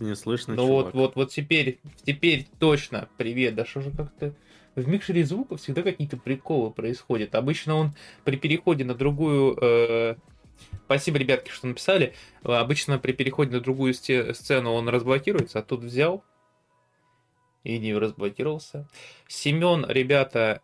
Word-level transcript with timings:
не 0.00 0.14
слышно, 0.16 0.54
Ну 0.54 0.66
вот, 0.66 0.94
вот, 0.94 1.16
вот 1.16 1.30
теперь, 1.30 1.78
теперь 2.04 2.46
точно. 2.58 3.08
Привет, 3.16 3.54
да 3.54 3.64
что 3.64 3.80
же 3.80 3.90
как-то... 3.90 4.34
В 4.74 4.88
микшере 4.88 5.24
звуков 5.24 5.60
всегда 5.60 5.82
какие-то 5.82 6.16
приколы 6.16 6.72
происходят. 6.72 7.36
Обычно 7.36 7.76
он 7.76 7.92
при 8.24 8.36
переходе 8.36 8.84
на 8.84 8.94
другую... 8.94 9.56
э, 9.60 10.16
Спасибо, 10.86 11.18
ребятки, 11.18 11.50
что 11.50 11.68
написали. 11.68 12.14
Э, 12.42 12.54
Обычно 12.54 12.98
при 12.98 13.12
переходе 13.12 13.52
на 13.52 13.60
другую 13.60 13.94
сцену 13.94 14.72
он 14.72 14.88
разблокируется, 14.88 15.60
а 15.60 15.62
тут 15.62 15.80
взял 15.80 16.24
и 17.62 17.78
не 17.78 17.94
разблокировался. 17.94 18.88
Семен, 19.28 19.86
ребята, 19.88 20.60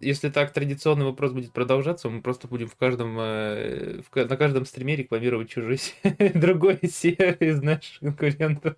если 0.00 0.28
так 0.30 0.52
традиционный 0.52 1.04
вопрос 1.04 1.32
будет 1.32 1.52
продолжаться, 1.52 2.08
мы 2.08 2.22
просто 2.22 2.48
будем 2.48 2.68
в 2.68 2.76
каждом, 2.76 3.18
э, 3.18 4.00
в 4.10 4.16
на 4.16 4.36
каждом 4.36 4.64
стриме 4.64 4.96
рекламировать 4.96 5.50
чужой 5.50 5.78
другой 6.34 6.78
сервис 6.88 7.62
наших 7.62 7.98
конкурентов. 8.00 8.76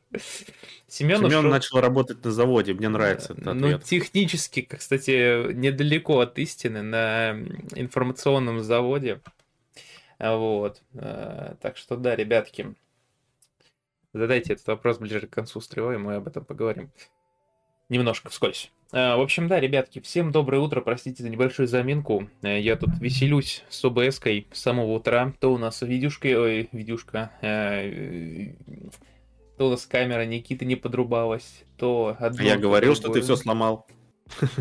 Семен, 0.88 1.18
Семен 1.18 1.46
ушел- 1.46 1.50
начал 1.50 1.80
работать 1.80 2.24
на 2.24 2.30
заводе, 2.30 2.74
мне 2.74 2.88
нравится 2.88 3.32
этот 3.32 3.44
ну, 3.44 3.66
ответ. 3.66 3.84
технически, 3.84 4.62
кстати, 4.62 5.52
недалеко 5.52 6.20
от 6.20 6.38
истины, 6.38 6.82
на 6.82 7.32
информационном 7.74 8.60
заводе. 8.60 9.20
А, 10.18 10.36
Вот. 10.36 10.82
Э, 10.94 11.54
Так 11.60 11.76
что 11.76 11.96
да, 11.96 12.14
ребятки, 12.16 12.74
задайте 14.12 14.52
этот 14.54 14.66
вопрос 14.66 14.98
ближе 14.98 15.26
к 15.26 15.30
концу 15.30 15.60
стрима, 15.60 15.94
и 15.94 15.98
мы 15.98 16.14
об 16.16 16.28
этом 16.28 16.44
поговорим. 16.44 16.90
Немножко 17.92 18.30
вскользь. 18.30 18.72
Э, 18.92 19.16
В 19.16 19.20
общем, 19.20 19.48
да, 19.48 19.60
ребятки, 19.60 20.00
всем 20.00 20.32
доброе 20.32 20.62
утро, 20.62 20.80
простите 20.80 21.22
за 21.22 21.28
небольшую 21.28 21.68
заминку. 21.68 22.26
Э, 22.40 22.58
Я 22.58 22.76
тут 22.76 22.88
веселюсь 22.98 23.64
с 23.68 23.84
ОБС-кой 23.84 24.46
с 24.50 24.60
самого 24.60 24.92
утра. 24.92 25.34
То 25.40 25.52
у 25.52 25.58
нас 25.58 25.82
видюшка, 25.82 26.28
ой, 26.28 26.70
видюшка, 26.72 27.32
э, 27.42 28.54
то 29.58 29.66
у 29.66 29.70
нас 29.72 29.84
камера 29.84 30.24
Никиты 30.24 30.64
не 30.64 30.74
подрубалась, 30.74 31.64
то 31.76 32.16
одно, 32.18 32.42
Я 32.42 32.56
говорил, 32.56 32.94
что 32.94 33.12
ты 33.12 33.20
все 33.20 33.36
сломал. 33.36 33.86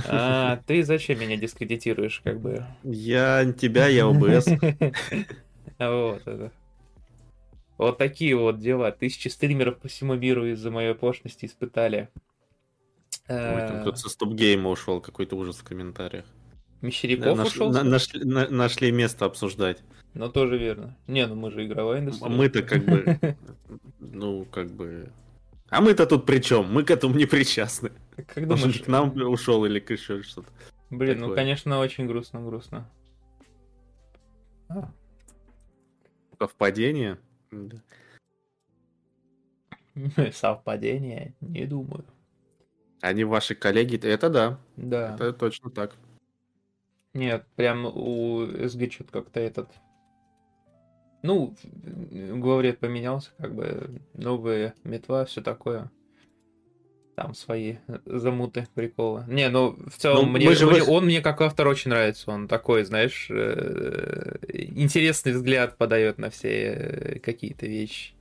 А, 0.10 0.60
ты 0.68 0.84
зачем 0.84 1.18
меня 1.18 1.38
дискредитируешь, 1.38 2.20
как 2.26 2.42
бы? 2.42 2.66
Я 2.84 3.50
тебя, 3.58 3.88
я 3.88 4.08
ОБС. 4.08 4.48
Вот 5.80 6.28
это. 6.28 6.52
Вот 7.78 7.98
такие 7.98 8.36
вот 8.36 8.60
дела. 8.60 8.92
Тысячи 8.92 9.30
стримеров 9.30 9.78
по 9.78 9.88
всему 9.88 10.16
миру 10.16 10.46
из-за 10.48 10.70
моей 10.70 10.92
оплошности 10.92 11.46
испытали. 11.46 12.10
Ой, 13.28 13.36
там 13.68 13.78
Э, 13.78 13.82
кто-то 13.82 13.98
со 13.98 14.10
стоп-гейма 14.10 14.70
ушел, 14.70 15.02
какой-то 15.02 15.36
ужас 15.36 15.58
в 15.58 15.64
комментариях. 15.64 16.26
Мещеряков 16.82 17.38
Наш- 17.38 17.48
ушел? 17.48 17.72
на- 17.72 17.84
нашли, 17.84 18.24
на- 18.24 18.50
нашли 18.50 18.92
место 18.92 19.26
обсуждать. 19.26 19.84
Ну, 20.14 20.30
тоже 20.30 20.58
верно. 20.58 20.98
Не, 21.08 21.28
ну 21.28 21.36
мы 21.36 21.52
же 21.52 21.66
игровая 21.66 22.00
индустрия. 22.00 22.30
Мы-то 22.30 22.64
как 22.64 22.84
бы, 22.86 23.18
ну, 24.00 24.46
как 24.46 24.72
бы... 24.72 25.12
А 25.70 25.80
мы-то 25.80 26.06
тут 26.06 26.26
при 26.26 26.40
чем? 26.42 26.72
Мы 26.74 26.84
к 26.84 26.92
этому 26.92 27.16
не 27.16 27.26
причастны. 27.26 27.92
Как 28.28 28.46
думаешь? 28.48 28.76
же 28.76 28.84
к 28.84 28.88
нам 28.88 29.16
ушел 29.16 29.64
или 29.66 29.80
к 29.80 29.92
еще 29.92 30.22
что-то. 30.24 30.50
Блин, 30.90 31.20
ну, 31.20 31.34
конечно, 31.34 31.80
очень 31.80 32.08
грустно-грустно. 32.08 32.90
А, 34.68 34.92
Совпадение? 36.38 37.20
Совпадение? 40.34 41.36
Не 41.40 41.66
думаю. 41.66 42.06
Они 43.02 43.24
ваши 43.24 43.56
коллеги? 43.56 43.96
Это 44.06 44.30
да, 44.30 44.60
Да. 44.78 45.16
это 45.16 45.34
точно 45.34 45.70
так. 45.72 45.96
Нет, 47.14 47.46
прям 47.56 47.86
у 47.86 48.46
СГ 48.68 48.92
что-то 48.92 49.12
как-то 49.12 49.40
этот... 49.40 49.70
Ну, 51.24 51.56
главред 52.12 52.80
поменялся, 52.80 53.30
как 53.38 53.54
бы 53.54 54.02
новые 54.14 54.74
метва, 54.84 55.26
все 55.26 55.42
такое. 55.42 55.92
Там 57.16 57.36
свои 57.36 57.76
замуты, 58.06 58.68
приколы. 58.74 59.26
Не, 59.28 59.50
ну, 59.50 59.78
в 59.88 59.98
целом, 59.98 60.26
Ну, 60.28 60.32
мне, 60.32 60.54
же 60.56 60.66
мне- 60.66 60.82
он 60.82 61.06
мне 61.06 61.22
как 61.22 61.42
автор 61.42 61.68
очень 61.68 61.92
нравится. 61.92 62.32
Он 62.32 62.48
такой, 62.48 62.84
знаешь, 62.86 63.28
э, 63.30 64.38
интересный 64.48 65.34
взгляд 65.34 65.78
подает 65.78 66.18
на 66.18 66.30
все 66.32 66.50
э, 66.74 67.20
какие-то 67.20 67.68
вещи. 67.68 68.14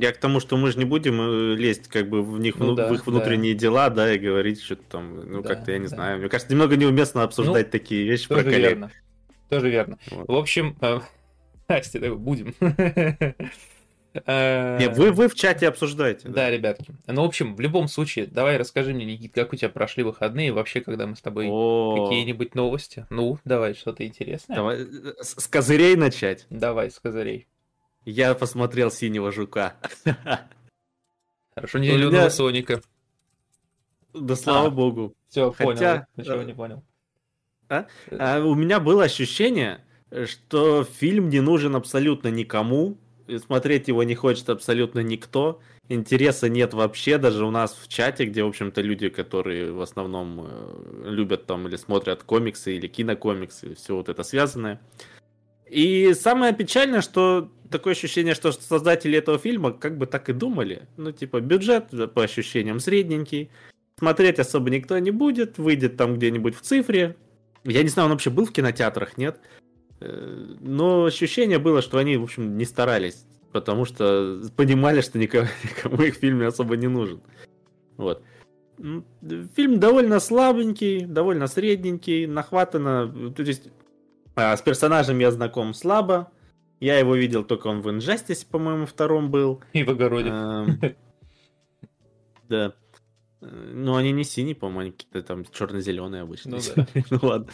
Я 0.00 0.12
к 0.12 0.16
тому, 0.18 0.40
что 0.40 0.56
мы 0.56 0.70
же 0.70 0.78
не 0.78 0.84
будем 0.84 1.20
э, 1.20 1.54
лезть 1.56 1.88
как 1.88 2.08
бы 2.08 2.22
в 2.22 2.38
них 2.40 2.56
Ну 2.58 2.74
да, 2.74 2.88
в 2.88 2.94
их 2.94 3.06
внутренние 3.06 3.54
дела, 3.54 3.90
да, 3.90 4.12
и 4.14 4.18
говорить 4.18 4.62
что-то 4.62 4.82
там, 4.88 5.30
ну 5.30 5.42
Да, 5.42 5.48
как-то 5.54 5.72
я 5.72 5.78
не 5.78 5.88
да. 5.88 5.94
знаю. 5.96 6.18
Мне 6.18 6.28
кажется, 6.28 6.52
немного 6.52 6.76
неуместно 6.76 7.22
обсуждать 7.22 7.70
такие 7.70 8.04
вещи 8.04 8.28
про 8.28 8.36
Тоже 8.36 8.50
коллег. 8.50 8.68
верно. 8.70 8.90
Тоже 9.48 9.70
верно. 9.70 9.98
Вот. 10.10 10.28
В 10.28 10.34
общем, 10.34 10.76
э, 10.80 11.00
Настя, 11.68 12.14
будем. 12.14 12.54
Э, 14.26 14.76
Не, 14.80 14.88
вы, 14.88 15.12
вы 15.12 15.28
в 15.28 15.36
чате 15.36 15.68
обсуждаете. 15.68 16.28
Да, 16.28 16.50
ребятки. 16.50 16.92
Ну, 17.06 17.22
в 17.22 17.26
общем, 17.26 17.54
в 17.54 17.60
любом 17.60 17.86
случае, 17.86 18.26
давай 18.26 18.56
расскажи 18.56 18.92
мне, 18.92 19.04
Никит, 19.04 19.32
как 19.32 19.52
у 19.52 19.56
тебя 19.56 19.68
прошли 19.68 20.02
выходные, 20.02 20.52
вообще, 20.52 20.80
когда 20.80 21.06
мы 21.06 21.14
с 21.14 21.20
тобой 21.20 21.44
какие-нибудь 21.44 22.56
новости. 22.56 23.06
Ну, 23.10 23.38
давай, 23.44 23.74
что-то 23.74 24.04
интересное. 24.04 24.56
давай, 24.56 24.78
с, 25.20 25.40
с 25.40 25.46
козырей 25.46 25.94
начать. 25.94 26.46
Давай, 26.50 26.90
с 26.90 26.98
козырей. 26.98 27.46
Я 28.04 28.34
посмотрел 28.34 28.90
синего 28.90 29.30
жука. 29.32 29.76
Хорошо, 31.54 31.78
не 31.78 31.88
зеленого 31.88 32.10
меня- 32.12 32.30
Соника. 32.30 32.80
Да 34.14 34.34
слава 34.36 34.68
А. 34.68 34.70
богу. 34.70 35.14
Все, 35.28 35.52
понял. 35.52 35.70
Хотя, 35.72 36.06
Ничего 36.16 36.36
э, 36.36 36.44
не 36.44 36.54
понял. 36.54 36.82
А 37.68 38.40
у 38.40 38.54
меня 38.54 38.80
было 38.80 39.04
ощущение, 39.04 39.84
что 40.26 40.82
фильм 40.84 41.28
не 41.28 41.40
нужен 41.40 41.76
абсолютно 41.76 42.28
никому, 42.28 42.98
смотреть 43.46 43.86
его 43.86 44.02
не 44.02 44.16
хочет 44.16 44.48
абсолютно 44.50 45.00
никто, 45.00 45.60
интереса 45.88 46.48
нет 46.48 46.74
вообще, 46.74 47.16
даже 47.18 47.44
у 47.46 47.50
нас 47.52 47.78
в 47.80 47.86
чате, 47.86 48.24
где, 48.24 48.42
в 48.42 48.48
общем-то, 48.48 48.80
люди, 48.80 49.08
которые 49.08 49.70
в 49.72 49.80
основном 49.80 50.46
э, 50.48 51.10
любят 51.10 51.46
там 51.46 51.68
или 51.68 51.76
смотрят 51.76 52.24
комиксы, 52.24 52.76
или 52.76 52.88
кинокомиксы, 52.88 53.76
все 53.76 53.94
вот 53.94 54.08
это 54.08 54.24
связанное. 54.24 54.80
И 55.68 56.12
самое 56.14 56.52
печальное, 56.52 57.02
что 57.02 57.52
такое 57.70 57.92
ощущение, 57.92 58.34
что 58.34 58.52
создатели 58.52 59.16
этого 59.18 59.38
фильма 59.38 59.72
как 59.72 59.96
бы 59.98 60.06
так 60.06 60.28
и 60.28 60.32
думали. 60.32 60.88
Ну, 60.96 61.12
типа, 61.12 61.40
бюджет, 61.40 61.90
по 62.14 62.22
ощущениям, 62.22 62.80
средненький, 62.80 63.50
смотреть 63.98 64.38
особо 64.38 64.70
никто 64.70 64.98
не 64.98 65.10
будет, 65.10 65.58
выйдет 65.58 65.96
там 65.96 66.16
где-нибудь 66.16 66.56
в 66.56 66.60
цифре, 66.62 67.16
я 67.64 67.82
не 67.82 67.88
знаю, 67.88 68.06
он 68.06 68.12
вообще 68.12 68.30
был 68.30 68.46
в 68.46 68.52
кинотеатрах, 68.52 69.18
нет? 69.18 69.40
Э, 70.00 70.54
Но 70.60 71.04
ощущение 71.04 71.58
было, 71.58 71.82
что 71.82 71.98
они, 71.98 72.16
в 72.16 72.22
общем, 72.22 72.56
не 72.56 72.64
старались, 72.64 73.26
потому 73.52 73.84
что 73.84 74.40
понимали, 74.56 75.00
что 75.00 75.18
никому, 75.18 75.48
никому 75.64 76.02
их 76.02 76.14
фильм 76.14 76.42
особо 76.46 76.76
не 76.76 76.88
нужен. 76.88 77.20
Вот. 77.96 78.22
Фильм 79.56 79.78
довольно 79.78 80.20
слабенький, 80.20 81.04
довольно 81.04 81.46
средненький, 81.48 82.26
нахватано. 82.26 83.32
То 83.36 83.42
есть 83.42 83.68
а, 84.34 84.56
с 84.56 84.62
персонажем 84.62 85.18
я 85.18 85.30
знаком 85.30 85.74
слабо. 85.74 86.32
Я 86.80 86.98
его 86.98 87.14
видел 87.14 87.44
только 87.44 87.68
он 87.68 87.82
в 87.82 87.88
Injustice, 87.88 88.46
по-моему, 88.50 88.86
втором 88.86 89.30
был. 89.30 89.62
И 89.74 89.84
в 89.84 89.90
огороде. 89.90 90.30
Эм, 90.30 90.80
Да. 92.48 92.72
Э, 93.42 93.46
Ну, 93.74 93.94
они 93.96 94.12
не 94.12 94.24
синие, 94.24 94.54
по-моему, 94.54 94.80
они 94.80 94.90
какие-то 94.92 95.22
там 95.22 95.44
черно-зеленые 95.44 96.22
обычно. 96.22 96.58
Ну 96.58 96.62
да. 96.76 96.86
Ну 97.10 97.18
ладно. 97.22 97.52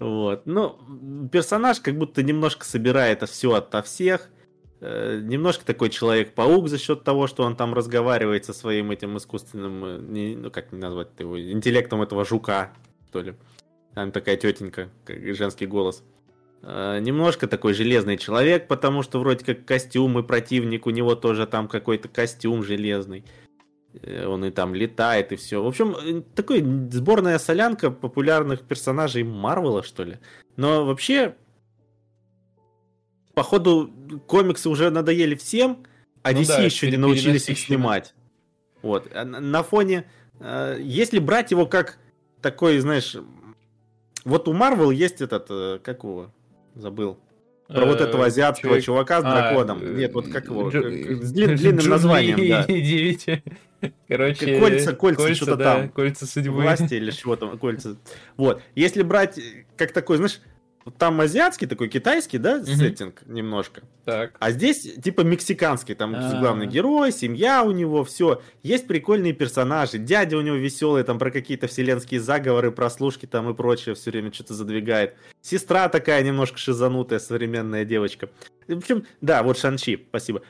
Вот. 0.00 0.46
Ну, 0.46 1.28
персонаж 1.32 1.80
как 1.80 1.96
будто 1.96 2.22
немножко 2.22 2.64
собирает 2.64 3.22
все 3.28 3.52
ото 3.54 3.82
всех. 3.82 4.28
Э, 4.80 5.20
Немножко 5.22 5.64
такой 5.64 5.90
Человек-паук 5.90 6.68
за 6.68 6.78
счет 6.78 7.02
того, 7.04 7.26
что 7.26 7.42
он 7.44 7.56
там 7.56 7.74
разговаривает 7.74 8.44
со 8.44 8.52
своим 8.52 8.90
этим 8.92 9.16
искусственным, 9.16 9.84
э, 9.84 9.98
не- 10.00 10.36
ну 10.36 10.50
как 10.50 10.70
назвать 10.72 11.08
его, 11.18 11.40
интеллектом 11.40 12.02
этого 12.02 12.24
жука, 12.24 12.72
что 13.08 13.22
ли. 13.22 13.34
Там 13.94 14.12
такая 14.12 14.36
тетенька, 14.36 14.88
женский 15.08 15.66
голос. 15.66 16.04
Э, 16.04 16.17
Немножко 16.62 17.46
такой 17.46 17.72
железный 17.72 18.16
человек, 18.18 18.66
потому 18.68 19.02
что 19.02 19.20
вроде 19.20 19.44
как 19.44 19.64
костюм 19.64 20.18
и 20.18 20.22
противник, 20.22 20.86
у 20.86 20.90
него 20.90 21.14
тоже 21.14 21.46
там 21.46 21.68
какой-то 21.68 22.08
костюм 22.08 22.62
железный. 22.64 23.24
Э, 24.02 24.26
Он 24.26 24.44
и 24.44 24.50
там 24.50 24.74
летает, 24.74 25.32
и 25.32 25.36
все. 25.36 25.62
В 25.62 25.66
общем, 25.66 25.94
э, 25.96 26.22
такой 26.34 26.60
сборная 26.90 27.38
солянка 27.38 27.90
популярных 27.90 28.62
персонажей 28.62 29.22
Марвела, 29.22 29.82
что 29.82 30.02
ли. 30.04 30.18
Но 30.56 30.84
вообще, 30.84 31.36
походу, 33.34 33.90
комиксы 34.26 34.68
уже 34.68 34.90
надоели 34.90 35.34
всем, 35.34 35.84
а 36.22 36.32
Ну 36.32 36.40
DC 36.40 36.46
да, 36.48 36.58
еще 36.62 36.90
не 36.90 36.96
научились 36.96 37.48
их 37.48 37.58
снимать. 37.58 38.14
Вот. 38.82 39.08
А 39.14 39.24
на- 39.24 39.62
фоне... 39.62 40.10
э, 40.40 40.78
Если 40.80 41.18
брать 41.18 41.50
его 41.50 41.66
как 41.66 41.98
такой, 42.42 42.78
знаешь... 42.80 43.16
Вот 44.24 44.48
у 44.48 44.52
Марвел 44.52 44.90
есть 44.90 45.20
этот... 45.20 45.46
э, 45.50 45.78
Как 45.82 46.02
его? 46.04 46.32
Забыл. 46.78 47.18
Про 47.66 47.84
вот 47.84 48.00
этого 48.00 48.24
азиатского 48.26 48.80
Человек- 48.80 48.84
чувака 48.86 49.20
с 49.20 49.24
А, 49.26 49.30
драконом. 49.30 49.82
э, 49.82 49.92
Нет, 49.98 50.14
вот 50.14 50.28
как 50.28 50.46
его? 50.46 50.70
Как- 50.70 50.84
С 51.22 51.32
длин- 51.32 51.54
длинным 51.56 51.86
названием, 51.86 52.38
да. 52.48 52.64
9. 52.66 53.42
Короче, 54.08 54.58
Кольца, 54.58 54.92
кольца, 54.94 55.34
что-то 55.34 55.56
да, 55.56 55.64
там. 55.74 55.88
Кольца 55.90 56.24
судьбы. 56.26 56.62
власти 56.62 56.94
или 56.94 57.10
чего 57.10 57.36
там, 57.36 57.58
кольца. 57.58 57.96
Вот. 58.38 58.62
Если 58.74 59.02
брать 59.02 59.36
э, 59.38 59.64
как 59.76 59.92
такой, 59.92 60.16
знаешь, 60.16 60.40
там 60.96 61.20
азиатский 61.20 61.66
такой, 61.66 61.88
китайский, 61.88 62.38
да, 62.38 62.56
Мгм. 62.58 62.66
сеттинг 62.66 63.22
немножко. 63.26 63.82
Так. 64.04 64.36
А 64.38 64.50
здесь 64.50 64.94
типа 65.02 65.20
мексиканский, 65.22 65.94
там 65.94 66.14
А. 66.16 66.40
главный 66.40 66.66
герой, 66.66 67.12
семья 67.12 67.62
у 67.62 67.72
него, 67.72 68.04
все. 68.04 68.40
Есть 68.62 68.86
прикольные 68.86 69.32
персонажи, 69.32 69.98
дядя 69.98 70.36
у 70.38 70.40
него 70.40 70.56
веселый, 70.56 71.02
там 71.04 71.18
про 71.18 71.30
какие-то 71.30 71.66
вселенские 71.66 72.20
заговоры, 72.20 72.70
прослушки 72.72 73.26
там 73.26 73.50
и 73.50 73.54
прочее 73.54 73.94
все 73.94 74.10
время 74.10 74.32
что-то 74.32 74.54
задвигает. 74.54 75.14
Сестра 75.42 75.88
такая 75.88 76.22
немножко 76.22 76.58
шизанутая, 76.58 77.18
современная 77.18 77.84
девочка. 77.84 78.28
В 78.66 78.78
общем, 78.78 79.04
да, 79.20 79.42
вот 79.42 79.58
Шанчи, 79.58 80.06
спасибо. 80.08 80.42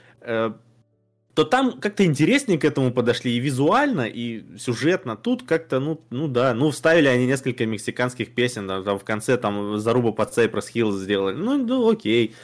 То 1.39 1.45
там 1.45 1.79
как-то 1.79 2.05
интереснее 2.05 2.59
к 2.59 2.65
этому 2.65 2.93
подошли 2.93 3.37
и 3.37 3.39
визуально, 3.39 4.09
и 4.09 4.59
сюжетно. 4.59 5.17
Тут 5.17 5.45
как-то, 5.45 5.79
ну, 5.79 6.05
ну 6.11 6.27
да, 6.27 6.53
ну 6.53 6.73
вставили 6.73 7.07
они 7.07 7.27
несколько 7.29 7.65
мексиканских 7.65 8.35
песен, 8.35 8.67
да, 8.67 8.83
там 8.83 8.99
в 8.99 9.05
конце 9.05 9.37
там 9.37 9.79
зарубу 9.79 10.13
под 10.13 10.37
Cypress 10.37 10.73
Hill 10.75 10.91
сделали. 10.99 11.37
Ну, 11.37 11.57
ну 11.57 11.89
окей. 11.89 12.35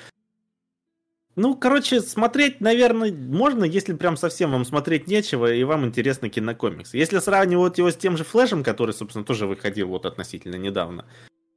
Ну, 1.34 1.56
короче, 1.56 2.02
смотреть, 2.02 2.60
наверное, 2.60 3.12
можно, 3.12 3.64
если 3.64 3.94
прям 3.94 4.16
совсем 4.16 4.52
вам 4.52 4.64
смотреть 4.64 5.08
нечего, 5.08 5.52
и 5.52 5.64
вам 5.64 5.84
интересно 5.84 6.28
кинокомикс. 6.28 6.94
Если 6.94 7.18
сравнивать 7.18 7.78
его 7.78 7.90
с 7.90 7.96
тем 7.96 8.16
же 8.16 8.22
Флэшем, 8.22 8.62
который, 8.62 8.94
собственно, 8.94 9.24
тоже 9.24 9.48
выходил 9.48 9.88
вот 9.88 10.06
относительно 10.06 10.54
недавно, 10.54 11.04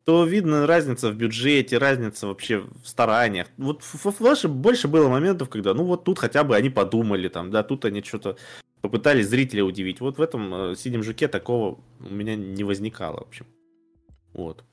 то 0.07 0.23
видно 0.23 0.65
разница 0.65 1.11
в 1.11 1.17
бюджете, 1.17 1.77
разница 1.77 2.27
вообще 2.27 2.59
в 2.59 2.87
стараниях. 2.87 3.47
Вот 3.57 3.83
в 3.83 4.05
в 4.05 4.11
Флэше 4.11 4.47
больше 4.47 4.87
было 4.87 5.09
моментов, 5.09 5.49
когда, 5.49 5.73
ну 5.73 5.83
вот 5.83 6.05
тут 6.05 6.17
хотя 6.17 6.45
бы 6.45 6.55
они 6.55 6.69
подумали, 6.69 7.27
там, 7.27 7.51
да, 7.51 7.61
тут 7.61 7.83
они 7.83 8.01
что-то 8.01 8.37
попытались 8.79 9.27
зрителя 9.27 9.65
удивить. 9.65 9.99
Вот 9.99 10.17
в 10.17 10.21
этом 10.21 10.53
э, 10.53 10.75
«Синем 10.77 11.03
жуке» 11.03 11.27
такого 11.27 11.79
у 11.99 12.09
меня 12.09 12.37
не 12.37 12.63
возникало, 12.63 13.17
в 13.17 13.27
общем. 13.27 13.47
Вот. 14.31 14.63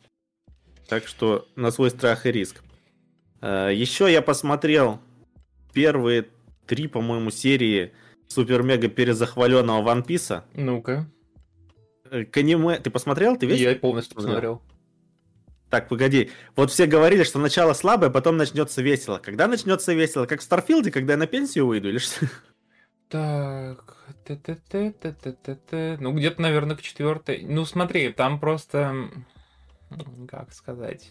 Так 0.89 1.09
что 1.09 1.49
на 1.57 1.73
свой 1.73 1.91
страх 1.91 2.27
и 2.27 2.31
риск. 2.31 2.63
Еще 3.43 4.13
я 4.13 4.23
посмотрел 4.23 5.01
первые 5.73 6.29
три, 6.67 6.87
по-моему, 6.87 7.33
серии 7.33 7.93
супер-мега 8.29 8.89
перезахваленного 8.89 9.83
Ван 9.83 10.05
Писа. 10.05 10.45
Ну-ка. 10.55 11.11
Э, 12.09 12.25
К 12.25 12.37
аниме... 12.37 12.79
Ты 12.79 12.91
посмотрел? 12.91 13.37
Ты 13.37 13.47
весь? 13.47 13.59
Я 13.59 13.75
полностью 13.75 14.15
посмотрел. 14.15 14.63
Так, 15.75 15.89
погоди. 15.89 16.31
Вот 16.55 16.71
все 16.71 16.87
говорили, 16.87 17.25
что 17.25 17.41
начало 17.41 17.73
слабое, 17.73 18.09
потом 18.09 18.37
начнется 18.37 18.81
весело. 18.81 19.19
Когда 19.19 19.49
начнется 19.49 19.93
весело? 19.93 20.25
Как 20.25 20.39
в 20.39 20.45
Старфилде, 20.45 20.93
когда 20.93 21.15
я 21.15 21.17
на 21.17 21.27
пенсию 21.27 21.67
выйду 21.67 21.89
или 21.89 21.99
что? 21.99 22.27
Так, 23.09 23.97
т-т-т-т-т-т-т. 24.25 25.97
ну 25.99 26.13
где-то, 26.13 26.41
наверное, 26.41 26.77
к 26.77 26.83
четвертой. 26.83 27.43
Ну 27.43 27.65
смотри, 27.65 28.13
там 28.13 28.39
просто, 28.39 29.11
как 30.29 30.53
сказать, 30.53 31.11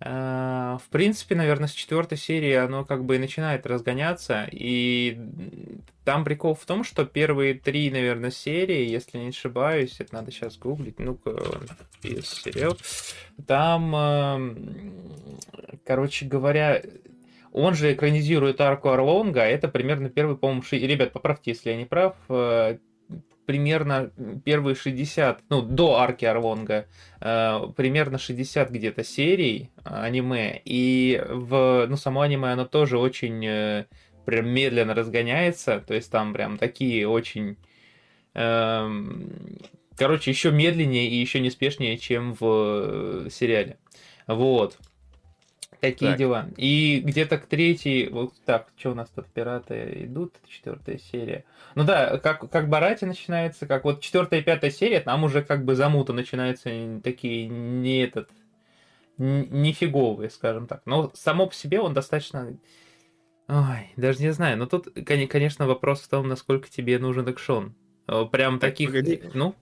в 0.00 0.82
принципе, 0.90 1.34
наверное, 1.34 1.66
с 1.66 1.72
четвертой 1.72 2.18
серии 2.18 2.52
оно 2.52 2.84
как 2.84 3.04
бы 3.04 3.16
и 3.16 3.18
начинает 3.18 3.66
разгоняться, 3.66 4.48
и 4.50 5.18
там 6.04 6.24
прикол 6.24 6.54
в 6.54 6.64
том, 6.64 6.84
что 6.84 7.04
первые 7.04 7.54
три, 7.54 7.90
наверное, 7.90 8.30
серии, 8.30 8.88
если 8.88 9.18
не 9.18 9.28
ошибаюсь, 9.28 9.96
это 9.98 10.14
надо 10.14 10.30
сейчас 10.30 10.56
гуглить, 10.56 11.00
ну-ка, 11.00 11.36
сериал, 12.02 12.76
там, 13.46 13.96
эм, 13.96 14.76
короче 15.84 16.26
говоря, 16.26 16.80
он 17.52 17.74
же 17.74 17.92
экранизирует 17.92 18.60
арку 18.60 18.90
Орлонга, 18.90 19.42
а 19.42 19.46
это 19.46 19.66
примерно 19.66 20.10
первый, 20.10 20.36
по-моему, 20.36 20.62
ши- 20.62 20.78
ребят, 20.78 21.12
поправьте, 21.12 21.50
если 21.50 21.70
я 21.70 21.76
не 21.76 21.86
прав, 21.86 22.14
э, 22.28 22.78
примерно 23.48 24.10
первые 24.44 24.74
60, 24.74 25.40
ну, 25.48 25.62
до 25.62 25.96
арки 25.96 26.26
Орлонга, 26.26 26.86
э, 27.18 27.60
примерно 27.74 28.18
60 28.18 28.68
где-то 28.68 29.02
серий 29.02 29.70
э, 29.86 29.88
аниме, 29.88 30.60
и 30.66 31.18
в, 31.26 31.86
ну, 31.88 31.96
само 31.96 32.20
аниме, 32.20 32.52
оно 32.52 32.66
тоже 32.66 32.98
очень 32.98 33.42
э, 33.46 33.86
прям 34.26 34.50
медленно 34.50 34.92
разгоняется, 34.92 35.80
то 35.80 35.94
есть 35.94 36.10
там 36.10 36.34
прям 36.34 36.58
такие 36.58 37.08
очень, 37.08 37.56
эм, 38.34 39.32
короче, 39.96 40.30
еще 40.30 40.50
медленнее 40.50 41.08
и 41.08 41.16
еще 41.16 41.40
неспешнее, 41.40 41.96
чем 41.96 42.34
в 42.38 43.30
сериале. 43.30 43.78
Вот. 44.26 44.76
Такие 45.80 46.10
Так. 46.10 46.18
дела. 46.18 46.48
И 46.56 47.00
где-то 47.04 47.38
к 47.38 47.46
третьей, 47.46 48.08
вот 48.08 48.34
так, 48.44 48.68
что 48.76 48.90
у 48.90 48.94
нас 48.94 49.08
тут 49.10 49.26
пираты 49.26 50.04
идут, 50.04 50.34
четвертая 50.48 50.98
серия. 50.98 51.44
Ну 51.76 51.84
да, 51.84 52.18
как, 52.18 52.50
как 52.50 52.68
Барати 52.68 53.04
начинается, 53.04 53.66
как 53.66 53.84
вот 53.84 54.00
четвертая 54.00 54.40
и 54.40 54.42
пятая 54.42 54.70
серия, 54.72 55.00
там 55.00 55.22
уже 55.22 55.42
как 55.42 55.64
бы 55.64 55.76
замута 55.76 56.12
начинаются 56.12 56.70
такие 57.04 57.46
не 57.48 58.02
этот, 58.02 58.28
не 59.18 59.72
фиговые, 59.72 60.30
скажем 60.30 60.66
так. 60.66 60.82
Но 60.84 61.12
само 61.14 61.46
по 61.46 61.54
себе 61.54 61.80
он 61.80 61.94
достаточно... 61.94 62.56
Ой, 63.46 63.92
даже 63.96 64.20
не 64.20 64.32
знаю. 64.32 64.58
Но 64.58 64.66
тут, 64.66 64.88
коне- 64.88 65.26
конечно, 65.26 65.66
вопрос 65.66 66.00
в 66.00 66.08
том, 66.08 66.28
насколько 66.28 66.68
тебе 66.68 66.98
нужен 66.98 67.26
экшон. 67.28 67.74
Э, 68.06 68.24
Прям 68.30 68.58
Так, 68.58 68.70
таких... 68.72 68.88
погоди. 68.90 69.22
Ну, 69.32 69.54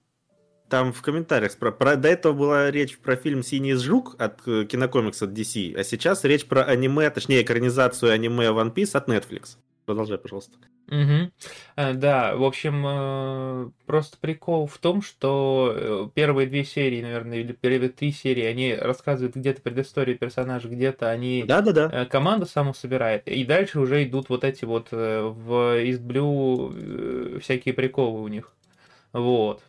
Там 0.68 0.92
в 0.92 1.00
комментариях 1.02 1.52
спро- 1.56 1.70
про, 1.72 1.96
до 1.96 2.08
этого 2.08 2.32
была 2.32 2.70
речь 2.70 2.98
про 2.98 3.14
фильм 3.16 3.42
«Синий 3.42 3.74
жук» 3.74 4.16
от 4.18 4.40
э, 4.46 4.64
кинокомикс 4.64 5.22
от 5.22 5.30
DC, 5.30 5.76
а 5.78 5.84
сейчас 5.84 6.24
речь 6.24 6.46
про 6.46 6.62
аниме, 6.64 7.08
точнее 7.10 7.42
экранизацию 7.42 8.12
аниме 8.12 8.46
One 8.46 8.74
Piece 8.74 8.96
от 8.96 9.08
Netflix. 9.08 9.58
Продолжай, 9.84 10.18
пожалуйста. 10.18 10.56
Э, 10.88 11.92
Да, 11.94 12.34
в 12.36 12.42
общем, 12.42 12.84
э, 12.86 13.70
просто 13.86 14.18
прикол 14.20 14.66
в 14.66 14.78
том, 14.78 15.02
что 15.02 16.10
первые 16.14 16.48
две 16.48 16.64
серии, 16.64 17.00
наверное, 17.00 17.38
или 17.38 17.52
первые 17.52 17.90
три 17.90 18.10
серии, 18.10 18.44
они 18.44 18.74
рассказывают 18.74 19.36
где-то 19.36 19.62
предысторию 19.62 20.18
персонажа, 20.18 20.68
где-то 20.68 21.08
они 21.10 21.44
Да-да-да. 21.46 21.90
э, 21.92 22.06
команду 22.06 22.46
саму 22.46 22.74
собирает, 22.74 23.28
и 23.28 23.44
дальше 23.44 23.78
уже 23.78 24.02
идут 24.04 24.28
вот 24.28 24.42
эти 24.42 24.64
вот 24.64 24.88
в 24.90 25.76
э, 25.78 27.38
всякие 27.40 27.74
приколы 27.74 28.20
у 28.20 28.28
них. 28.28 28.52
Вот. 29.12 29.62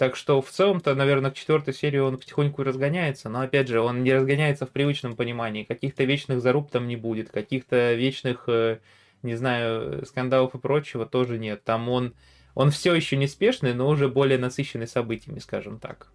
Так 0.00 0.16
что 0.16 0.40
в 0.40 0.48
целом-то, 0.48 0.94
наверное, 0.94 1.30
к 1.30 1.34
четвертой 1.34 1.74
серии 1.74 1.98
он 1.98 2.16
потихоньку 2.16 2.62
разгоняется, 2.62 3.28
но 3.28 3.42
опять 3.42 3.68
же, 3.68 3.82
он 3.82 4.02
не 4.02 4.14
разгоняется 4.14 4.64
в 4.64 4.70
привычном 4.70 5.14
понимании. 5.14 5.64
Каких-то 5.64 6.04
вечных 6.04 6.40
заруб 6.40 6.70
там 6.70 6.88
не 6.88 6.96
будет, 6.96 7.28
каких-то 7.28 7.92
вечных, 7.92 8.44
э, 8.46 8.78
не 9.22 9.34
знаю, 9.34 10.06
скандалов 10.06 10.54
и 10.54 10.58
прочего 10.58 11.04
тоже 11.04 11.38
нет. 11.38 11.64
Там 11.64 11.90
он, 11.90 12.14
он 12.54 12.70
все 12.70 12.94
еще 12.94 13.18
неспешный, 13.18 13.74
но 13.74 13.86
уже 13.88 14.08
более 14.08 14.38
насыщенный 14.38 14.88
событиями, 14.88 15.38
скажем 15.38 15.78
так. 15.78 16.10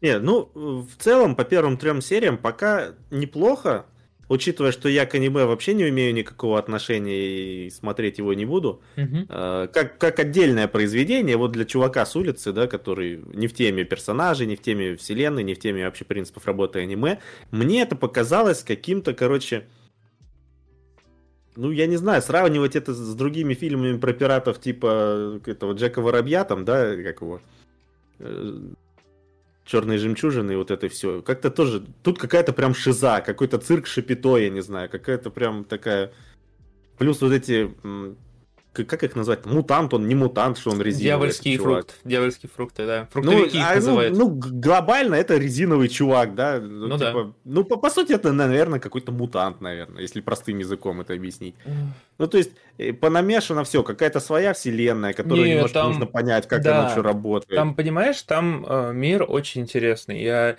Не, 0.00 0.18
ну, 0.18 0.50
в 0.54 0.96
целом, 0.96 1.36
по 1.36 1.44
первым 1.44 1.76
трем 1.76 2.00
сериям 2.00 2.38
пока 2.38 2.94
неплохо, 3.10 3.84
учитывая, 4.28 4.72
что 4.72 4.88
я 4.88 5.04
к 5.06 5.14
аниме 5.14 5.44
вообще 5.44 5.74
не 5.74 5.88
имею 5.88 6.14
никакого 6.14 6.58
отношения 6.58 7.66
и 7.66 7.70
смотреть 7.70 8.18
его 8.18 8.32
не 8.34 8.44
буду. 8.44 8.80
Э, 9.28 9.68
Как, 9.72 9.98
как 9.98 10.18
отдельное 10.18 10.68
произведение, 10.68 11.36
вот 11.36 11.52
для 11.52 11.64
чувака 11.64 12.06
с 12.06 12.16
улицы, 12.16 12.52
да, 12.52 12.66
который 12.66 13.20
не 13.34 13.46
в 13.46 13.54
теме 13.54 13.84
персонажей, 13.84 14.46
не 14.46 14.56
в 14.56 14.62
теме 14.62 14.96
вселенной, 14.96 15.42
не 15.42 15.54
в 15.54 15.58
теме 15.58 15.84
вообще 15.84 16.04
принципов 16.04 16.46
работы 16.46 16.80
аниме, 16.80 17.18
мне 17.50 17.82
это 17.82 17.96
показалось 17.96 18.62
каким-то, 18.62 19.12
короче, 19.12 19.66
ну, 21.54 21.70
я 21.70 21.86
не 21.86 21.96
знаю, 21.96 22.22
сравнивать 22.22 22.76
это 22.76 22.94
с 22.94 23.14
другими 23.14 23.52
фильмами 23.54 23.98
про 23.98 24.14
пиратов 24.14 24.58
типа 24.58 25.40
этого 25.44 25.74
Джека 25.74 26.00
Воробья, 26.00 26.44
там, 26.44 26.64
да, 26.64 26.96
как 26.96 27.20
его, 27.20 27.40
Черные 29.72 29.96
жемчужины 29.96 30.52
и 30.52 30.56
вот 30.56 30.70
это 30.70 30.90
все. 30.90 31.22
Как-то 31.22 31.50
тоже, 31.50 31.82
тут 32.02 32.18
какая-то 32.18 32.52
прям 32.52 32.74
шиза, 32.74 33.22
какой-то 33.22 33.56
цирк 33.56 33.86
шипито, 33.86 34.36
я 34.36 34.50
не 34.50 34.60
знаю, 34.60 34.90
какая-то 34.90 35.30
прям 35.30 35.64
такая... 35.64 36.12
Плюс 36.98 37.22
вот 37.22 37.32
эти, 37.32 37.74
как 38.72 39.02
их 39.04 39.14
назвать, 39.16 39.44
мутант, 39.46 39.92
он 39.94 40.08
не 40.08 40.14
мутант, 40.14 40.58
что 40.58 40.70
он 40.70 40.80
резиновый. 40.80 41.30
Чувак. 41.32 41.60
фрукты. 41.60 41.94
Дьявольские 42.04 42.50
фрукты, 42.54 42.86
да. 42.86 43.00
Ну, 43.14 43.22
Фруктовики 43.22 43.58
их 43.58 43.64
а, 43.64 43.68
ну, 43.70 43.74
называют. 43.74 44.16
ну, 44.18 44.28
г- 44.30 44.48
глобально 44.50 45.14
это 45.16 45.36
резиновый 45.36 45.88
чувак, 45.88 46.34
да? 46.34 46.58
Ну, 46.58 46.86
Ну 46.88 46.96
да. 46.96 47.08
типа, 47.08 47.34
ну 47.44 47.64
по, 47.64 47.76
по 47.76 47.90
сути, 47.90 48.12
это, 48.14 48.32
наверное, 48.32 48.80
какой-то 48.80 49.12
мутант, 49.12 49.60
наверное, 49.60 50.00
если 50.02 50.20
простым 50.20 50.58
языком 50.58 51.00
это 51.02 51.12
объяснить. 51.12 51.54
Ну, 52.18 52.26
то 52.26 52.38
есть, 52.38 52.52
э, 52.78 52.92
понамешано 52.92 53.64
все, 53.64 53.82
какая-то 53.82 54.20
своя 54.20 54.52
вселенная, 54.54 55.12
которую 55.12 55.44
Не, 55.46 55.52
немножко 55.54 55.74
там- 55.74 55.88
нужно 55.88 56.06
понять, 56.06 56.48
как 56.48 56.62
да. 56.62 56.80
она 56.80 56.88
что 56.90 57.02
работает. 57.02 57.54
Там, 57.58 57.74
понимаешь, 57.74 58.22
там 58.22 58.64
э, 58.68 58.92
мир 58.94 59.24
очень 59.28 59.60
интересный. 59.62 60.22
Я... 60.22 60.56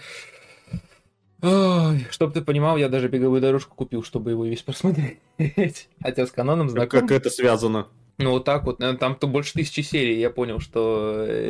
Ой, 1.41 2.07
чтоб 2.09 2.33
ты 2.33 2.41
понимал, 2.41 2.77
я 2.77 2.87
даже 2.87 3.09
беговую 3.09 3.41
дорожку 3.41 3.75
купил, 3.75 4.01
чтобы 4.03 4.31
его 4.31 4.45
весь 4.45 4.61
просмотреть. 4.63 5.19
Хотя 6.01 6.25
с 6.25 6.31
каноном 6.31 6.69
знаком. 6.69 7.01
как 7.01 7.11
это 7.11 7.29
связано? 7.29 7.87
Ну, 8.17 8.31
вот 8.31 8.45
так 8.45 8.65
вот. 8.65 8.81
э, 8.81 8.93
Там-то 8.93 9.27
больше 9.27 9.53
тысячи 9.53 9.81
серий, 9.81 10.19
я 10.19 10.29
понял, 10.29 10.59
что... 10.59 11.25
э, 11.27 11.49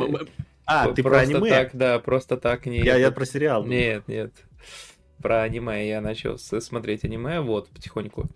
А, 0.66 0.88
ты 0.92 1.02
про 1.02 1.10
просто 1.10 1.36
аниме? 1.36 1.50
так, 1.50 1.70
да, 1.74 1.98
просто 1.98 2.36
так 2.36 2.66
не... 2.66 2.80
Я, 2.80 2.96
я 2.96 3.10
про 3.10 3.26
сериал. 3.26 3.64
Нет, 3.64 4.08
нет. 4.08 4.32
Про 5.22 5.42
аниме 5.42 5.86
я 5.88 6.00
начал 6.00 6.38
смотреть 6.38 7.04
аниме, 7.04 7.40
вот, 7.40 7.68
потихоньку. 7.68 8.26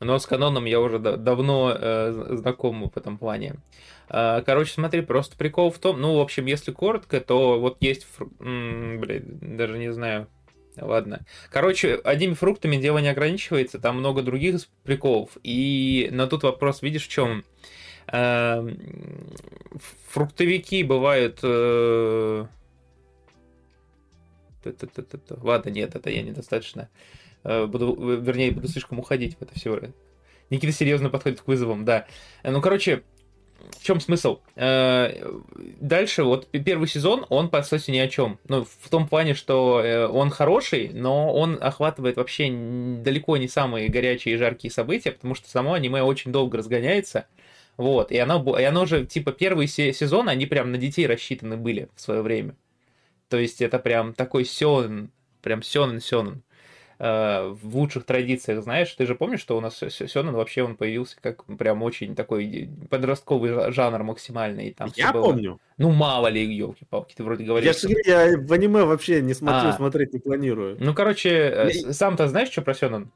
Но 0.00 0.18
с 0.18 0.26
каноном 0.26 0.64
я 0.64 0.80
уже 0.80 0.98
да- 0.98 1.16
давно 1.16 1.76
э, 1.78 2.12
знаком 2.36 2.90
в 2.90 2.96
этом 2.96 3.18
плане. 3.18 3.54
А, 4.08 4.42
Короче, 4.42 4.72
смотри, 4.72 5.00
просто 5.02 5.36
прикол 5.36 5.70
в 5.70 5.78
том, 5.78 6.00
ну, 6.00 6.16
в 6.16 6.20
общем, 6.20 6.46
если 6.46 6.72
коротко, 6.72 7.20
то 7.20 7.60
вот 7.60 7.76
есть, 7.80 8.06
фру- 8.18 8.32
м, 8.40 8.98
блин, 9.00 9.38
даже 9.56 9.78
не 9.78 9.92
знаю, 9.92 10.26
Ладно. 10.76 11.26
Короче, 11.50 11.94
одними 11.96 12.34
фруктами 12.34 12.76
дело 12.76 12.98
не 12.98 13.08
ограничивается, 13.08 13.78
там 13.78 13.98
много 13.98 14.22
других 14.22 14.60
приколов. 14.84 15.30
И 15.42 16.08
но 16.12 16.26
тут 16.26 16.44
вопрос, 16.44 16.82
видишь, 16.82 17.06
в 17.06 17.08
чем? 17.08 17.44
Эм, 18.06 18.78
фруктовики 20.08 20.82
бывают... 20.82 21.40
Э, 21.42 22.46
ладно, 25.42 25.70
нет, 25.70 25.94
это 25.94 26.10
я 26.10 26.22
недостаточно. 26.22 26.88
Э, 27.44 27.66
буду, 27.66 27.94
вернее, 28.20 28.52
буду 28.52 28.68
слишком 28.68 28.98
уходить 28.98 29.36
в 29.36 29.42
это 29.42 29.54
все. 29.54 29.92
Никита 30.48 30.72
серьезно 30.72 31.10
подходит 31.10 31.40
к 31.40 31.48
вызовам, 31.48 31.84
да. 31.84 32.06
Ну, 32.44 32.60
короче, 32.60 33.02
в 33.70 33.82
чем 33.82 34.00
смысл? 34.00 34.40
Э, 34.56 35.30
дальше, 35.80 36.24
вот 36.24 36.48
первый 36.50 36.88
сезон, 36.88 37.26
он, 37.28 37.48
по 37.48 37.62
сути, 37.62 37.90
ни 37.90 37.98
о 37.98 38.08
чем. 38.08 38.38
Ну, 38.48 38.64
в 38.64 38.88
том 38.88 39.08
плане, 39.08 39.34
что 39.34 39.80
э, 39.80 40.06
он 40.06 40.30
хороший, 40.30 40.90
но 40.92 41.32
он 41.32 41.58
охватывает 41.60 42.16
вообще 42.16 42.50
далеко 42.50 43.36
не 43.36 43.48
самые 43.48 43.88
горячие 43.88 44.34
и 44.34 44.38
жаркие 44.38 44.70
события, 44.70 45.12
потому 45.12 45.34
что 45.34 45.48
само 45.48 45.74
аниме 45.74 46.02
очень 46.02 46.32
долго 46.32 46.58
разгоняется. 46.58 47.26
Вот, 47.76 48.12
и 48.12 48.18
оно, 48.18 48.58
и 48.58 48.62
оно 48.64 48.86
же, 48.86 49.06
типа, 49.06 49.32
первый 49.32 49.66
сезон, 49.66 50.28
они 50.28 50.46
прям 50.46 50.72
на 50.72 50.78
детей 50.78 51.06
рассчитаны 51.06 51.56
были 51.56 51.88
в 51.94 52.00
свое 52.00 52.22
время. 52.22 52.54
То 53.28 53.38
есть 53.38 53.62
это 53.62 53.78
прям 53.78 54.12
такой 54.12 54.44
сёнэн, 54.44 55.10
прям 55.40 55.62
сёнэн-сёнэн. 55.62 56.42
Э, 57.04 57.48
в 57.60 57.76
лучших 57.76 58.04
традициях, 58.04 58.62
знаешь, 58.62 58.92
ты 58.92 59.06
же 59.06 59.16
помнишь, 59.16 59.40
что 59.40 59.56
у 59.56 59.60
нас 59.60 59.76
Сёнэн 59.76 60.36
вообще 60.36 60.62
он 60.62 60.76
появился 60.76 61.16
как 61.20 61.44
прям 61.46 61.82
очень 61.82 62.14
такой 62.14 62.70
подростковый 62.90 63.72
жанр 63.72 64.04
максимальный. 64.04 64.72
Там 64.72 64.88
я 64.94 65.12
было... 65.12 65.24
помню. 65.24 65.58
Ну, 65.78 65.90
мало 65.90 66.28
ли, 66.28 66.44
елки-палки, 66.54 67.14
ты 67.16 67.24
вроде 67.24 67.42
говоришь. 67.42 67.66
Я, 67.66 67.72
что... 67.72 67.88
я 68.06 68.38
в 68.38 68.52
аниме 68.52 68.84
вообще 68.84 69.20
не 69.20 69.34
смотрю, 69.34 69.70
а. 69.70 69.72
смотреть 69.72 70.12
не 70.12 70.20
планирую. 70.20 70.76
Ну, 70.78 70.94
короче, 70.94 71.30
э, 71.30 71.70
я... 71.72 71.92
сам-то 71.92 72.28
знаешь, 72.28 72.50
что 72.50 72.62
про 72.62 72.72
Сёнэн? 72.72 73.10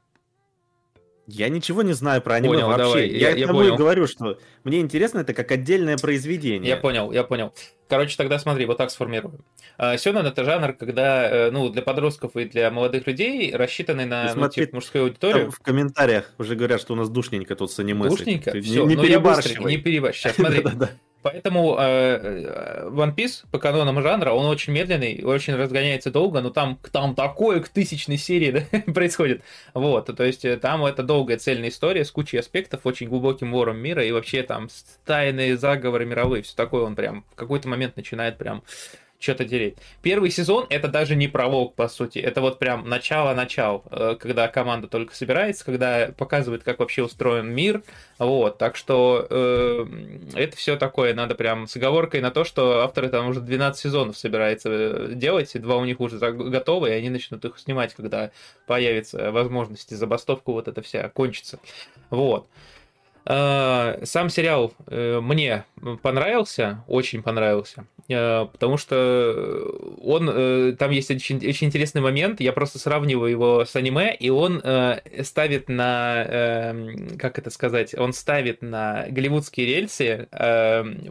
Я 1.27 1.49
ничего 1.49 1.81
не 1.81 1.91
знаю 1.91 2.21
про 2.21 2.35
аниме 2.35 2.53
понял, 2.53 2.67
вообще. 2.67 2.83
Давай, 2.83 3.07
я, 3.09 3.29
я, 3.31 3.35
я 3.35 3.43
и 3.45 3.75
говорю, 3.75 4.07
что 4.07 4.39
мне 4.63 4.79
интересно 4.79 5.19
это 5.19 5.33
как 5.33 5.51
отдельное 5.51 5.97
произведение. 5.97 6.69
Я 6.69 6.77
понял, 6.77 7.11
я 7.11 7.25
понял. 7.25 7.53
Короче, 7.89 8.15
тогда 8.15 8.39
смотри, 8.39 8.65
вот 8.65 8.77
так 8.77 8.91
сформируем. 8.91 9.43
А, 9.77 9.97
Сёнэн 9.97 10.25
это 10.25 10.45
жанр, 10.45 10.73
когда, 10.73 11.29
э, 11.29 11.51
ну, 11.51 11.69
для 11.69 11.81
подростков 11.81 12.35
и 12.37 12.45
для 12.45 12.71
молодых 12.71 13.07
людей 13.07 13.53
рассчитанный 13.53 14.05
на 14.05 14.23
ну, 14.23 14.29
смотри, 14.31 14.61
ну, 14.61 14.65
типа, 14.65 14.75
мужскую 14.77 15.03
аудиторию. 15.03 15.51
в 15.51 15.59
комментариях 15.59 16.33
уже 16.37 16.55
говорят, 16.55 16.79
что 16.79 16.93
у 16.93 16.95
нас 16.95 17.09
душненько 17.09 17.55
тут 17.55 17.71
с 17.71 17.79
аниме. 17.79 18.09
Душненько? 18.09 18.51
Все, 18.61 18.85
не, 18.85 18.95
не 18.95 19.03
перебарщивай. 19.03 19.75
Не 19.75 19.81
перебарщивай. 19.81 20.33
Сейчас 20.33 20.35
смотри. 20.73 20.87
Поэтому 21.31 21.75
э, 21.77 21.83
э, 21.83 22.89
One 22.89 23.15
Piece 23.15 23.45
по 23.51 23.59
канонам 23.59 24.01
жанра, 24.01 24.31
он 24.31 24.45
очень 24.45 24.73
медленный, 24.73 25.23
очень 25.23 25.55
разгоняется 25.55 26.11
долго, 26.11 26.41
но 26.41 26.49
там, 26.49 26.79
там 26.91 27.15
такое 27.15 27.59
к 27.59 27.69
тысячной 27.69 28.17
серии 28.17 28.51
да, 28.71 28.93
происходит. 28.93 29.41
Вот, 29.73 30.05
то 30.15 30.23
есть 30.23 30.45
э, 30.45 30.57
там 30.57 30.85
это 30.85 31.03
долгая 31.03 31.37
цельная 31.37 31.69
история 31.69 32.05
с 32.05 32.11
кучей 32.11 32.37
аспектов, 32.37 32.81
очень 32.83 33.07
глубоким 33.07 33.51
вором 33.51 33.77
мира, 33.77 34.03
и 34.03 34.11
вообще 34.11 34.43
там 34.43 34.69
тайные 35.05 35.57
заговоры 35.57 36.05
мировые, 36.05 36.43
все 36.43 36.55
такое 36.55 36.83
он 36.83 36.95
прям 36.95 37.25
в 37.31 37.35
какой-то 37.35 37.67
момент 37.67 37.97
начинает 37.97 38.37
прям 38.37 38.63
что-то 39.19 39.45
тереть. 39.45 39.75
Первый 40.01 40.29
сезон 40.29 40.67
это 40.69 40.87
даже 40.87 41.15
не 41.15 41.27
пролог, 41.27 41.73
по 41.75 41.87
сути. 41.87 42.19
Это 42.19 42.41
вот 42.41 42.59
прям 42.59 42.87
начало-начал, 42.87 43.83
э, 43.89 44.15
когда 44.19 44.47
команда 44.47 44.87
только 44.87 45.15
собирается, 45.15 45.65
когда 45.65 46.09
показывает, 46.15 46.63
как 46.63 46.79
вообще 46.79 47.03
устроен 47.03 47.47
мир. 47.47 47.81
Вот, 48.19 48.57
так 48.57 48.75
что 48.75 49.25
э, 49.29 49.85
это 50.35 50.55
все 50.55 50.75
такое, 50.75 51.13
надо 51.13 51.35
прям 51.35 51.67
с 51.67 51.75
оговоркой 51.75 52.21
на 52.21 52.31
то, 52.31 52.43
что 52.43 52.81
авторы 52.81 53.09
там 53.09 53.27
уже 53.27 53.41
12 53.41 53.81
сезонов 53.81 54.17
собираются 54.17 54.69
э, 54.71 55.11
делать, 55.13 55.55
и 55.55 55.59
два 55.59 55.77
у 55.77 55.85
них 55.85 55.99
уже 55.99 56.17
готовы, 56.17 56.89
и 56.89 56.93
они 56.93 57.09
начнут 57.09 57.43
их 57.45 57.57
снимать, 57.57 57.93
когда 57.95 58.31
появится 58.67 59.31
возможность, 59.31 59.91
и 59.91 59.95
забастовка 59.95 60.51
вот 60.51 60.67
эта 60.67 60.81
вся 60.81 61.09
кончится. 61.09 61.59
Вот. 62.09 62.47
Сам 63.27 64.29
сериал 64.29 64.73
э, 64.87 65.19
мне 65.19 65.65
понравился, 66.01 66.83
очень 66.87 67.21
понравился, 67.21 67.85
э, 68.07 68.45
потому 68.49 68.77
что 68.77 69.69
он, 70.01 70.75
там 70.77 70.91
есть 70.91 71.11
очень, 71.11 71.37
очень 71.45 71.67
интересный 71.67 72.01
момент, 72.01 72.39
я 72.39 72.53
просто 72.53 72.79
сравниваю 72.79 73.29
его 73.29 73.65
с 73.65 73.75
аниме, 73.75 74.15
и 74.15 74.29
он 74.29 74.63
ставит 75.23 75.67
на, 75.67 76.73
как 77.19 77.37
это 77.37 77.49
сказать, 77.49 77.93
он 77.95 78.13
ставит 78.13 78.61
на 78.61 79.07
голливудские 79.09 79.67
рельсы 79.67 80.29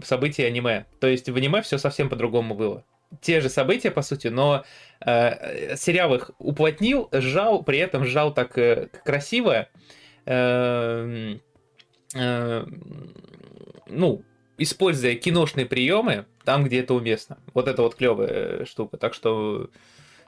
события 0.02 0.46
аниме. 0.46 0.86
То 1.00 1.08
есть 1.08 1.28
в 1.28 1.36
аниме 1.36 1.60
все 1.60 1.76
совсем 1.76 2.08
по-другому 2.08 2.54
было. 2.54 2.84
Те 3.20 3.40
же 3.40 3.50
события, 3.50 3.90
по 3.90 4.02
сути, 4.02 4.28
но 4.28 4.64
сериал 5.04 6.14
их 6.14 6.30
уплотнил, 6.38 7.10
сжал, 7.12 7.62
при 7.62 7.78
этом 7.78 8.06
сжал 8.06 8.32
так 8.32 8.52
красиво, 9.04 9.68
эм, 10.24 10.26
Э, 10.26 11.45
ну, 13.88 14.22
используя 14.58 15.14
киношные 15.14 15.66
приемы 15.66 16.26
там, 16.44 16.64
где 16.64 16.80
это 16.80 16.94
уместно. 16.94 17.38
Вот 17.54 17.68
это 17.68 17.82
вот 17.82 17.94
клевая 17.94 18.64
штука. 18.64 18.96
Так 18.96 19.14
что 19.14 19.70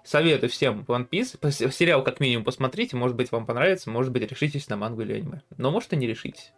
советую 0.05 0.51
всем 0.51 0.85
One 0.87 1.09
Piece. 1.09 1.71
Сериал 1.71 2.03
как 2.03 2.21
минимум 2.21 2.45
посмотрите, 2.45 2.97
может 2.97 3.17
быть 3.17 3.33
вам 3.33 3.47
понравится, 3.47 3.91
может 3.91 4.13
быть 4.13 4.31
решитесь 4.31 4.69
на 4.69 4.77
мангу 4.77 5.03
или 5.03 5.15
аниме. 5.15 5.43
Но 5.57 5.71
может 5.71 5.93
и 5.93 5.97
не 5.97 6.07
решитесь. 6.07 6.53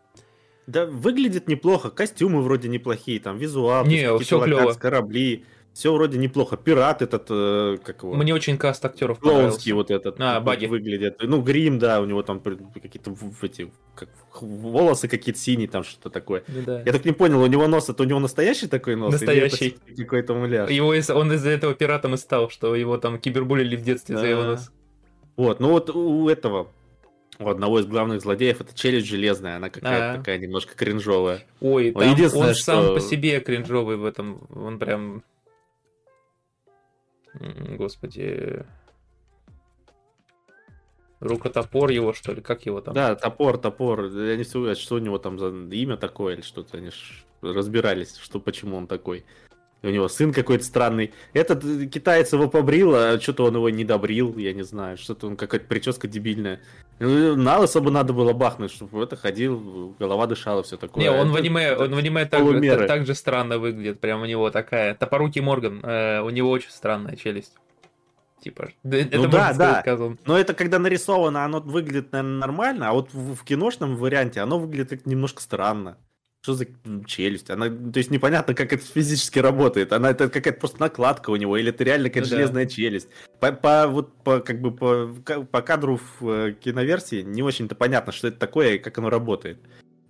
Да, 0.67 0.87
выглядит 0.87 1.49
неплохо, 1.49 1.91
костюмы 1.91 2.43
вроде 2.43 2.69
неплохие, 2.69 3.19
там 3.19 3.39
визуал, 3.39 3.85
не, 3.87 4.19
все 4.19 4.41
клево. 4.41 4.73
корабли, 4.75 5.45
все 5.73 5.93
вроде 5.93 6.19
неплохо. 6.19 6.57
Пират 6.57 7.01
этот, 7.01 7.27
э, 7.31 7.79
как 7.83 8.03
его? 8.03 8.15
Мне 8.15 8.35
очень 8.35 8.59
каст 8.59 8.85
актеров 8.85 9.21
понравился. 9.21 9.75
вот 9.75 9.91
этот. 9.91 10.17
А, 10.19 10.41
баги. 10.41 10.67
Выглядит. 10.67 11.19
Ну, 11.23 11.41
грим, 11.43 11.79
да, 11.79 12.01
у 12.01 12.07
него 12.07 12.23
там 12.23 12.41
какие-то 12.41 13.17
эти, 13.43 13.73
как, 13.95 14.09
волосы 14.41 15.09
какие-то 15.09 15.41
синие, 15.41 15.69
там 15.69 15.85
что-то 15.85 16.11
такое. 16.11 16.43
Да. 16.49 16.83
Я 16.85 16.93
так 16.93 17.05
не 17.05 17.13
понял, 17.13 17.41
у 17.41 17.47
него 17.47 17.67
нос, 17.69 17.89
это 17.89 18.03
у 18.03 18.07
него 18.07 18.19
настоящий 18.19 18.67
такой 18.67 18.97
нос? 18.97 19.13
Настоящий. 19.13 19.77
Какой-то 19.97 20.35
муляж? 20.35 20.71
Его, 20.71 20.89
он 20.89 21.33
из-за 21.33 21.51
этого 21.51 21.75
пиратом 21.75 22.15
и 22.15 22.17
стал, 22.17 22.51
что 22.51 22.75
его 22.75 22.99
там 22.99 23.19
кибербулили 23.19 23.77
в 23.77 23.83
детстве 23.83 24.17
за 24.17 24.27
его 24.27 24.43
нос. 24.43 24.73
Вот, 25.37 25.61
ну 25.61 25.71
вот 25.71 25.89
у 25.91 26.29
этого 26.29 26.69
у 27.39 27.49
одного 27.49 27.81
из 27.81 27.87
главных 27.87 28.21
злодеев 28.21 28.61
это 28.61 28.75
челюсть 28.75 29.07
железная, 29.07 29.57
она 29.57 29.71
какая-то 29.71 30.13
а. 30.13 30.17
такая 30.19 30.37
немножко 30.39 30.75
кринжовая. 30.77 31.43
Ой, 31.61 31.93
там 31.93 32.11
он 32.11 32.55
что... 32.55 32.55
сам 32.55 32.95
по 32.95 33.01
себе 33.01 33.41
кринжовый 33.41 33.97
в 33.97 34.05
этом, 34.05 34.43
он 34.55 34.79
прям 34.79 35.23
Господи. 37.35 38.65
Рукотопор 41.21 41.91
его, 41.91 42.15
что 42.15 42.33
ли? 42.33 42.41
Как 42.41 42.65
его 42.65 42.81
там? 42.81 42.95
Да, 42.95 43.15
топор, 43.15 43.59
топор. 43.59 44.07
Я 44.07 44.37
не 44.37 44.45
знаю, 44.45 44.75
что 44.75 44.95
у 44.95 44.99
него 44.99 45.19
там 45.19 45.39
за 45.39 45.49
имя 45.49 45.97
такое 45.97 46.35
или 46.35 46.43
что-то. 46.43 46.79
Они 46.79 46.91
разбирались, 47.43 48.17
что 48.17 48.41
почему 48.41 48.77
он 48.77 48.87
такой. 48.87 49.25
У 49.83 49.89
него 49.89 50.09
сын 50.09 50.33
какой-то 50.33 50.65
странный. 50.65 51.13
Этот 51.33 51.65
э, 51.65 51.87
китаец 51.87 52.33
его 52.33 52.49
побрил, 52.49 52.95
а 52.95 53.19
что-то 53.19 53.45
он 53.45 53.55
его 53.55 53.71
не 53.71 53.85
добрил, 53.85 54.37
я 54.37 54.53
не 54.53 54.63
знаю. 54.63 54.99
Что-то 54.99 55.27
он 55.27 55.37
какая-то 55.37 55.67
прическа 55.67 56.07
дебильная. 56.07 56.61
На 56.99 57.57
особо 57.57 57.91
надо 57.91 58.13
было 58.13 58.35
бахнуть, 58.35 58.73
чтобы 58.73 59.03
это 59.03 59.17
ходил, 59.17 59.95
голова 59.99 60.27
дышала, 60.27 60.63
все 60.63 60.77
такое. 60.77 61.03
Не, 61.03 61.11
он 61.11 61.31
в 61.31 61.37
аниме, 61.37 61.75
он 61.75 61.95
в 61.95 61.99
аниме 61.99 62.27
так, 62.27 62.43
так, 62.63 62.87
так 62.87 63.07
же 63.07 63.15
странно 63.15 63.59
выглядит. 63.59 64.01
Прям 64.01 64.21
у 64.21 64.27
него 64.27 64.51
такая 64.51 64.95
топорукий 64.95 65.41
Морган. 65.41 65.81
Э, 65.83 66.21
у 66.21 66.29
него 66.29 66.51
очень 66.51 66.71
странная 66.71 67.17
челюсть. 67.17 67.55
Типа, 68.43 68.71
это 68.85 69.19
ну 69.19 69.29
да, 69.29 69.53
да. 69.53 69.81
Сказать, 69.81 70.19
Но 70.25 70.39
это 70.39 70.55
когда 70.55 70.79
нарисовано, 70.79 71.45
оно 71.45 71.61
выглядит, 71.61 72.13
наверное, 72.13 72.39
нормально, 72.39 72.89
а 72.89 72.93
вот 72.93 73.13
в, 73.13 73.35
в 73.35 73.45
киношном 73.45 73.97
варианте 73.97 74.41
оно 74.41 74.59
выглядит 74.59 75.07
немножко 75.07 75.43
странно. 75.43 75.99
Что 76.43 76.55
за 76.55 76.67
челюсть? 77.07 77.51
Она, 77.51 77.69
то 77.69 77.99
есть 77.99 78.11
непонятно, 78.11 78.55
как 78.55 78.73
это 78.73 78.83
физически 78.83 79.39
работает. 79.39 79.93
Она 79.93 80.11
это 80.11 80.31
какая-то 80.31 80.59
просто 80.59 80.81
накладка 80.81 81.31
у 81.31 81.37
него, 81.37 81.57
или 81.59 81.69
это 81.69 81.85
реально 81.85 82.09
какая-то 82.09 82.31
ну, 82.31 82.37
железная 82.37 82.65
да. 82.65 82.71
челюсть. 82.71 83.09
По, 83.41 83.53
по 83.53 83.87
вот 83.89 84.15
по 84.25 84.41
как 84.41 84.61
бы 84.61 84.71
по, 84.71 85.09
по 85.45 85.61
кадру 85.61 86.01
в 86.19 86.29
э, 86.29 86.53
киноверсии 86.53 87.21
не 87.23 87.43
очень-то 87.43 87.75
понятно, 87.75 88.13
что 88.13 88.29
это 88.29 88.39
такое 88.39 88.75
и 88.75 88.79
как 88.79 88.97
оно 88.97 89.11
работает. 89.11 89.59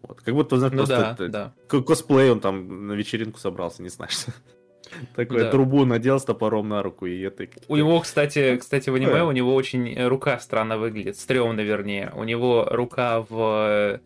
Вот, 0.02 0.20
как 0.20 0.34
будто 0.34 0.56
знаешь, 0.56 0.72
ну, 0.72 0.78
просто 0.78 0.96
да, 0.96 1.12
это, 1.12 1.28
да. 1.28 1.82
косплей 1.82 2.30
он 2.30 2.40
там 2.40 2.86
на 2.86 2.92
вечеринку 2.92 3.40
собрался, 3.40 3.82
не 3.82 3.88
знаю 3.88 4.10
что. 4.12 4.32
Такой 5.16 5.40
да. 5.40 5.50
трубу 5.50 5.84
надел 5.84 6.20
с 6.20 6.24
топором 6.24 6.68
на 6.68 6.82
руку 6.82 7.06
и 7.06 7.20
это. 7.20 7.48
У 7.66 7.76
него, 7.76 8.00
кстати, 8.00 8.56
кстати, 8.56 8.88
в 8.88 8.94
аниме 8.94 9.24
у 9.24 9.32
него 9.32 9.52
очень 9.54 10.06
рука 10.06 10.38
странно 10.38 10.78
выглядит, 10.78 11.16
стрёмно 11.16 11.60
вернее. 11.60 12.12
У 12.14 12.22
него 12.22 12.66
рука 12.70 13.24
в 13.28 13.70
Э, 13.90 13.98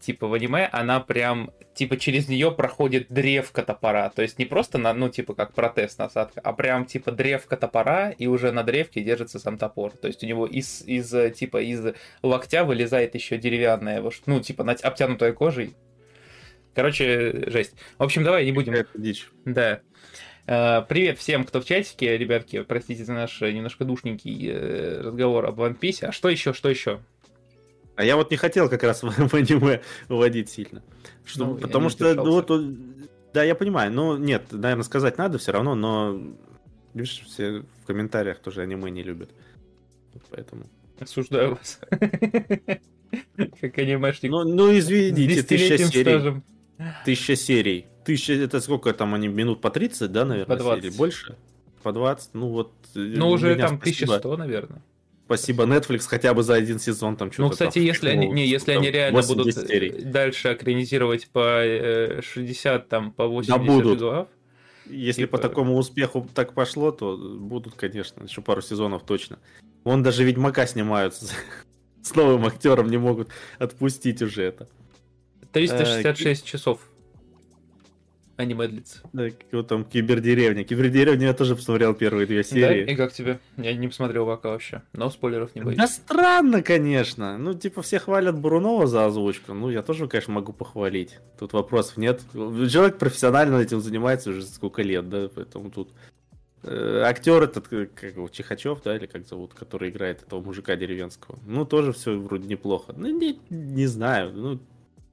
типа 0.00 0.26
в 0.26 0.34
аниме, 0.34 0.68
она 0.72 1.00
прям, 1.00 1.50
типа 1.74 1.96
через 1.96 2.28
нее 2.28 2.50
проходит 2.52 3.06
древко 3.08 3.62
топора. 3.62 4.10
То 4.10 4.22
есть 4.22 4.38
не 4.38 4.44
просто, 4.44 4.78
на, 4.78 4.92
ну, 4.92 5.08
типа 5.08 5.34
как 5.34 5.54
протез 5.54 5.98
насадка, 5.98 6.40
а 6.40 6.52
прям 6.52 6.86
типа 6.86 7.12
древко 7.12 7.56
топора, 7.56 8.10
и 8.10 8.26
уже 8.26 8.52
на 8.52 8.62
древке 8.62 9.02
держится 9.02 9.38
сам 9.38 9.58
топор. 9.58 9.92
То 9.92 10.08
есть 10.08 10.22
у 10.22 10.26
него 10.26 10.46
из, 10.46 10.82
из 10.86 11.14
типа 11.34 11.62
из 11.62 11.94
локтя 12.22 12.64
вылезает 12.64 13.14
еще 13.14 13.38
деревянная, 13.38 14.02
ну, 14.26 14.40
типа 14.40 14.70
обтянутая 14.82 15.32
кожей. 15.32 15.74
Короче, 16.74 17.50
жесть. 17.50 17.74
В 17.98 18.02
общем, 18.02 18.24
давай 18.24 18.44
не 18.46 18.52
будем... 18.52 18.72
Это 18.72 18.88
дичь. 18.94 19.28
Да. 19.44 19.80
Э, 20.46 20.82
привет 20.88 21.18
всем, 21.18 21.44
кто 21.44 21.60
в 21.60 21.66
чатике, 21.66 22.16
ребятки. 22.16 22.62
Простите 22.62 23.04
за 23.04 23.12
наш 23.12 23.40
немножко 23.40 23.84
душненький 23.84 24.48
э, 24.50 25.00
разговор 25.02 25.44
об 25.46 25.60
One 25.60 25.78
Piece. 25.78 26.06
А 26.06 26.12
что 26.12 26.28
еще, 26.30 26.54
что 26.54 26.70
еще? 26.70 27.00
А 27.96 28.04
я 28.04 28.16
вот 28.16 28.30
не 28.30 28.36
хотел 28.36 28.68
как 28.68 28.82
раз 28.82 29.02
в 29.02 29.34
аниме 29.34 29.82
выводить 30.08 30.50
сильно. 30.50 30.82
Что, 31.24 31.46
ну, 31.46 31.54
потому 31.56 31.88
что, 31.88 32.14
ну, 32.14 32.32
вот, 32.32 32.50
да, 33.32 33.42
я 33.42 33.54
понимаю. 33.54 33.92
Ну, 33.92 34.16
нет, 34.16 34.44
наверное, 34.50 34.84
сказать 34.84 35.18
надо 35.18 35.38
все 35.38 35.52
равно, 35.52 35.74
но 35.74 36.20
видишь, 36.94 37.22
все 37.26 37.64
в 37.82 37.86
комментариях 37.86 38.38
тоже 38.38 38.62
аниме 38.62 38.90
не 38.90 39.02
любят. 39.02 39.30
Поэтому. 40.30 40.64
Осуждаю 41.00 41.56
вас. 41.56 41.80
Как 43.60 43.78
анимешник. 43.78 44.30
Ну, 44.30 44.44
ну 44.44 44.78
извините, 44.78 45.42
тысяча 45.42 45.78
серий. 45.78 46.42
Тысяча 47.04 47.36
серий. 47.36 47.86
Тысяча, 48.04 48.32
это 48.32 48.60
сколько 48.60 48.92
там 48.92 49.14
они, 49.14 49.28
минут 49.28 49.60
по 49.60 49.70
30, 49.70 50.10
да, 50.10 50.24
наверное, 50.24 50.56
по 50.56 50.62
20. 50.62 50.84
Или 50.84 50.96
больше? 50.96 51.36
По 51.82 51.92
20, 51.92 52.34
ну 52.34 52.48
вот. 52.48 52.72
Ну, 52.94 53.30
уже 53.30 53.54
там 53.56 53.78
спасибо. 53.80 54.16
1100, 54.16 54.36
наверное. 54.36 54.82
Спасибо, 55.36 55.64
Netflix 55.64 56.06
хотя 56.06 56.34
бы 56.34 56.42
за 56.42 56.54
один 56.54 56.78
сезон 56.78 57.16
там 57.16 57.32
что-то. 57.32 57.42
Ну, 57.42 57.50
кстати, 57.50 57.78
там, 57.78 57.82
если 57.84 58.08
они, 58.10 58.28
не, 58.28 58.46
если 58.46 58.72
они 58.72 58.90
реально 58.90 59.22
будут 59.22 59.54
серий. 59.54 59.90
дальше 59.90 60.52
экранизировать 60.52 61.28
по 61.28 61.62
60, 62.20 62.84
э, 62.84 62.86
там, 62.86 63.12
по 63.12 63.26
80 63.26 63.48
да 63.48 63.72
будут. 63.72 63.98
глав. 63.98 64.28
Если 64.90 65.22
типа... 65.22 65.38
по 65.38 65.42
такому 65.42 65.76
успеху 65.78 66.28
так 66.34 66.52
пошло, 66.52 66.90
то 66.90 67.16
будут, 67.16 67.74
конечно, 67.76 68.24
еще 68.24 68.42
пару 68.42 68.60
сезонов 68.60 69.04
точно. 69.04 69.38
Вон 69.84 70.02
даже 70.02 70.22
Ведьмака 70.22 70.66
снимают 70.66 71.14
с 71.14 72.14
новым 72.14 72.44
актером, 72.44 72.90
не 72.90 72.98
могут 72.98 73.30
отпустить 73.58 74.20
уже 74.20 74.42
это. 74.42 74.68
366 75.52 76.44
часов 76.44 76.80
аниме 78.36 78.68
длится. 78.68 79.00
Да, 79.12 79.28
вот 79.52 79.68
там 79.68 79.84
Кибердеревня. 79.84 80.64
Кибердеревня 80.64 81.26
я 81.28 81.34
тоже 81.34 81.56
посмотрел 81.56 81.94
первые 81.94 82.26
две 82.26 82.42
серии. 82.44 82.84
Да? 82.84 82.92
И 82.92 82.96
как 82.96 83.12
тебе? 83.12 83.40
Я 83.56 83.74
не 83.74 83.88
посмотрел 83.88 84.26
пока 84.26 84.50
вообще, 84.50 84.82
но 84.92 85.10
спойлеров 85.10 85.54
не 85.54 85.62
боюсь. 85.62 85.78
Да 85.78 85.86
странно, 85.86 86.62
конечно. 86.62 87.38
Ну, 87.38 87.54
типа, 87.54 87.82
все 87.82 87.98
хвалят 87.98 88.38
Бурунова 88.38 88.86
за 88.86 89.06
озвучку. 89.06 89.54
Ну, 89.54 89.70
я 89.70 89.82
тоже, 89.82 90.08
конечно, 90.08 90.32
могу 90.32 90.52
похвалить. 90.52 91.18
Тут 91.38 91.52
вопросов 91.52 91.96
нет. 91.96 92.20
Человек 92.32 92.98
профессионально 92.98 93.56
этим 93.56 93.80
занимается 93.80 94.30
уже 94.30 94.42
сколько 94.42 94.82
лет, 94.82 95.08
да, 95.08 95.28
поэтому 95.34 95.70
тут 95.70 95.90
э, 96.62 97.02
актер 97.04 97.42
этот, 97.42 97.68
как 97.68 98.02
его, 98.02 98.28
Чихачев, 98.28 98.82
да, 98.82 98.96
или 98.96 99.06
как 99.06 99.26
зовут, 99.26 99.54
который 99.54 99.90
играет 99.90 100.22
этого 100.22 100.40
мужика 100.40 100.76
деревенского. 100.76 101.38
Ну, 101.46 101.64
тоже 101.64 101.92
все 101.92 102.16
вроде 102.16 102.48
неплохо. 102.48 102.94
Ну, 102.96 103.08
не, 103.08 103.38
не 103.50 103.86
знаю, 103.86 104.32
ну, 104.32 104.58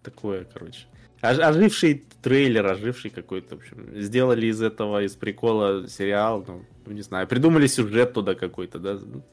такое, 0.03 0.45
короче. 0.45 0.85
Оживший 1.21 2.05
трейлер, 2.21 2.65
оживший 2.65 3.11
какой-то, 3.11 3.55
в 3.55 3.59
общем. 3.59 4.01
Сделали 4.01 4.47
из 4.47 4.61
этого, 4.61 5.03
из 5.03 5.15
прикола 5.15 5.87
сериал, 5.87 6.45
ну, 6.47 6.65
ну 6.85 6.91
не 6.93 7.01
знаю, 7.01 7.27
придумали 7.27 7.67
сюжет 7.67 8.13
туда 8.13 8.35
какой-то, 8.35 8.79
да. 8.79 8.97
Ну, 9.01 9.23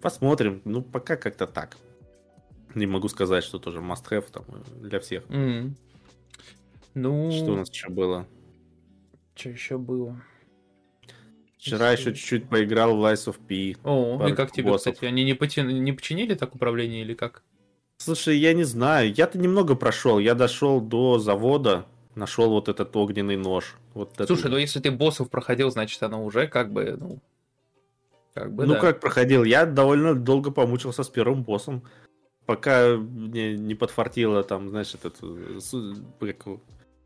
посмотрим. 0.00 0.62
Ну, 0.64 0.82
пока 0.82 1.16
как-то 1.16 1.46
так. 1.46 1.76
Не 2.74 2.86
могу 2.86 3.08
сказать, 3.08 3.44
что 3.44 3.58
тоже 3.58 3.80
must-have 3.80 4.30
там 4.32 4.44
для 4.80 5.00
всех. 5.00 5.24
Mm. 5.26 5.72
Ну... 6.94 7.30
Что 7.30 7.52
у 7.52 7.56
нас 7.56 7.70
еще 7.70 7.88
было? 7.88 8.26
Что 9.34 9.50
еще 9.50 9.78
было? 9.78 10.22
Вчера 11.58 11.92
еще 11.92 12.14
чуть-чуть 12.14 12.48
поиграл 12.48 12.96
в 12.96 13.04
Lies 13.04 13.26
of 13.26 13.36
P. 13.46 13.78
О, 13.84 14.26
и 14.26 14.34
как 14.34 14.50
тебе, 14.50 14.70
боссов. 14.70 14.94
кстати? 14.94 15.06
Они 15.06 15.24
не, 15.24 15.34
потя... 15.34 15.62
не 15.62 15.92
починили 15.92 16.34
так 16.34 16.54
управление 16.54 17.02
или 17.02 17.12
как? 17.12 17.42
Слушай, 18.00 18.38
я 18.38 18.54
не 18.54 18.64
знаю. 18.64 19.12
Я-то 19.12 19.38
немного 19.38 19.74
прошел. 19.74 20.18
Я 20.18 20.34
дошел 20.34 20.80
до 20.80 21.18
завода, 21.18 21.84
нашел 22.14 22.48
вот 22.48 22.70
этот 22.70 22.96
огненный 22.96 23.36
нож. 23.36 23.76
Вот 23.92 24.14
Слушай, 24.16 24.40
это... 24.40 24.48
ну 24.48 24.56
если 24.56 24.80
ты 24.80 24.90
боссов 24.90 25.28
проходил, 25.28 25.70
значит, 25.70 26.02
оно 26.02 26.24
уже 26.24 26.46
как 26.46 26.72
бы, 26.72 26.96
ну... 26.98 27.18
Как 28.32 28.54
бы, 28.54 28.64
ну, 28.64 28.74
да. 28.74 28.80
как 28.80 29.00
проходил? 29.00 29.44
Я 29.44 29.66
довольно 29.66 30.14
долго 30.14 30.50
помучился 30.50 31.02
с 31.02 31.10
первым 31.10 31.42
боссом. 31.42 31.82
Пока 32.46 32.96
мне 32.96 33.58
не 33.58 33.74
подфартило 33.74 34.44
там, 34.44 34.70
знаешь, 34.70 34.94
этот... 34.94 35.16
Как, 36.18 36.46
ну, 36.46 36.60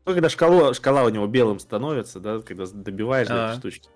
когда 0.05 0.29
шкала, 0.29 0.73
шкала 0.73 1.03
у 1.03 1.09
него 1.09 1.27
белым 1.27 1.59
становится, 1.59 2.21
да, 2.21 2.39
когда 2.39 2.67
добиваешь 2.67 3.27
а 3.29 3.51
эти 3.51 3.59
штучки. 3.59 3.89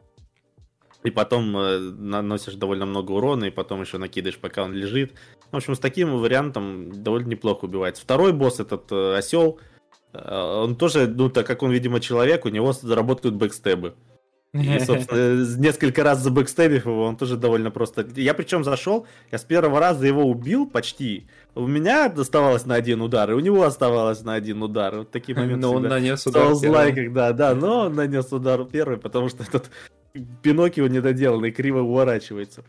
И 1.03 1.11
потом 1.11 1.55
э, 1.57 1.79
наносишь 1.79 2.55
довольно 2.55 2.85
много 2.85 3.13
урона, 3.13 3.45
и 3.45 3.51
потом 3.51 3.81
еще 3.81 3.97
накидаешь, 3.97 4.37
пока 4.37 4.63
он 4.63 4.73
лежит. 4.73 5.13
В 5.51 5.55
общем, 5.55 5.75
с 5.75 5.79
таким 5.79 6.17
вариантом 6.17 7.03
довольно 7.03 7.29
неплохо 7.29 7.65
убивается. 7.65 8.01
Второй 8.01 8.33
босс, 8.33 8.59
этот 8.59 8.91
э, 8.91 9.17
осел, 9.17 9.59
э, 10.13 10.61
он 10.63 10.75
тоже, 10.75 11.07
ну, 11.07 11.29
так 11.29 11.47
как 11.47 11.63
он, 11.63 11.71
видимо, 11.71 12.01
человек, 12.01 12.43
у 12.45 12.49
него 12.49 12.73
заработают 12.73 13.35
бэкстебы. 13.35 13.95
И, 14.53 14.79
собственно, 14.85 15.45
несколько 15.57 16.03
раз 16.03 16.19
за 16.19 16.31
бэкстебив 16.31 16.85
его, 16.85 17.05
он 17.05 17.15
тоже 17.15 17.37
довольно 17.37 17.71
просто... 17.71 18.05
Я 18.15 18.33
причем 18.33 18.65
зашел, 18.65 19.07
я 19.31 19.37
с 19.37 19.43
первого 19.43 19.79
раза 19.79 20.05
его 20.05 20.23
убил 20.23 20.69
почти. 20.69 21.27
У 21.55 21.65
меня 21.65 22.07
оставалось 22.07 22.65
на 22.65 22.75
один 22.75 23.01
удар, 23.01 23.31
и 23.31 23.35
у 23.35 23.39
него 23.39 23.63
оставалось 23.63 24.21
на 24.23 24.33
один 24.33 24.61
удар. 24.63 24.97
Вот 24.97 25.11
такие 25.11 25.33
моменты. 25.37 25.61
Но 25.61 25.73
он 25.73 25.83
нанес 25.83 26.25
удар 26.27 26.53
злай, 26.55 26.93
когда, 26.93 27.31
да, 27.31 27.55
но 27.55 27.85
он 27.85 27.95
нанес 27.95 28.29
удар 28.33 28.65
первый, 28.65 28.97
потому 28.97 29.29
что 29.29 29.43
этот 29.43 29.69
Пиноккио 30.41 30.87
недоделанный 30.87 31.51
криво 31.51 31.81
уворачивается. 31.81 32.63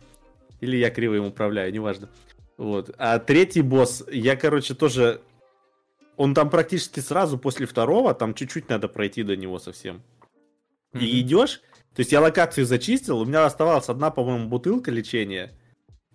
Или 0.60 0.76
я 0.76 0.90
криво 0.90 1.14
им 1.14 1.26
управляю, 1.26 1.72
неважно. 1.72 2.08
Вот. 2.56 2.94
А 2.98 3.18
третий 3.18 3.62
босс, 3.62 4.04
я, 4.10 4.36
короче, 4.36 4.74
тоже... 4.74 5.20
Он 6.16 6.34
там 6.34 6.50
практически 6.50 7.00
сразу 7.00 7.38
после 7.38 7.64
второго, 7.64 8.12
там 8.12 8.34
чуть-чуть 8.34 8.68
надо 8.68 8.88
пройти 8.88 9.22
до 9.22 9.36
него 9.36 9.58
совсем. 9.58 10.02
Mm-hmm. 10.92 11.00
И 11.00 11.20
идешь, 11.20 11.62
то 11.94 12.00
есть 12.00 12.12
я 12.12 12.20
локацию 12.20 12.66
зачистил, 12.66 13.20
у 13.20 13.24
меня 13.24 13.46
оставалась 13.46 13.88
одна, 13.88 14.10
по-моему, 14.10 14.48
бутылка 14.48 14.90
лечения. 14.90 15.52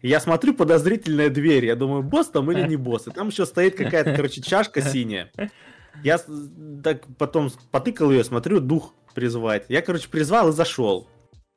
И 0.01 0.07
я 0.07 0.19
смотрю, 0.19 0.53
подозрительная 0.53 1.29
дверь, 1.29 1.65
я 1.65 1.75
думаю, 1.75 2.03
босс 2.03 2.27
там 2.27 2.51
или 2.51 2.67
не 2.67 2.75
босс. 2.75 3.07
И 3.07 3.11
там 3.11 3.29
еще 3.29 3.47
стоит 3.47 3.75
какая-то, 3.75 4.13
короче, 4.15 4.41
чашка 4.43 4.83
синяя. 4.83 5.31
Я 6.03 6.19
так 6.83 7.07
потом 7.17 7.49
потыкал 7.71 8.11
ее, 8.11 8.23
смотрю, 8.23 8.59
дух 8.59 8.93
призвать. 9.15 9.65
Я, 9.69 9.81
короче, 9.81 10.07
призвал 10.07 10.49
и 10.49 10.51
зашел. 10.51 11.07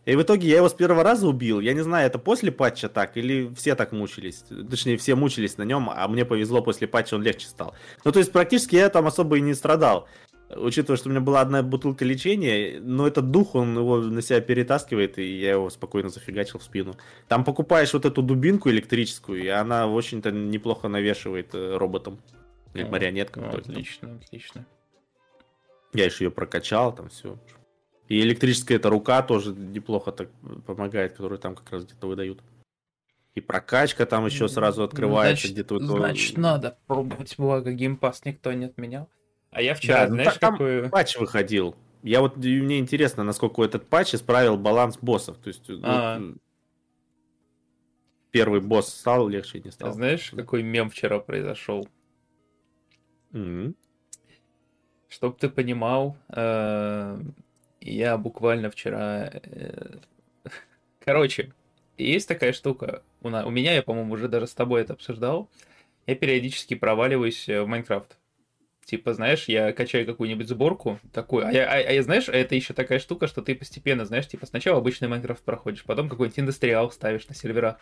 И 0.04 0.16
в 0.16 0.22
итоге 0.22 0.48
я 0.48 0.56
его 0.56 0.68
с 0.68 0.74
первого 0.74 1.02
раза 1.02 1.28
убил. 1.28 1.60
Я 1.60 1.74
не 1.74 1.82
знаю, 1.82 2.06
это 2.06 2.18
после 2.18 2.50
патча 2.50 2.88
так 2.88 3.16
или 3.16 3.52
все 3.54 3.74
так 3.74 3.92
мучились. 3.92 4.44
Точнее, 4.70 4.96
все 4.96 5.14
мучились 5.14 5.58
на 5.58 5.64
нем, 5.64 5.90
а 5.94 6.08
мне 6.08 6.24
повезло, 6.24 6.62
после 6.62 6.88
патча 6.88 7.16
он 7.16 7.22
легче 7.22 7.46
стал. 7.46 7.74
Ну, 8.04 8.12
то 8.12 8.18
есть, 8.18 8.32
практически 8.32 8.76
я 8.76 8.88
там 8.88 9.06
особо 9.06 9.36
и 9.36 9.40
не 9.42 9.54
страдал. 9.54 10.08
Учитывая, 10.56 10.96
что 10.96 11.08
у 11.08 11.12
меня 11.12 11.20
была 11.20 11.42
одна 11.42 11.62
бутылка 11.62 12.06
лечения, 12.06 12.80
но 12.80 13.06
этот 13.06 13.30
дух, 13.30 13.54
он 13.54 13.76
его 13.76 13.98
на 13.98 14.22
себя 14.22 14.40
перетаскивает, 14.40 15.18
и 15.18 15.38
я 15.38 15.52
его 15.52 15.68
спокойно 15.68 16.08
зафигачил 16.08 16.58
в 16.58 16.62
спину. 16.62 16.94
Там 17.28 17.44
покупаешь 17.44 17.92
вот 17.92 18.06
эту 18.06 18.22
дубинку 18.22 18.70
электрическую, 18.70 19.44
и 19.44 19.48
она 19.48 19.86
очень-то 19.86 20.30
неплохо 20.30 20.88
навешивает 20.88 21.54
э, 21.54 21.76
роботом. 21.76 22.18
Или 22.72 22.84
марионеткам. 22.84 23.44
Отлично, 23.50 24.18
отлично. 24.24 24.66
Я 25.92 26.06
еще 26.06 26.24
ее 26.24 26.30
прокачал, 26.30 26.94
там 26.94 27.10
все. 27.10 27.36
И 28.08 28.20
электрическая 28.20 28.78
эта 28.78 28.88
рука 28.88 29.22
тоже 29.22 29.52
неплохо 29.52 30.12
так 30.12 30.30
помогает, 30.66 31.12
которую 31.12 31.38
там 31.38 31.54
как 31.54 31.70
раз 31.70 31.84
где-то 31.84 32.06
выдают. 32.06 32.42
И 33.34 33.40
прокачка 33.40 34.06
там 34.06 34.26
еще 34.26 34.48
сразу 34.48 34.82
открывается 34.82 35.46
значит, 35.46 35.52
где-то. 35.52 35.78
Значит, 35.78 36.38
надо 36.38 36.78
пробовать, 36.86 37.34
благо 37.36 37.70
геймпас 37.72 38.24
никто 38.24 38.52
не 38.52 38.64
отменял. 38.64 39.08
А 39.50 39.62
я 39.62 39.74
вчера, 39.74 40.04
да, 40.04 40.08
ну 40.08 40.14
знаешь, 40.14 40.38
там 40.38 40.52
какой... 40.52 40.88
патч 40.88 41.18
выходил. 41.18 41.76
Я 42.02 42.20
вот, 42.20 42.36
мне 42.36 42.78
интересно, 42.78 43.24
насколько 43.24 43.62
этот 43.62 43.86
патч 43.86 44.14
исправил 44.14 44.56
баланс 44.56 44.98
боссов. 44.98 45.36
То 45.38 45.48
есть, 45.48 45.64
а 45.82 46.18
вот, 46.18 46.36
первый 48.30 48.60
босс 48.60 48.88
стал 48.88 49.28
легче, 49.28 49.60
не 49.60 49.70
стал. 49.70 49.90
А 49.90 49.92
знаешь, 49.92 50.30
какой 50.34 50.62
мем 50.62 50.90
вчера 50.90 51.18
произошел? 51.18 51.88
Mm-hmm. 53.32 53.74
Чтоб 55.08 55.38
ты 55.38 55.48
понимал, 55.48 56.16
э, 56.28 57.20
я 57.80 58.18
буквально 58.18 58.70
вчера... 58.70 59.30
Э, 59.32 59.96
короче, 61.04 61.52
есть 61.96 62.28
такая 62.28 62.52
штука. 62.52 63.02
У, 63.20 63.28
на... 63.28 63.46
у 63.46 63.50
меня, 63.50 63.74
я, 63.74 63.82
по-моему, 63.82 64.14
уже 64.14 64.28
даже 64.28 64.46
с 64.46 64.54
тобой 64.54 64.82
это 64.82 64.94
обсуждал. 64.94 65.48
Я 66.06 66.14
периодически 66.14 66.74
проваливаюсь 66.74 67.48
э, 67.48 67.60
в 67.62 67.66
Майнкрафт. 67.66 68.16
Типа, 68.84 69.12
знаешь, 69.12 69.48
я 69.48 69.72
качаю 69.74 70.06
какую-нибудь 70.06 70.48
сборку 70.48 70.98
такую, 71.12 71.46
а 71.46 71.52
я, 71.52 71.66
а, 71.66 71.74
а 71.74 71.92
я 71.92 72.02
знаешь, 72.02 72.30
это 72.30 72.54
еще 72.54 72.72
такая 72.72 72.98
штука, 72.98 73.26
что 73.26 73.42
ты 73.42 73.54
постепенно, 73.54 74.06
знаешь, 74.06 74.26
типа 74.26 74.46
сначала 74.46 74.78
обычный 74.78 75.08
Майнкрафт 75.08 75.44
проходишь, 75.44 75.84
потом 75.84 76.08
какой-нибудь 76.08 76.38
индустриал 76.40 76.90
ставишь 76.90 77.28
на 77.28 77.34
сервера, 77.34 77.78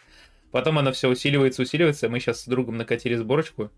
потом 0.50 0.80
оно 0.80 0.90
все 0.90 1.08
усиливается, 1.08 1.62
усиливается. 1.62 2.08
Мы 2.08 2.18
сейчас 2.18 2.40
с 2.40 2.48
другом 2.48 2.76
накатили 2.76 3.14
сборочку 3.14 3.70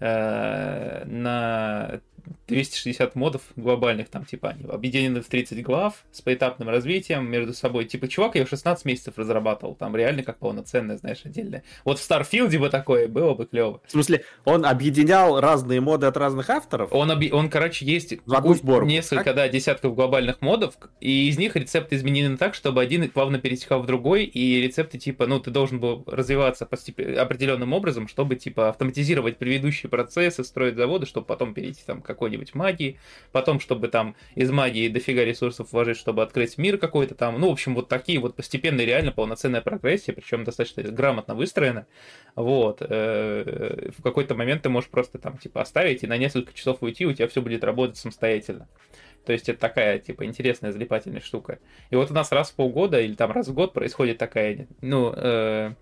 э, 0.00 1.04
на 1.04 2.00
260 2.48 3.14
модов 3.14 3.42
глобальных, 3.56 4.08
там, 4.08 4.24
типа, 4.24 4.50
они 4.50 4.64
объединены 4.68 5.22
в 5.22 5.26
30 5.26 5.62
глав 5.62 6.04
с 6.12 6.20
поэтапным 6.20 6.68
развитием 6.68 7.28
между 7.28 7.54
собой. 7.54 7.84
Типа, 7.86 8.08
чувак, 8.08 8.36
я 8.36 8.46
16 8.46 8.84
месяцев 8.84 9.16
разрабатывал, 9.16 9.74
там 9.74 9.96
реально 9.96 10.22
как 10.22 10.38
полноценное, 10.38 10.96
знаешь, 10.96 11.20
отдельное. 11.24 11.62
Вот 11.84 11.98
в 11.98 12.02
Старфилде 12.02 12.58
бы 12.58 12.68
такое 12.68 13.08
было 13.08 13.34
бы 13.34 13.46
клево. 13.46 13.80
В 13.86 13.90
смысле, 13.90 14.24
он 14.44 14.66
объединял 14.66 15.40
разные 15.40 15.80
моды 15.80 16.06
от 16.06 16.16
разных 16.16 16.50
авторов? 16.50 16.92
Он, 16.92 17.10
оби... 17.10 17.30
он 17.32 17.48
короче, 17.48 17.84
есть 17.84 18.14
в 18.26 18.34
одну 18.34 18.54
сборку, 18.54 18.86
несколько, 18.86 19.24
так? 19.24 19.36
да, 19.36 19.48
десятков 19.48 19.94
глобальных 19.94 20.40
модов, 20.40 20.74
и 21.00 21.28
из 21.28 21.38
них 21.38 21.56
рецепты 21.56 21.96
изменены 21.96 22.36
так, 22.36 22.54
чтобы 22.54 22.82
один 22.82 23.08
плавно 23.10 23.38
перетекал 23.38 23.82
в 23.82 23.86
другой, 23.86 24.24
и 24.24 24.60
рецепты, 24.60 24.98
типа, 24.98 25.26
ну, 25.26 25.40
ты 25.40 25.50
должен 25.50 25.80
был 25.80 26.04
развиваться 26.06 26.66
постеп... 26.66 27.00
определенным 27.00 27.72
образом, 27.72 28.08
чтобы, 28.08 28.36
типа, 28.36 28.68
автоматизировать 28.68 29.38
предыдущие 29.38 29.90
процессы, 29.90 30.44
строить 30.44 30.76
заводы, 30.76 31.06
чтобы 31.06 31.26
потом 31.26 31.54
перейти 31.54 31.82
там 31.84 32.02
к 32.02 32.06
какой-нибудь 32.14 32.54
магии, 32.54 32.98
потом, 33.32 33.60
чтобы 33.60 33.88
там 33.88 34.16
из 34.34 34.50
магии 34.50 34.88
дофига 34.88 35.24
ресурсов 35.24 35.72
вложить, 35.72 35.98
чтобы 35.98 36.22
открыть 36.22 36.56
мир 36.56 36.78
какой-то 36.78 37.14
там. 37.14 37.38
Ну, 37.38 37.48
в 37.48 37.52
общем, 37.52 37.74
вот 37.74 37.88
такие 37.88 38.18
вот 38.18 38.36
постепенные, 38.36 38.86
реально 38.86 39.12
полноценная 39.12 39.60
прогрессия, 39.60 40.14
причем 40.14 40.44
достаточно 40.44 40.82
грамотно 40.82 41.34
выстроена. 41.34 41.86
Вот. 42.36 42.78
Э, 42.80 43.90
в 43.96 44.02
какой-то 44.02 44.34
момент 44.34 44.62
ты 44.62 44.68
можешь 44.68 44.90
просто 44.90 45.18
там, 45.18 45.38
типа, 45.38 45.60
оставить 45.60 46.02
и 46.02 46.06
на 46.06 46.16
несколько 46.16 46.54
часов 46.54 46.78
уйти, 46.82 47.04
у 47.06 47.12
тебя 47.12 47.28
все 47.28 47.42
будет 47.42 47.64
работать 47.64 47.96
самостоятельно. 47.96 48.68
То 49.24 49.32
есть 49.32 49.48
это 49.48 49.58
такая, 49.58 49.98
типа, 49.98 50.24
интересная 50.24 50.72
залипательная 50.72 51.20
штука. 51.20 51.58
И 51.90 51.96
вот 51.96 52.10
у 52.10 52.14
нас 52.14 52.30
раз 52.30 52.50
в 52.50 52.54
полгода 52.54 53.00
или 53.00 53.14
там 53.14 53.32
раз 53.32 53.48
в 53.48 53.54
год 53.54 53.72
происходит 53.72 54.18
такая, 54.18 54.68
ну, 54.80 55.12
э, 55.14 55.74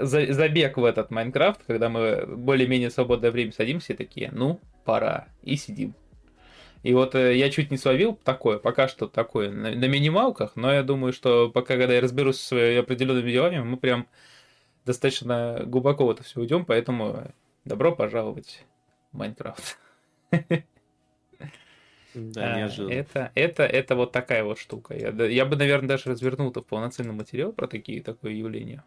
забег 0.00 0.76
в 0.76 0.84
этот 0.84 1.10
Майнкрафт, 1.10 1.60
когда 1.66 1.88
мы 1.88 2.26
более-менее 2.26 2.90
свободное 2.90 3.30
время 3.30 3.52
садимся 3.52 3.92
и 3.92 3.96
такие, 3.96 4.30
ну, 4.32 4.60
пора, 4.84 5.28
и 5.42 5.56
сидим. 5.56 5.94
И 6.82 6.94
вот 6.94 7.14
э, 7.14 7.36
я 7.36 7.48
чуть 7.50 7.70
не 7.70 7.76
словил 7.76 8.18
такое, 8.24 8.58
пока 8.58 8.88
что 8.88 9.06
такое, 9.06 9.50
на, 9.50 9.70
на 9.70 9.84
минималках, 9.86 10.56
но 10.56 10.72
я 10.72 10.82
думаю, 10.82 11.12
что 11.12 11.48
пока, 11.48 11.76
когда 11.76 11.94
я 11.94 12.00
разберусь 12.00 12.40
своими 12.40 12.80
определенными 12.80 13.30
делами, 13.30 13.60
мы 13.60 13.76
прям 13.76 14.08
достаточно 14.84 15.62
глубоко 15.64 16.06
в 16.06 16.10
это 16.10 16.24
все 16.24 16.40
уйдем, 16.40 16.64
поэтому 16.64 17.32
добро 17.64 17.92
пожаловать 17.94 18.64
в 19.12 19.18
Майнкрафт. 19.18 19.78
Да, 22.14 22.54
а, 22.54 22.58
неожиданно. 22.58 22.92
Это, 22.92 23.30
это, 23.34 23.62
это 23.64 23.96
вот 23.96 24.12
такая 24.12 24.44
вот 24.44 24.58
штука. 24.58 24.94
Я, 24.94 25.10
я 25.26 25.44
бы, 25.44 25.56
наверное, 25.56 25.88
даже 25.88 26.10
развернул 26.10 26.50
это 26.50 26.60
в 26.60 26.66
полноценный 26.66 27.14
материал 27.14 27.52
про 27.52 27.66
такие 27.66 28.02
такое 28.02 28.32
явление. 28.32 28.82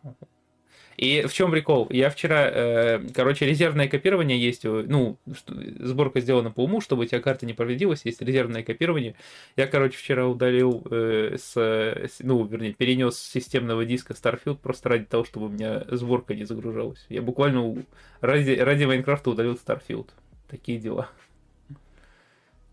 И 0.97 1.25
в 1.27 1.33
чем 1.33 1.51
прикол? 1.51 1.88
Я 1.89 2.09
вчера, 2.09 2.49
э, 2.49 2.99
короче, 3.13 3.45
резервное 3.45 3.89
копирование 3.89 4.39
есть, 4.39 4.63
ну, 4.63 5.17
сборка 5.25 6.21
сделана 6.21 6.51
по 6.51 6.63
уму, 6.63 6.79
чтобы 6.79 7.03
у 7.03 7.05
тебя 7.05 7.19
карта 7.19 7.45
не 7.45 7.53
повредилась, 7.53 8.05
есть 8.05 8.21
резервное 8.21 8.63
копирование. 8.63 9.15
Я, 9.57 9.67
короче, 9.67 9.97
вчера 9.97 10.25
удалил 10.25 10.88
э, 10.89 11.35
с, 11.38 11.57
с, 11.57 12.19
ну, 12.19 12.45
вернее, 12.45 12.73
перенес 12.73 13.17
с 13.17 13.31
системного 13.31 13.83
диска 13.83 14.13
Starfield 14.13 14.57
просто 14.57 14.88
ради 14.88 15.05
того, 15.05 15.25
чтобы 15.25 15.47
у 15.47 15.49
меня 15.49 15.83
сборка 15.89 16.33
не 16.33 16.45
загружалась. 16.45 17.05
Я 17.09 17.21
буквально 17.21 17.83
ради, 18.21 18.51
ради 18.51 18.85
Майнкрафта 18.85 19.31
удалил 19.31 19.55
Starfield. 19.55 20.07
Такие 20.47 20.79
дела. 20.79 21.09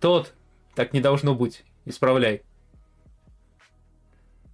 Тот, 0.00 0.32
так 0.74 0.92
не 0.92 1.00
должно 1.00 1.35
быть. 1.35 1.64
Исправляй. 1.85 2.42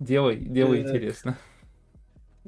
Делай, 0.00 0.36
делай 0.36 0.80
интересно. 0.82 1.36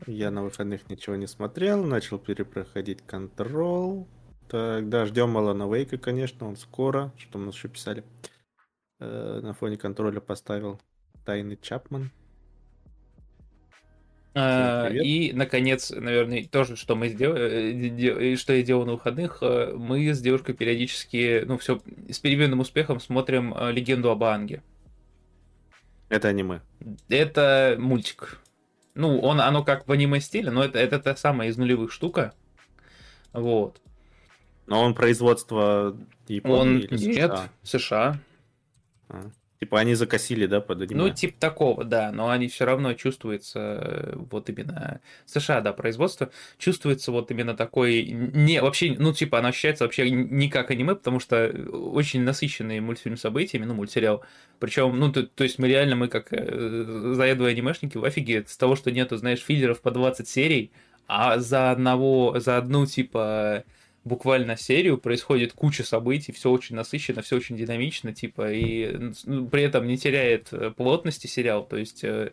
Я 0.07 0.31
на 0.31 0.43
выходных 0.43 0.89
ничего 0.89 1.17
не 1.17 1.27
смотрел, 1.27 1.85
начал 1.85 2.19
перепроходить 2.19 3.03
контрол. 3.03 4.09
Так, 4.49 4.89
да, 4.89 5.05
ждем 5.05 5.37
Алана 5.37 5.73
Вейка, 5.73 5.99
конечно, 5.99 6.49
он 6.49 6.57
скоро. 6.57 7.13
Что 7.17 7.39
мы 7.39 7.51
еще 7.51 7.69
писали? 7.69 8.05
Э, 8.99 9.41
на 9.43 9.53
фоне 9.53 9.77
контроля 9.77 10.21
поставил 10.21 10.81
Тайный 11.25 11.59
Чапман. 11.61 12.11
А, 14.33 14.89
и, 14.89 15.33
наконец, 15.33 15.91
наверное, 15.91 16.45
тоже, 16.45 16.77
что 16.77 16.95
мы 16.95 17.09
сделали, 17.09 18.33
э, 18.33 18.37
что 18.37 18.53
я 18.53 18.63
делал 18.63 18.87
на 18.87 18.93
выходных, 18.93 19.39
э, 19.43 19.73
мы 19.77 20.13
с 20.15 20.21
девушкой 20.21 20.55
периодически, 20.55 21.43
ну, 21.45 21.59
все 21.59 21.81
с 22.09 22.21
переменным 22.21 22.61
успехом 22.61 23.01
смотрим 23.01 23.53
э, 23.53 23.73
«Легенду 23.73 24.11
об 24.11 24.23
Анге». 24.23 24.63
Это 26.09 26.29
аниме. 26.29 26.61
Это 27.09 27.77
мультик. 27.79 28.41
Ну, 28.95 29.19
он, 29.21 29.41
оно 29.41 29.65
как 29.65 29.89
в 29.89 29.93
аниме-стиле, 29.93 30.51
но 30.51 30.65
это, 30.65 30.79
это 30.79 31.01
та 31.01 31.17
самая 31.17 31.49
из 31.49 31.57
нулевых 31.57 31.91
штука. 31.91 32.33
Вот. 33.33 33.81
Но 34.67 34.83
он 34.83 34.95
производство 34.95 35.97
Японии 36.29 36.61
он... 36.61 36.79
или 36.79 36.97
США? 36.97 37.13
Нет, 37.13 37.51
США. 37.63 38.21
А. 39.09 39.31
Типа 39.61 39.79
они 39.79 39.95
закосили, 39.95 40.47
да, 40.47 40.63
под 40.63 40.81
аниме? 40.81 41.03
Ну, 41.03 41.11
типа 41.11 41.39
такого, 41.39 41.85
да, 41.85 42.13
но 42.13 42.31
они 42.31 42.49
все 42.49 42.65
равно 42.65 42.95
чувствуются, 42.95 43.59
э, 43.61 44.13
вот 44.17 44.49
именно 44.49 45.03
США, 45.27 45.61
да, 45.61 45.75
производство, 45.75 46.31
чувствуется 46.57 47.13
вот 47.13 47.31
именно 47.31 47.55
такой, 47.55 48.05
не, 48.05 48.63
вообще, 48.63 48.97
ну, 48.99 49.13
типа, 49.13 49.39
оно 49.39 49.49
ощущается 49.49 49.85
вообще 49.85 50.11
не 50.11 50.49
как 50.49 50.71
аниме, 50.71 50.95
потому 50.95 51.21
что 51.21 51.49
очень 51.71 52.23
насыщенный 52.23 52.81
мультфильм 52.81 53.19
событиями, 53.19 53.67
ну, 53.67 53.75
мультсериал, 53.75 54.25
причем, 54.61 54.99
ну, 54.99 55.13
то, 55.13 55.25
то 55.25 55.45
есть 55.45 55.59
мы 55.59 55.69
реально, 55.69 55.95
мы 55.95 56.09
как 56.09 56.33
э, 56.33 57.13
заедовые 57.15 57.53
анимешники 57.53 57.99
в 57.99 58.05
офиге 58.05 58.47
с 58.49 58.57
того, 58.57 58.77
что 58.77 58.91
нету, 58.91 59.19
знаешь, 59.19 59.45
филлеров 59.45 59.83
по 59.83 59.91
20 59.91 60.27
серий, 60.27 60.73
а 61.07 61.39
за 61.39 61.71
одного, 61.71 62.39
за 62.39 62.57
одну, 62.57 62.87
типа, 62.87 63.65
буквально 64.05 64.57
серию 64.57 64.99
происходит 64.99 65.53
куча 65.53 65.85
событий, 65.85 66.33
все 66.33 66.51
очень 66.51 66.77
насыщенно, 66.77 67.23
все 67.23 67.37
очень 67.37 67.57
динамично, 67.57 68.15
типа, 68.15 68.53
и 68.53 68.97
ну, 69.25 69.47
при 69.47 69.63
этом 69.63 69.87
не 69.87 69.99
теряет 69.99 70.53
э, 70.53 70.71
плотности 70.71 71.27
сериал, 71.27 71.67
то 71.67 71.77
есть 71.77 72.03
э, 72.05 72.33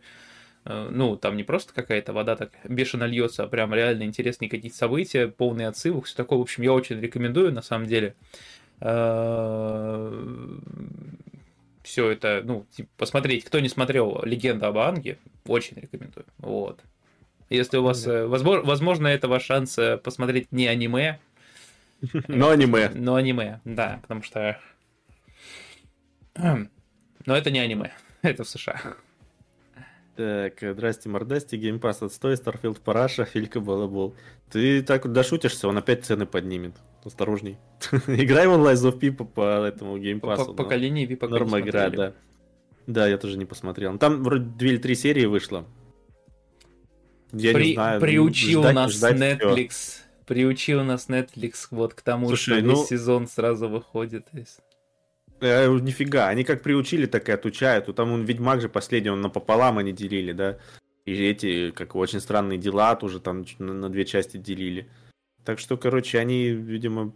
э, 0.66 0.90
ну, 0.92 1.18
там 1.18 1.36
не 1.36 1.44
просто 1.44 1.74
какая-то 1.74 2.14
вода 2.14 2.36
так 2.36 2.52
бешено 2.64 3.04
льется, 3.04 3.44
а 3.44 3.48
прям 3.48 3.74
реально 3.74 4.04
интересные 4.04 4.50
какие-то 4.50 4.78
события, 4.78 5.28
полные 5.28 5.68
отсылок, 5.68 6.06
все 6.06 6.16
такое. 6.16 6.40
В 6.40 6.44
общем, 6.44 6.64
я 6.64 6.72
очень 6.74 7.00
рекомендую, 7.02 7.52
на 7.52 7.62
самом 7.62 7.88
деле. 7.88 8.16
Все 11.84 12.12
это, 12.12 12.42
ну, 12.44 12.68
типа, 12.70 12.90
посмотреть. 12.98 13.44
Кто 13.46 13.60
не 13.60 13.70
смотрел 13.70 14.22
«Легенда 14.24 14.68
об 14.68 14.78
Анге», 14.78 15.18
очень 15.48 15.78
рекомендую. 15.80 16.26
Вот. 16.38 16.82
Если 17.50 17.78
у 17.78 17.84
вас, 17.84 18.06
возможно, 18.06 19.08
это 19.08 19.28
ваш 19.28 19.46
шанс 19.46 19.80
посмотреть 20.04 20.52
не 20.52 20.68
аниме, 20.68 21.20
но 22.28 22.50
аниме. 22.50 22.90
Но 22.94 23.16
аниме, 23.16 23.62
да, 23.66 24.00
потому 24.02 24.24
что... 24.24 24.60
Но 26.36 27.36
это 27.36 27.52
не 27.52 27.60
аниме, 27.60 27.92
это 28.22 28.44
в 28.44 28.50
США. 28.50 28.80
Так, 30.16 30.58
здрасте, 30.62 31.10
мордасти, 31.10 31.56
геймпас 31.58 32.02
отстой, 32.02 32.34
Starfield 32.34 32.82
параша, 32.84 33.24
Филька 33.26 33.60
балабол. 33.60 34.16
Ты 34.50 34.82
так 34.82 35.12
дошутишься, 35.12 35.68
он 35.68 35.78
опять 35.78 36.06
цены 36.06 36.26
поднимет. 36.26 36.76
Осторожней. 37.04 37.58
Играй 38.08 38.48
в 38.48 38.54
онлайн 38.54 38.78
of 38.78 39.00
P 39.00 39.12
по 39.12 39.66
этому 39.66 39.98
геймпасу. 39.98 40.48
По 40.48 40.64
поколению 40.64 41.08
V 41.08 41.18
пока 41.18 41.34
Норма 41.34 41.60
игра, 41.60 41.90
да. 41.90 42.14
Да, 42.88 43.08
я 43.08 43.18
тоже 43.18 43.38
не 43.38 43.46
посмотрел. 43.46 43.98
Там 43.98 44.24
вроде 44.24 44.46
две 44.46 44.72
или 44.72 44.78
три 44.78 44.96
серии 44.96 45.26
вышло. 45.26 45.66
Я 47.32 47.54
При, 47.54 47.68
не 47.68 47.74
знаю. 47.74 48.02
Приучил 48.02 48.62
ждать, 48.62 48.76
нас 48.76 48.94
ждать 48.94 49.18
Netflix. 49.18 49.70
Все 49.70 50.07
приучил 50.28 50.84
нас 50.84 51.08
Netflix 51.08 51.68
вот 51.72 51.94
к 51.94 52.02
тому, 52.02 52.28
Слушай, 52.28 52.60
что 52.60 52.68
ну... 52.68 52.76
весь 52.76 52.88
сезон 52.88 53.28
сразу 53.28 53.68
выходит. 53.68 54.28
Э, 55.40 55.68
нифига, 55.68 56.28
они 56.28 56.44
как 56.44 56.62
приучили, 56.62 57.06
так 57.06 57.30
и 57.30 57.32
отучают. 57.32 57.94
Там 57.96 58.12
он 58.12 58.24
Ведьмак 58.24 58.62
же 58.62 58.70
последний, 58.70 59.10
он 59.10 59.22
напополам 59.22 59.78
они 59.78 59.94
делили, 59.94 60.34
да. 60.34 60.58
И 61.06 61.14
эти, 61.14 61.72
как 61.72 61.96
очень 61.96 62.20
странные 62.20 62.60
дела, 62.60 62.96
тоже 62.96 63.20
там 63.20 63.46
на, 63.60 63.74
на 63.74 63.90
две 63.90 64.06
части 64.06 64.38
делили. 64.38 64.90
Так 65.46 65.60
что, 65.60 65.78
короче, 65.78 66.20
они, 66.20 66.50
видимо, 66.50 67.14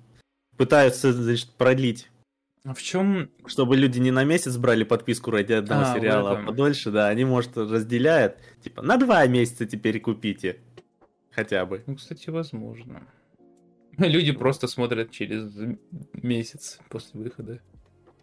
пытаются, 0.56 1.12
значит, 1.12 1.50
продлить. 1.58 2.10
А 2.64 2.74
в 2.74 2.82
чем... 2.82 3.30
Чтобы 3.48 3.76
люди 3.76 4.00
не 4.00 4.12
на 4.12 4.24
месяц 4.24 4.56
брали 4.56 4.84
подписку 4.84 5.32
ради 5.32 5.54
одного 5.54 5.82
а, 5.82 5.94
сериала, 5.94 6.32
а 6.40 6.46
подольше, 6.46 6.92
да, 6.92 7.08
они, 7.08 7.26
может, 7.26 7.58
разделяют. 7.58 8.38
Типа, 8.64 8.82
на 8.82 8.96
два 8.98 9.26
месяца 9.28 9.66
теперь 9.66 10.00
купите. 10.00 10.60
Хотя 11.32 11.66
бы. 11.66 11.84
Ну, 11.88 11.96
кстати, 11.96 12.30
возможно. 12.30 13.08
Люди 13.98 14.32
просто 14.32 14.68
смотрят 14.68 15.12
через 15.12 15.54
месяц 16.14 16.80
после 16.90 17.22
выхода. 17.22 17.60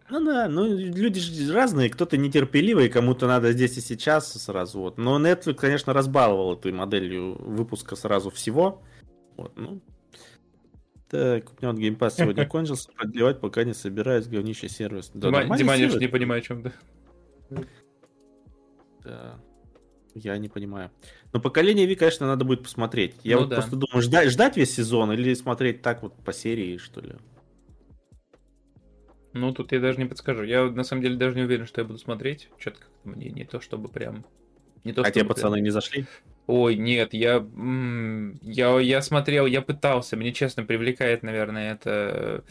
Ну 0.09 0.25
да, 0.25 0.49
ну 0.49 0.65
люди 0.65 1.19
же 1.19 1.53
разные, 1.53 1.89
кто-то 1.89 2.17
нетерпеливый, 2.17 2.89
кому-то 2.89 3.27
надо 3.27 3.51
здесь 3.51 3.77
и 3.77 3.81
сейчас 3.81 4.33
сразу 4.33 4.79
вот. 4.79 4.97
Но 4.97 5.19
Netflix, 5.19 5.53
конечно, 5.53 5.93
разбаловал 5.93 6.55
этой 6.55 6.71
моделью 6.71 7.35
выпуска 7.39 7.95
сразу 7.95 8.31
всего. 8.31 8.81
Вот, 9.37 9.55
ну. 9.55 9.81
Так, 11.09 11.51
у 11.51 11.53
меня 11.61 11.71
вот 11.71 11.79
геймпас 11.79 12.17
сегодня 12.17 12.45
кончился, 12.49 12.91
продлевать 12.91 13.39
пока 13.39 13.63
не 13.63 13.73
собираюсь, 13.73 14.27
говнище 14.27 14.67
сервис. 14.67 15.11
Да, 15.13 15.29
Дима, 15.43 15.57
Дима 15.57 15.77
не 15.77 16.07
понимаю, 16.07 16.39
о 16.39 16.43
чем 16.43 16.63
ты. 16.63 16.73
Да. 19.03 19.39
Я 20.23 20.37
не 20.37 20.49
понимаю. 20.49 20.91
Но 21.33 21.39
поколение 21.39 21.85
Ви, 21.85 21.95
конечно, 21.95 22.27
надо 22.27 22.45
будет 22.45 22.63
посмотреть. 22.63 23.15
Я 23.23 23.35
ну, 23.35 23.41
вот 23.41 23.49
да. 23.49 23.55
просто 23.57 23.75
думаю, 23.75 24.01
ждать, 24.01 24.29
ждать 24.29 24.57
весь 24.57 24.73
сезон 24.73 25.11
или 25.11 25.33
смотреть 25.33 25.81
так 25.81 26.01
вот 26.03 26.13
по 26.23 26.33
серии, 26.33 26.77
что 26.77 27.01
ли? 27.01 27.13
Ну, 29.33 29.53
тут 29.53 29.71
я 29.71 29.79
даже 29.79 29.99
не 29.99 30.05
подскажу. 30.05 30.43
Я 30.43 30.65
на 30.65 30.83
самом 30.83 31.03
деле 31.03 31.15
даже 31.15 31.35
не 31.35 31.43
уверен, 31.43 31.65
что 31.65 31.81
я 31.81 31.85
буду 31.87 31.99
смотреть. 31.99 32.49
Что-то 32.57 32.79
как-то 32.79 33.09
мне 33.09 33.29
не 33.29 33.45
то, 33.45 33.61
чтобы 33.61 33.87
прям... 33.89 34.25
Не 34.83 34.93
то, 34.93 35.01
А 35.01 35.11
те 35.11 35.19
чтобы 35.19 35.33
пацаны 35.33 35.55
прям- 35.55 35.63
не 35.65 35.69
зашли? 35.69 36.05
Ой, 36.47 36.75
нет, 36.77 37.13
я, 37.13 37.45
я, 38.41 38.79
я 38.79 39.01
смотрел, 39.03 39.45
я 39.45 39.61
пытался, 39.61 40.17
мне 40.17 40.33
честно 40.33 40.63
привлекает, 40.63 41.21
наверное, 41.21 41.73
это 41.73 42.43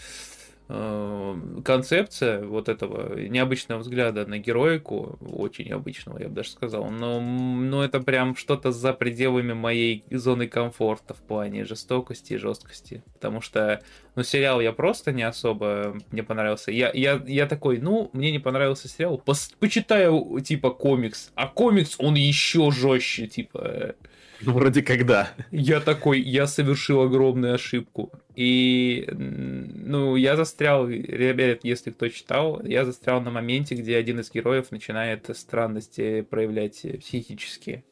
концепция 0.69 2.45
вот 2.45 2.69
этого 2.69 3.19
необычного 3.19 3.79
взгляда 3.79 4.27
на 4.27 4.39
героику, 4.39 5.19
очень 5.21 5.67
необычного, 5.67 6.19
я 6.19 6.29
бы 6.29 6.35
даже 6.35 6.51
сказал, 6.51 6.91
но, 6.91 7.21
но 7.21 7.83
это 7.83 8.01
прям 8.01 8.37
что-то 8.37 8.71
за 8.71 8.93
пределами 8.93 9.55
моей 9.55 10.05
зоны 10.11 10.47
комфорта 10.47 11.15
в 11.15 11.23
плане 11.23 11.65
жестокости 11.65 12.35
и 12.35 12.37
жесткости, 12.37 13.03
потому 13.15 13.41
что, 13.41 13.81
ну, 14.15 14.23
сериал 14.23 14.61
я 14.61 14.73
просто 14.73 15.11
не 15.13 15.23
особо 15.23 15.97
мне 16.11 16.23
понравился. 16.23 16.71
Я, 16.71 16.91
я, 16.93 17.23
я 17.27 17.47
такой, 17.47 17.79
ну, 17.79 18.11
мне 18.13 18.31
не 18.31 18.39
понравился 18.39 18.89
сериал, 18.89 19.23
пос- 19.25 19.55
почитаю, 19.59 20.39
типа, 20.41 20.71
комикс, 20.71 21.33
а 21.35 21.49
комикс, 21.49 21.97
он 21.99 22.15
еще 22.15 22.71
жестче, 22.71 23.27
типа, 23.27 23.59
э, 23.65 23.93
Ну, 24.41 24.53
вроде 24.55 24.83
когда. 24.83 25.31
я 25.51 25.81
такой, 25.81 26.21
я 26.21 26.47
совершил 26.47 27.03
огромную 27.03 27.55
ошибку. 27.55 28.13
И, 28.37 29.09
ну, 29.13 30.15
я 30.17 30.37
застрял, 30.37 30.89
ребят, 30.89 31.61
если 31.65 31.91
кто 31.91 32.09
читал, 32.09 32.63
я 32.65 32.85
застрял 32.85 33.21
на 33.21 33.31
моменте, 33.31 33.75
где 33.75 33.97
один 33.97 34.21
из 34.21 34.31
героев 34.31 34.71
начинает 34.71 35.29
странности 35.37 36.21
проявлять 36.23 36.87
психические. 37.01 37.85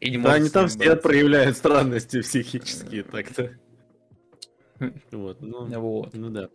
И 0.00 0.10
не 0.10 0.18
Да, 0.18 0.34
они 0.34 0.48
там 0.50 0.68
все 0.68 0.78
бороться. 0.78 1.08
проявляют 1.08 1.56
странности 1.56 2.20
психические 2.22 3.02
так-то. 3.04 3.50
Вот, 5.12 5.40
ну, 5.40 5.64
Вот. 5.80 6.12
ну 6.14 6.28
да. 6.30 6.48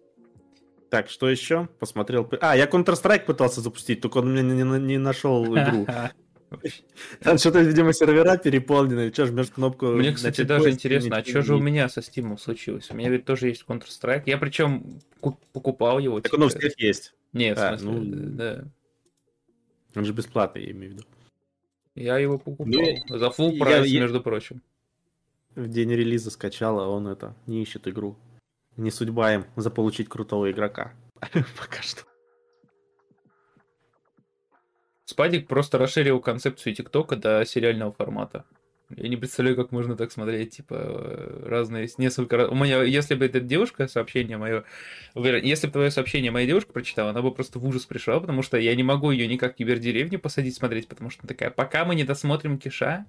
Так, 0.89 1.09
что 1.09 1.29
еще? 1.29 1.67
Посмотрел. 1.79 2.29
А, 2.41 2.55
я 2.57 2.65
Counter-Strike 2.65 3.25
пытался 3.25 3.61
запустить, 3.61 4.01
только 4.01 4.17
он 4.19 4.31
мне 4.31 4.41
не, 4.41 4.63
не- 4.63 4.79
не 4.79 4.97
нашел 4.97 5.45
игру. 5.45 5.85
Там 7.21 7.37
что-то, 7.37 7.61
видимо, 7.61 7.91
сервера 7.93 8.37
переполнены. 8.37 9.11
Че, 9.11 9.25
жмешь 9.25 9.49
кнопку. 9.49 9.87
Мне, 9.87 10.13
кстати, 10.13 10.41
даже 10.43 10.69
интересно, 10.71 11.17
а 11.17 11.23
что 11.23 11.41
же 11.41 11.55
у 11.55 11.59
меня 11.59 11.89
со 11.89 11.99
Steam 11.99 12.37
случилось? 12.37 12.89
У 12.91 12.95
меня 12.95 13.09
ведь 13.09 13.25
тоже 13.25 13.47
есть 13.49 13.65
Counter-Strike. 13.67 14.23
Я 14.25 14.37
причем 14.37 14.99
ку- 15.19 15.39
покупал 15.53 15.99
его. 15.99 16.21
Так 16.21 16.33
он 16.33 16.43
у 16.43 16.47
всех 16.49 16.79
есть. 16.79 17.13
Нет, 17.33 17.57
в 17.57 17.61
А, 17.61 17.77
смысле, 17.77 17.99
ну, 17.99 18.29
да. 18.37 18.63
Он 19.95 20.05
же 20.05 20.13
бесплатный, 20.13 20.63
я 20.65 20.71
имею 20.71 20.91
в 20.91 20.93
виду. 20.95 21.03
Я 21.95 22.17
его 22.19 22.37
покупал. 22.37 22.67
Ну, 22.67 23.17
За 23.17 23.25
full 23.27 23.53
я- 23.53 23.59
прайс, 23.65 23.87
я- 23.87 23.99
между 24.01 24.21
прочим. 24.21 24.61
В 25.55 25.67
день 25.67 25.91
релиза 25.91 26.29
скачал, 26.31 26.79
а 26.79 26.87
он 26.87 27.07
это, 27.07 27.35
не 27.47 27.61
ищет 27.63 27.87
игру. 27.87 28.15
Не 28.77 28.91
судьба 28.91 29.33
им 29.33 29.45
заполучить 29.55 30.07
крутого 30.07 30.49
игрока. 30.51 30.93
Пока 31.59 31.81
что. 31.81 32.03
Спадик 35.07 35.47
просто 35.47 35.77
расширил 35.77 36.19
концепцию 36.19 36.75
ТикТока 36.75 37.15
до 37.15 37.45
сериального 37.45 37.93
формата. 37.93 38.43
Я 38.89 39.07
не 39.07 39.15
представляю, 39.15 39.55
как 39.55 39.71
можно 39.71 39.95
так 39.95 40.11
смотреть, 40.11 40.57
типа, 40.57 40.75
э, 40.77 41.43
разные, 41.45 41.87
несколько 41.97 42.35
раз. 42.35 42.49
У 42.51 42.55
меня, 42.55 42.83
если 42.83 43.15
бы 43.15 43.23
эта 43.23 43.39
девушка 43.39 43.87
сообщение 43.87 44.37
мое, 44.37 44.65
если 45.15 45.67
бы 45.67 45.71
твое 45.71 45.91
сообщение 45.91 46.29
моя 46.29 46.45
девушка 46.45 46.73
прочитала, 46.73 47.11
она 47.11 47.21
бы 47.21 47.33
просто 47.33 47.57
в 47.57 47.65
ужас 47.65 47.85
пришла, 47.85 48.19
потому 48.19 48.41
что 48.41 48.57
я 48.57 48.75
не 48.75 48.83
могу 48.83 49.11
ее 49.11 49.27
никак 49.27 49.53
в 49.53 49.55
кибердеревню 49.55 50.19
посадить 50.19 50.55
смотреть, 50.55 50.89
потому 50.89 51.09
что 51.09 51.21
она 51.21 51.29
такая, 51.29 51.51
пока 51.51 51.85
мы 51.85 51.95
не 51.95 52.03
досмотрим 52.03 52.57
Киша, 52.57 53.05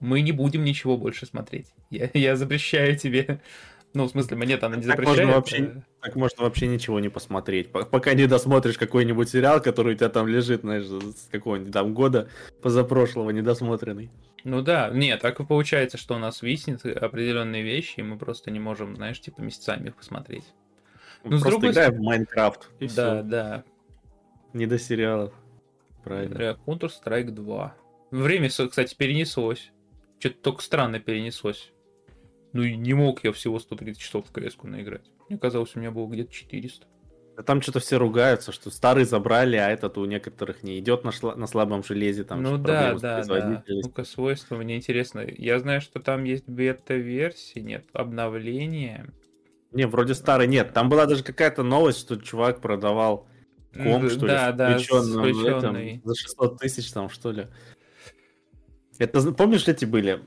мы 0.00 0.20
не 0.20 0.32
будем 0.32 0.64
ничего 0.64 0.98
больше 0.98 1.24
смотреть. 1.24 1.68
Я, 1.88 2.10
я 2.12 2.36
запрещаю 2.36 2.98
тебе. 2.98 3.40
Ну, 3.94 4.06
в 4.06 4.10
смысле, 4.10 4.36
мне-то 4.38 4.66
она 4.66 4.76
не 4.76 4.84
Так 4.84 5.02
можно 5.02 5.26
вообще- 5.26 5.82
Так 6.00 6.16
можно 6.16 6.44
вообще 6.44 6.66
ничего 6.66 6.98
не 6.98 7.10
посмотреть. 7.10 7.70
Пока 7.70 8.14
не 8.14 8.26
досмотришь 8.26 8.78
какой-нибудь 8.78 9.28
сериал, 9.28 9.60
который 9.60 9.94
у 9.94 9.96
тебя 9.96 10.08
там 10.08 10.26
лежит, 10.28 10.62
знаешь, 10.62 10.86
с 10.86 11.28
какого-нибудь 11.30 11.72
там 11.72 11.92
года 11.92 12.28
позапрошлого, 12.62 13.30
недосмотренный. 13.30 14.10
Ну 14.44 14.62
да, 14.62 14.90
нет, 14.90 15.20
так 15.20 15.38
и 15.40 15.44
получается, 15.44 15.98
что 15.98 16.14
у 16.16 16.18
нас 16.18 16.42
виснет 16.42 16.84
определенные 16.86 17.62
вещи, 17.62 18.00
и 18.00 18.02
мы 18.02 18.16
просто 18.18 18.50
не 18.50 18.58
можем, 18.60 18.96
знаешь, 18.96 19.20
типа 19.20 19.40
месяцами 19.40 19.88
их 19.88 19.96
посмотреть. 19.96 20.44
Ну, 21.22 21.30
Просто 21.30 21.50
другой 21.50 21.70
играем 21.70 21.94
в 21.94 22.00
Майнкрафт. 22.00 22.70
И 22.80 22.88
да, 22.88 22.88
все. 22.88 23.22
да. 23.22 23.64
Не 24.52 24.66
до 24.66 24.78
сериалов. 24.78 25.32
Правильно. 26.02 26.56
Counter-Strike 26.66 27.30
2. 27.30 27.74
Время, 28.10 28.48
кстати, 28.48 28.94
перенеслось. 28.96 29.70
Что-то 30.18 30.36
только 30.38 30.62
странно 30.62 30.98
перенеслось. 30.98 31.72
Ну 32.52 32.64
не 32.64 32.94
мог 32.94 33.24
я 33.24 33.32
всего 33.32 33.58
130 33.58 34.00
часов 34.00 34.26
в 34.26 34.32
кс 34.32 34.56
наиграть. 34.62 35.10
Мне 35.28 35.38
казалось, 35.38 35.74
у 35.74 35.80
меня 35.80 35.90
было 35.90 36.06
где-то 36.06 36.32
400. 36.32 36.86
А 37.34 37.42
Там 37.42 37.62
что-то 37.62 37.80
все 37.80 37.96
ругаются, 37.98 38.52
что 38.52 38.70
старый 38.70 39.04
забрали, 39.04 39.56
а 39.56 39.70
этот 39.70 39.96
у 39.96 40.04
некоторых 40.04 40.62
не 40.62 40.78
идет 40.78 41.02
на, 41.04 41.08
шла- 41.08 41.34
на 41.34 41.46
слабом 41.46 41.82
железе. 41.82 42.24
Там 42.24 42.42
ну 42.42 42.58
да, 42.58 42.94
да, 42.94 43.24
да. 43.24 43.64
Ну-ка, 43.68 44.04
свойства, 44.04 44.56
мне 44.56 44.76
интересно. 44.76 45.24
Я 45.26 45.58
знаю, 45.58 45.80
что 45.80 45.98
там 45.98 46.24
есть 46.24 46.46
бета-версии, 46.46 47.60
нет, 47.60 47.86
обновления. 47.94 49.06
Не, 49.72 49.86
вроде 49.86 50.14
старый 50.14 50.46
нет. 50.46 50.74
Там 50.74 50.90
была 50.90 51.06
даже 51.06 51.24
какая-то 51.24 51.62
новость, 51.62 52.00
что 52.00 52.16
чувак 52.16 52.60
продавал 52.60 53.26
комп, 53.72 54.04
М, 54.04 54.10
что 54.10 54.26
да, 54.26 54.50
ли, 54.50 54.56
да, 54.56 54.74
включенным 54.74 55.32
включенный. 55.32 55.88
этим, 55.92 56.02
за 56.04 56.14
600 56.14 56.58
тысяч 56.58 56.92
там, 56.92 57.08
что 57.08 57.32
ли. 57.32 57.46
Это, 59.02 59.32
помнишь, 59.32 59.66
эти 59.66 59.84
были? 59.84 60.20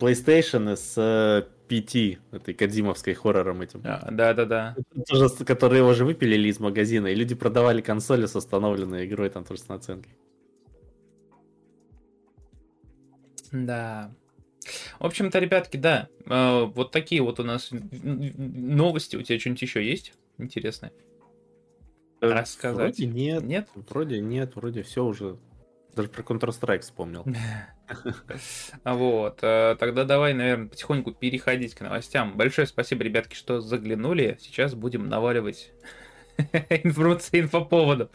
PlayStation 0.00 0.74
с 0.74 0.94
э, 0.96 1.46
PT, 1.68 2.18
этой 2.32 2.52
Кадзимовской 2.52 3.14
хоррором 3.14 3.62
этим. 3.62 3.80
А, 3.84 4.08
да, 4.10 4.34
да, 4.34 4.44
да. 4.44 4.76
Тоже 5.06 5.28
которые 5.44 5.84
уже 5.84 6.04
выпилили 6.04 6.48
из 6.48 6.58
магазина, 6.58 7.06
и 7.06 7.14
люди 7.14 7.36
продавали 7.36 7.80
консоли 7.80 8.26
с 8.26 8.34
установленной 8.34 9.06
игрой, 9.06 9.30
там 9.30 9.44
тоже 9.44 9.60
с 9.60 9.68
наценкой. 9.68 10.16
Да. 13.52 14.12
В 14.98 15.06
общем-то, 15.06 15.38
ребятки, 15.38 15.76
да, 15.76 16.08
э, 16.26 16.64
вот 16.64 16.90
такие 16.90 17.22
вот 17.22 17.38
у 17.38 17.44
нас 17.44 17.70
новости. 17.70 19.14
У 19.14 19.22
тебя 19.22 19.38
что-нибудь 19.38 19.62
еще 19.62 19.88
есть 19.88 20.12
интересное? 20.38 20.92
Э, 22.20 22.32
Рассказать. 22.32 22.98
Вроде 22.98 23.06
нет, 23.06 23.44
Нет? 23.44 23.68
вроде 23.74 24.20
нет, 24.20 24.56
вроде 24.56 24.82
все 24.82 25.04
уже. 25.04 25.36
Даже 25.94 26.08
про 26.08 26.22
Counter-Strike 26.22 26.80
вспомнил. 26.80 27.24
Вот, 28.84 29.40
э, 29.42 29.76
тогда 29.78 30.04
давай, 30.04 30.32
наверное, 30.32 30.68
потихоньку 30.68 31.12
переходить 31.12 31.74
к 31.74 31.82
новостям. 31.82 32.36
Большое 32.36 32.66
спасибо, 32.66 33.04
ребятки, 33.04 33.34
что 33.34 33.60
заглянули. 33.60 34.38
Сейчас 34.40 34.74
будем 34.74 35.08
наваливать 35.08 35.72
информации 36.70 37.40
инфоповодов. 37.40 38.08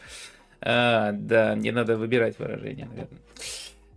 А, 0.60 1.12
Да, 1.12 1.54
мне 1.54 1.70
надо 1.72 1.96
выбирать 1.96 2.38
выражение, 2.38 2.86
наверное. 2.86 3.20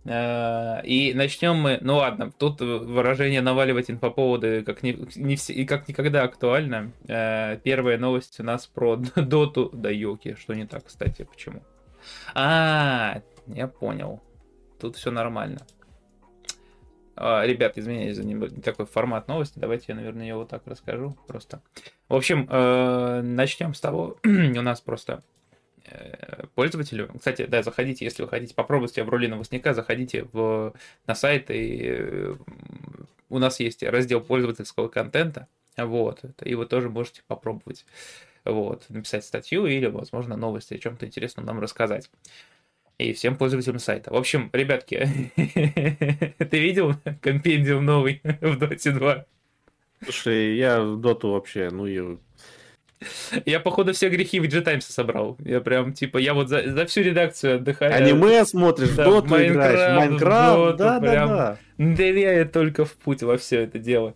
А, 0.04 0.80
И 0.84 1.14
начнем 1.14 1.56
мы, 1.56 1.78
ну 1.80 1.96
ладно, 1.96 2.32
тут 2.32 2.60
выражение 2.60 3.40
наваливать 3.40 3.90
инфоповоды 3.90 4.62
как, 4.62 4.82
не, 4.82 4.92
не 5.16 5.36
все, 5.36 5.52
и 5.52 5.64
как 5.64 5.88
никогда 5.88 6.22
актуально. 6.22 6.92
А, 7.08 7.56
Первая 7.56 7.98
новость 7.98 8.38
у 8.40 8.44
нас 8.44 8.66
про 8.66 8.96
доту, 9.16 9.70
да 9.72 9.90
йоки, 9.90 10.36
что 10.38 10.54
не 10.54 10.66
так, 10.66 10.86
кстати, 10.86 11.24
почему? 11.24 11.62
А, 12.34 13.22
я 13.46 13.68
понял. 13.68 14.20
Тут 14.80 14.96
все 14.96 15.10
нормально. 15.10 15.66
А, 17.14 17.44
Ребят, 17.44 17.76
извиняюсь 17.76 18.16
за 18.16 18.62
такой 18.62 18.86
формат 18.86 19.28
новости. 19.28 19.58
Давайте 19.58 19.86
я, 19.88 19.94
наверное, 19.94 20.26
ее 20.26 20.34
вот 20.36 20.48
так 20.48 20.62
расскажу 20.66 21.16
просто. 21.26 21.62
В 22.08 22.14
общем, 22.14 22.46
начнем 23.34 23.74
с 23.74 23.80
того, 23.80 24.18
у 24.24 24.62
нас 24.62 24.80
просто 24.80 25.22
э, 25.86 26.46
пользователю. 26.54 27.10
Кстати, 27.16 27.46
да, 27.46 27.62
заходите, 27.62 28.04
если 28.04 28.22
вы 28.22 28.28
хотите 28.28 28.54
попробовать 28.54 28.92
себя 28.92 29.04
в 29.04 29.08
роли 29.08 29.26
новостника, 29.26 29.74
заходите 29.74 30.26
в, 30.32 30.74
на 31.06 31.14
сайт, 31.14 31.50
и 31.50 31.80
э, 31.84 32.34
у 33.28 33.38
нас 33.38 33.60
есть 33.60 33.82
раздел 33.82 34.20
пользовательского 34.20 34.88
контента. 34.88 35.48
Вот, 35.76 36.22
и 36.42 36.54
вы 36.54 36.66
тоже 36.66 36.90
можете 36.90 37.22
попробовать 37.26 37.86
вот, 38.44 38.84
написать 38.90 39.24
статью 39.24 39.66
или, 39.66 39.86
возможно, 39.86 40.36
новости 40.36 40.74
о 40.74 40.78
чем-то 40.78 41.06
интересном 41.06 41.46
нам 41.46 41.60
рассказать. 41.60 42.10
И 43.02 43.12
всем 43.12 43.36
пользователям 43.36 43.78
сайта. 43.78 44.12
В 44.12 44.16
общем, 44.16 44.48
ребятки, 44.52 45.08
ты 46.38 46.58
видел 46.58 46.94
компендиум 47.20 47.84
новый 47.84 48.20
в 48.40 48.62
Dota 48.62 48.92
2? 48.92 49.24
Слушай, 50.04 50.56
я 50.56 50.80
в 50.80 51.00
доту 51.00 51.32
вообще, 51.32 51.70
ну 51.70 51.86
и 51.86 52.16
Я, 53.44 53.60
походу, 53.60 53.92
все 53.92 54.08
грехи 54.08 54.40
в 54.40 54.62
Таймса 54.62 54.92
собрал. 54.92 55.36
Я 55.44 55.60
прям, 55.60 55.92
типа, 55.92 56.18
я 56.18 56.34
вот 56.34 56.48
за, 56.48 56.70
за 56.70 56.86
всю 56.86 57.02
редакцию 57.02 57.56
отдыхаю. 57.56 57.94
аниме 57.94 58.44
смотришь, 58.44 58.90
да, 58.90 59.04
доту 59.04 59.26
играешь, 59.26 59.50
Майнкрафт, 59.50 59.92
в 59.92 59.96
Майнкрафт, 59.96 60.56
Доту, 60.56 60.78
да, 60.78 60.98
да, 60.98 61.10
прям. 61.10 61.28
да. 61.28 61.58
Ныряю 61.78 62.48
только 62.48 62.84
в 62.84 62.92
путь 62.94 63.22
во 63.22 63.36
все 63.36 63.60
это 63.60 63.78
дело. 63.78 64.14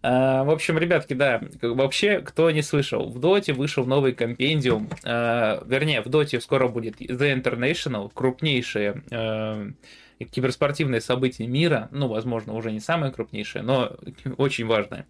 А, 0.00 0.44
в 0.44 0.50
общем, 0.50 0.78
ребятки, 0.78 1.14
да, 1.14 1.40
вообще, 1.60 2.20
кто 2.20 2.50
не 2.50 2.62
слышал, 2.62 3.08
в 3.08 3.18
Доте 3.18 3.52
вышел 3.52 3.84
новый 3.84 4.12
компендиум, 4.12 4.88
а, 5.04 5.62
вернее, 5.66 6.02
в 6.02 6.08
Доте 6.08 6.40
скоро 6.40 6.68
будет 6.68 7.00
The 7.00 7.34
International, 7.42 8.10
крупнейшее 8.14 9.02
э, 9.10 9.70
киберспортивное 10.30 11.00
событие 11.00 11.48
мира, 11.48 11.88
ну, 11.90 12.06
возможно, 12.06 12.54
уже 12.54 12.70
не 12.70 12.80
самое 12.80 13.12
крупнейшее, 13.12 13.62
но 13.62 13.96
очень 14.36 14.66
важное. 14.66 15.06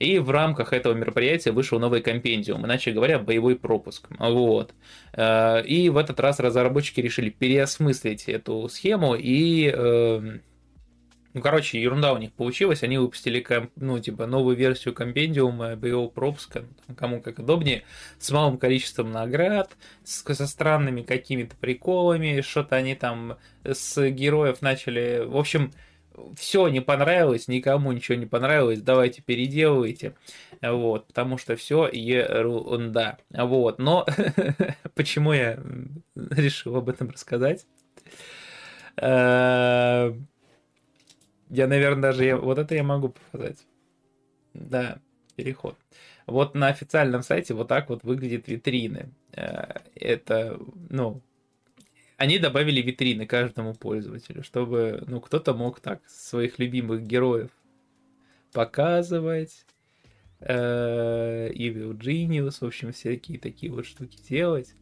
И 0.00 0.18
в 0.18 0.30
рамках 0.30 0.72
этого 0.72 0.94
мероприятия 0.94 1.52
вышел 1.52 1.78
новый 1.78 2.00
компендиум, 2.00 2.66
иначе 2.66 2.90
говоря, 2.90 3.20
боевой 3.20 3.54
пропуск. 3.54 4.08
Вот. 4.18 4.74
И 5.16 5.90
в 5.92 5.96
этот 5.96 6.18
раз 6.18 6.40
разработчики 6.40 7.00
решили 7.00 7.30
переосмыслить 7.30 8.28
эту 8.28 8.68
схему 8.68 9.14
и 9.14 9.68
эм, 9.68 10.40
ну, 11.34 11.40
короче, 11.40 11.80
ерунда 11.80 12.12
у 12.12 12.18
них 12.18 12.32
получилась. 12.32 12.82
Они 12.82 12.98
выпустили, 12.98 13.44
ну, 13.76 13.98
типа, 13.98 14.26
новую 14.26 14.56
версию 14.56 14.94
компендиума 14.94 15.76
боевого 15.76 16.08
пропуска, 16.08 16.64
кому 16.96 17.20
как 17.20 17.38
удобнее, 17.38 17.84
с 18.18 18.30
малым 18.30 18.58
количеством 18.58 19.12
наград, 19.12 19.76
с, 20.04 20.22
со 20.22 20.46
странными 20.46 21.02
какими-то 21.02 21.56
приколами, 21.56 22.42
что-то 22.42 22.76
они 22.76 22.94
там 22.94 23.38
с 23.64 24.10
героев 24.10 24.60
начали... 24.60 25.24
В 25.24 25.36
общем, 25.36 25.72
все 26.36 26.68
не 26.68 26.80
понравилось, 26.80 27.48
никому 27.48 27.92
ничего 27.92 28.16
не 28.16 28.26
понравилось, 28.26 28.82
давайте 28.82 29.22
переделывайте, 29.22 30.14
вот, 30.60 31.06
потому 31.06 31.38
что 31.38 31.56
все 31.56 31.88
ерунда, 31.90 33.18
вот, 33.30 33.78
но 33.78 34.06
почему 34.94 35.32
я 35.32 35.58
решил 36.14 36.76
об 36.76 36.90
этом 36.90 37.10
рассказать? 37.10 37.66
Э, 41.52 41.54
я, 41.54 41.66
наверное, 41.66 42.02
даже... 42.02 42.24
Я, 42.24 42.36
вот 42.36 42.58
это 42.58 42.74
я 42.74 42.82
могу 42.82 43.10
показать. 43.10 43.66
Да, 44.54 44.98
переход. 45.36 45.76
Вот 46.26 46.54
на 46.54 46.68
официальном 46.68 47.22
сайте 47.22 47.54
вот 47.54 47.68
так 47.68 47.88
вот 47.88 48.04
выглядят 48.04 48.48
витрины. 48.48 49.12
Э, 49.32 49.80
это, 49.94 50.58
ну, 50.90 51.22
они 52.16 52.38
добавили 52.38 52.80
витрины 52.80 53.26
каждому 53.26 53.74
пользователю, 53.74 54.42
чтобы, 54.42 55.04
ну, 55.06 55.20
кто-то 55.20 55.54
мог 55.54 55.80
так 55.80 56.00
своих 56.08 56.58
любимых 56.58 57.02
героев 57.02 57.50
показывать, 58.52 59.66
э, 60.40 61.50
Evil 61.52 61.98
Genius, 61.98 62.58
в 62.60 62.66
общем, 62.66 62.92
всякие 62.92 63.38
такие 63.38 63.72
вот 63.72 63.86
штуки 63.86 64.18
делать. 64.28 64.74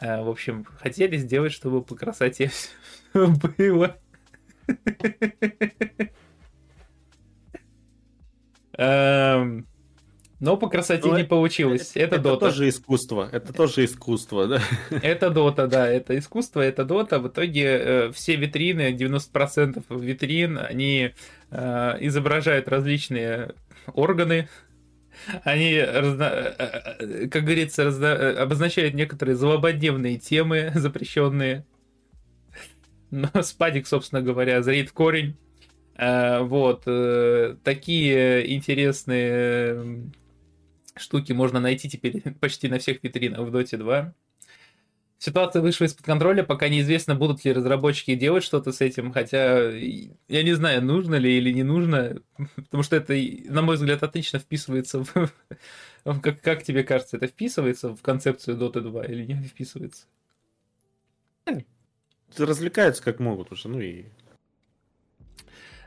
Э, 0.00 0.22
в 0.22 0.28
общем, 0.28 0.64
хотели 0.64 1.16
сделать, 1.18 1.52
чтобы 1.52 1.82
по 1.82 1.94
красоте 1.94 2.48
все 3.12 3.26
было. 3.58 3.96
Эм, 8.80 9.66
но 10.40 10.56
по 10.56 10.70
красоте 10.70 11.06
ну, 11.06 11.18
не 11.18 11.24
получилось. 11.24 11.92
Это, 11.94 12.16
это 12.16 12.18
дота. 12.18 12.46
тоже 12.46 12.70
искусство. 12.70 13.28
Это 13.30 13.52
тоже 13.52 13.84
искусство, 13.84 14.46
да? 14.46 14.62
Это 15.02 15.28
дота, 15.28 15.66
да. 15.66 15.86
Это 15.86 16.18
искусство, 16.18 16.62
это 16.62 16.84
дота. 16.86 17.18
В 17.18 17.28
итоге 17.28 17.64
э, 17.64 18.12
все 18.12 18.36
витрины, 18.36 18.94
90% 18.94 19.84
витрин, 20.00 20.58
они 20.58 21.12
э, 21.50 21.96
изображают 22.00 22.68
различные 22.68 23.54
органы. 23.92 24.48
Они, 25.44 25.78
разно... 25.78 26.54
как 27.30 27.44
говорится, 27.44 27.84
разно... 27.84 28.42
обозначают 28.42 28.94
некоторые 28.94 29.36
злободневные 29.36 30.16
темы 30.16 30.72
запрещенные. 30.74 31.66
Но 33.10 33.28
Спадик, 33.42 33.86
собственно 33.86 34.22
говоря, 34.22 34.62
зрит 34.62 34.92
корень. 34.92 35.36
Э, 35.96 36.40
вот. 36.40 36.84
Э, 36.86 37.56
такие 37.62 38.54
интересные 38.54 40.10
штуки 40.96 41.32
можно 41.32 41.60
найти 41.60 41.88
теперь 41.88 42.22
почти 42.40 42.68
на 42.68 42.78
всех 42.78 43.02
витринах 43.02 43.40
в 43.40 43.54
Dota 43.54 43.76
2. 43.76 44.14
Ситуация 45.18 45.60
вышла 45.60 45.84
из-под 45.84 46.06
контроля, 46.06 46.42
пока 46.42 46.70
неизвестно, 46.70 47.14
будут 47.14 47.44
ли 47.44 47.52
разработчики 47.52 48.14
делать 48.14 48.42
что-то 48.42 48.72
с 48.72 48.80
этим, 48.80 49.12
хотя 49.12 49.70
я 49.70 50.42
не 50.42 50.54
знаю, 50.54 50.82
нужно 50.82 51.16
ли 51.16 51.36
или 51.36 51.52
не 51.52 51.62
нужно, 51.62 52.22
потому 52.56 52.82
что 52.82 52.96
это, 52.96 53.12
на 53.52 53.60
мой 53.60 53.76
взгляд, 53.76 54.02
отлично 54.02 54.38
вписывается 54.38 55.04
в... 55.04 55.30
Как, 56.22 56.40
как 56.40 56.62
тебе 56.62 56.84
кажется, 56.84 57.18
это 57.18 57.26
вписывается 57.26 57.94
в 57.94 58.00
концепцию 58.00 58.56
Dota 58.56 58.80
2 58.80 59.04
или 59.04 59.26
не 59.26 59.44
вписывается? 59.44 60.06
Развлекаются 62.38 63.02
как 63.02 63.18
могут 63.18 63.52
уже, 63.52 63.68
ну 63.68 63.80
и... 63.80 64.04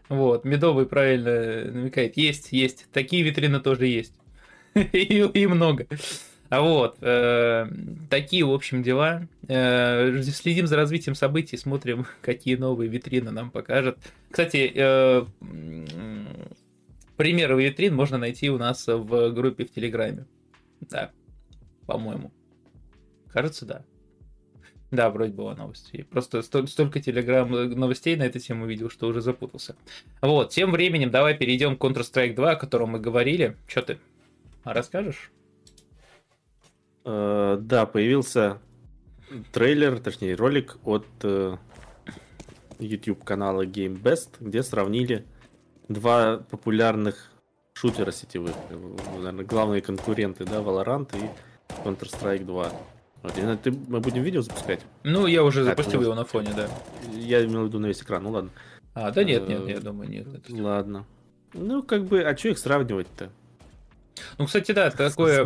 Вот, 0.10 0.44
Медовый 0.44 0.86
правильно 0.86 1.72
намекает. 1.72 2.18
Есть, 2.18 2.52
есть. 2.52 2.88
Такие 2.92 3.24
витрины 3.24 3.60
тоже 3.60 3.88
есть. 3.88 4.14
и, 4.74 5.48
много. 5.48 5.88
А 6.50 6.62
вот, 6.62 6.98
э, 7.02 7.68
такие, 8.10 8.46
в 8.46 8.52
общем, 8.52 8.84
дела. 8.84 9.28
Э, 9.48 10.22
следим 10.22 10.68
за 10.68 10.76
развитием 10.76 11.16
событий, 11.16 11.58
смотрим, 11.58 12.06
какие 12.22 12.56
новые 12.56 12.90
витрины 12.90 13.32
нам 13.32 13.50
покажут. 13.50 13.98
Кстати, 14.30 14.72
э, 14.76 15.26
примеры 17.18 17.64
витрин 17.64 17.96
можно 17.96 18.18
найти 18.18 18.50
у 18.50 18.58
нас 18.58 18.86
в 18.88 19.32
группе 19.32 19.66
в 19.66 19.72
Телеграме. 19.72 20.26
Да, 20.82 21.12
по-моему. 21.88 22.32
Кажется, 23.32 23.66
да. 23.66 23.86
Да, 24.94 25.10
вроде 25.10 25.34
была 25.34 25.56
новость. 25.56 25.90
И 25.92 26.04
просто 26.04 26.44
столько 26.44 27.02
телеграм 27.02 27.50
новостей 27.50 28.16
на 28.16 28.24
эту 28.24 28.38
тему 28.38 28.68
видел, 28.68 28.92
что 28.92 29.08
уже 29.08 29.22
запутался. 29.22 29.76
Вот, 30.22 30.52
тем 30.52 30.72
временем 30.72 31.10
давай 31.10 31.36
перейдем 31.36 31.76
к 31.76 31.84
Counter-Strike 31.84 32.36
2, 32.36 32.52
о 32.52 32.56
котором 32.56 32.92
мы 32.92 33.00
говорили. 33.00 33.58
Что 33.66 33.82
ты 33.82 33.98
расскажешь? 34.64 35.32
Uh, 37.06 37.58
да, 37.58 37.88
появился 37.88 38.60
трейлер, 39.52 40.00
точнее 40.00 40.36
ролик 40.36 40.78
от 40.86 41.08
uh, 41.22 41.58
YouTube 42.78 43.24
канала 43.24 43.66
Game 43.66 44.00
Best, 44.00 44.30
где 44.40 44.62
сравнили 44.62 45.26
два 45.90 46.38
популярных 46.38 47.32
шутера 47.74 48.12
сетевых, 48.12 48.56
наверное, 48.70 49.44
главные 49.44 49.82
конкуренты, 49.82 50.46
да, 50.46 50.60
Valorant 50.60 51.10
и 51.18 51.84
Counter-Strike 51.84 52.46
2. 52.46 52.72
Вот, 53.24 53.34
ты, 53.64 53.72
мы 53.72 54.02
будем 54.02 54.22
видео 54.22 54.42
запускать? 54.42 54.82
Ну, 55.04 55.26
я 55.28 55.44
уже 55.44 55.64
запустил 55.64 56.02
его 56.02 56.14
на 56.14 56.26
фоне, 56.26 56.52
да. 56.56 56.68
Я 57.14 57.44
имел 57.46 57.64
в 57.64 57.68
виду 57.68 57.80
на 57.80 57.88
весь 57.88 58.02
экран, 58.02 58.24
ну 58.24 58.32
ладно. 58.32 58.52
А, 58.94 59.12
да 59.12 59.24
нет, 59.24 59.48
нет, 59.48 59.68
я 59.68 59.80
думаю, 59.80 60.10
нет. 60.10 60.28
Ладно. 60.50 61.06
Ну, 61.54 61.84
как 61.84 62.06
бы, 62.06 62.22
а 62.22 62.36
что 62.38 62.50
их 62.50 62.58
сравнивать-то? 62.58 63.30
Ну, 64.38 64.46
кстати, 64.46 64.72
да, 64.74 64.92
такое... 64.92 65.46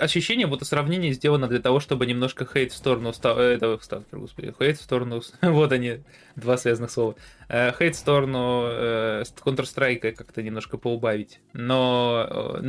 Ощущение, 0.00 0.46
будто 0.46 0.66
сравнение 0.66 1.14
сделано 1.14 1.48
для 1.48 1.60
того, 1.60 1.80
чтобы 1.80 2.04
немножко 2.04 2.44
хейт 2.44 2.72
в 2.72 2.76
сторону 2.76 3.10
этого 3.10 3.78
сталкера, 3.78 4.18
господи, 4.18 4.52
хейт 4.58 4.78
в 4.78 4.82
сторону, 4.82 5.22
вот 5.42 5.72
они, 5.72 6.00
два 6.36 6.58
связанных 6.58 6.90
слова, 6.90 7.14
э, 7.48 7.72
хейт 7.72 7.94
в 7.94 7.98
сторону 7.98 8.64
э, 8.66 9.22
Counter-Strike 9.42 10.12
как-то 10.12 10.42
немножко 10.42 10.76
поубавить. 10.76 11.40
Но, 11.54 12.26
э, 12.28 12.60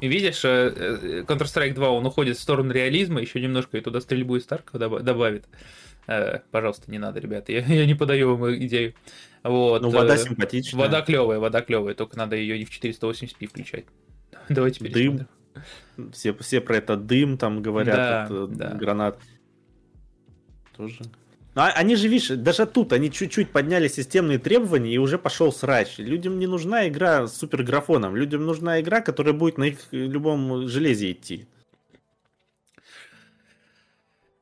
ну, 0.00 0.08
видишь, 0.08 0.44
э, 0.44 0.72
э, 0.76 1.22
Counter-Strike 1.26 1.74
2, 1.74 1.90
он 1.90 2.04
уходит 2.06 2.36
в 2.36 2.40
сторону 2.40 2.72
реализма, 2.72 3.20
еще 3.20 3.40
немножко 3.40 3.78
и 3.78 3.80
туда 3.80 4.00
стрельбу 4.00 4.36
из 4.36 4.44
Старка 4.44 4.78
добавит. 4.78 5.46
Э, 6.06 6.40
пожалуйста, 6.50 6.90
не 6.90 6.98
надо, 6.98 7.20
ребята, 7.20 7.52
я, 7.52 7.60
я 7.60 7.86
не 7.86 7.94
подаю 7.94 8.36
вам 8.36 8.54
идею. 8.56 8.94
Вот. 9.42 9.82
Ну, 9.82 9.90
вода 9.90 10.16
симпатичная. 10.16 10.80
Вода 10.80 11.02
клевая, 11.02 11.38
вода 11.38 11.62
клевая, 11.62 11.94
только 11.94 12.16
надо 12.18 12.36
ее 12.36 12.58
не 12.58 12.64
в 12.64 12.70
480p 12.70 13.46
включать. 13.46 13.86
Давайте 14.48 14.80
пересмотрим. 14.80 15.16
Дым. 15.96 16.12
Все, 16.12 16.34
все 16.34 16.60
про 16.60 16.76
это 16.76 16.96
дым 16.96 17.38
там 17.38 17.62
говорят, 17.62 17.96
да, 17.96 18.24
это, 18.26 18.46
да. 18.46 18.74
гранат. 18.74 19.18
Тоже. 20.76 21.04
Ну, 21.56 21.62
а 21.62 21.68
они 21.70 21.96
же, 21.96 22.08
видишь, 22.08 22.28
даже 22.28 22.66
тут 22.66 22.92
они 22.92 23.10
чуть-чуть 23.10 23.50
подняли 23.50 23.88
системные 23.88 24.38
требования 24.38 24.92
и 24.92 24.98
уже 24.98 25.18
пошел 25.18 25.50
срач. 25.50 25.96
Людям 25.96 26.38
не 26.38 26.46
нужна 26.46 26.86
игра 26.86 27.26
с 27.26 27.38
суперграфоном. 27.38 28.14
Людям 28.14 28.44
нужна 28.44 28.78
игра, 28.78 29.00
которая 29.00 29.32
будет 29.32 29.56
на 29.56 29.64
их 29.64 29.78
любом 29.90 30.68
железе 30.68 31.12
идти. 31.12 31.46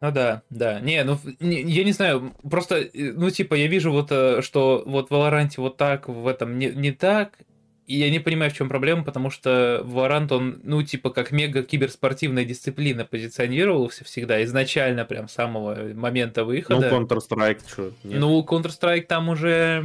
Ну 0.01 0.11
да, 0.11 0.43
да. 0.51 0.81
Не, 0.81 1.05
ну 1.05 1.17
не, 1.39 1.63
я 1.63 1.85
не 1.85 1.93
знаю, 1.93 2.35
просто, 2.51 2.91
ну 2.93 3.31
типа, 3.31 3.55
я 3.55 3.69
вижу 3.69 3.93
вот, 3.93 4.11
э, 4.11 4.43
что 4.43 4.83
вот 4.85 5.09
в 5.09 5.13
Valorant 5.13 5.53
вот 5.59 5.77
так, 5.77 6.09
в 6.09 6.27
этом 6.27 6.59
не, 6.59 6.67
не 6.73 6.91
так, 6.91 7.39
и 7.87 7.97
я 7.97 8.11
не 8.11 8.19
понимаю, 8.19 8.51
в 8.51 8.55
чем 8.55 8.69
проблема, 8.69 9.05
потому 9.05 9.31
что 9.31 9.83
Valorant, 9.85 10.33
он, 10.33 10.61
ну, 10.63 10.83
типа, 10.83 11.11
как 11.11 11.33
мега 11.33 11.63
киберспортивная 11.63 12.45
дисциплина 12.45 13.05
позиционировался 13.05 14.05
всегда, 14.05 14.43
изначально, 14.45 15.05
прям 15.05 15.29
с 15.29 15.33
самого 15.33 15.93
момента 15.95 16.45
выхода. 16.45 16.91
Ну, 16.91 17.01
Counter-Strike, 17.03 17.61
что? 17.69 17.93
Ну, 18.05 18.43
Counter-Strike 18.43 19.03
там 19.03 19.29
уже 19.29 19.85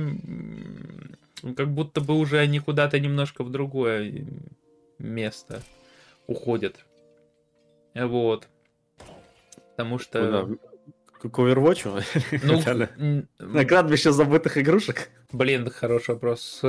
как 1.56 1.70
будто 1.70 2.02
бы 2.02 2.16
уже 2.16 2.40
они 2.40 2.60
куда-то 2.60 3.00
немножко 3.00 3.44
в 3.44 3.52
другое 3.52 4.26
место 4.98 5.62
уходят. 6.28 6.86
Вот. 7.96 8.48
Потому 9.72 10.00
что... 10.00 10.26
Куда? 10.26 10.70
К 11.20 11.40
Overwatch? 11.40 12.04
Ну, 12.44 13.24
на 13.40 13.66
кладбище 13.66 14.12
забытых 14.12 14.58
игрушек? 14.58 15.10
Блин, 15.34 15.70
хороший 15.70 16.16
вопрос. 16.16 16.62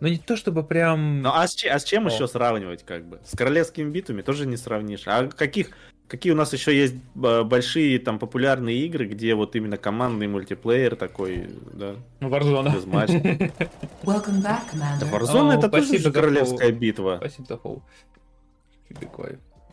Ну 0.00 0.08
не 0.08 0.18
то 0.18 0.36
чтобы 0.36 0.64
прям... 0.64 1.22
Ну 1.22 1.30
а 1.32 1.46
с, 1.46 1.64
а 1.64 1.78
с 1.78 1.84
чем 1.84 2.06
О. 2.06 2.10
еще 2.10 2.26
сравнивать 2.26 2.84
как 2.84 3.06
бы? 3.06 3.20
С 3.24 3.36
королевскими 3.36 3.90
битвами 3.90 4.22
тоже 4.22 4.46
не 4.46 4.56
сравнишь. 4.56 5.02
А 5.06 5.28
каких 5.28 5.70
Какие 6.10 6.32
у 6.32 6.36
нас 6.36 6.52
еще 6.52 6.76
есть 6.76 6.96
э, 7.22 7.42
большие 7.44 8.00
там 8.00 8.18
популярные 8.18 8.84
игры, 8.84 9.06
где 9.06 9.32
вот 9.36 9.54
именно 9.54 9.76
командный 9.76 10.26
мультиплеер 10.26 10.96
такой, 10.96 11.48
да? 11.72 11.94
Warzone. 12.18 12.74
Без 12.74 12.84
матча. 12.84 13.12
Welcome 14.02 14.42
back, 14.42 14.62
Да. 14.98 15.06
Warzone 15.06 15.56
это 15.56 15.68
тоже 15.68 16.10
королевская 16.10 16.72
битва. 16.72 17.18
Спасибо 17.18 17.46
за. 17.46 17.84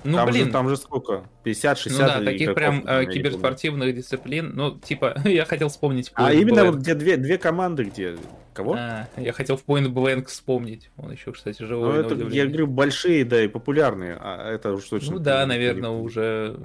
Ну, 0.08 0.18
там, 0.18 0.30
блин, 0.30 0.46
же, 0.46 0.52
там 0.52 0.70
же 0.70 0.78
сколько? 0.78 1.24
50-60 1.44 1.90
ну 1.92 1.98
да, 1.98 2.22
таких 2.22 2.54
прям 2.54 2.82
э, 2.88 3.06
киберспортивных 3.06 3.94
дисциплин, 3.94 4.54
ну, 4.56 4.80
типа, 4.80 5.18
я 5.26 5.44
хотел 5.44 5.68
вспомнить 5.68 6.12
А 6.14 6.32
Point 6.32 6.42
именно 6.42 6.62
Blank. 6.62 6.72
вот 6.72 6.76
где 6.78 6.96
две, 6.96 7.18
две 7.18 7.38
команды, 7.38 7.84
где... 7.84 8.16
Кого? 8.54 8.76
А, 8.80 9.08
я 9.18 9.34
хотел 9.34 9.58
в 9.58 9.66
Point 9.66 9.88
Blank 9.88 10.28
вспомнить. 10.28 10.90
Он 10.98 11.12
еще, 11.12 11.34
кстати, 11.34 11.62
Ну, 11.62 11.68
живой, 11.68 12.04
на 12.04 12.06
это, 12.06 12.16
я 12.16 12.46
говорю, 12.46 12.68
большие, 12.68 13.26
да, 13.26 13.44
и 13.44 13.50
популярные. 13.50 14.18
А 14.18 14.50
это 14.50 14.74
уж 14.74 14.86
точно... 14.86 15.16
Ну 15.16 15.20
да, 15.20 15.46
наверное, 15.46 15.90
уже. 15.90 16.58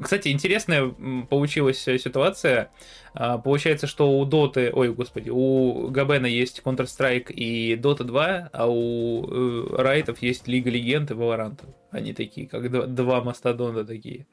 Кстати, 0.00 0.28
интересная 0.28 0.88
получилась 1.28 1.86
э, 1.86 1.98
ситуация. 1.98 2.70
А, 3.14 3.38
Получается, 3.38 3.86
что 3.86 4.18
у 4.18 4.24
Доты, 4.24 4.70
ой, 4.72 4.92
господи, 4.92 5.30
у 5.30 5.88
Габена 5.88 6.26
есть 6.26 6.62
Counter-Strike 6.64 7.32
и 7.32 7.74
Dota 7.76 8.04
2, 8.04 8.50
а 8.52 8.66
у 8.68 9.26
э, 9.26 9.76
Райтов 9.76 10.22
есть 10.22 10.48
Лига 10.48 10.70
Легенд 10.70 11.10
и 11.10 11.14
Valorant. 11.14 11.60
Они 11.90 12.14
такие, 12.14 12.48
как 12.48 12.94
два 12.94 13.22
мастодонта 13.22 13.84
такие. 13.84 14.26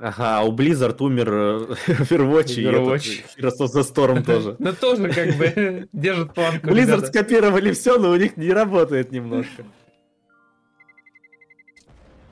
Ага, 0.00 0.38
а 0.38 0.44
у 0.44 0.52
Blizzard 0.52 0.96
умер 1.00 1.28
э, 1.32 1.74
Overwatch, 1.88 2.60
и 2.60 2.64
Overwatch. 2.64 3.22
этот, 3.36 3.60
Heroes 3.60 3.74
the 3.74 3.82
Storm 3.82 4.24
тоже. 4.24 4.56
Ну 4.58 4.72
тоже 4.72 5.12
как 5.12 5.36
бы 5.36 5.88
держит 5.92 6.34
планку. 6.34 6.68
Blizzard 6.70 7.06
скопировали 7.06 7.72
все, 7.72 7.98
но 7.98 8.10
у 8.10 8.16
них 8.16 8.36
не 8.36 8.52
работает 8.52 9.10
немножко. 9.10 9.64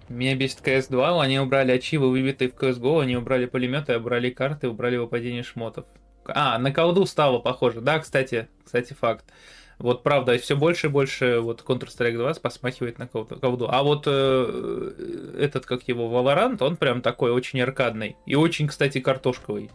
Меня 0.09 0.37
бесит 0.37 0.61
CS2, 0.65 1.21
они 1.21 1.41
убрали 1.41 1.73
ачивы, 1.73 2.11
выбитые 2.11 2.49
в 2.51 2.55
CSGO, 2.55 3.03
они 3.03 3.17
убрали 3.17 3.47
пулеметы, 3.47 3.97
убрали 3.97 4.31
карты, 4.31 4.69
убрали 4.69 4.97
выпадение 4.97 5.43
шмотов. 5.43 5.85
А, 6.27 6.59
на 6.59 6.73
колду 6.73 7.07
стало 7.07 7.39
похоже. 7.39 7.81
Да, 7.81 7.99
кстати, 7.99 8.49
кстати, 8.65 8.93
факт. 8.93 9.25
Вот 9.79 10.03
правда, 10.03 10.39
все 10.39 10.57
больше 10.57 10.87
и 10.87 10.91
больше 10.91 11.41
вот 11.41 11.63
Counter-Strike 11.67 12.17
2 12.17 12.35
посмахивает 12.35 12.99
на 12.99 13.07
колду. 13.07 13.69
А 13.71 13.83
вот 13.83 14.05
э, 14.07 15.33
этот, 15.39 15.67
как 15.67 15.87
его, 15.87 16.09
Valorant, 16.09 16.63
он 16.63 16.77
прям 16.77 17.03
такой 17.03 17.31
очень 17.31 17.61
аркадный. 17.61 18.17
И 18.25 18.35
очень, 18.37 18.69
кстати, 18.69 19.01
картошковый. 19.01 19.71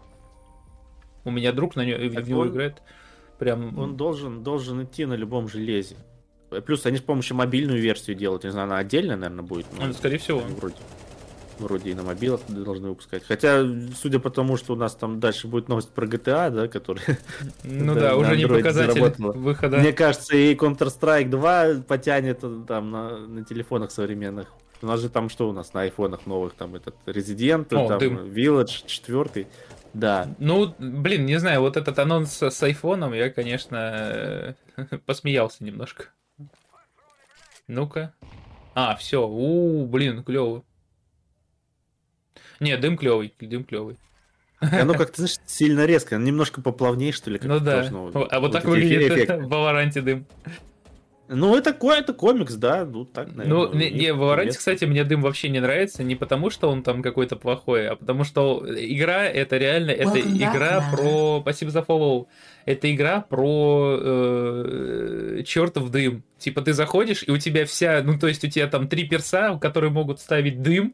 У 1.23 1.29
меня 1.29 1.51
друг 1.51 1.75
на 1.75 1.86
Так 1.86 2.23
в 2.23 2.29
него 2.29 2.41
он- 2.41 2.49
играет. 2.49 2.82
Прям... 3.38 3.77
Он 3.77 3.95
должен, 3.95 4.43
должен 4.43 4.84
идти 4.84 5.05
на 5.05 5.13
любом 5.13 5.47
железе. 5.47 5.97
Плюс 6.65 6.85
они 6.85 6.97
с 6.97 7.01
помощью 7.01 7.37
мобильную 7.37 7.81
версию 7.81 8.15
делают. 8.15 8.43
Не 8.43 8.51
знаю, 8.51 8.67
она 8.67 8.77
отдельно, 8.77 9.15
наверное, 9.15 9.43
будет. 9.43 9.65
но 9.77 9.87
Ну, 9.87 9.93
скорее 9.93 10.17
всего. 10.17 10.39
Вроде, 10.39 10.75
вроде 11.59 11.91
и 11.91 11.93
на 11.93 12.03
мобилах 12.03 12.41
должны 12.47 12.89
выпускать. 12.89 13.23
Хотя, 13.25 13.65
судя 13.95 14.19
по 14.19 14.29
тому, 14.29 14.57
что 14.57 14.73
у 14.73 14.75
нас 14.75 14.95
там 14.95 15.19
дальше 15.19 15.47
будет 15.47 15.69
новость 15.69 15.89
про 15.89 16.05
GTA, 16.05 16.49
да, 16.49 16.67
который... 16.67 17.01
Ну 17.63 17.95
Да, 17.99 18.17
уже 18.17 18.35
не 18.35 18.47
показатель 18.47 19.01
выхода. 19.19 19.77
Мне 19.77 19.93
кажется, 19.93 20.35
и 20.35 20.53
Counter-Strike 20.55 21.29
2 21.29 21.83
потянет 21.87 22.43
там 22.67 22.91
на, 22.91 23.17
на 23.27 23.45
телефонах 23.45 23.91
современных. 23.91 24.47
У 24.81 24.87
нас 24.87 24.99
же 24.99 25.09
там 25.09 25.29
что 25.29 25.47
у 25.47 25.53
нас 25.53 25.73
на 25.73 25.81
айфонах 25.81 26.25
новых? 26.25 26.53
Там 26.53 26.75
этот 26.75 26.95
Resident, 27.05 27.67
О, 27.73 27.87
там 27.87 27.99
дым. 27.99 28.17
Village 28.25 28.85
4. 28.87 29.47
Да. 29.93 30.27
Ну, 30.39 30.73
блин, 30.79 31.25
не 31.25 31.37
знаю, 31.37 31.61
вот 31.61 31.77
этот 31.77 31.99
анонс 31.99 32.41
с, 32.41 32.63
айфоном, 32.63 33.13
я, 33.13 33.29
конечно, 33.29 34.55
посмеялся 35.05 35.63
немножко. 35.63 36.05
Ну-ка. 37.72 38.13
А, 38.76 38.97
все. 38.97 39.26
У, 39.26 39.86
блин, 39.86 40.24
клевый. 40.26 40.63
Не, 42.59 42.76
дым 42.76 42.97
клевый, 42.97 43.34
дым 43.39 43.63
клевый. 43.63 43.97
Оно 44.59 44.93
как-то, 44.93 45.22
знаешь, 45.22 45.38
сильно 45.45 45.86
резко. 45.86 46.17
Немножко 46.17 46.61
поплавнее, 46.61 47.13
что 47.13 47.32
ли, 47.32 47.39
как 47.39 47.47
Ну 47.47 47.59
да. 47.59 47.80
должно 47.80 48.11
А 48.30 48.39
вот 48.41 48.51
так 48.51 48.63
эти 48.65 48.69
выглядит 48.69 49.11
эффекты. 49.13 49.38
в 49.45 49.47
Валоранте 49.47 50.01
дым. 50.01 50.26
Ну, 51.34 51.55
это, 51.55 51.71
ко- 51.73 51.93
это 51.93 52.11
комикс, 52.11 52.55
да, 52.55 52.84
ну 52.84 53.05
так, 53.05 53.34
наверное. 53.34 53.67
Ну, 53.67 53.73
не, 53.73 53.89
не, 53.89 54.11
в 54.13 54.17
Валоранте, 54.17 54.57
кстати, 54.57 54.84
мне 54.84 55.05
дым 55.05 55.21
вообще 55.21 55.47
не 55.47 55.61
нравится, 55.61 56.03
не 56.03 56.15
потому 56.15 56.49
что 56.49 56.69
он 56.69 56.84
там 56.84 57.01
какой-то 57.01 57.38
плохой, 57.38 57.88
а 57.88 57.95
потому 57.95 58.25
что 58.25 58.65
игра 58.67 59.23
это 59.23 59.57
реально, 59.57 59.91
это 59.91 60.17
Welcome 60.17 60.34
back, 60.34 60.38
игра 60.38 60.77
Commander. 60.79 60.91
про... 60.97 61.39
Спасибо 61.41 61.71
за 61.71 61.84
фоллоу. 61.84 62.27
Это 62.65 62.93
игра 62.93 63.21
про 63.21 63.97
э, 64.01 65.43
чертов 65.45 65.89
дым. 65.89 66.23
Типа 66.38 66.61
ты 66.61 66.73
заходишь, 66.73 67.23
и 67.25 67.32
у 67.32 67.38
тебя 67.38 67.65
вся, 67.65 68.01
ну 68.03 68.19
то 68.19 68.27
есть 68.27 68.43
у 68.43 68.49
тебя 68.49 68.67
там 68.67 68.88
три 68.88 69.07
перса, 69.07 69.57
которые 69.61 69.91
могут 69.91 70.19
ставить 70.19 70.61
дым, 70.61 70.93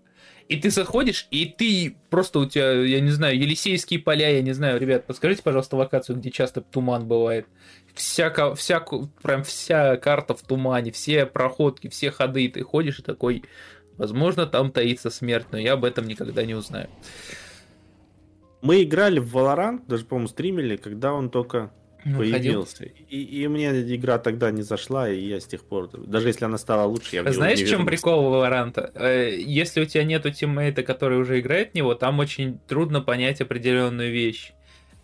и 0.49 0.55
ты 0.57 0.69
заходишь, 0.69 1.27
и 1.29 1.45
ты 1.45 1.97
просто 2.09 2.39
у 2.39 2.45
тебя, 2.45 2.71
я 2.71 2.99
не 3.01 3.11
знаю, 3.11 3.37
Елисейские 3.37 3.99
поля, 3.99 4.29
я 4.29 4.41
не 4.41 4.53
знаю, 4.53 4.79
ребят, 4.79 5.05
подскажите, 5.05 5.43
пожалуйста, 5.43 5.75
локацию, 5.75 6.17
где 6.17 6.31
часто 6.31 6.61
туман 6.61 7.07
бывает. 7.07 7.45
Вся, 7.93 8.29
ка- 8.29 8.55
вся, 8.55 8.79
ку- 8.79 9.09
прям 9.21 9.43
вся 9.43 9.97
карта 9.97 10.35
в 10.35 10.41
тумане, 10.41 10.91
все 10.91 11.25
проходки, 11.25 11.89
все 11.89 12.11
ходы, 12.11 12.45
и 12.45 12.47
ты 12.47 12.61
ходишь 12.63 12.99
и 12.99 13.03
такой, 13.03 13.43
возможно, 13.97 14.45
там 14.45 14.71
таится 14.71 15.09
смерть, 15.09 15.47
но 15.51 15.57
я 15.57 15.73
об 15.73 15.83
этом 15.83 16.07
никогда 16.07 16.45
не 16.45 16.53
узнаю. 16.55 16.89
Мы 18.61 18.83
играли 18.83 19.19
в 19.19 19.35
Valorant, 19.35 19.81
даже, 19.87 20.05
по-моему, 20.05 20.27
стримили, 20.27 20.77
когда 20.77 21.13
он 21.13 21.29
только. 21.29 21.71
Появился. 22.03 22.85
И, 22.85 23.21
и 23.21 23.47
мне 23.47 23.69
игра 23.95 24.17
тогда 24.17 24.51
не 24.51 24.61
зашла, 24.61 25.09
и 25.09 25.19
я 25.19 25.39
с 25.39 25.45
тех 25.45 25.63
пор, 25.63 25.89
даже 25.89 26.27
если 26.29 26.45
она 26.45 26.57
стала 26.57 26.87
лучше, 26.87 27.15
я 27.17 27.23
в 27.23 27.31
Знаешь, 27.31 27.59
не 27.59 27.65
в 27.65 27.67
чем 27.69 27.79
вернулся. 27.79 27.91
прикол 27.91 28.29
Валоранта? 28.29 28.91
Э, 28.95 29.35
Если 29.37 29.81
у 29.81 29.85
тебя 29.85 30.03
нету 30.03 30.31
тиммейта, 30.31 30.83
который 30.83 31.17
уже 31.19 31.39
играет 31.39 31.71
в 31.71 31.75
него, 31.75 31.95
там 31.95 32.19
очень 32.19 32.59
трудно 32.67 33.01
понять 33.01 33.41
определенную 33.41 34.11
вещь. 34.11 34.51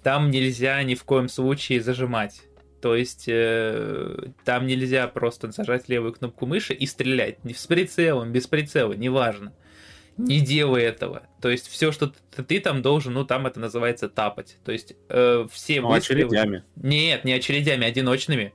Там 0.01 0.31
нельзя 0.31 0.81
ни 0.83 0.95
в 0.95 1.03
коем 1.03 1.29
случае 1.29 1.81
зажимать. 1.81 2.41
То 2.81 2.95
есть 2.95 3.25
э, 3.27 4.27
там 4.43 4.67
нельзя 4.67 5.07
просто 5.07 5.51
зажать 5.51 5.87
левую 5.87 6.11
кнопку 6.13 6.45
мыши 6.45 6.73
и 6.73 6.85
стрелять. 6.85 7.43
Ни 7.45 7.53
с 7.53 7.65
прицелом, 7.65 8.33
без 8.33 8.47
прицела, 8.47 8.91
неважно. 8.93 9.53
Не 10.17 10.39
делай 10.41 10.83
этого. 10.83 11.23
То 11.41 11.49
есть 11.49 11.67
все, 11.67 11.91
что 11.91 12.13
ты, 12.35 12.43
ты 12.43 12.59
там 12.59 12.81
должен, 12.81 13.13
ну 13.13 13.25
там 13.25 13.47
это 13.47 13.59
называется 13.59 14.09
тапать. 14.09 14.57
То 14.63 14.71
есть 14.71 14.93
э, 15.09 15.47
все 15.51 15.81
Ну, 15.81 15.89
выстрелы- 15.89 16.25
очередями. 16.27 16.63
Нет, 16.75 17.25
не 17.25 17.33
очередями, 17.33 17.85
одиночными. 17.87 18.53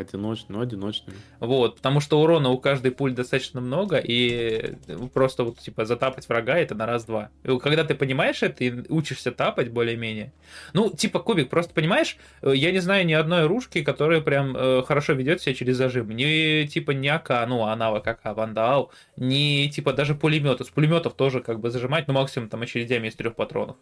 Одиночными, 0.00 0.56
ну, 0.56 0.62
одиночными. 0.62 1.18
Вот, 1.40 1.76
потому 1.76 2.00
что 2.00 2.20
урона 2.20 2.48
у 2.50 2.58
каждой 2.58 2.90
пуль 2.90 3.12
достаточно 3.12 3.60
много, 3.60 3.98
и 3.98 4.74
просто 5.12 5.44
вот, 5.44 5.58
типа, 5.58 5.84
затапать 5.84 6.28
врага 6.28 6.56
это 6.56 6.74
на 6.74 6.86
раз-два. 6.86 7.30
Когда 7.62 7.84
ты 7.84 7.94
понимаешь 7.94 8.42
это 8.42 8.64
и 8.64 8.88
учишься 8.88 9.30
тапать 9.30 9.70
более-менее, 9.70 10.32
ну, 10.72 10.90
типа, 10.90 11.20
Кубик, 11.20 11.50
просто 11.50 11.74
понимаешь, 11.74 12.16
э, 12.42 12.52
я 12.54 12.72
не 12.72 12.78
знаю 12.78 13.04
ни 13.06 13.12
одной 13.12 13.46
ружки, 13.46 13.82
которая 13.82 14.20
прям 14.20 14.56
э, 14.56 14.82
хорошо 14.82 15.12
ведет 15.12 15.42
себя 15.42 15.54
через 15.54 15.76
зажим. 15.76 16.10
Ни, 16.10 16.66
типа, 16.66 16.92
не 16.92 17.08
АК, 17.08 17.46
ну, 17.46 17.64
аналог 17.64 18.06
АК, 18.06 18.36
Вандал, 18.36 18.92
ни, 19.16 19.68
типа, 19.68 19.92
даже 19.92 20.14
пулеметы. 20.14 20.64
С 20.64 20.68
пулеметов 20.68 21.14
тоже, 21.14 21.40
как 21.40 21.60
бы, 21.60 21.70
зажимать, 21.70 22.08
ну, 22.08 22.14
максимум, 22.14 22.48
там, 22.48 22.62
очередями 22.62 23.08
из 23.08 23.14
трех 23.14 23.34
патронов. 23.34 23.76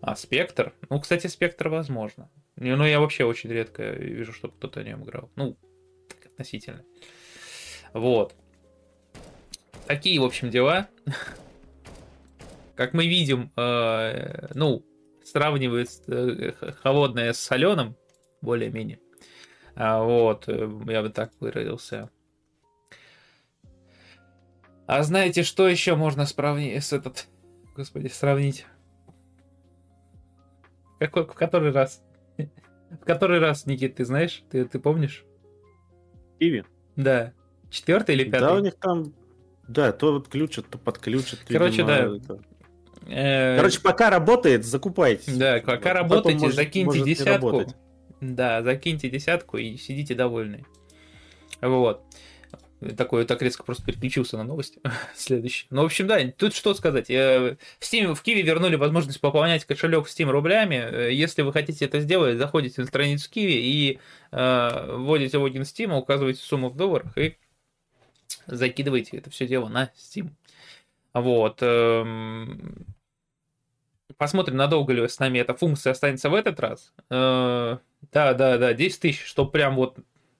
А 0.00 0.16
спектр? 0.16 0.74
Ну, 0.90 1.00
кстати, 1.00 1.26
спектр 1.26 1.68
возможно. 1.68 2.30
Ну, 2.56 2.84
я 2.84 3.00
вообще 3.00 3.24
очень 3.24 3.50
редко 3.50 3.90
вижу, 3.90 4.32
чтобы 4.32 4.54
кто-то 4.54 4.80
о 4.80 4.84
нем 4.84 5.04
играл. 5.04 5.30
Ну, 5.36 5.56
так 6.08 6.26
относительно. 6.26 6.84
Вот. 7.92 8.34
Такие, 9.86 10.20
в 10.20 10.24
общем, 10.24 10.50
дела. 10.50 10.88
Как 12.76 12.94
мы 12.94 13.06
видим, 13.06 13.50
э, 13.56 14.48
ну, 14.54 14.84
сравнивает 15.24 15.88
э, 16.06 16.52
холодное 16.82 17.32
с 17.32 17.40
соленым, 17.40 17.96
более-менее. 18.40 19.00
А, 19.74 20.02
вот, 20.02 20.44
э, 20.48 20.70
я 20.86 21.02
бы 21.02 21.10
так 21.10 21.32
выразился. 21.40 22.10
А 24.86 25.02
знаете, 25.02 25.42
что 25.42 25.68
еще 25.68 25.96
можно 25.96 26.24
сравнить 26.24 26.84
с 26.84 26.92
этот, 26.92 27.26
господи, 27.74 28.08
сравнить? 28.08 28.64
Какой, 30.98 31.24
в 31.24 31.34
который 31.34 31.72
раз? 31.72 32.02
В 32.90 33.04
который 33.04 33.38
раз, 33.38 33.66
Никит, 33.66 33.96
ты 33.96 34.04
знаешь? 34.04 34.42
Ты, 34.50 34.64
ты 34.64 34.78
помнишь? 34.78 35.24
Иви. 36.40 36.64
Да. 36.96 37.32
Четвертый 37.70 38.14
или 38.14 38.24
пятый? 38.24 38.40
Да, 38.40 38.54
у 38.54 38.58
них 38.60 38.74
там... 38.76 39.12
Да, 39.66 39.92
то 39.92 40.16
отключат, 40.16 40.66
то 40.70 40.78
подключат. 40.78 41.40
Короче, 41.46 41.82
видимо, 41.82 41.88
да. 41.88 42.16
это. 42.16 42.40
Э, 43.06 43.56
Короче, 43.58 43.80
пока 43.80 44.08
работает, 44.10 44.64
закупайтесь. 44.64 45.36
Да, 45.36 45.60
пока 45.64 45.92
работаете, 45.92 46.38
может- 46.38 46.56
закиньте 46.56 46.86
может 46.86 47.04
десятку. 47.04 47.64
Да, 48.20 48.62
закиньте 48.62 49.10
десятку 49.10 49.58
и 49.58 49.76
сидите 49.76 50.14
довольны. 50.14 50.64
Вот. 51.60 52.02
Такой 52.96 53.24
так 53.24 53.42
резко 53.42 53.64
просто 53.64 53.84
переключился 53.84 54.36
на 54.36 54.44
новость. 54.44 54.78
Следующий. 55.14 55.66
Ну, 55.70 55.82
в 55.82 55.86
общем, 55.86 56.06
да, 56.06 56.18
тут 56.30 56.54
что 56.54 56.74
сказать. 56.74 57.10
Э, 57.10 57.56
В 57.80 57.82
Steam, 57.82 58.14
в 58.14 58.22
Киви 58.22 58.42
вернули 58.42 58.76
возможность 58.76 59.20
пополнять 59.20 59.64
кошелек 59.64 60.06
Steam 60.06 60.30
рублями. 60.30 60.76
Э, 60.76 61.12
Если 61.12 61.42
вы 61.42 61.52
хотите 61.52 61.84
это 61.86 61.98
сделать, 62.00 62.38
заходите 62.38 62.80
на 62.80 62.86
страницу 62.86 63.28
Киви 63.30 63.54
и 63.54 63.98
э, 64.30 64.96
вводите 64.96 65.38
логин 65.38 65.62
Steam, 65.62 65.92
указываете 65.96 66.40
сумму 66.40 66.68
в 66.68 66.76
долларах 66.76 67.18
и 67.18 67.36
закидываете 68.46 69.18
это 69.18 69.30
все 69.30 69.46
дело 69.46 69.68
на 69.68 69.90
Steam. 69.96 70.30
Вот. 71.14 71.58
эм, 71.62 72.86
Посмотрим, 74.16 74.56
надолго 74.56 74.92
ли 74.92 75.06
с 75.06 75.18
нами 75.18 75.38
эта 75.38 75.54
функция 75.54 75.92
останется 75.92 76.30
в 76.30 76.34
этот 76.34 76.58
раз. 76.60 76.92
Э, 77.10 77.78
Да, 78.12 78.34
да, 78.34 78.58
да, 78.58 78.72
10 78.74 79.00
тысяч, 79.00 79.22
что 79.24 79.46
прям 79.46 79.76
вот 79.76 79.98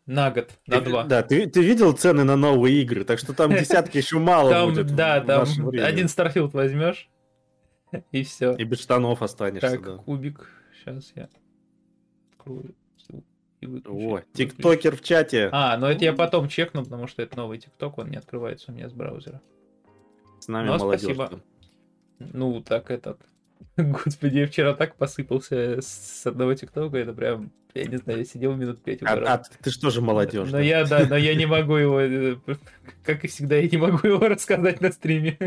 на 0.09 0.31
год, 0.31 0.51
на 0.67 0.81
Ты- 0.81 0.85
два. 0.85 1.05
Да, 1.05 1.23
ты, 1.23 1.47
ты 1.47 1.63
видел 1.63 1.93
цены 1.93 2.25
на 2.25 2.35
новые 2.35 2.83
игры, 2.83 3.05
так 3.05 3.19
что 3.19 3.35
там 3.35 3.51
десятки 3.53 3.99
еще 3.99 4.19
мало 4.19 4.51
Там, 4.51 4.71
будет. 4.71 4.97
да, 4.97 5.21
там 5.21 5.43
один 5.43 6.07
Starfield 6.07 6.51
возьмешь, 6.53 7.09
и 8.13 8.25
все. 8.25 8.55
И 8.57 8.65
без 8.65 8.81
штанов 8.81 9.23
останешься, 9.23 9.71
Так, 9.71 9.83
да. 9.85 9.97
кубик. 9.99 10.51
Сейчас 10.75 11.13
я 11.15 11.29
открою 12.33 12.75
и 13.61 13.67
выключу. 13.67 14.15
О, 14.17 14.23
тиктокер 14.33 14.97
в 14.97 15.03
чате. 15.03 15.49
А, 15.53 15.77
но 15.77 15.91
это 15.91 16.05
я 16.05 16.13
потом 16.13 16.49
чекну, 16.49 16.85
потому 16.85 17.07
что 17.07 17.23
это 17.23 17.37
новый 17.37 17.59
тикток, 17.59 17.99
он 17.99 18.11
не 18.11 18.17
открывается 18.17 18.71
у 18.71 18.75
меня 18.75 18.89
с 18.89 18.93
браузера. 18.93 19.41
С 20.41 20.49
нами 20.49 20.69
ну, 20.69 20.79
молодежь. 20.79 21.03
спасибо. 21.03 21.41
Ну, 22.19 22.63
так 22.63 22.91
этот... 22.91 23.21
Господи, 23.77 24.39
я 24.39 24.47
вчера 24.47 24.75
так 24.75 24.97
посыпался 24.97 25.81
с 25.81 26.27
одного 26.27 26.55
тиктока, 26.55 26.97
это 26.99 27.13
прям, 27.13 27.51
я 27.75 27.85
не 27.85 27.97
знаю, 27.97 28.21
я 28.21 28.25
сидел 28.25 28.55
минут 28.55 28.83
пять 28.83 29.03
А, 29.03 29.13
угорал. 29.13 29.29
а 29.29 29.43
ты 29.63 29.71
что 29.71 29.91
же 29.91 30.01
молодежь? 30.01 30.47
Но 30.47 30.59
да? 30.59 30.61
я, 30.61 30.85
да, 30.85 31.07
но 31.09 31.17
я 31.17 31.35
не 31.35 31.47
могу 31.47 31.77
его, 31.77 32.01
э, 32.01 32.37
как 33.05 33.25
и 33.25 33.29
всегда, 33.29 33.57
я 33.57 33.69
не 33.69 33.77
могу 33.77 34.07
его 34.07 34.19
рассказать 34.29 34.81
на 34.81 34.91
стриме. 34.93 35.39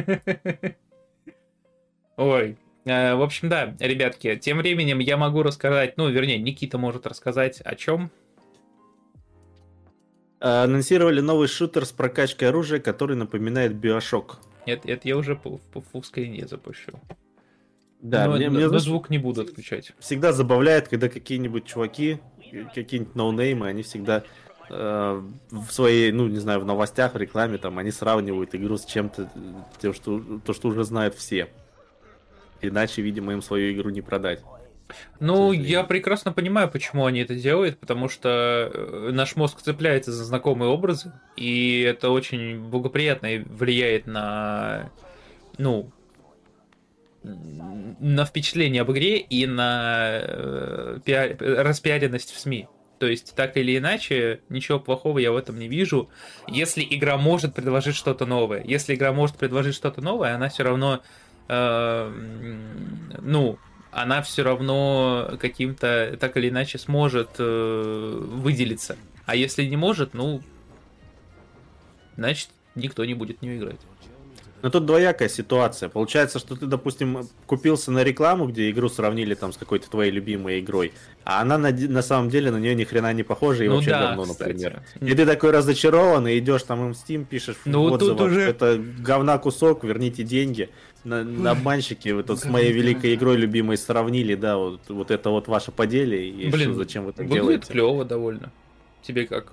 Ой, 2.18 2.58
э, 2.86 3.16
в 3.16 3.22
общем, 3.22 3.50
да, 3.50 3.76
ребятки, 3.80 4.36
тем 4.38 4.60
временем 4.60 5.00
я 5.00 5.18
могу 5.18 5.44
рассказать, 5.44 5.98
ну, 5.98 6.10
вернее, 6.10 6.40
Никита 6.40 6.78
может 6.78 7.08
рассказать 7.08 7.62
о 7.62 7.76
чем. 7.76 8.12
Анонсировали 10.40 11.22
новый 11.22 11.48
шутер 11.48 11.86
с 11.86 11.92
прокачкой 11.92 12.50
оружия, 12.50 12.80
который 12.80 13.16
напоминает 13.16 13.76
Биошок. 13.76 14.40
Это, 14.66 14.88
это 14.90 15.08
я 15.08 15.18
уже 15.18 15.36
по, 15.36 15.58
по 15.72 15.82
фулскрине 15.82 16.48
запущу. 16.48 17.00
Да, 18.02 18.26
но, 18.26 18.36
мне, 18.36 18.50
но- 18.50 18.58
мне, 18.58 18.68
но 18.68 18.80
звук 18.80 19.10
не 19.10 19.18
буду 19.18 19.42
отключать. 19.42 19.94
всегда 20.00 20.34
забавляет, 20.34 20.88
когда 20.88 21.08
какие-нибудь 21.08 21.66
чуваки, 21.66 22.20
какие-нибудь 22.74 23.16
ноунеймы, 23.16 23.68
они 23.68 23.84
всегда 23.84 24.24
э, 24.70 25.22
в 25.52 25.72
своей, 25.72 26.12
ну, 26.12 26.28
не 26.28 26.40
знаю, 26.40 26.62
в 26.62 26.66
новостях, 26.66 27.14
в 27.14 27.18
рекламе, 27.18 27.58
там, 27.58 27.78
они 27.78 27.92
сравнивают 27.92 28.56
игру 28.56 28.78
с 28.78 28.86
чем-то, 28.86 29.24
э, 29.24 29.28
тем, 29.82 29.94
что, 29.94 30.22
то, 30.46 30.54
что 30.54 30.70
уже 30.70 30.84
знают 30.84 31.16
все. 31.16 31.50
Иначе, 32.62 33.02
видимо, 33.02 33.34
им 33.34 33.42
свою 33.42 33.74
игру 33.74 33.90
не 33.90 34.02
продать. 34.02 34.42
Ну, 35.20 35.52
я 35.52 35.84
прекрасно 35.84 36.32
понимаю, 36.34 36.70
почему 36.70 37.06
они 37.06 37.22
это 37.22 37.36
делают, 37.36 37.80
потому 37.80 38.10
что 38.10 38.72
э, 38.74 39.10
наш 39.14 39.36
мозг 39.36 39.62
цепляется 39.62 40.12
за 40.12 40.26
знакомые 40.26 40.70
образы, 40.70 41.14
и 41.36 41.82
это 41.82 42.10
очень 42.10 42.60
благоприятно 42.60 43.30
влияет 43.48 44.08
на, 44.08 44.90
ну, 45.58 45.92
на 47.24 48.26
впечатление 48.26 48.82
об 48.82 48.92
игре 48.92 49.20
и 49.20 49.46
на 49.46 50.20
э, 50.22 51.00
пиар- 51.06 51.38
распиаренность 51.40 52.32
в 52.32 52.40
СМИ. 52.40 52.68
То 53.00 53.08
есть, 53.08 53.34
так 53.36 53.58
или 53.58 53.78
иначе, 53.78 54.42
ничего 54.50 54.80
плохого 54.80 55.18
я 55.20 55.32
в 55.32 55.36
этом 55.36 55.58
не 55.58 55.68
вижу. 55.68 56.10
Если 56.48 56.86
игра 56.88 57.18
может 57.18 57.56
предложить 57.56 57.96
что-то 57.96 58.26
новое, 58.26 58.64
если 58.64 58.94
игра 58.96 59.12
может 59.12 59.38
предложить 59.38 59.76
что-то 59.76 60.02
новое, 60.02 60.36
она 60.36 60.50
все 60.50 60.64
равно, 60.64 61.02
э, 61.48 62.14
ну, 63.22 63.58
она 63.92 64.22
все 64.22 64.44
равно 64.44 65.32
каким-то 65.40 66.16
так 66.20 66.38
или 66.38 66.50
иначе 66.50 66.78
сможет 66.78 67.30
э, 67.40 68.20
выделиться. 68.22 68.98
А 69.26 69.36
если 69.36 69.64
не 69.66 69.78
может, 69.78 70.14
ну, 70.14 70.42
значит, 72.18 72.50
никто 72.76 73.04
не 73.06 73.14
будет 73.14 73.40
в 73.40 73.42
нее 73.42 73.58
играть. 73.58 73.80
Но 74.62 74.70
тут 74.70 74.86
двоякая 74.86 75.30
ситуация. 75.30 75.90
Получается, 75.90 76.40
что 76.40 76.56
ты, 76.56 76.66
допустим, 76.66 77.28
купился 77.46 77.92
на 77.92 78.04
рекламу, 78.04 78.48
где 78.48 78.70
игру 78.70 78.90
сравнили 78.90 79.34
там 79.34 79.54
с 79.54 79.58
какой-то 79.58 79.90
твоей 79.90 80.12
любимой 80.12 80.60
игрой, 80.60 80.94
а 81.24 81.42
она 81.42 81.58
на, 81.58 81.72
на 81.72 82.02
самом 82.02 82.30
деле 82.30 82.52
на 82.52 82.58
нее 82.58 82.76
ни 82.76 82.84
хрена 82.84 83.14
не 83.14 83.24
похожа 83.24 83.64
и 83.64 83.68
ну 83.68 83.76
вообще 83.76 83.92
да, 83.92 84.08
говно, 84.16 84.24
кстати. 84.34 84.50
например. 84.52 84.82
И 85.02 85.16
ты 85.16 85.26
такой 85.26 85.52
разочарован, 85.52 86.28
и 86.28 86.38
идешь 86.38 86.64
там 86.64 86.88
им 86.88 86.94
в 86.94 86.98
Steam, 86.98 87.26
пишешь 87.26 87.56
в 87.56 87.66
Ну, 87.66 87.90
тут 87.92 88.02
отзывах, 88.04 88.32
уже- 88.32 88.42
это 88.42 88.82
говна 89.00 89.38
кусок, 89.38 89.84
верните 89.84 90.24
деньги. 90.24 90.70
На, 91.04 91.24
на 91.24 91.52
обманщики 91.52 92.10
вы 92.10 92.22
тут 92.22 92.40
с 92.40 92.46
моей 92.46 92.72
великой 92.72 93.16
игрой 93.16 93.36
любимой 93.36 93.76
сравнили, 93.78 94.36
да, 94.36 94.58
вот, 94.58 94.82
вот 94.90 95.10
это 95.10 95.32
вот 95.32 95.48
ваше 95.48 95.72
поделие, 95.72 96.30
и 96.30 96.50
Блин, 96.52 96.70
что, 96.70 96.84
зачем 96.84 97.06
вы 97.06 97.12
Выглядит 97.12 97.34
делаете? 97.34 97.72
клево 97.72 98.06
довольно. 98.06 98.52
Тебе 99.02 99.26
как? 99.26 99.52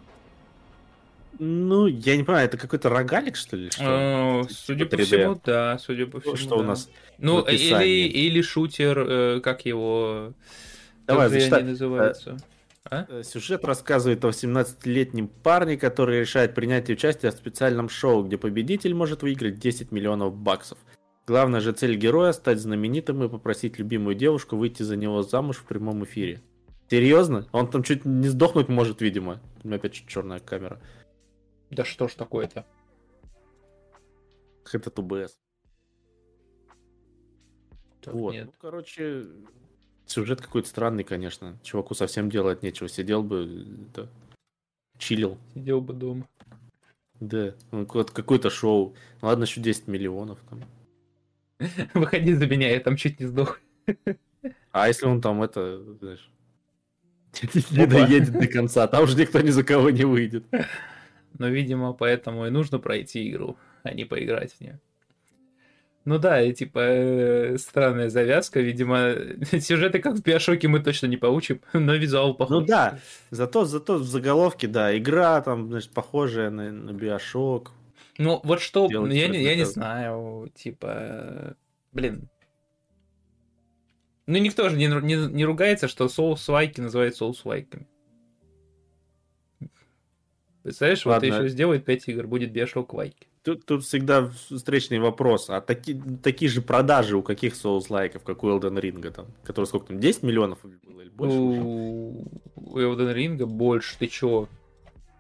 Ну, 1.39 1.87
я 1.87 2.16
не 2.16 2.24
понимаю, 2.24 2.47
это 2.47 2.57
какой-то 2.57 2.89
рогалик, 2.89 3.37
что 3.37 3.57
ли? 3.57 3.70
Что, 3.70 4.43
Э, 4.45 4.49
Судя 4.51 4.87
по 4.87 4.95
3D. 4.97 5.05
всему, 5.05 5.41
да, 5.45 5.79
судя 5.79 6.07
по 6.07 6.20
всему. 6.20 6.37
что 6.37 6.57
у 6.57 6.61
да. 6.61 6.68
нас? 6.68 6.91
Ну, 7.18 7.43
или, 7.43 8.09
или 8.09 8.43
шутер, 8.43 8.99
э, 8.99 9.41
как 9.41 9.64
его... 9.66 10.33
Давай, 11.07 11.26
как 11.26 11.33
зачитай. 11.33 11.61
они 11.61 11.70
называются? 11.70 12.37
А? 12.91 13.07
Э, 13.09 13.22
Сюжет 13.22 13.64
рассказывает 13.64 14.24
о 14.24 14.31
17-летнем 14.31 15.29
парне, 15.29 15.76
который 15.76 16.20
решает 16.20 16.55
принять 16.55 16.89
участие 16.91 17.31
в 17.31 17.35
специальном 17.35 17.89
шоу, 17.89 18.24
где 18.24 18.37
победитель 18.39 18.95
может 18.95 19.22
выиграть 19.22 19.59
10 19.59 19.93
миллионов 19.93 20.35
баксов. 20.35 20.79
Главная 21.26 21.61
же 21.61 21.72
цель 21.72 21.97
героя– 21.97 22.33
стать 22.33 22.59
знаменитым 22.59 23.22
и 23.22 23.29
попросить 23.29 23.79
любимую 23.79 24.14
девушку 24.16 24.57
выйти 24.57 24.83
за 24.83 24.97
него 24.97 25.22
замуж 25.22 25.59
в 25.59 25.64
прямом 25.64 26.05
эфире. 26.05 26.41
Серьезно? 26.91 27.47
Он 27.53 27.68
там 27.70 27.83
чуть 27.83 28.07
не 28.07 28.29
сдохнуть 28.29 28.68
может, 28.68 29.03
видимо. 29.03 29.41
У 29.62 29.68
меня 29.68 29.76
опять 29.76 30.03
черная 30.07 30.39
камера. 30.39 30.81
Да 31.71 31.85
что 31.85 32.09
ж 32.09 32.14
такое-то? 32.14 32.64
Это 34.73 34.91
ТБС. 34.91 35.39
Вот. 38.07 38.33
нет. 38.33 38.47
Ну, 38.47 38.53
короче, 38.59 39.27
сюжет 40.07 40.41
какой-то 40.41 40.69
странный, 40.69 41.05
конечно. 41.05 41.59
Чуваку 41.62 41.95
совсем 41.95 42.31
делать 42.31 42.62
нечего. 42.62 42.89
Сидел 42.89 43.23
бы, 43.23 43.66
да, 43.95 44.09
чилил. 44.99 45.39
Сидел 45.55 45.81
бы 45.81 45.95
дома. 45.95 46.29
Да, 47.21 47.55
ну, 47.73 47.87
вот 47.93 48.11
какое-то 48.11 48.51
шоу. 48.51 48.95
Ладно, 49.21 49.45
еще 49.45 49.61
10 49.61 49.89
миллионов 49.89 50.39
там. 50.49 50.62
Выходи 51.95 52.35
за 52.35 52.47
меня, 52.47 52.71
я 52.71 52.81
там 52.81 52.97
чуть 52.97 53.21
не 53.21 53.27
сдох. 53.27 53.61
А 54.71 54.87
если 54.87 55.07
он 55.07 55.21
там 55.21 55.43
это, 55.43 55.83
знаешь, 55.99 56.31
не 57.73 57.87
доедет 57.87 58.33
до 58.33 58.47
конца, 58.47 58.87
там 58.87 59.03
уже 59.03 59.16
никто 59.16 59.41
ни 59.41 59.51
за 59.51 59.64
кого 59.64 59.91
не 59.91 60.05
выйдет. 60.05 60.45
Но, 61.39 61.49
видимо, 61.49 61.93
поэтому 61.93 62.47
и 62.47 62.51
нужно 62.51 62.79
пройти 62.79 63.29
игру, 63.31 63.57
а 63.83 63.93
не 63.93 64.05
поиграть 64.05 64.53
в 64.53 64.61
нее. 64.61 64.81
Ну 66.09 66.18
да, 66.18 66.41
и 66.41 66.55
типа 66.55 66.79
э, 66.79 67.59
странная 67.59 68.09
завязка, 68.09 68.61
видимо, 68.61 69.14
сюжеты 69.61 69.99
как 69.99 70.14
в 70.14 70.22
Биошоке 70.22 70.66
мы 70.66 70.81
точно 70.81 71.07
не 71.07 71.18
получим, 71.18 71.61
но 71.74 71.95
визуал 71.95 72.35
похож. 72.35 72.61
Ну 72.61 72.66
да, 72.66 72.99
зато, 73.31 73.66
зато 73.66 73.99
в 73.99 74.05
заголовке, 74.05 74.68
да, 74.68 74.97
игра 74.97 75.41
там, 75.43 75.68
значит, 75.68 75.91
похожая 75.91 76.49
на, 76.49 76.72
на 76.72 76.93
Биошок. 76.93 77.72
Ну 78.16 78.41
вот 78.43 78.62
что, 78.62 78.89
Делать 78.89 79.12
я, 79.12 79.29
не, 79.29 79.43
я 79.43 79.55
не 79.55 79.66
знаю, 79.66 80.51
типа, 80.55 81.57
блин. 81.93 82.31
Ну 84.26 84.39
никто 84.39 84.70
же 84.70 84.76
не, 84.76 84.87
не, 84.87 85.26
не 85.31 85.45
ругается, 85.45 85.89
что 85.89 86.09
соус-лайки 86.09 86.81
называют 86.81 87.16
соус-лайками. 87.16 87.87
Представляешь, 90.69 91.05
вот 91.07 91.12
Ладно. 91.12 91.27
еще 91.27 91.49
сделает 91.49 91.85
5 91.87 92.09
игр, 92.09 92.27
будет 92.27 92.53
Биошок 92.53 92.93
лайки. 92.93 93.27
Тут, 93.43 93.64
тут 93.64 93.85
всегда 93.85 94.29
встречный 94.51 94.99
вопрос, 94.99 95.49
а 95.49 95.62
таки, 95.62 95.99
такие 96.23 96.51
же 96.51 96.61
продажи 96.61 97.16
у 97.16 97.23
каких 97.23 97.55
соус-лайков, 97.55 98.23
как 98.23 98.45
у 98.45 98.49
Elden 98.51 98.79
Ring 98.79 99.11
там, 99.11 99.27
который 99.45 99.64
сколько 99.64 99.87
там, 99.87 99.99
10 99.99 100.23
миллионов 100.25 100.59
было 100.62 101.01
или 101.01 101.09
больше 101.09 101.37
уже? 101.39 101.61
У 101.62 102.25
у 102.57 102.79
Elden 102.79 103.14
Ring 103.14 103.47
больше, 103.47 103.97
ты 103.99 104.09
чё? 104.09 104.47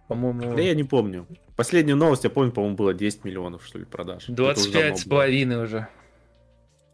По-моему, 0.06 0.54
Да 0.54 0.60
я 0.60 0.74
не 0.74 0.84
помню. 0.84 1.26
Последнюю 1.56 1.96
новость 1.96 2.24
я 2.24 2.30
помню, 2.30 2.52
по-моему, 2.52 2.76
было 2.76 2.92
10 2.92 3.24
миллионов, 3.24 3.64
что 3.64 3.78
ли, 3.78 3.86
продаж. 3.86 4.28
Это 4.28 4.32
уже 4.32 4.36
давно 4.36 4.54
25 4.54 4.98
с 4.98 5.04
половиной 5.04 5.62
уже. 5.64 5.88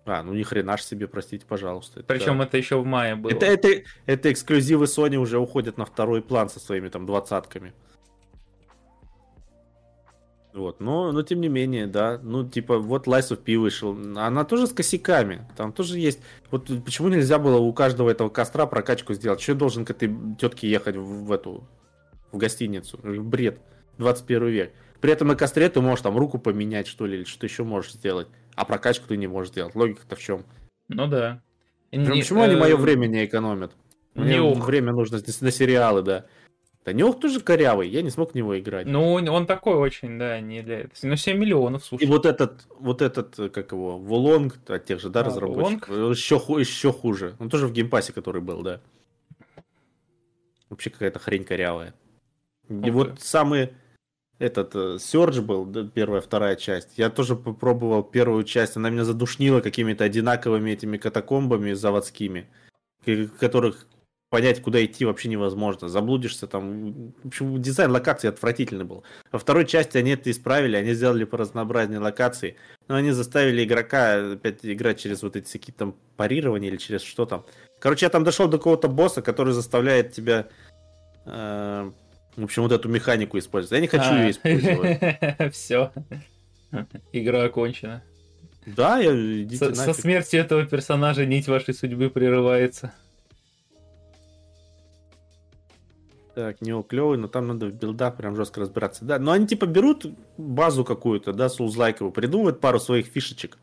А, 0.06 0.22
ну 0.22 0.34
ни 0.34 0.42
хрена 0.44 0.76
ж 0.76 0.82
себе, 0.82 1.08
простите, 1.08 1.44
пожалуйста. 1.46 2.00
Это- 2.00 2.06
Причем 2.06 2.40
это 2.42 2.56
еще 2.56 2.78
в 2.78 2.84
мае 2.86 3.16
было. 3.16 3.30
Это, 3.32 3.46
это, 3.46 3.68
это 4.06 4.30
эксклюзивы 4.30 4.84
Sony 4.84 5.16
уже 5.16 5.38
уходят 5.38 5.78
на 5.78 5.84
второй 5.86 6.22
план 6.22 6.48
со 6.50 6.60
своими 6.60 6.88
там 6.88 7.06
двадцатками. 7.06 7.72
Вот, 10.54 10.78
но, 10.78 11.10
но 11.10 11.22
тем 11.22 11.40
не 11.40 11.48
менее, 11.48 11.88
да, 11.88 12.20
ну, 12.22 12.48
типа, 12.48 12.78
вот 12.78 13.08
Lies 13.08 13.30
of 13.32 13.38
P 13.38 13.56
вышел, 13.56 13.90
она 14.16 14.44
тоже 14.44 14.68
с 14.68 14.72
косяками, 14.72 15.48
там 15.56 15.72
тоже 15.72 15.98
есть, 15.98 16.20
вот 16.52 16.70
почему 16.84 17.08
нельзя 17.08 17.40
было 17.40 17.58
у 17.58 17.72
каждого 17.72 18.08
этого 18.08 18.28
костра 18.28 18.64
прокачку 18.66 19.14
сделать, 19.14 19.40
что 19.40 19.56
должен 19.56 19.84
к 19.84 19.90
этой 19.90 20.14
тетке 20.38 20.70
ехать 20.70 20.94
в, 20.94 21.24
в 21.24 21.32
эту, 21.32 21.66
в 22.30 22.36
гостиницу, 22.36 23.00
бред, 23.02 23.58
21 23.98 24.46
век, 24.46 24.72
при 25.00 25.12
этом 25.12 25.26
на 25.26 25.34
костре 25.34 25.68
ты 25.68 25.80
можешь 25.80 26.02
там 26.02 26.16
руку 26.16 26.38
поменять, 26.38 26.86
что 26.86 27.04
ли, 27.04 27.16
или 27.16 27.24
что 27.24 27.46
еще 27.46 27.64
можешь 27.64 27.94
сделать, 27.94 28.28
а 28.54 28.64
прокачку 28.64 29.08
ты 29.08 29.16
не 29.16 29.26
можешь 29.26 29.50
сделать, 29.50 29.74
логика-то 29.74 30.14
в 30.14 30.20
чем? 30.20 30.44
Ну 30.86 31.08
да. 31.08 31.42
Не- 31.90 32.06
почему 32.06 32.42
они 32.42 32.54
э, 32.54 32.58
мое 32.58 32.76
время 32.76 33.08
не 33.08 33.24
экономят? 33.24 33.72
Мне 34.14 34.38
не 34.38 34.54
время 34.54 34.92
нужно 34.92 35.18
на 35.40 35.50
сериалы, 35.50 36.02
да. 36.02 36.26
Танек 36.84 37.18
тоже 37.18 37.40
корявый, 37.40 37.88
я 37.88 38.02
не 38.02 38.10
смог 38.10 38.32
в 38.32 38.34
него 38.34 38.58
играть. 38.58 38.86
Ну, 38.86 39.14
он, 39.14 39.46
такой 39.46 39.74
очень, 39.76 40.18
да, 40.18 40.38
не 40.40 40.60
для 40.62 40.80
этого. 40.80 40.92
Ну, 41.02 41.16
7 41.16 41.38
миллионов, 41.38 41.82
И 41.82 41.86
слушай. 41.86 42.06
вот 42.06 42.26
этот, 42.26 42.66
вот 42.78 43.00
этот, 43.00 43.38
э, 43.38 43.48
как 43.48 43.72
его, 43.72 43.98
Волонг, 43.98 44.58
от 44.68 44.84
тех 44.84 45.00
же, 45.00 45.08
да, 45.08 45.20
А, 45.20 45.24
разработчиков, 45.24 45.88
еще, 46.10 46.38
ху- 46.38 46.58
еще 46.58 46.92
хуже. 46.92 47.36
Он 47.40 47.48
тоже 47.48 47.68
в 47.68 47.72
геймпассе, 47.72 48.12
который 48.12 48.42
был, 48.42 48.60
да. 48.62 48.80
Вообще 50.68 50.90
какая-то 50.90 51.18
хрень 51.18 51.44
корявая. 51.44 51.94
И 52.68 52.90
вот 52.90 53.18
самый 53.20 53.70
этот 54.38 54.74
э, 54.74 54.96
Surge 54.96 55.40
был, 55.40 55.64
да, 55.64 55.84
первая, 55.84 56.20
вторая 56.20 56.56
часть. 56.56 56.98
Я 56.98 57.08
тоже 57.08 57.34
попробовал 57.34 58.02
первую 58.02 58.44
часть, 58.44 58.76
она 58.76 58.90
меня 58.90 59.04
задушнила 59.04 59.60
какими-то 59.62 60.04
одинаковыми 60.04 60.72
этими 60.72 60.98
катакомбами 60.98 61.72
заводскими, 61.72 62.46
которых 63.40 63.86
понять, 64.34 64.60
куда 64.60 64.84
идти 64.84 65.04
вообще 65.04 65.28
невозможно. 65.28 65.88
Заблудишься 65.88 66.48
там. 66.48 67.12
В 67.22 67.28
общем, 67.28 67.62
дизайн 67.62 67.92
локации 67.92 68.26
отвратительный 68.26 68.84
был. 68.84 69.04
Во 69.30 69.38
второй 69.38 69.64
части 69.64 69.96
они 69.96 70.10
это 70.10 70.28
исправили, 70.28 70.74
они 70.74 70.92
сделали 70.92 71.22
по 71.22 71.38
разнообразнее 71.38 72.00
локации, 72.00 72.56
но 72.88 72.96
они 72.96 73.12
заставили 73.12 73.62
игрока 73.62 74.32
опять 74.32 74.58
играть 74.64 74.98
через 74.98 75.22
вот 75.22 75.36
эти 75.36 75.46
всякие 75.46 75.72
там 75.72 75.94
парирования 76.16 76.68
или 76.68 76.78
через 76.78 77.02
что 77.02 77.26
там. 77.26 77.46
Короче, 77.78 78.06
я 78.06 78.10
там 78.10 78.24
дошел 78.24 78.48
до 78.48 78.58
какого-то 78.58 78.88
босса, 78.88 79.22
который 79.22 79.54
заставляет 79.54 80.10
тебя 80.10 80.48
э, 81.26 81.92
в 82.36 82.42
общем, 82.42 82.62
вот 82.64 82.72
эту 82.72 82.88
механику 82.88 83.38
использовать. 83.38 83.76
Я 83.76 83.80
не 83.82 83.86
хочу 83.86 84.10
А. 84.10 84.18
ее 84.18 84.32
использовать. 84.32 85.52
Все. 85.52 85.92
Игра 87.12 87.44
окончена. 87.44 88.02
Да, 88.66 88.98
я 88.98 89.12
Со, 89.74 89.92
смертью 89.92 90.40
этого 90.40 90.66
персонажа 90.66 91.24
нить 91.24 91.46
вашей 91.46 91.72
судьбы 91.72 92.10
прерывается. 92.10 92.92
Так, 96.34 96.60
не 96.60 96.82
клевый, 96.82 97.16
но 97.16 97.28
там 97.28 97.46
надо 97.46 97.66
в 97.66 97.74
билдах 97.74 98.16
прям 98.16 98.34
жестко 98.34 98.60
разбираться. 98.60 99.04
Да, 99.04 99.18
но 99.18 99.30
они 99.30 99.46
типа 99.46 99.66
берут 99.66 100.06
базу 100.36 100.84
какую-то, 100.84 101.32
да, 101.32 101.48
соузлайковую, 101.48 102.12
придумывают 102.12 102.60
пару 102.60 102.80
своих 102.80 103.06
фишечек. 103.06 103.58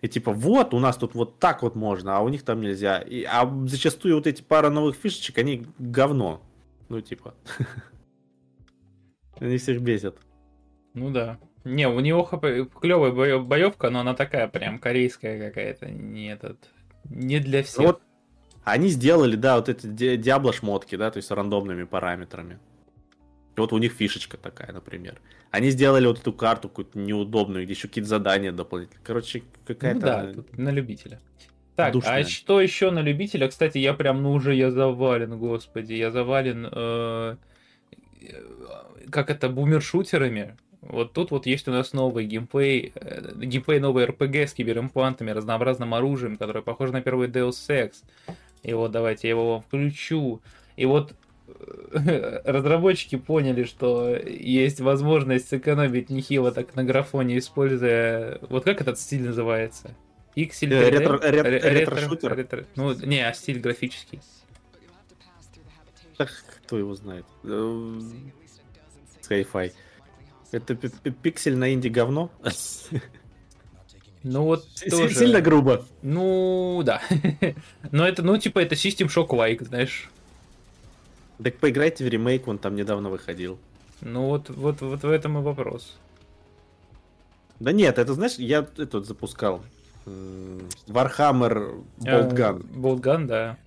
И 0.00 0.08
типа, 0.08 0.32
вот, 0.32 0.72
у 0.72 0.78
нас 0.78 0.96
тут 0.96 1.14
вот 1.14 1.38
так 1.38 1.62
вот 1.62 1.74
можно, 1.74 2.16
а 2.16 2.20
у 2.20 2.28
них 2.28 2.42
там 2.42 2.60
нельзя. 2.60 2.98
И, 3.00 3.24
а 3.24 3.50
зачастую 3.66 4.14
вот 4.14 4.26
эти 4.26 4.42
пара 4.42 4.70
новых 4.70 4.96
фишечек, 4.96 5.36
они 5.38 5.66
говно. 5.78 6.40
Ну, 6.88 7.00
типа. 7.00 7.34
Они 9.38 9.58
всех 9.58 9.82
бесят. 9.82 10.16
Ну 10.94 11.10
да. 11.10 11.38
Не, 11.64 11.88
у 11.88 12.00
него 12.00 12.24
клевая 12.24 13.38
боевка, 13.38 13.90
но 13.90 14.00
она 14.00 14.14
такая 14.14 14.48
прям 14.48 14.78
корейская 14.78 15.48
какая-то. 15.48 15.90
Не 15.90 16.32
этот. 16.32 16.56
Не 17.04 17.38
для 17.40 17.62
всех. 17.62 17.78
Ну 17.78 17.86
вот, 17.88 18.02
они 18.66 18.88
сделали, 18.88 19.36
да, 19.36 19.56
вот 19.56 19.68
эти 19.68 19.86
ди- 19.86 20.16
Диабло 20.16 20.52
шмотки, 20.52 20.96
да, 20.96 21.12
то 21.12 21.18
есть 21.18 21.28
с 21.28 21.30
рандомными 21.30 21.84
параметрами. 21.84 22.58
И 23.56 23.60
вот 23.60 23.72
у 23.72 23.78
них 23.78 23.92
фишечка 23.92 24.36
такая, 24.36 24.72
например. 24.72 25.20
Они 25.52 25.70
сделали 25.70 26.06
вот 26.06 26.18
эту 26.18 26.32
карту 26.32 26.68
какую-то 26.68 26.98
неудобную, 26.98 27.64
где 27.64 27.74
еще 27.74 27.86
какие-то 27.86 28.10
задания 28.10 28.50
дополнительные. 28.50 29.00
Короче, 29.04 29.44
Ну 29.44 29.74
какая-то... 29.74 30.00
да, 30.00 30.32
тут 30.32 30.58
на 30.58 30.70
любителя. 30.70 31.20
Так, 31.76 31.92
Душная. 31.92 32.24
а 32.24 32.24
что 32.24 32.60
еще 32.60 32.90
на 32.90 32.98
любителя? 32.98 33.46
Кстати, 33.46 33.78
я 33.78 33.94
прям, 33.94 34.20
ну 34.22 34.32
уже 34.32 34.52
я 34.52 34.72
завален, 34.72 35.38
господи, 35.38 35.92
я 35.92 36.10
завален, 36.10 36.68
э, 36.70 37.36
э, 38.20 39.06
как 39.10 39.30
это, 39.30 39.48
бумершутерами. 39.48 40.56
Вот 40.80 41.12
тут 41.12 41.30
вот 41.30 41.46
есть 41.46 41.68
у 41.68 41.70
нас 41.70 41.92
новый 41.92 42.26
геймплей, 42.26 42.92
э, 42.96 43.32
геймплей 43.36 43.78
новый 43.78 44.06
РПГ 44.06 44.36
с 44.48 44.54
киберимплантами, 44.54 45.30
разнообразным 45.30 45.94
оружием, 45.94 46.36
которое 46.36 46.62
похоже 46.62 46.92
на 46.92 47.00
первый 47.00 47.28
Deus 47.28 47.52
Ex. 47.68 47.92
И 48.66 48.72
вот 48.74 48.90
давайте 48.90 49.28
я 49.28 49.34
его 49.34 49.52
вам 49.52 49.62
включу. 49.62 50.40
И 50.74 50.86
вот 50.86 51.12
э, 51.46 52.40
разработчики 52.44 53.14
поняли, 53.16 53.62
что 53.62 54.16
есть 54.16 54.80
возможность 54.80 55.48
сэкономить 55.48 56.10
нехило 56.10 56.50
так 56.50 56.74
на 56.74 56.82
графоне, 56.82 57.38
используя... 57.38 58.40
Вот 58.50 58.64
как 58.64 58.80
этот 58.80 58.98
стиль 58.98 59.22
называется? 59.24 59.94
Пиксель 60.34 60.74
Э, 60.74 60.90
3D? 60.90 60.98
ретро- 60.98 61.30
рет- 61.30 61.44
Ре- 61.46 61.60
ретро-шутер? 61.60 62.32
ретро- 62.36 62.66
Ну, 62.74 62.92
не, 62.92 63.20
а 63.26 63.32
стиль 63.34 63.60
графический. 63.60 64.20
Так, 66.16 66.28
кто 66.64 66.76
его 66.76 66.92
знает? 66.96 67.24
Э, 67.44 68.00
Sci-fi. 69.22 69.72
Это 70.50 70.74
пи- 70.74 70.88
пи- 71.04 71.10
пиксель 71.12 71.56
на 71.56 71.72
инди 71.72 71.86
говно? 71.86 72.32
Ну 74.28 74.42
вот 74.42 74.66
тоже... 74.90 75.14
Сильно 75.14 75.40
грубо. 75.40 75.84
Ну, 76.02 76.82
да. 76.84 77.00
Но 77.92 78.06
это, 78.08 78.24
ну, 78.24 78.36
типа, 78.36 78.58
это 78.58 78.74
System 78.74 79.06
Shock 79.06 79.28
Like, 79.28 79.64
знаешь. 79.64 80.10
Так 81.40 81.54
поиграйте 81.58 82.04
в 82.04 82.08
ремейк, 82.08 82.48
он 82.48 82.58
там 82.58 82.74
недавно 82.74 83.08
выходил. 83.08 83.56
Ну, 84.00 84.26
вот, 84.26 84.50
вот, 84.50 84.80
вот 84.80 85.02
в 85.04 85.08
этом 85.08 85.38
и 85.38 85.42
вопрос. 85.42 85.96
Да 87.60 87.70
нет, 87.70 87.98
это 87.98 88.14
знаешь, 88.14 88.34
я 88.38 88.66
этот 88.76 89.06
запускал. 89.06 89.62
Warhammer 90.06 91.84
Boltgun. 91.98 92.66
Э, 92.68 92.76
Boltgun, 92.76 93.26
да. 93.26 93.58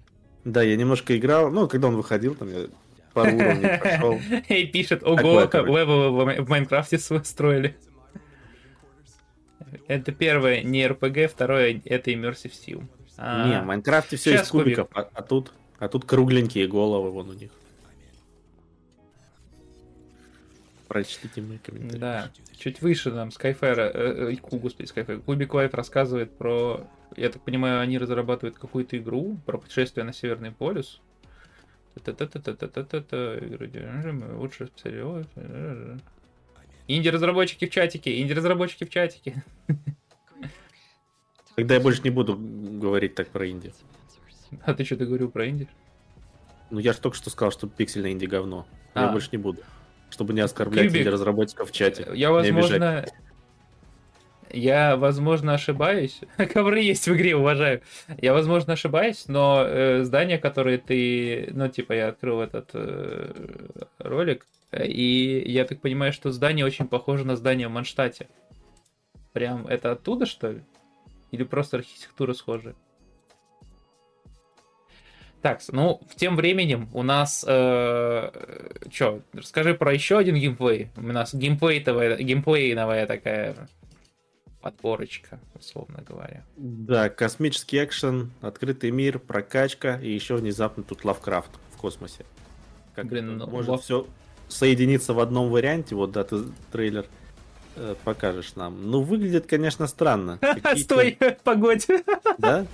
Да, 0.44 0.62
я 0.62 0.76
немножко 0.76 1.18
играл, 1.18 1.52
ну, 1.52 1.70
когда 1.70 1.88
он 1.88 1.96
выходил, 1.96 2.36
там 2.36 2.50
я 2.50 2.68
пару 3.14 3.34
уровней 3.34 3.78
прошел. 3.82 4.20
И 4.50 4.66
пишет, 4.66 5.04
ого, 5.04 5.48
короче. 5.50 5.72
левелы 5.72 6.42
в 6.42 6.50
Майнкрафте 6.50 7.00
строили. 7.00 7.78
Это 9.88 10.12
первое 10.12 10.62
не 10.64 10.86
RPG, 10.86 11.28
второе 11.28 11.82
это 11.86 12.12
Immersive 12.12 12.52
Sim. 12.52 12.86
А, 13.18 13.48
Не, 13.48 13.62
в 13.62 13.66
Minecraft 13.66 14.11
е 14.11 14.16
все 14.16 14.32
Щас, 14.32 14.48
из 14.48 14.50
кубиков, 14.50 14.88
а, 14.94 15.10
а 15.14 15.22
тут, 15.22 15.52
а 15.78 15.90
тут 15.90 16.06
кругленькие 16.06 16.68
головы 16.68 17.12
вон 17.12 17.30
у 17.30 17.34
них. 17.34 17.52
Прочтите 20.88 21.42
мои 21.42 21.58
комментарии. 21.58 22.00
Да, 22.00 22.32
чуть 22.58 22.82
выше 22.82 23.12
нам 23.12 23.30
Skyfire, 23.30 23.92
э, 23.94 24.34
э, 24.34 24.58
господи, 24.58 24.90
Skyfire, 24.90 25.22
Кубик 25.22 25.54
Лайф 25.54 25.74
рассказывает 25.74 26.32
про, 26.32 26.88
я 27.16 27.30
так 27.30 27.44
понимаю, 27.44 27.82
они 27.82 27.98
разрабатывают 27.98 28.58
какую-то 28.58 28.98
игру 28.98 29.38
про 29.46 29.58
путешествие 29.58 30.04
на 30.04 30.14
Северный 30.14 30.52
полюс. 30.52 31.02
Та-та-та-та-та-та-та-та, 31.94 33.38
игры, 33.38 33.70
лучше 34.38 34.68
специалист. 34.68 35.30
Инди-разработчики 36.90 37.66
в 37.66 37.70
чатике, 37.70 38.20
инди-разработчики 38.20 38.84
в 38.84 38.90
чатике. 38.90 39.44
Тогда 41.56 41.76
я 41.76 41.80
больше 41.80 42.02
не 42.04 42.10
буду 42.10 42.36
говорить 42.36 43.14
так 43.14 43.28
про 43.30 43.48
инди. 43.48 43.72
А 44.64 44.74
ты 44.74 44.84
что-то 44.84 45.06
говорил 45.06 45.30
про 45.30 45.48
инди? 45.48 45.68
Ну 46.72 46.80
я 46.80 46.94
же 46.94 47.00
только 47.00 47.16
что 47.16 47.30
сказал, 47.30 47.52
что 47.52 47.68
пиксель 47.68 48.02
на 48.02 48.12
инди 48.12 48.26
говно. 48.26 48.66
Я 48.96 49.10
А. 49.10 49.12
больше 49.12 49.30
не 49.32 49.38
буду. 49.38 49.62
Чтобы 50.10 50.34
не 50.34 50.42
оскорблять 50.42 50.88
Кубик. 50.88 51.02
инди-разработчиков 51.02 51.70
в 51.70 51.72
чате. 51.72 52.08
Я, 52.16 52.32
возможно... 52.32 53.06
Я, 54.52 54.98
возможно, 54.98 55.54
ошибаюсь. 55.54 56.22
Ковры 56.54 56.80
есть 56.82 57.08
в 57.08 57.14
игре, 57.16 57.36
уважаю. 57.36 57.82
Я, 58.20 58.34
возможно, 58.34 58.74
ошибаюсь, 58.74 59.28
но 59.28 59.64
э, 59.64 60.04
здание, 60.04 60.40
которое 60.40 60.80
ты... 60.80 61.50
Ну, 61.54 61.68
типа, 61.68 61.94
я 61.94 62.08
открыл 62.08 62.42
этот 62.42 62.72
э, 62.74 63.32
ролик, 64.00 64.48
и 64.72 65.44
я 65.52 65.66
так 65.66 65.82
понимаю, 65.82 66.14
что 66.14 66.32
здание 66.32 66.66
очень 66.66 66.88
похоже 66.88 67.26
на 67.26 67.36
здание 67.36 67.68
в 67.68 67.72
Манштате. 67.72 68.28
Прям 69.34 69.68
это 69.68 69.92
оттуда, 69.92 70.26
что 70.26 70.52
ли? 70.52 70.64
Или 71.32 71.44
просто 71.44 71.78
архитектура 71.78 72.34
схожа? 72.34 72.76
Так, 75.42 75.62
ну, 75.72 76.02
тем 76.16 76.36
временем 76.36 76.90
у 76.94 77.02
нас... 77.02 77.46
Э, 77.48 78.30
Че, 78.92 79.22
расскажи 79.32 79.74
про 79.74 79.94
еще 79.94 80.18
один 80.18 80.36
геймплей. 80.36 80.90
У 80.98 81.02
нас 81.02 81.34
геймплейтовая, 81.34 82.18
геймплейновая 82.18 83.08
такая 83.08 83.56
подборочка, 84.62 85.40
условно 85.56 86.04
говоря. 86.06 86.44
Да, 86.58 87.10
космический 87.10 87.82
экшен, 87.82 88.32
открытый 88.42 88.92
мир, 88.92 89.20
прокачка 89.20 89.98
и 90.02 90.12
еще 90.12 90.36
внезапно 90.36 90.84
тут 90.84 91.06
Лавкрафт 91.06 91.52
в 91.72 91.78
космосе. 91.78 92.26
Как 92.94 93.06
Блин, 93.06 93.38
ну, 93.38 93.48
может 93.48 93.70
Лав- 93.70 93.82
все 93.82 94.08
соединиться 94.50 95.14
в 95.14 95.20
одном 95.20 95.50
варианте, 95.50 95.96
вот 95.96 96.12
да, 96.12 96.24
ты 96.24 96.44
трейлер 96.72 97.06
э, 97.76 97.96
покажешь 98.04 98.56
нам. 98.56 98.90
Ну, 98.90 99.02
выглядит, 99.02 99.46
конечно, 99.48 99.88
странно. 99.88 100.40
Стой, 100.78 101.18
погодь. 101.44 101.88
Да? 102.38 102.66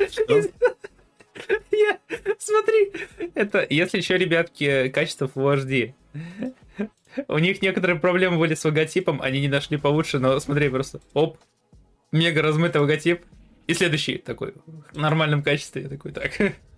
Я- 1.72 2.00
Смотри, 2.40 2.94
это, 3.34 3.66
если 3.70 3.98
еще, 3.98 4.18
ребятки, 4.18 4.90
качество 4.90 5.30
Full 5.34 5.66
HD. 5.66 5.94
У 7.28 7.38
них 7.38 7.62
некоторые 7.62 8.00
проблемы 8.00 8.38
были 8.38 8.56
с 8.56 8.64
логотипом, 8.66 9.22
они 9.22 9.42
не 9.42 9.48
нашли 9.48 9.78
получше, 9.78 10.20
но 10.20 10.40
смотри, 10.40 10.70
просто 10.70 11.00
оп, 11.14 11.38
мега 12.12 12.42
размытый 12.42 12.82
логотип. 12.82 13.22
И 13.68 13.74
следующий 13.74 14.18
такой, 14.18 14.54
в 14.94 14.98
нормальном 14.98 15.42
качестве. 15.42 15.84
Я 15.84 15.90
такой, 15.90 16.12
так, 16.12 16.32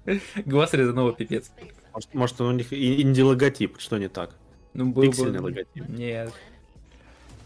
глаз 0.45 0.73
резаного 0.73 1.13
пипец. 1.13 1.51
Может, 1.93 2.13
может, 2.13 2.41
у 2.41 2.51
них 2.51 2.71
инди-логотип, 2.71 3.79
что 3.79 3.97
не 3.97 4.07
так? 4.07 4.35
Ну, 4.77 4.85
был 4.91 5.01
Пиксельный 5.01 5.39
бы... 5.39 5.45
логотип. 5.45 5.89
Нет. 5.89 6.31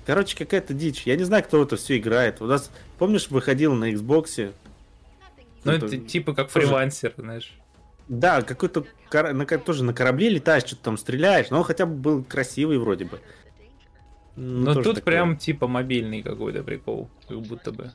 Короче, 0.06 0.38
какая-то 0.38 0.74
дичь. 0.74 1.04
Я 1.04 1.16
не 1.16 1.24
знаю, 1.24 1.44
кто 1.44 1.60
в 1.60 1.64
это 1.64 1.78
все 1.78 1.98
играет. 1.98 2.42
У 2.42 2.46
нас, 2.46 2.70
помнишь, 3.00 3.30
выходил 3.30 3.74
на 3.74 3.92
Xbox? 3.94 4.54
Ну, 5.64 5.72
Это- 5.72 5.98
типа 5.98 6.34
как 6.34 6.52
тоже- 6.52 6.68
фрилансер, 6.68 7.14
знаешь. 7.18 7.54
Да, 8.10 8.42
какой-то 8.42 8.86
кор- 9.10 9.32
на, 9.32 9.46
тоже 9.46 9.86
на 9.86 9.94
корабле 9.94 10.28
летаешь, 10.30 10.64
что-то 10.66 10.84
там 10.84 10.98
стреляешь, 10.98 11.50
но 11.50 11.60
он 11.60 11.64
хотя 11.64 11.86
бы 11.86 11.96
был 11.96 12.24
красивый 12.24 12.78
вроде 12.78 13.06
бы. 13.06 13.22
Ну, 14.36 14.66
Но 14.66 14.74
тоже 14.74 14.84
тут 14.84 14.96
такое. 14.96 15.14
прям 15.14 15.38
типа 15.38 15.68
мобильный 15.68 16.22
какой-то 16.22 16.64
прикол, 16.64 17.10
как 17.30 17.40
будто 17.42 17.72
бы. 17.72 17.92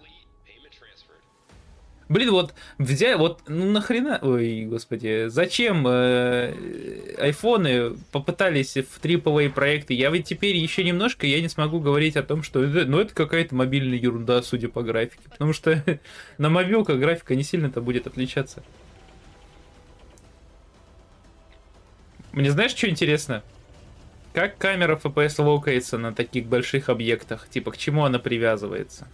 Блин, 2.08 2.30
вот 2.30 2.54
взять, 2.78 3.18
вот, 3.18 3.42
ну 3.48 3.64
нахрена, 3.64 4.20
ой, 4.22 4.64
господи, 4.66 5.26
зачем 5.26 5.84
э, 5.88 6.54
айфоны 7.18 7.96
попытались 8.12 8.74
в 8.76 9.00
AAA 9.02 9.50
проекты? 9.50 9.94
Я 9.94 10.10
ведь 10.10 10.26
теперь 10.26 10.54
еще 10.54 10.84
немножко, 10.84 11.26
я 11.26 11.40
не 11.40 11.48
смогу 11.48 11.80
говорить 11.80 12.16
о 12.16 12.22
том, 12.22 12.44
что 12.44 12.60
ну 12.60 13.00
это 13.00 13.12
какая-то 13.12 13.56
мобильная 13.56 13.98
ерунда, 13.98 14.40
судя 14.42 14.68
по 14.68 14.84
графике, 14.84 15.28
потому 15.28 15.52
что 15.52 15.82
на 16.38 16.48
мобилках 16.48 17.00
графика 17.00 17.34
не 17.34 17.42
сильно-то 17.42 17.80
будет 17.80 18.06
отличаться. 18.06 18.62
Мне 22.30 22.52
знаешь, 22.52 22.72
что 22.72 22.88
интересно? 22.88 23.42
Как 24.32 24.58
камера 24.58 24.94
FPS 25.02 25.42
локается 25.42 25.98
на 25.98 26.14
таких 26.14 26.46
больших 26.46 26.88
объектах? 26.88 27.48
Типа, 27.48 27.72
к 27.72 27.78
чему 27.78 28.04
она 28.04 28.20
привязывается? 28.20 29.08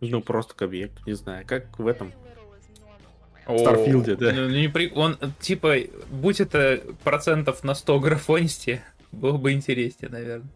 Ну, 0.00 0.20
просто 0.20 0.54
к 0.54 0.62
объекту, 0.62 1.02
не 1.06 1.14
знаю, 1.14 1.44
как 1.46 1.78
в 1.78 1.86
этом. 1.86 2.12
Старфилде, 3.44 4.14
да. 4.16 4.32
ну, 4.32 4.48
не 4.50 4.68
при- 4.68 4.92
Он, 4.94 5.16
типа, 5.40 5.76
будь 6.10 6.38
это 6.38 6.82
процентов 7.02 7.64
на 7.64 7.74
100 7.74 7.98
графонисти, 7.98 8.82
было 9.10 9.38
бы 9.38 9.52
интереснее, 9.52 10.10
наверное. 10.10 10.48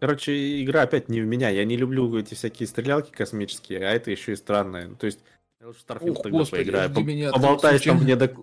Короче, 0.00 0.62
игра 0.64 0.82
опять 0.82 1.10
не 1.10 1.20
в 1.20 1.26
меня. 1.26 1.50
Я 1.50 1.66
не 1.66 1.76
люблю 1.76 2.16
эти 2.18 2.32
всякие 2.34 2.66
стрелялки 2.66 3.10
космические, 3.10 3.80
а 3.86 3.92
это 3.92 4.10
еще 4.10 4.32
и 4.32 4.36
странное. 4.36 4.88
То 4.94 5.04
есть, 5.04 5.20
я 5.60 5.66
лучше 5.66 5.80
в 5.80 5.90
Starfield 5.90 6.10
Ух, 6.12 6.22
тогда 6.22 6.38
господи, 6.38 6.62
поиграю. 6.64 6.90
По- 6.90 7.00
меня, 7.00 7.30
Поболтаешь 7.32 7.82
там 7.82 7.98
в, 7.98 8.04
недо... 8.06 8.34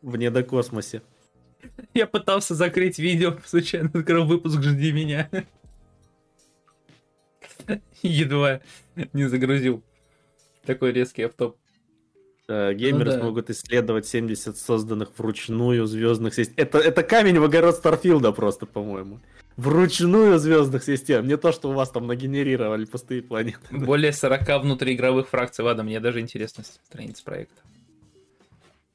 в 0.00 0.16
недокосмосе. 0.16 1.02
Я 1.94 2.06
пытался 2.06 2.54
закрыть 2.54 2.98
видео, 2.98 3.36
случайно 3.44 3.90
открыл 3.92 4.24
выпуск 4.24 4.62
«Жди 4.62 4.90
меня». 4.92 5.28
Едва 8.02 8.60
не 9.12 9.28
загрузил. 9.28 9.82
Такой 10.64 10.92
резкий 10.92 11.22
автоп. 11.22 11.56
Э, 12.48 12.74
Геймеры 12.74 13.04
Ну 13.04 13.10
да. 13.12 13.20
смогут 13.20 13.50
исследовать 13.50 14.06
70 14.06 14.56
созданных 14.56 15.10
вручную 15.16 15.86
звездных 15.86 16.34
систем. 16.34 16.54
Это, 16.56 16.78
это 16.78 17.02
камень 17.02 17.38
в 17.38 17.44
огород 17.44 17.76
Старфилда 17.76 18.32
просто, 18.32 18.66
по-моему. 18.66 19.20
Вручную 19.56 20.38
звездных 20.38 20.82
систем. 20.82 21.26
Не 21.26 21.36
то, 21.36 21.52
что 21.52 21.70
у 21.70 21.72
вас 21.72 21.90
там 21.90 22.06
нагенерировали 22.06 22.84
пустые 22.84 23.22
планеты. 23.22 23.58
Более 23.70 24.12
40 24.12 24.62
внутриигровых 24.62 25.28
фракций. 25.28 25.64
Ладно, 25.64 25.82
мне 25.82 26.00
даже 26.00 26.20
интересно 26.20 26.64
страница 26.64 27.22
проекта. 27.24 27.60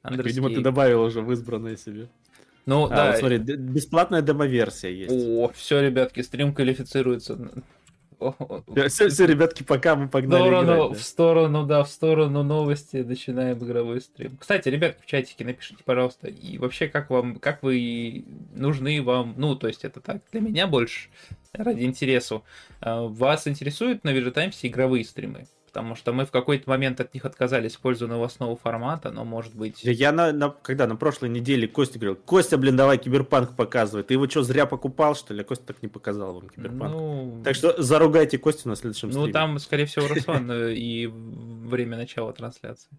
Так, 0.02 0.24
Видимо, 0.24 0.48
ты 0.50 0.60
добавил 0.60 1.02
уже 1.02 1.20
в 1.20 1.30
избранное 1.32 1.76
себе. 1.76 2.08
Ну, 2.66 2.84
А, 2.84 2.88
да. 2.88 3.06
вот 3.10 3.16
смотри, 3.18 3.38
бесплатная 3.38 4.20
демо-версия 4.22 4.94
есть. 4.94 5.10
О, 5.12 5.50
все, 5.54 5.80
ребятки, 5.80 6.20
стрим 6.20 6.54
квалифицируется. 6.54 7.38
Все, 8.88 9.08
все, 9.08 9.26
ребятки, 9.26 9.62
пока 9.62 9.96
мы 9.96 10.06
В 10.06 10.10
погнали 10.10 10.42
сторону, 10.42 10.74
играть, 10.74 10.90
в 10.90 10.94
да. 10.94 11.04
сторону, 11.04 11.66
да, 11.66 11.84
в 11.84 11.88
сторону 11.88 12.42
новости 12.42 12.96
начинаем 12.98 13.58
игровой 13.58 14.00
стрим. 14.00 14.36
Кстати, 14.38 14.68
ребят, 14.68 14.98
в 15.00 15.06
чатике 15.06 15.44
напишите, 15.44 15.82
пожалуйста, 15.84 16.28
и 16.28 16.58
вообще, 16.58 16.88
как 16.88 17.10
вам, 17.10 17.36
как 17.36 17.62
вы 17.62 18.24
нужны 18.54 19.02
вам, 19.02 19.34
ну, 19.36 19.54
то 19.54 19.68
есть 19.68 19.84
это 19.84 20.00
так, 20.00 20.22
для 20.32 20.40
меня 20.40 20.66
больше, 20.66 21.08
ради 21.52 21.82
интересу. 21.82 22.44
А, 22.80 23.06
Вас 23.06 23.46
интересуют 23.46 24.04
на 24.04 24.12
Times 24.30 24.58
игровые 24.62 25.04
стримы? 25.04 25.46
Потому 25.78 25.94
что 25.94 26.12
мы 26.12 26.26
в 26.26 26.32
какой-то 26.32 26.68
момент 26.68 26.98
от 26.98 27.14
них 27.14 27.24
отказались 27.24 27.76
в 27.76 27.80
пользу 27.80 28.08
новостного 28.08 28.56
формата, 28.56 29.12
но 29.12 29.24
может 29.24 29.54
быть... 29.54 29.78
Я- 29.84 30.10
на, 30.10 30.32
на- 30.32 30.50
когда 30.50 30.88
на 30.88 30.96
прошлой 30.96 31.28
неделе 31.28 31.68
Костя 31.68 32.00
говорил, 32.00 32.16
Костя, 32.16 32.58
блин, 32.58 32.76
давай 32.76 32.98
киберпанк 32.98 33.54
показывай. 33.54 34.02
Ты 34.02 34.14
его 34.14 34.28
что, 34.28 34.42
зря 34.42 34.66
покупал, 34.66 35.14
что 35.14 35.34
ли? 35.34 35.44
Костя 35.44 35.66
так 35.66 35.80
не 35.80 35.88
показал 35.88 36.34
вам 36.34 36.48
киберпанк. 36.48 36.92
Ну, 36.92 37.42
Так 37.44 37.54
что 37.54 37.80
заругайте 37.80 38.38
Костю 38.38 38.68
на 38.68 38.74
следующем 38.74 39.10
ну 39.10 39.20
стриме. 39.20 39.32
там, 39.32 39.58
скорее 39.60 39.84
всего, 39.86 40.08
Руслан 40.12 40.50
э, 40.50 40.74
и 40.74 41.06
время 41.06 41.96
начала 41.96 42.32
трансляции. 42.32 42.90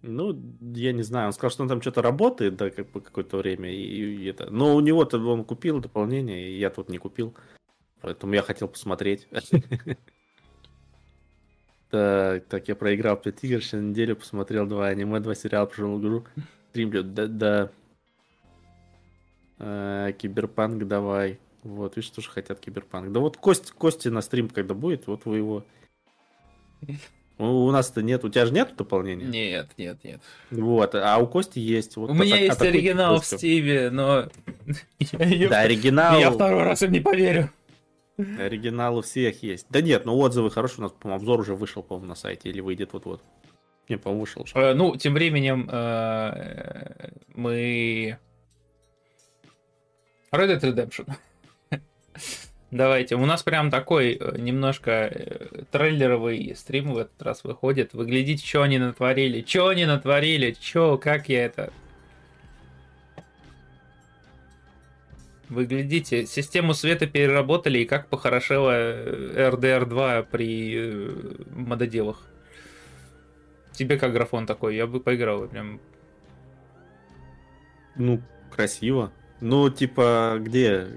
Ну, 0.00 0.34
я 0.74 0.92
не 0.92 1.02
знаю, 1.02 1.26
он 1.26 1.32
сказал, 1.34 1.50
что 1.50 1.62
он 1.64 1.68
там 1.68 1.82
что-то 1.82 2.00
работает, 2.00 2.56
да, 2.56 2.70
как 2.70 2.90
бы 2.92 3.02
какое-то 3.02 3.36
время, 3.36 3.70
и, 3.70 3.76
и 3.76 4.24
это. 4.24 4.50
Но 4.50 4.74
у 4.74 4.80
него-то 4.80 5.18
он 5.18 5.44
купил 5.44 5.80
дополнение, 5.80 6.48
и 6.50 6.58
я 6.58 6.70
тут 6.70 6.88
не 6.88 6.96
купил. 6.96 7.34
Поэтому 8.00 8.32
я 8.32 8.40
хотел 8.40 8.68
посмотреть. 8.68 9.28
Так, 11.92 12.46
так, 12.46 12.68
я 12.68 12.74
проиграл 12.74 13.18
5 13.18 13.44
игр, 13.44 13.62
сейчас 13.62 13.82
неделю 13.82 14.16
посмотрел 14.16 14.66
два 14.66 14.86
аниме, 14.86 15.20
два 15.20 15.34
сериала, 15.34 15.66
прошел 15.66 16.00
игру. 16.00 16.24
Стримлю, 16.70 17.04
да, 17.04 17.26
да. 17.26 17.70
Э, 19.58 20.12
Киберпанк 20.16 20.88
давай. 20.88 21.38
Вот, 21.62 21.96
видишь, 21.96 22.08
тоже 22.08 22.30
хотят 22.30 22.60
киберпанк. 22.60 23.12
Да 23.12 23.20
вот 23.20 23.36
Кость, 23.36 23.72
Кости 23.72 24.08
на 24.08 24.22
стрим 24.22 24.48
когда 24.48 24.72
будет, 24.72 25.06
вот 25.06 25.26
вы 25.26 25.36
его... 25.36 25.64
У, 27.36 27.44
у 27.44 27.70
нас-то 27.70 28.00
нет, 28.00 28.24
у 28.24 28.30
тебя 28.30 28.46
же 28.46 28.54
нет 28.54 28.74
дополнения? 28.74 29.26
Нет, 29.26 29.68
нет, 29.76 30.02
нет. 30.02 30.22
Вот, 30.50 30.94
а 30.94 31.18
у 31.18 31.26
Кости 31.26 31.58
есть. 31.58 31.96
Вот 31.96 32.08
У 32.08 32.14
меня 32.14 32.38
есть 32.38 32.58
оригинал 32.62 33.20
в. 33.20 33.26
Стиве, 33.26 33.90
но... 33.90 34.30
Да, 35.10 35.60
оригинал. 35.60 36.18
Я 36.18 36.30
второй 36.30 36.62
раз 36.62 36.82
им 36.82 36.92
не 36.92 37.00
поверю. 37.00 37.50
Оригинал 38.38 38.98
у 38.98 39.02
всех 39.02 39.42
есть. 39.42 39.66
Да 39.70 39.80
нет, 39.80 40.04
ну 40.04 40.16
отзывы 40.18 40.50
хорошие. 40.50 40.80
У 40.80 40.82
нас, 40.82 40.92
по-моему, 40.92 41.20
обзор 41.20 41.40
уже 41.40 41.54
вышел, 41.54 41.82
по-моему, 41.82 42.08
на 42.08 42.14
сайте. 42.14 42.48
Или 42.48 42.60
выйдет 42.60 42.92
вот-вот. 42.92 43.22
Не, 43.88 43.96
по-моему, 43.96 44.20
вышел 44.22 44.42
уже. 44.42 44.54
Э, 44.56 44.74
Ну, 44.74 44.96
тем 44.96 45.14
временем 45.14 45.68
э, 45.70 47.10
мы... 47.34 48.18
Red 50.32 50.60
Dead 50.60 50.60
Redemption. 50.60 51.12
Давайте, 52.72 53.16
у 53.16 53.26
нас 53.26 53.42
прям 53.42 53.70
такой 53.70 54.16
э, 54.18 54.38
немножко 54.38 54.90
э, 54.90 55.64
трейлеровый 55.70 56.54
стрим 56.56 56.94
в 56.94 56.98
этот 56.98 57.20
раз 57.20 57.44
выходит. 57.44 57.92
Вы 57.92 58.06
глядите, 58.06 58.46
что 58.46 58.62
они 58.62 58.78
натворили, 58.78 59.44
что 59.46 59.68
они 59.68 59.84
натворили, 59.84 60.56
что, 60.58 60.96
как 60.96 61.28
я 61.28 61.44
это... 61.44 61.70
Вы 65.52 65.66
глядите, 65.66 66.24
систему 66.24 66.72
света 66.72 67.06
переработали 67.06 67.80
и 67.80 67.84
как 67.84 68.08
похорошело 68.08 68.70
э, 68.72 69.50
RDR2 69.50 70.26
при 70.30 70.74
э, 70.74 71.10
мододелах. 71.54 72.22
Тебе 73.72 73.98
как 73.98 74.12
графон 74.14 74.46
такой? 74.46 74.76
Я 74.76 74.86
бы 74.86 74.98
поиграл 74.98 75.46
прям. 75.46 75.78
Ну, 77.96 78.22
красиво. 78.50 79.12
Ну, 79.42 79.68
типа, 79.68 80.38
где? 80.40 80.88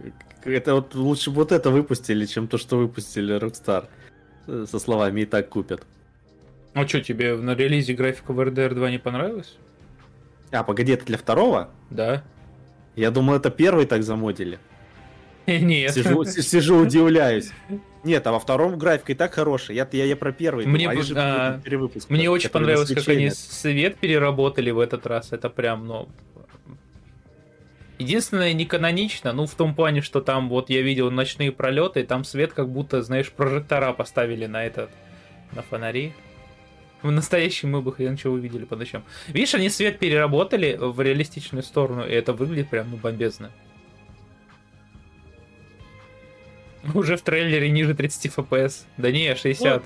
Это 0.45 0.75
вот 0.75 0.95
лучше 0.95 1.31
бы 1.31 1.37
вот 1.37 1.51
это 1.51 1.69
выпустили, 1.69 2.25
чем 2.25 2.47
то, 2.47 2.57
что 2.57 2.77
выпустили 2.77 3.37
Rockstar. 3.37 3.89
Э, 4.47 4.65
Со 4.71 4.79
словами 4.79 5.21
и 5.21 5.25
так 5.25 5.49
купят. 5.49 5.85
А 6.73 6.87
что, 6.87 7.01
тебе 7.01 7.35
на 7.35 7.55
релизе 7.55 7.93
графика 7.93 8.31
в 8.31 8.39
RDR 8.39 8.73
2 8.73 8.89
не 8.89 8.99
понравилась? 8.99 9.57
А, 10.51 10.63
погоди, 10.63 10.93
это 10.93 11.03
для 11.05 11.17
второго? 11.17 11.71
Да. 11.89 12.23
Я 12.95 13.11
думал, 13.11 13.35
это 13.35 13.49
первый 13.49 13.85
так 13.85 14.03
замодили. 14.03 14.59
Нет. 15.47 15.93
Сижу, 15.93 16.25
сижу, 16.25 16.77
удивляюсь. 16.79 17.51
Нет, 18.03 18.25
а 18.27 18.31
во 18.31 18.39
втором 18.39 18.77
графика 18.77 19.11
и 19.11 19.15
так 19.15 19.33
хорошая. 19.33 19.75
Я, 19.75 19.87
я, 19.91 20.05
я 20.05 20.15
про 20.15 20.31
первый. 20.31 20.65
Мне 20.65 20.87
бы- 20.89 21.01
же 21.01 21.15
а, 21.17 21.59
перевыпуск, 21.59 22.09
Мне 22.09 22.29
очень 22.29 22.49
понравилось, 22.49 22.93
как 22.93 23.07
они 23.07 23.29
свет 23.31 23.97
переработали 23.97 24.71
в 24.71 24.79
этот 24.79 25.05
раз. 25.05 25.31
Это 25.31 25.49
прям, 25.49 25.87
ну... 25.87 26.09
Единственное, 27.97 28.51
не 28.53 28.65
канонично, 28.65 29.31
ну, 29.31 29.45
в 29.45 29.55
том 29.55 29.73
плане, 29.73 30.01
что 30.01 30.19
там, 30.19 30.49
вот 30.49 30.69
я 30.69 30.81
видел 30.81 31.09
ночные 31.11 31.51
пролеты, 31.51 32.01
и 32.01 32.03
там 32.03 32.25
свет 32.25 32.51
как 32.51 32.69
будто, 32.69 33.01
знаешь, 33.01 33.31
прожектора 33.31 33.93
поставили 33.93 34.47
на 34.47 34.65
этот, 34.65 34.89
на 35.53 35.61
фонари. 35.61 36.13
В 37.05 37.11
настоящем 37.11 37.69
мы 37.69 37.83
бы 37.83 37.93
хрен 37.93 38.17
чего 38.17 38.33
увидели 38.33 38.65
по 38.65 38.75
ночам. 38.75 39.03
Видишь, 39.27 39.53
они 39.53 39.69
свет 39.69 39.99
переработали 39.99 40.75
в 40.75 40.99
реалистичную 40.99 41.61
сторону, 41.61 42.03
и 42.03 42.11
это 42.11 42.33
выглядит 42.33 42.71
прям, 42.71 42.89
ну, 42.89 42.97
бомбезно. 42.97 43.51
Уже 46.95 47.15
в 47.15 47.21
трейлере 47.21 47.69
ниже 47.69 47.93
30 47.93 48.33
FPS. 48.35 48.85
Да 48.97 49.11
не, 49.11 49.35
60. 49.35 49.83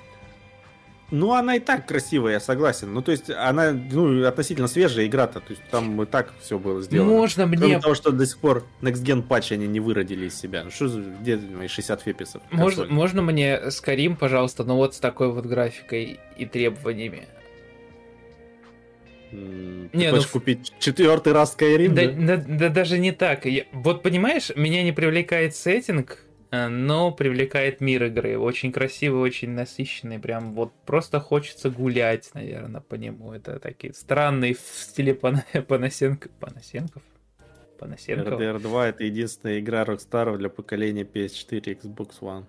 Ну, 1.11 1.33
она 1.33 1.55
и 1.55 1.59
так 1.59 1.87
красивая, 1.87 2.33
я 2.33 2.39
согласен. 2.39 2.93
Ну, 2.93 3.01
то 3.01 3.11
есть, 3.11 3.29
она, 3.31 3.71
ну, 3.71 4.25
относительно 4.27 4.67
свежая 4.67 5.07
игра-то. 5.07 5.39
То 5.39 5.51
есть, 5.51 5.61
там 5.71 5.99
и 6.01 6.05
так 6.05 6.33
все 6.39 6.59
было 6.59 6.81
сделано. 6.81 7.11
Можно 7.11 7.47
Кроме 7.47 7.57
мне 7.67 7.79
того, 7.79 7.95
что 7.95 8.11
до 8.11 8.25
сих 8.27 8.37
пор 8.37 8.63
Next 8.81 9.03
Gen 9.03 9.23
патчи 9.23 9.53
они 9.53 9.67
не 9.67 9.79
выродили 9.79 10.27
из 10.27 10.39
себя. 10.39 10.63
Ну, 10.63 10.69
что 10.71 10.87
за, 10.87 11.01
где 11.01 11.37
мои 11.37 11.67
60 11.67 12.01
феписов? 12.01 12.41
Можно, 12.51 12.85
можно 12.85 13.21
мне 13.23 13.71
Скарим, 13.71 14.15
пожалуйста, 14.15 14.63
но 14.63 14.75
вот 14.77 14.93
с 14.93 14.99
такой 14.99 15.31
вот 15.31 15.45
графикой 15.45 16.19
и 16.37 16.45
требованиями. 16.45 17.27
М, 19.31 19.89
Не, 19.93 20.05
Ты 20.05 20.09
ну, 20.09 20.15
хочешь 20.15 20.29
в- 20.29 20.31
купить 20.31 20.73
четвертый 20.79 21.33
раз 21.33 21.55
Skyrim, 21.57 21.89
Да, 21.93 22.05
да? 22.07 22.37
да- 22.37 22.45
да 22.59 22.69
даже 22.69 22.97
не 22.97 23.11
так. 23.11 23.45
Я- 23.45 23.65
вот 23.73 24.01
понимаешь, 24.01 24.51
меня 24.55 24.83
не 24.83 24.91
привлекает 24.91 25.55
сеттинг 25.55 26.19
но 26.51 27.11
привлекает 27.11 27.79
мир 27.79 28.05
игры. 28.05 28.37
Очень 28.37 28.71
красивый, 28.71 29.21
очень 29.21 29.51
насыщенный. 29.51 30.19
Прям 30.19 30.53
вот 30.53 30.73
просто 30.85 31.19
хочется 31.19 31.69
гулять, 31.69 32.31
наверное, 32.33 32.81
по 32.81 32.95
нему. 32.95 33.33
Это 33.33 33.59
такие 33.59 33.93
странные 33.93 34.55
в 34.55 34.59
стиле 34.59 35.13
Пан- 35.13 35.43
Панасенко... 35.67 36.29
Панасенков? 36.39 37.03
Панасенков? 37.77 38.39
RDR 38.39 38.59
2 38.59 38.87
это 38.87 39.03
единственная 39.03 39.59
игра 39.59 39.83
Rockstar 39.83 40.37
для 40.37 40.49
поколения 40.49 41.03
PS4 41.03 41.59
и 41.59 41.73
Xbox 41.75 42.19
One. 42.21 42.45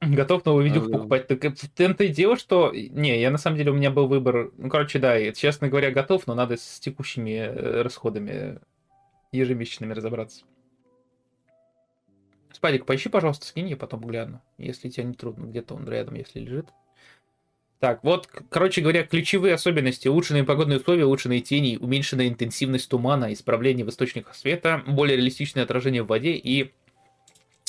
Готов 0.00 0.44
новую 0.44 0.64
видео 0.64 0.84
А, 0.86 0.88
покупать. 0.88 1.26
Так 1.26 1.44
э, 1.44 1.52
том-то 1.76 2.04
и 2.04 2.08
дело, 2.08 2.36
что... 2.36 2.72
Не, 2.72 3.20
я 3.20 3.30
на 3.32 3.38
самом 3.38 3.56
деле 3.56 3.72
у 3.72 3.74
меня 3.74 3.90
был 3.90 4.06
выбор... 4.06 4.52
Ну, 4.56 4.70
короче, 4.70 5.00
да, 5.00 5.16
я, 5.16 5.32
честно 5.32 5.68
говоря, 5.68 5.90
готов, 5.90 6.28
но 6.28 6.34
надо 6.34 6.56
с 6.56 6.78
текущими 6.78 7.32
э, 7.32 7.82
расходами 7.82 8.60
ежемесячными 9.32 9.92
разобраться. 9.92 10.44
Спадик, 12.58 12.86
поищи, 12.86 13.08
пожалуйста, 13.08 13.46
скинь, 13.46 13.68
я 13.68 13.76
потом 13.76 14.00
гляну. 14.00 14.42
Если 14.58 14.88
тебе 14.88 15.04
не 15.04 15.14
трудно, 15.14 15.44
где-то 15.44 15.76
он 15.76 15.88
рядом, 15.88 16.16
если 16.16 16.40
лежит. 16.40 16.66
Так, 17.78 18.02
вот, 18.02 18.26
короче 18.50 18.80
говоря, 18.80 19.04
ключевые 19.04 19.54
особенности. 19.54 20.08
Улучшенные 20.08 20.42
погодные 20.42 20.80
условия, 20.80 21.04
улучшенные 21.04 21.40
тени, 21.40 21.76
уменьшенная 21.76 22.26
интенсивность 22.26 22.88
тумана, 22.88 23.32
исправление 23.32 23.86
в 23.86 23.90
источниках 23.90 24.34
света, 24.34 24.82
более 24.88 25.16
реалистичное 25.16 25.62
отражение 25.62 26.02
в 26.02 26.08
воде 26.08 26.32
и 26.32 26.72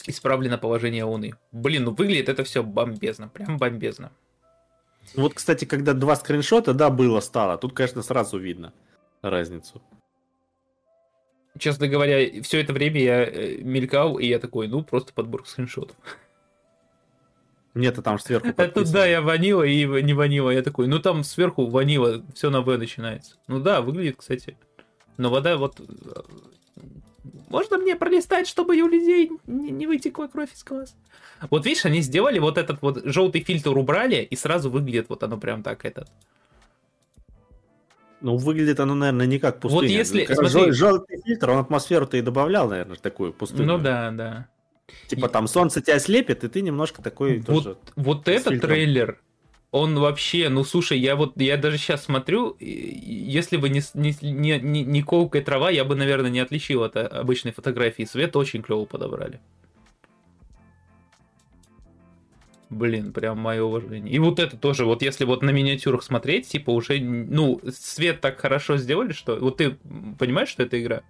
исправлено 0.08 0.58
положение 0.58 1.04
Луны. 1.04 1.36
Блин, 1.52 1.84
ну 1.84 1.94
выглядит 1.94 2.28
это 2.28 2.44
все 2.44 2.64
бомбезно, 2.64 3.28
прям 3.28 3.60
бомбезно. 3.60 4.12
Вот, 5.14 5.36
кстати, 5.36 5.66
когда 5.66 5.94
два 5.94 6.16
скриншота, 6.16 6.74
да, 6.74 6.90
было, 6.90 7.20
стало. 7.20 7.60
Тут, 7.60 7.74
конечно, 7.74 8.02
сразу 8.02 8.40
видно 8.40 8.74
разницу. 9.22 9.84
Честно 11.60 11.88
говоря, 11.88 12.42
все 12.42 12.60
это 12.62 12.74
время 12.74 13.02
я 13.02 13.24
э, 13.24 13.58
мелькал, 13.58 14.18
и 14.18 14.26
я 14.26 14.40
такой, 14.40 14.68
ну, 14.68 14.84
просто 14.84 15.14
подборка 15.14 15.50
скриншотов. 15.50 15.96
Мне-то 17.74 18.02
там 18.02 18.18
сверху 18.18 18.48
А 18.48 18.54
подписано. 18.54 18.94
да, 18.94 19.06
я 19.06 19.22
ванила 19.22 19.64
и 19.64 19.86
не 20.02 20.14
ванила. 20.14 20.50
Я 20.50 20.64
такой, 20.64 20.88
ну, 20.88 21.00
там 21.00 21.24
сверху 21.24 21.68
ванила, 21.68 22.24
все 22.34 22.50
на 22.50 22.62
В 22.62 22.78
начинается. 22.78 23.36
Ну 23.48 23.60
да, 23.60 23.82
выглядит, 23.82 24.16
кстати. 24.18 24.58
Но 25.18 25.30
вода 25.30 25.56
вот... 25.58 25.80
э, 25.80 26.22
Можно 27.50 27.78
мне 27.78 27.96
пролистать, 27.96 28.48
чтобы 28.48 28.76
у 28.82 28.88
людей 28.88 29.32
не, 29.46 29.70
не 29.70 29.86
вытекла 29.86 30.28
кровь 30.28 30.54
из 30.54 30.64
глаз? 30.64 30.96
Вот 31.50 31.66
видишь, 31.66 31.86
они 31.86 32.02
сделали 32.02 32.40
вот 32.40 32.58
этот 32.58 32.82
вот 32.82 33.02
желтый 33.06 33.42
фильтр 33.42 33.78
убрали, 33.78 34.24
и 34.24 34.36
сразу 34.36 34.70
выглядит 34.70 35.08
вот 35.10 35.24
оно 35.24 35.38
прям 35.38 35.62
так 35.64 35.86
этот. 35.86 36.10
Ну, 38.22 38.38
выглядит 38.38 38.80
оно, 38.80 38.96
наверное, 38.96 39.26
не 39.26 39.40
как 39.40 39.60
пустыня. 39.60 39.82
Вот 39.82 39.90
если- 39.90 40.26
смотри. 40.26 40.50
жел- 40.50 40.72
Желтый 40.74 41.22
фильтр, 41.26 41.50
он 41.52 41.60
атмосферу-то 41.60 42.18
и 42.18 42.22
добавлял, 42.22 42.70
наверное, 42.70 42.98
такую 42.98 43.34
пустыню. 43.34 43.66
Ну 43.66 43.78
да, 43.78 44.12
да. 44.12 44.48
Типа 45.08 45.30
там 45.30 45.48
солнце 45.48 45.82
тебя 45.82 46.00
слепит, 46.00 46.44
и 46.44 46.48
ты 46.48 46.62
немножко 46.62 47.02
такой 47.02 47.42
тоже... 47.42 47.70
Вот, 47.70 47.94
вот 47.96 48.26
с 48.26 48.28
этот 48.28 48.54
фильтром. 48.54 48.70
трейлер, 48.72 49.22
он 49.72 50.00
вообще, 50.00 50.50
ну 50.50 50.64
слушай, 50.64 50.98
я 50.98 51.16
вот, 51.16 51.40
я 51.40 51.58
даже 51.58 51.78
сейчас 51.78 52.04
смотрю, 52.06 52.58
если 52.60 53.58
бы 53.58 53.70
не, 53.70 53.82
не, 53.94 54.16
не, 54.22 54.60
не, 54.60 54.84
не 54.84 55.04
колкая 55.04 55.44
трава, 55.44 55.70
я 55.70 55.86
бы, 55.86 55.96
наверное, 55.96 56.32
не 56.32 56.40
отличил 56.40 56.84
от 56.84 56.96
э, 56.96 57.02
обычной 57.02 57.52
фотографии. 57.52 58.04
Свет 58.04 58.36
очень 58.36 58.64
клево 58.64 58.86
подобрали. 58.86 59.40
Блин, 62.70 63.14
прям 63.14 63.40
мое 63.40 63.64
уважение. 63.64 64.14
И 64.14 64.20
вот 64.20 64.38
это 64.38 64.56
тоже, 64.56 64.86
вот 64.86 65.02
если 65.02 65.26
вот 65.26 65.42
на 65.42 65.50
миниатюрах 65.50 66.04
смотреть, 66.04 66.48
типа 66.48 66.70
уже, 66.70 67.00
ну, 67.00 67.60
свет 67.72 68.22
так 68.22 68.40
хорошо 68.40 68.78
сделали, 68.78 69.12
что... 69.12 69.38
Вот 69.38 69.58
ты 69.58 69.72
понимаешь, 70.20 70.50
что 70.50 70.64
это 70.64 70.80
игра? 70.80 71.02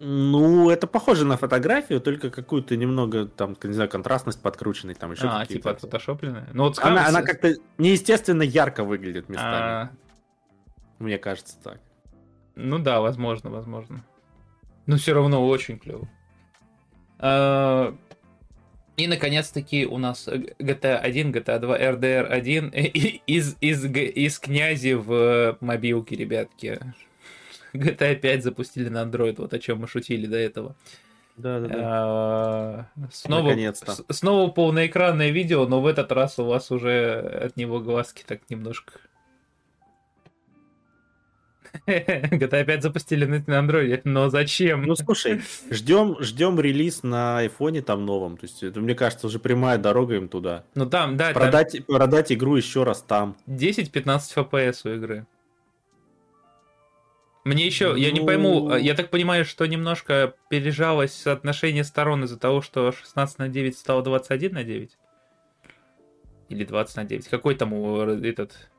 Ну, 0.00 0.70
это 0.70 0.88
похоже 0.88 1.24
на 1.24 1.36
фотографию, 1.36 2.00
только 2.00 2.30
какую-то 2.30 2.76
немного, 2.76 3.26
там, 3.26 3.56
не 3.62 3.72
знаю, 3.72 3.88
контрастность 3.88 4.42
подкрученной, 4.42 4.94
там 4.94 5.12
еще 5.12 5.28
а, 5.28 5.40
какие-то. 5.40 5.54
типа 5.54 5.70
отфотошопленная? 5.70 6.48
Ну 6.52 6.64
вот 6.64 6.78
Она, 6.80 7.06
она 7.06 7.22
как-то 7.22 7.54
неестественно 7.78 8.42
ярко 8.42 8.82
выглядит 8.82 9.28
местами. 9.28 9.54
а, 9.54 9.90
Мне 10.98 11.16
кажется 11.18 11.56
так. 11.62 11.80
Ну 12.56 12.80
да, 12.80 13.00
возможно, 13.00 13.50
возможно. 13.50 14.04
Но 14.86 14.96
все 14.96 15.14
равно 15.14 15.46
очень 15.46 15.78
клево. 15.78 16.08
А, 17.26 17.94
И, 18.96 19.06
наконец-таки, 19.06 19.86
у 19.86 19.96
нас 19.98 20.28
GTA 20.28 20.96
1, 20.98 21.32
GTA 21.32 21.58
2, 21.58 21.78
RDR 21.78 22.26
1 22.26 22.68
из, 23.26 23.56
из, 23.60 23.84
из 23.86 24.38
князи 24.38 24.92
в 24.92 25.56
мобилке, 25.60 26.16
ребятки. 26.16 26.78
GTA 27.72 28.14
5 28.16 28.44
запустили 28.44 28.90
на 28.90 29.02
Android, 29.04 29.36
вот 29.38 29.54
о 29.54 29.58
чем 29.58 29.80
мы 29.80 29.88
шутили 29.88 30.26
до 30.26 30.36
этого. 30.36 30.76
Да, 31.36 31.60
да, 31.60 31.68
да. 31.68 31.78
А, 31.82 32.86
Снова, 33.10 33.56
снова 34.10 34.50
полноэкранное 34.52 35.30
видео, 35.30 35.66
но 35.66 35.80
в 35.80 35.86
этот 35.86 36.12
раз 36.12 36.38
у 36.38 36.44
вас 36.44 36.70
уже 36.70 37.20
от 37.20 37.56
него 37.56 37.80
глазки 37.80 38.22
так 38.24 38.48
немножко. 38.50 39.00
GTA 41.86 42.64
5 42.64 42.82
запустили 42.82 43.42
на 43.46 43.58
андроиде, 43.58 44.00
но 44.04 44.28
зачем? 44.28 44.82
Ну 44.82 44.94
слушай, 44.96 45.42
ждем, 45.70 46.16
ждем 46.20 46.60
релиз 46.60 47.02
на 47.02 47.38
айфоне 47.38 47.82
там 47.82 48.06
новом. 48.06 48.36
То 48.36 48.46
есть, 48.46 48.62
это, 48.62 48.80
мне 48.80 48.94
кажется, 48.94 49.26
уже 49.26 49.38
прямая 49.38 49.78
дорога 49.78 50.14
им 50.16 50.28
туда. 50.28 50.64
Ну 50.74 50.86
там, 50.86 51.16
да, 51.16 51.32
там 51.32 51.34
Продать, 51.42 51.86
продать 51.86 52.32
игру 52.32 52.56
еще 52.56 52.84
раз 52.84 53.02
там. 53.02 53.36
10-15 53.46 54.20
FPS 54.36 54.80
у 54.84 54.94
игры. 54.94 55.26
Мне 57.44 57.66
еще, 57.66 57.94
я 57.96 58.10
не 58.10 58.20
Ну- 58.20 58.26
пойму, 58.26 58.70
а, 58.70 58.78
я 58.78 58.94
так 58.94 59.10
понимаю, 59.10 59.44
что 59.44 59.66
немножко 59.66 60.34
пережалось 60.48 61.12
соотношение 61.12 61.84
сторон 61.84 62.24
из-за 62.24 62.38
того, 62.38 62.62
что 62.62 62.90
16 62.90 63.38
на 63.38 63.48
9 63.48 63.76
стало 63.76 64.02
21 64.02 64.54
на 64.54 64.64
9? 64.64 64.96
Или 66.48 66.64
20 66.64 66.96
на 66.96 67.04
9? 67.04 67.28
Какой 67.28 67.54
там 67.54 67.74
э, 67.74 68.28
этот... 68.28 68.70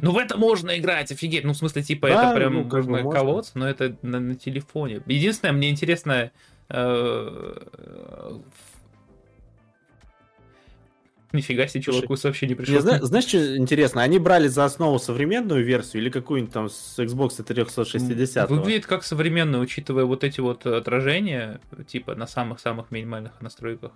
Ну 0.00 0.12
в 0.12 0.18
это 0.18 0.36
можно 0.36 0.78
играть, 0.78 1.10
офигеть. 1.12 1.44
Ну 1.44 1.52
в 1.52 1.56
смысле, 1.56 1.82
типа, 1.82 2.08
Да, 2.08 2.28
это 2.30 2.36
прям 2.36 2.54
ну, 2.54 2.62
как 2.64 2.84
можно 2.86 3.02
можно. 3.04 3.10
колоться, 3.20 3.52
но 3.54 3.68
это 3.68 3.96
на, 4.02 4.20
на 4.20 4.34
телефоне. 4.34 5.02
Единственное, 5.06 5.52
мне 5.52 5.70
интересно... 5.70 6.30
э, 6.68 8.38
Нифига 11.32 11.68
себе, 11.68 11.82
чуваку 11.82 12.16
сообщение 12.16 12.56
пришло. 12.56 12.72
Мне 12.72 12.82
зна- 12.82 12.98
знаешь, 13.02 13.24
что 13.24 13.56
интересно? 13.56 14.02
Они 14.02 14.18
брали 14.18 14.48
за 14.48 14.64
основу 14.64 14.98
современную 14.98 15.64
версию 15.64 16.02
или 16.02 16.10
какую-нибудь 16.10 16.52
там 16.52 16.68
с 16.68 16.98
Xbox 16.98 17.40
360? 17.44 18.50
Выглядит 18.50 18.86
как 18.86 19.04
современно, 19.04 19.60
учитывая 19.60 20.06
вот 20.06 20.24
эти 20.24 20.40
вот 20.40 20.66
отражения, 20.66 21.60
типа 21.86 22.16
на 22.16 22.26
самых-самых 22.26 22.90
минимальных 22.90 23.40
настройках. 23.40 23.92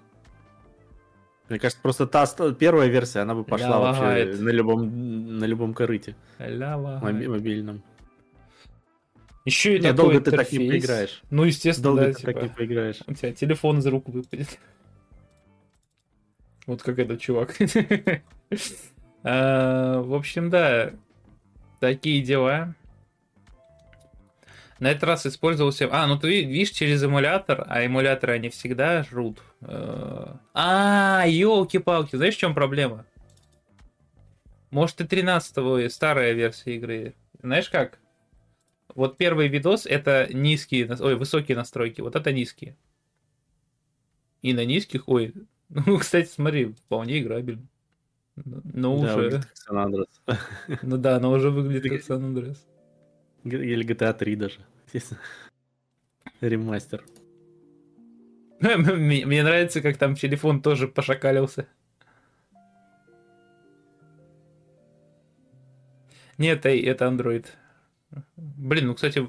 Мне 1.48 1.58
кажется, 1.58 1.80
просто 1.82 2.06
та 2.06 2.26
первая 2.58 2.88
версия, 2.88 3.20
она 3.20 3.34
бы 3.34 3.44
пошла 3.44 3.68
Да, 3.68 3.78
вообще 3.78 4.00
лагает. 4.02 4.40
на 4.40 4.48
любом, 4.48 5.38
на 5.38 5.44
любом 5.44 5.74
корыте 5.74 6.16
моби- 6.38 7.28
мобильном. 7.28 7.82
Еще 9.44 9.76
и 9.76 9.78
Не, 9.78 9.92
такой 9.92 9.96
долго 10.14 10.20
ты 10.20 10.30
так 10.30 10.50
не 10.52 10.58
интерфейс. 10.58 10.82
поиграешь. 10.82 11.22
Ну, 11.30 11.44
естественно, 11.44 11.84
Долго 11.90 12.06
да, 12.06 12.12
ты 12.14 12.22
так 12.22 12.36
не 12.36 12.42
типа, 12.42 12.54
поиграешь. 12.56 13.00
у 13.06 13.12
тебя 13.12 13.32
телефон 13.32 13.78
из 13.80 13.86
рук 13.86 14.08
выпадет. 14.08 14.58
Вот 16.66 16.82
как 16.82 16.98
этот 16.98 17.20
чувак. 17.20 17.54
А, 19.26 20.00
В 20.02 20.14
общем, 20.14 20.50
да, 20.50 20.92
такие 21.80 22.22
дела. 22.22 22.74
На 24.84 24.90
этот 24.90 25.04
раз 25.04 25.24
использовался... 25.24 25.88
А, 25.90 26.06
ну 26.06 26.18
ты 26.18 26.28
ви- 26.28 26.44
видишь 26.44 26.68
через 26.68 27.02
эмулятор, 27.02 27.64
а 27.68 27.86
эмуляторы 27.86 28.34
они 28.34 28.50
всегда 28.50 29.02
жрут. 29.02 29.40
Э, 29.62 30.34
А, 30.52 31.24
елки-палки, 31.26 32.16
знаешь, 32.16 32.34
в 32.36 32.38
чем 32.38 32.52
проблема? 32.52 33.06
Может, 34.70 35.00
и 35.00 35.06
13 35.06 35.90
старая 35.90 36.34
версия 36.34 36.76
игры. 36.76 37.14
Знаешь 37.42 37.70
как? 37.70 37.98
Вот 38.94 39.16
первый 39.16 39.48
видос 39.48 39.86
это 39.86 40.28
низкие, 40.30 40.94
ой, 41.00 41.14
высокие 41.16 41.56
настройки, 41.56 42.02
вот 42.02 42.14
это 42.14 42.30
низкие. 42.30 42.76
И 44.42 44.52
на 44.52 44.66
низких, 44.66 45.08
ой, 45.08 45.32
ну, 45.70 45.96
кстати, 45.96 46.28
смотри, 46.28 46.74
вполне 46.74 47.20
играбельно. 47.20 47.66
Ну, 48.36 48.60
Но 48.66 49.00
Да, 49.00 49.16
уже, 49.16 49.30
как 49.30 49.48
San 49.66 49.82
Andreas. 49.82 50.78
ну 50.82 50.98
да, 50.98 51.18
но 51.20 51.30
уже 51.30 51.48
выглядит 51.48 51.90
как 51.90 52.02
Сан 52.02 52.22
Андреас. 52.22 52.62
Г- 53.44 53.64
Или 53.64 53.82
GTA 53.86 54.12
3 54.12 54.36
даже. 54.36 54.60
Естественно. 54.94 55.20
Ремастер. 56.40 57.04
Мне 58.60 59.42
нравится, 59.42 59.80
как 59.80 59.96
там 59.96 60.14
телефон 60.14 60.62
тоже 60.62 60.88
пошакалился. 60.88 61.66
Нет, 66.38 66.66
это 66.66 67.04
Android. 67.04 67.46
Блин, 68.36 68.88
ну, 68.88 68.94
кстати, 68.94 69.24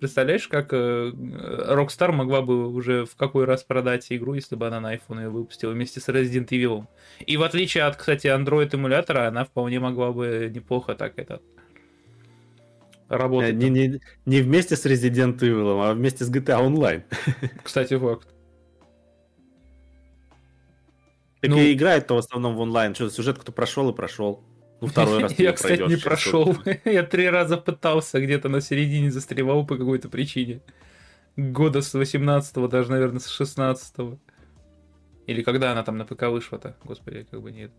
представляешь, 0.00 0.48
как 0.48 0.72
э, 0.72 1.12
Rockstar 1.12 2.10
могла 2.10 2.42
бы 2.42 2.68
уже 2.68 3.04
в 3.04 3.14
какой 3.14 3.44
раз 3.44 3.62
продать 3.62 4.10
игру, 4.10 4.34
если 4.34 4.56
бы 4.56 4.66
она 4.66 4.80
на 4.80 4.94
iPhone 4.94 5.22
ее 5.22 5.28
выпустила 5.28 5.70
вместе 5.70 6.00
с 6.00 6.08
Resident 6.08 6.48
Evil. 6.48 6.86
И 7.26 7.36
в 7.36 7.42
отличие 7.44 7.84
от, 7.84 7.96
кстати, 7.96 8.26
Android 8.26 8.74
эмулятора, 8.74 9.28
она 9.28 9.44
вполне 9.44 9.78
могла 9.78 10.12
бы 10.12 10.50
неплохо 10.52 10.96
так 10.96 11.16
это 11.16 11.40
Э, 11.40 11.61
работать. 13.18 13.54
Не, 13.54 13.70
не, 13.70 14.00
не 14.26 14.40
вместе 14.40 14.76
с 14.76 14.84
Resident 14.86 15.38
Evil, 15.38 15.82
а 15.88 15.94
вместе 15.94 16.24
с 16.24 16.30
GTA 16.30 16.60
Online. 16.66 17.02
Кстати, 17.62 17.98
факт. 17.98 18.28
Так 21.40 21.50
Ну- 21.50 21.58
и 21.58 21.72
играет-то 21.72 22.14
в 22.14 22.18
основном 22.18 22.56
в 22.56 22.60
онлайн. 22.60 22.94
Что, 22.94 23.10
сюжет 23.10 23.38
кто 23.38 23.52
прошел 23.52 23.90
и 23.90 23.94
прошел. 23.94 24.44
Ну, 24.80 24.88
второй 24.88 25.20
раз 25.22 25.32
Я, 25.38 25.52
кстати, 25.52 25.72
не 25.72 25.78
пройдешь, 25.78 26.04
прошел. 26.04 26.54
что- 26.54 26.78
Я 26.90 27.02
три 27.02 27.28
раза 27.28 27.56
пытался, 27.56 28.20
где-то 28.20 28.48
на 28.48 28.60
середине 28.60 29.10
застревал 29.10 29.66
по 29.66 29.76
какой-то 29.76 30.08
причине. 30.08 30.60
Года 31.36 31.80
с 31.82 31.94
18-го, 31.94 32.68
даже, 32.68 32.90
наверное, 32.90 33.20
с 33.20 33.40
16-го. 33.40 34.18
Или 35.26 35.42
когда 35.42 35.72
она 35.72 35.82
там 35.82 35.96
на 35.96 36.04
ПК 36.04 36.24
вышла-то? 36.24 36.76
Господи, 36.84 37.26
как 37.30 37.40
бы 37.42 37.50
нет. 37.52 37.70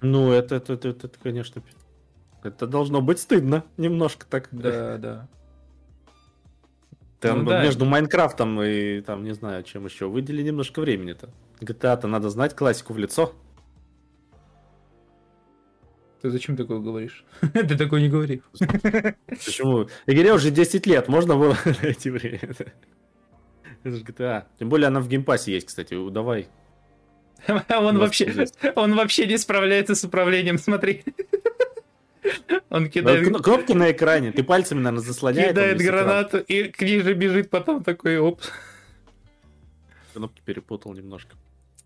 Ну, 0.00 0.30
это, 0.32 0.56
это, 0.56 0.74
это, 0.74 0.88
это, 0.88 1.10
конечно, 1.22 1.62
это 2.48 2.66
должно 2.66 3.00
быть 3.00 3.18
стыдно 3.20 3.64
немножко 3.76 4.26
так. 4.26 4.48
Да, 4.50 4.98
да. 4.98 5.28
Там 7.20 7.40
Ну 7.44 7.50
да. 7.50 7.62
между 7.62 7.84
Minecraft 7.84 8.48
ом 8.48 8.62
и 8.62 9.00
там, 9.00 9.24
не 9.24 9.32
знаю, 9.32 9.62
чем 9.64 9.84
еще. 9.84 10.08
Выдели 10.08 10.42
немножко 10.42 10.80
времени-то. 10.80 11.30
GTA-то 11.60 12.06
надо 12.06 12.30
знать 12.30 12.54
классику 12.54 12.92
в 12.92 12.98
лицо. 12.98 13.32
Ты 16.22 16.30
зачем 16.30 16.56
такое 16.56 16.78
говоришь? 16.78 17.24
Ты 17.52 17.76
такое 17.76 18.00
не 18.00 18.08
говори. 18.08 18.42
Почему? 19.28 19.88
Игре 20.06 20.32
уже 20.32 20.50
10 20.50 20.86
лет, 20.86 21.08
можно 21.08 21.36
было 21.36 21.56
найти 21.82 22.10
время. 22.10 22.40
Это 23.84 23.96
же 23.96 24.02
GTA. 24.02 24.44
Тем 24.58 24.68
более 24.68 24.88
она 24.88 25.00
в 25.00 25.08
Game 25.08 25.28
Pass 25.28 25.47
е 25.47 25.52
есть, 25.52 25.66
кстати. 25.66 25.96
Давай. 26.10 26.48
Он 27.68 27.98
вообще, 27.98 28.46
он 28.74 28.96
вообще 28.96 29.24
не 29.28 29.38
справляется 29.38 29.94
с 29.94 30.02
управлением, 30.02 30.58
смотри. 30.58 31.04
Он 32.70 32.88
кидает, 32.90 33.26
кн- 33.26 33.42
Кнопки 33.42 33.72
на 33.72 33.90
экране. 33.90 34.32
Ты 34.32 34.42
пальцами, 34.42 34.80
наверное, 34.80 35.04
заслоняешь. 35.06 35.50
кидает 35.50 35.78
гранату 35.78 36.38
и 36.38 36.64
к 36.68 36.80
ней 36.82 37.00
же 37.00 37.14
бежит 37.14 37.50
потом 37.50 37.82
такой, 37.82 38.18
оп. 38.18 38.40
Кнопки 40.12 40.42
перепутал 40.44 40.92
немножко. 40.94 41.36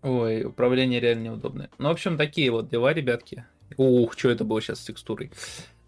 Ой, 0.01 0.43
управление 0.43 0.99
реально 0.99 1.23
неудобное. 1.23 1.69
Ну, 1.77 1.87
в 1.87 1.91
общем, 1.91 2.17
такие 2.17 2.51
вот 2.51 2.69
дела, 2.69 2.93
ребятки. 2.93 3.45
Ух, 3.77 4.13
что 4.17 4.29
это 4.29 4.43
было 4.43 4.61
сейчас 4.61 4.79
с 4.79 4.85
текстурой. 4.85 5.31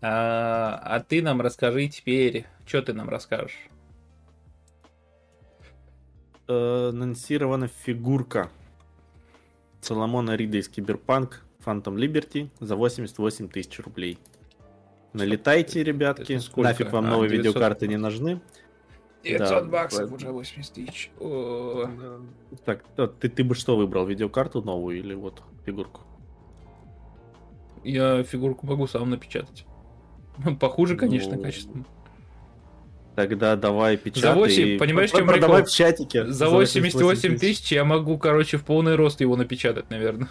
А, 0.02 0.80
а 0.84 1.00
ты 1.02 1.22
нам 1.22 1.42
расскажи 1.42 1.88
теперь, 1.88 2.46
что 2.66 2.82
ты 2.82 2.94
нам 2.94 3.10
расскажешь? 3.10 3.58
Э, 6.48 6.90
Анонсирована 6.90 7.68
фигурка 7.68 8.50
Соломона 9.82 10.36
Рида 10.36 10.58
из 10.60 10.70
Киберпанк 10.70 11.44
Phantom 11.66 11.96
Liberty 11.96 12.50
за 12.60 12.76
88 12.76 13.50
тысяч 13.50 13.80
рублей. 13.80 14.20
Налетайте, 15.14 15.84
ребятки. 15.84 16.38
сколько? 16.38 16.70
Нафиг 16.70 16.92
вам 16.92 17.06
А, 17.06 17.10
новые 17.10 17.30
900. 17.30 17.46
видеокарты 17.48 17.88
не 17.88 17.98
нужны. 17.98 18.42
900 19.24 19.70
баксов, 19.70 20.12
уже 20.12 20.32
80 20.32 20.74
тысяч. 20.74 21.10
О, 21.20 21.90
Так, 22.66 22.84
ты, 23.20 23.30
ты 23.30 23.44
бы 23.44 23.56
что 23.56 23.76
выбрал? 23.76 24.06
Видеокарту 24.06 24.62
новую 24.62 25.00
или 25.00 25.14
вот 25.14 25.42
фигурку? 25.66 26.02
Я 27.84 28.24
фигурку 28.24 28.68
могу 28.68 28.88
сам 28.88 29.10
напечатать. 29.10 29.66
Похуже, 30.60 30.96
конечно, 30.96 31.36
Ну, 31.36 31.44
качественно. 31.44 31.86
Тогда 33.16 33.56
давай 33.56 33.96
печатай. 33.96 34.34
За 34.34 34.36
8, 34.36 34.68
и 34.68 34.78
понимаешь, 34.78 35.12
чем 35.12 35.26
в 35.26 35.70
чатике. 35.70 36.28
За 36.28 36.50
88 36.50 37.38
тысяч 37.38 37.72
я 37.72 37.86
могу, 37.86 38.18
короче, 38.18 38.58
в 38.58 38.66
полный 38.66 38.96
рост 38.96 39.22
его 39.22 39.38
напечатать, 39.38 39.90
наверное. 39.90 40.28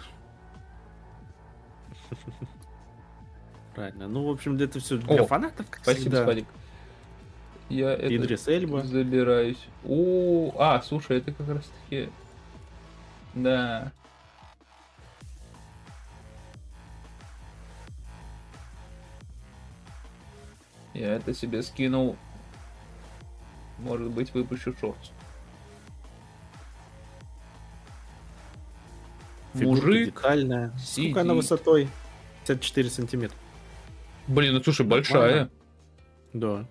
Правильно. 3.75 4.07
Ну, 4.07 4.25
в 4.25 4.29
общем, 4.31 4.55
это 4.57 4.79
все 4.79 4.97
для 4.97 5.21
О, 5.21 5.25
фанатов, 5.25 5.69
как 5.69 5.81
Спасибо, 5.83 6.01
всегда. 6.01 6.23
Спадик. 6.23 6.47
Я 7.69 7.93
это 7.93 8.15
Идрис 8.15 8.47
Эльба. 8.47 8.83
забираюсь. 8.83 9.59
О, 9.83 10.53
а, 10.57 10.81
слушай, 10.81 11.17
это 11.17 11.31
как 11.31 11.47
раз 11.49 11.65
таки... 11.83 12.09
Да. 13.33 13.91
Я 20.93 21.15
это 21.15 21.33
себе 21.33 21.61
скинул. 21.61 22.15
Может 23.79 24.09
быть, 24.11 24.33
выпущу 24.33 24.73
шорт. 24.79 25.11
Фигурка 29.57 29.85
Мужик. 29.87 30.05
детальная. 30.15 30.73
Сколько 30.77 31.21
она 31.21 31.33
сидит. 31.33 31.43
высотой? 31.43 31.87
54 32.47 32.89
сантиметра. 32.89 33.37
Блин, 34.27 34.53
ну 34.53 34.63
слушай, 34.63 34.85
большая. 34.85 35.49
Да. 36.33 36.67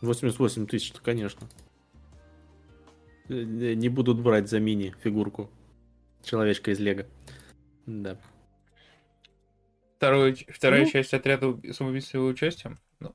88 0.00 0.66
тысяч, 0.66 0.92
конечно. 1.02 1.48
Э, 3.28 3.34
э, 3.34 3.74
Не 3.74 3.88
будут 3.88 4.20
брать 4.20 4.48
за 4.48 4.60
мини 4.60 4.94
фигурку. 5.02 5.50
Человечка 6.22 6.70
из 6.70 6.78
Лего. 6.80 7.06
Да. 7.86 8.16
Второй, 9.96 10.46
вторая 10.48 10.84
Ну. 10.84 10.90
часть 10.90 11.12
отряда 11.14 11.58
самоубийц 11.72 12.06
с 12.06 12.14
его 12.14 12.26
участием. 12.26 12.78
Ну, 13.00 13.12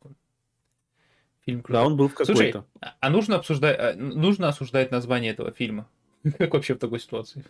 фильм 1.45 1.61
крутой. 1.61 1.81
Да, 1.81 1.85
он 1.87 1.95
был 1.97 2.09
в 2.09 2.13
Слушай, 2.15 2.51
какой-то. 2.51 2.65
А 2.81 2.95
а 2.99 3.09
нужно 3.09 3.37
обсуждать, 3.37 3.77
а, 3.79 3.93
нужно 3.95 4.49
осуждать 4.49 4.91
название 4.91 5.31
этого 5.31 5.51
фильма? 5.51 5.87
Как 6.37 6.53
вообще 6.53 6.73
в 6.75 6.79
такой 6.79 6.99
ситуации? 6.99 7.43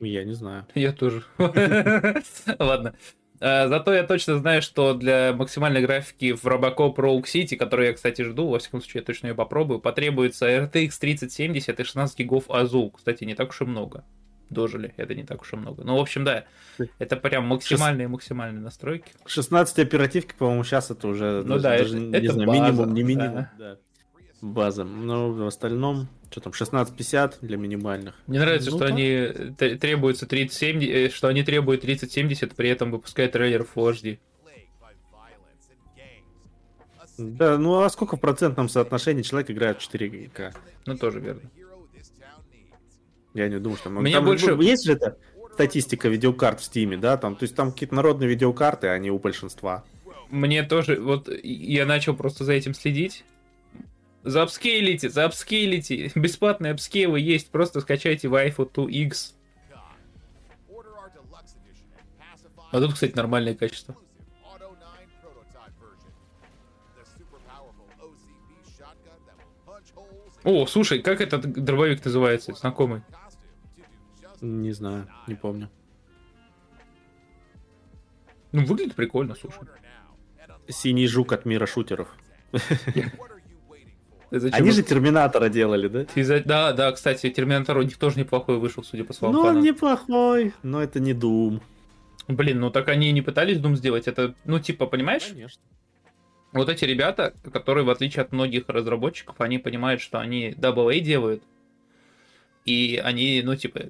Я 0.00 0.24
не 0.24 0.32
знаю. 0.34 0.66
Я 0.74 0.92
тоже. 0.92 1.22
Ладно. 2.58 2.94
А, 3.40 3.68
Зато 3.68 3.94
я 3.94 4.02
точно 4.04 4.38
знаю, 4.38 4.62
что 4.62 4.94
для 4.94 5.32
максимальной 5.32 5.80
графики 5.82 6.32
в 6.32 6.44
Robocop 6.44 6.96
Rogue 6.96 7.22
City, 7.24 7.56
которую 7.56 7.88
я, 7.88 7.94
кстати, 7.94 8.22
жду, 8.22 8.48
во 8.48 8.58
всяком 8.58 8.80
случае, 8.80 9.00
я 9.00 9.04
точно 9.06 9.28
ее 9.28 9.34
попробую, 9.34 9.80
потребуется 9.80 10.48
RTX 10.48 10.90
3070 11.00 11.78
и 11.78 11.84
16 11.84 12.18
гигов 12.18 12.50
АЗУ. 12.50 12.90
Кстати, 12.90 13.24
не 13.24 13.34
так 13.34 13.50
уж 13.50 13.60
и 13.60 13.64
много. 13.64 14.04
Дожили, 14.50 14.94
это 14.96 15.14
не 15.14 15.24
так 15.24 15.42
уж 15.42 15.52
и 15.52 15.56
много. 15.56 15.84
Ну, 15.84 15.96
в 15.96 16.00
общем, 16.00 16.24
да, 16.24 16.44
это 16.98 17.16
прям 17.16 17.46
максимальные-максимальные 17.46 18.62
настройки. 18.62 19.12
16 19.26 19.78
оперативки, 19.80 20.34
по-моему, 20.38 20.64
сейчас 20.64 20.90
это 20.90 21.06
уже 21.06 21.42
Ну 21.44 21.58
даже- 21.58 21.62
да, 21.62 21.76
даже, 21.78 21.96
это- 21.98 22.06
не 22.06 22.16
это 22.26 22.32
знаю, 22.32 22.48
база, 22.48 22.62
минимум, 22.62 22.94
не 22.94 23.02
минимум. 23.02 23.34
да. 23.34 23.52
да. 23.58 23.76
База. 24.40 24.84
Но 24.84 25.32
в 25.32 25.46
остальном, 25.46 26.08
что 26.30 26.40
там, 26.40 26.50
1650 26.52 27.38
для 27.42 27.56
минимальных. 27.56 28.14
Мне 28.26 28.38
нравится, 28.38 28.70
Ну 28.70 28.76
что 28.76 28.86
да. 28.86 28.94
они 28.94 29.04
э, 29.04 29.76
требуются 29.76 30.26
3070, 30.26 30.90
э, 30.94 31.08
что 31.10 31.26
они 31.28 31.42
требуют 31.42 31.80
3070, 31.82 32.54
при 32.54 32.68
этом 32.68 32.90
выпускают 32.92 33.32
трейлер 33.32 33.66
Full 33.74 33.92
HD. 33.92 34.18
Да, 37.18 37.58
ну 37.58 37.80
а 37.80 37.90
сколько 37.90 38.16
в 38.16 38.20
процентном 38.20 38.68
соотношении 38.68 39.22
человек 39.22 39.50
играет 39.50 39.82
в 39.82 39.92
4К? 39.92 40.54
Ну, 40.86 40.96
тоже 40.96 41.18
верно. 41.18 41.42
Я 43.34 43.48
не 43.48 43.58
думаю, 43.58 43.76
что... 43.76 43.90
Меня 43.90 44.18
там 44.18 44.26
больше- 44.26 44.54
был- 44.54 44.60
Есть 44.62 44.84
же 44.86 44.92
это 44.92 45.16
статистика 45.52 46.08
видеокарт 46.08 46.60
в 46.60 46.64
Стиме, 46.64 46.96
да? 46.96 47.16
Там, 47.16 47.34
то 47.34 47.42
есть 47.42 47.56
там 47.56 47.72
какие-то 47.72 47.94
народные 47.94 48.28
видеокарты, 48.28 48.86
а 48.88 48.98
не 48.98 49.10
у 49.10 49.18
большинства. 49.18 49.84
Мне 50.30 50.62
тоже, 50.62 51.00
вот 51.00 51.28
я 51.42 51.86
начал 51.86 52.14
просто 52.14 52.44
за 52.44 52.52
этим 52.52 52.74
следить. 52.74 53.24
Заапскейлите, 54.24 55.08
заапскейлите. 55.08 56.10
Бесплатные 56.14 56.72
апскейлы 56.72 57.20
есть, 57.20 57.50
просто 57.50 57.80
скачайте 57.80 58.28
Wi-Fi 58.28 58.72
2X. 58.72 59.34
А 62.70 62.80
тут, 62.80 62.92
кстати, 62.92 63.14
нормальное 63.14 63.54
качество. 63.54 63.96
О, 70.44 70.66
слушай, 70.66 71.00
как 71.00 71.20
этот 71.20 71.52
дробовик 71.52 72.04
называется? 72.04 72.54
Знакомый. 72.54 73.02
Не 74.40 74.72
знаю, 74.72 75.08
не 75.26 75.34
помню. 75.34 75.70
Ну, 78.52 78.64
выглядит 78.64 78.94
прикольно, 78.94 79.34
слушай. 79.34 79.60
Синий 80.68 81.06
жук 81.06 81.32
от 81.32 81.44
мира 81.44 81.66
шутеров. 81.66 82.08
Ты 84.30 84.40
зачем 84.40 84.58
Они 84.60 84.70
же 84.70 84.82
Терминатора 84.82 85.48
делали, 85.48 85.88
да? 85.88 86.04
Ты 86.04 86.22
за- 86.24 86.40
Да, 86.44 86.72
да, 86.72 86.92
кстати, 86.92 87.30
Терминатор 87.30 87.78
у 87.78 87.82
них 87.82 87.96
тоже 87.96 88.18
неплохой 88.18 88.58
вышел, 88.58 88.82
судя 88.84 89.04
по 89.04 89.12
словам 89.12 89.36
Ну, 89.36 89.42
он 89.42 89.60
неплохой, 89.60 90.52
но 90.62 90.82
это 90.82 91.00
не 91.00 91.12
Doom. 91.14 91.60
Блин, 92.28 92.60
ну 92.60 92.70
так 92.70 92.88
они 92.88 93.08
и 93.08 93.12
не 93.12 93.22
пытались 93.22 93.56
Doom 93.58 93.74
сделать. 93.76 94.06
Это, 94.06 94.34
ну, 94.44 94.58
типа, 94.58 94.86
понимаешь? 94.86 95.24
Конечно. 95.28 95.62
Вот 96.52 96.68
эти 96.68 96.84
ребята, 96.84 97.34
которые, 97.52 97.84
в 97.84 97.90
отличие 97.90 98.22
от 98.22 98.32
многих 98.32 98.64
разработчиков, 98.68 99.36
они 99.40 99.58
понимают, 99.58 100.00
что 100.00 100.18
они 100.18 100.50
AA 100.50 101.00
делают. 101.00 101.42
И 102.64 103.00
они, 103.02 103.40
ну, 103.44 103.56
типа, 103.56 103.80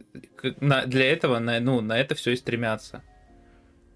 на- 0.61 0.87
для 0.87 1.11
этого, 1.11 1.41
на, 1.41 1.59
ну, 1.59 1.81
на 1.81 1.99
это 1.99 2.15
все 2.15 2.33
и 2.33 2.37
стремятся. 2.37 3.03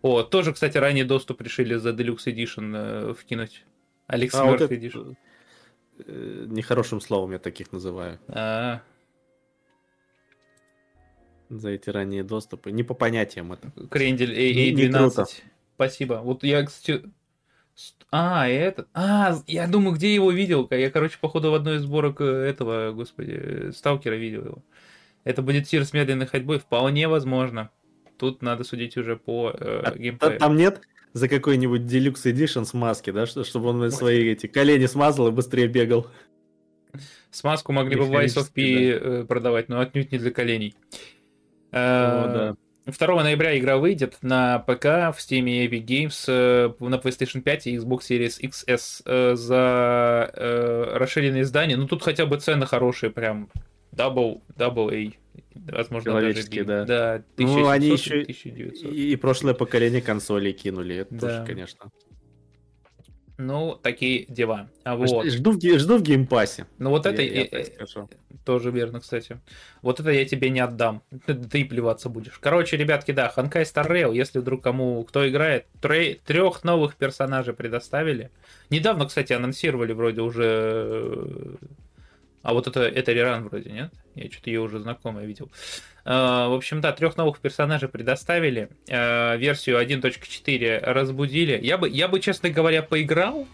О, 0.00 0.22
тоже, 0.24 0.52
кстати, 0.52 0.76
ранний 0.78 1.04
доступ 1.04 1.40
решили 1.42 1.76
за 1.76 1.90
Deluxe 1.90 2.26
Edition 2.26 2.72
э, 2.74 3.14
вкинуть. 3.14 3.64
Алекс 4.08 4.34
А, 4.34 4.44
вот 4.44 4.58
Мерфи 4.60 4.74
это, 4.74 4.74
Edition. 4.74 5.14
Э, 6.06 6.44
нехорошим 6.48 7.00
словом 7.00 7.32
я 7.32 7.38
таких 7.38 7.72
называю. 7.72 8.18
А, 8.28 8.82
За 11.48 11.70
эти 11.70 11.90
ранние 11.90 12.24
доступы. 12.24 12.70
Не 12.72 12.82
по 12.82 12.94
понятиям 12.94 13.52
это. 13.52 13.70
Крендель 13.90 14.30
не 14.32 14.72
A12. 14.88 14.92
круто. 14.92 15.26
Спасибо. 15.74 16.14
Вот 16.22 16.44
я, 16.44 16.64
кстати, 16.64 17.04
Ст- 17.74 18.06
А, 18.10 18.48
этот. 18.48 18.88
А, 18.94 19.38
я 19.46 19.66
думаю, 19.66 19.96
где 19.96 20.14
его 20.14 20.30
видел? 20.30 20.68
Я, 20.70 20.90
короче, 20.90 21.18
походу 21.20 21.50
в 21.50 21.54
одной 21.54 21.76
из 21.76 21.82
сборок 21.82 22.20
э, 22.20 22.24
этого, 22.24 22.92
господи, 22.92 23.32
э, 23.34 23.72
Сталкера 23.72 24.14
видел 24.14 24.44
его. 24.44 24.64
Это 25.24 25.40
будет 25.42 25.68
тир 25.68 25.84
с 25.84 25.92
медленной 25.92 26.26
ходьбой? 26.26 26.58
Вполне 26.58 27.08
возможно. 27.08 27.70
Тут 28.18 28.42
надо 28.42 28.64
судить 28.64 28.96
уже 28.96 29.16
по 29.16 29.50
э, 29.50 29.82
А 29.84 29.96
геймплею. 29.96 30.38
Там 30.38 30.56
нет 30.56 30.82
за 31.12 31.28
какой-нибудь 31.28 31.82
Deluxe 31.82 32.32
Edition 32.32 32.64
смазки, 32.64 33.10
да, 33.10 33.26
что- 33.26 33.44
чтобы 33.44 33.68
он 33.68 33.90
свои 33.90 34.30
эти 34.30 34.46
колени 34.46 34.86
смазал 34.86 35.28
и 35.28 35.30
быстрее 35.30 35.68
бегал. 35.68 36.06
Смазку 37.30 37.72
могли 37.72 37.96
бы 37.96 38.04
в 38.04 38.10
Vice 38.12 38.36
of 38.36 38.52
P 38.52 38.62
Механически, 38.62 39.20
э, 39.22 39.24
продавать, 39.24 39.68
но 39.68 39.80
отнюдь 39.80 40.12
не 40.12 40.18
для 40.18 40.30
коленей. 40.30 40.74
О, 41.70 41.76
Э, 41.76 42.54
да. 42.86 42.92
2 42.92 43.22
ноября 43.22 43.58
игра 43.58 43.78
выйдет 43.78 44.18
на 44.22 44.58
ПК, 44.58 44.84
в 44.84 45.16
Steam 45.18 45.48
и 45.48 45.66
Epic 45.66 45.84
Games, 45.86 46.24
э, 46.28 46.72
на 46.80 46.96
PlayStation 46.96 47.40
5 47.40 47.66
и 47.68 47.76
Xbox 47.78 48.00
Series 48.10 48.38
XS 48.40 49.36
за 49.36 50.30
расширенные 50.94 51.42
издания. 51.42 51.76
Ну, 51.76 51.86
тут 51.86 52.02
хотя 52.02 52.26
бы 52.26 52.38
цены 52.38 52.66
хорошие, 52.66 53.10
прям 53.10 53.48
double, 53.92 54.40
double 54.56 54.90
A. 55.10 55.12
Возможно, 55.54 56.12
даже 56.12 56.22
Человеческие, 56.26 56.64
B. 56.64 56.68
да. 56.68 56.84
Да, 56.84 57.22
Ну, 57.38 57.68
они 57.68 57.86
1700 57.92 57.98
еще 57.98 58.20
и 58.20 58.22
1900. 58.22 58.92
И, 58.92 59.12
и 59.12 59.16
прошлое 59.16 59.54
поколение 59.54 60.00
консолей 60.02 60.52
кинули, 60.52 60.96
это 60.96 61.14
Да. 61.14 61.20
тоже, 61.20 61.44
конечно. 61.46 61.90
Ну, 63.38 63.78
такие 63.82 64.26
дела. 64.26 64.68
А 64.84 64.94
вот. 64.96 65.26
Жду, 65.26 65.52
в, 65.52 65.78
жду 65.78 65.98
в 65.98 66.02
Game 66.02 66.28
Pass 66.28 66.53
е. 66.53 66.66
Ну, 66.78 66.90
вот 66.90 67.06
это... 67.06 67.22
Я- 67.22 67.32
я 67.32 67.42
э, 67.50 67.64
так 67.64 67.88
э. 67.96 68.06
Тоже 68.44 68.70
верно, 68.70 69.00
кстати. 69.00 69.40
Вот 69.80 70.00
это 70.00 70.10
я 70.10 70.24
тебе 70.24 70.50
не 70.50 70.60
отдам. 70.60 71.02
Ты 71.26 71.64
плеваться 71.64 72.08
будешь. 72.08 72.38
Короче, 72.40 72.76
ребятки, 72.76 73.12
да, 73.12 73.28
Honkai 73.28 73.62
Star 73.62 73.88
Rail, 73.88 74.14
если 74.14 74.38
вдруг 74.38 74.62
кому 74.62 75.02
кто 75.04 75.28
играет, 75.28 75.66
трех 75.80 76.62
новых 76.64 76.96
персонажей 76.96 77.54
предоставили. 77.54 78.30
Недавно, 78.70 79.06
кстати, 79.06 79.32
анонсировали 79.32 79.92
вроде 79.92 80.20
уже... 80.20 81.56
А 82.42 82.52
вот 82.54 82.66
это, 82.66 82.80
это 82.80 83.12
Реран 83.12 83.48
вроде, 83.48 83.70
нет? 83.70 83.92
Я 84.14 84.30
что-то 84.30 84.50
ее 84.50 84.60
уже 84.60 84.80
знакомая 84.80 85.24
видел. 85.26 85.50
Э, 86.04 86.48
В 86.48 86.54
общем, 86.54 86.80
да, 86.80 86.92
трех 86.92 87.16
новых 87.16 87.38
персонажей 87.38 87.88
предоставили. 87.88 88.68
Э, 88.88 89.36
Версию 89.36 89.80
1.4 89.80 90.80
разбудили. 90.80 91.58
Я 91.62 91.78
бы, 91.78 91.88
я 91.88 92.08
бы, 92.08 92.20
честно 92.20 92.50
говоря, 92.50 92.82
поиграл. 92.82 93.46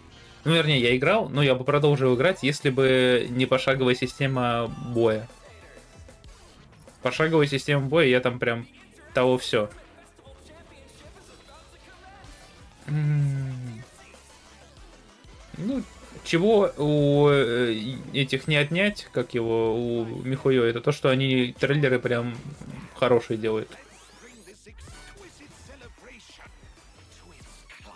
Ну, 0.45 0.53
вернее, 0.55 0.79
я 0.79 0.95
играл, 0.95 1.29
но 1.29 1.43
я 1.43 1.53
бы 1.53 1.63
продолжил 1.65 2.15
играть, 2.15 2.43
если 2.43 2.69
бы 2.69 3.27
не 3.29 3.45
пошаговая 3.45 3.93
система 3.93 4.67
боя. 4.87 5.27
Пошаговая 7.03 7.45
система 7.47 7.85
боя, 7.87 8.07
я 8.07 8.19
там 8.21 8.39
прям 8.39 8.67
того 9.13 9.37
все. 9.37 9.69
Ну, 15.57 15.83
чего 16.29 16.71
у 16.77 17.27
э, 17.27 17.73
этих 18.13 18.47
не 18.47 18.55
отнять, 18.55 19.07
как 19.11 19.33
его, 19.33 19.75
у 19.75 20.05
Михуё, 20.23 20.63
это 20.63 20.79
то, 20.79 20.91
что 20.91 21.09
они 21.09 21.55
трейлеры 21.59 21.97
прям 21.97 22.37
хорошие 22.95 23.37
делают. 23.37 23.67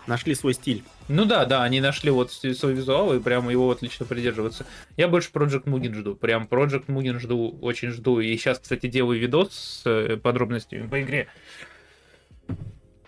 Нашли 0.07 0.33
свой 0.33 0.55
стиль. 0.55 0.83
Ну 1.07 1.25
да, 1.25 1.45
да, 1.45 1.63
они 1.63 1.79
нашли 1.79 2.09
вот 2.09 2.31
свой 2.31 2.73
визуал 2.73 3.13
и 3.13 3.19
прям 3.19 3.49
его 3.49 3.69
отлично 3.69 4.05
придерживаются. 4.05 4.65
Я 4.97 5.07
больше 5.07 5.29
Project 5.31 5.65
Mugen 5.65 5.93
жду. 5.93 6.15
Прям 6.15 6.45
Project 6.45 6.87
Mugen 6.87 7.19
жду, 7.19 7.57
очень 7.61 7.89
жду. 7.89 8.19
И 8.19 8.35
сейчас, 8.35 8.57
кстати, 8.59 8.87
делаю 8.87 9.19
видос 9.19 9.53
с 9.53 9.81
э, 9.85 10.17
подробностями 10.17 10.87
по 10.87 11.01
игре. 11.01 11.27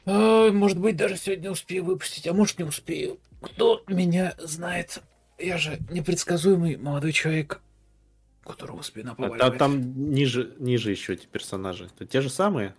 А, 0.06 0.52
Может 0.52 0.78
быть, 0.78 0.96
даже 0.96 1.18
сегодня 1.18 1.50
успею 1.50 1.84
выпустить, 1.84 2.28
а 2.28 2.34
может 2.34 2.60
не 2.60 2.66
успею. 2.66 3.18
Кто 3.42 3.84
меня 3.88 4.36
знает? 4.38 5.02
Я 5.38 5.58
же 5.58 5.80
непредсказуемый 5.90 6.78
молодой 6.78 7.12
человек, 7.12 7.62
которого 8.44 8.82
спина 8.82 9.12
А 9.12 9.16
побаливает. 9.16 9.58
Там, 9.58 9.82
там 9.82 10.12
ниже, 10.12 10.54
ниже 10.60 10.92
еще 10.92 11.14
эти 11.14 11.26
персонажи. 11.26 11.86
Это 11.94 12.06
те 12.06 12.22
же 12.22 12.30
самые? 12.30 12.74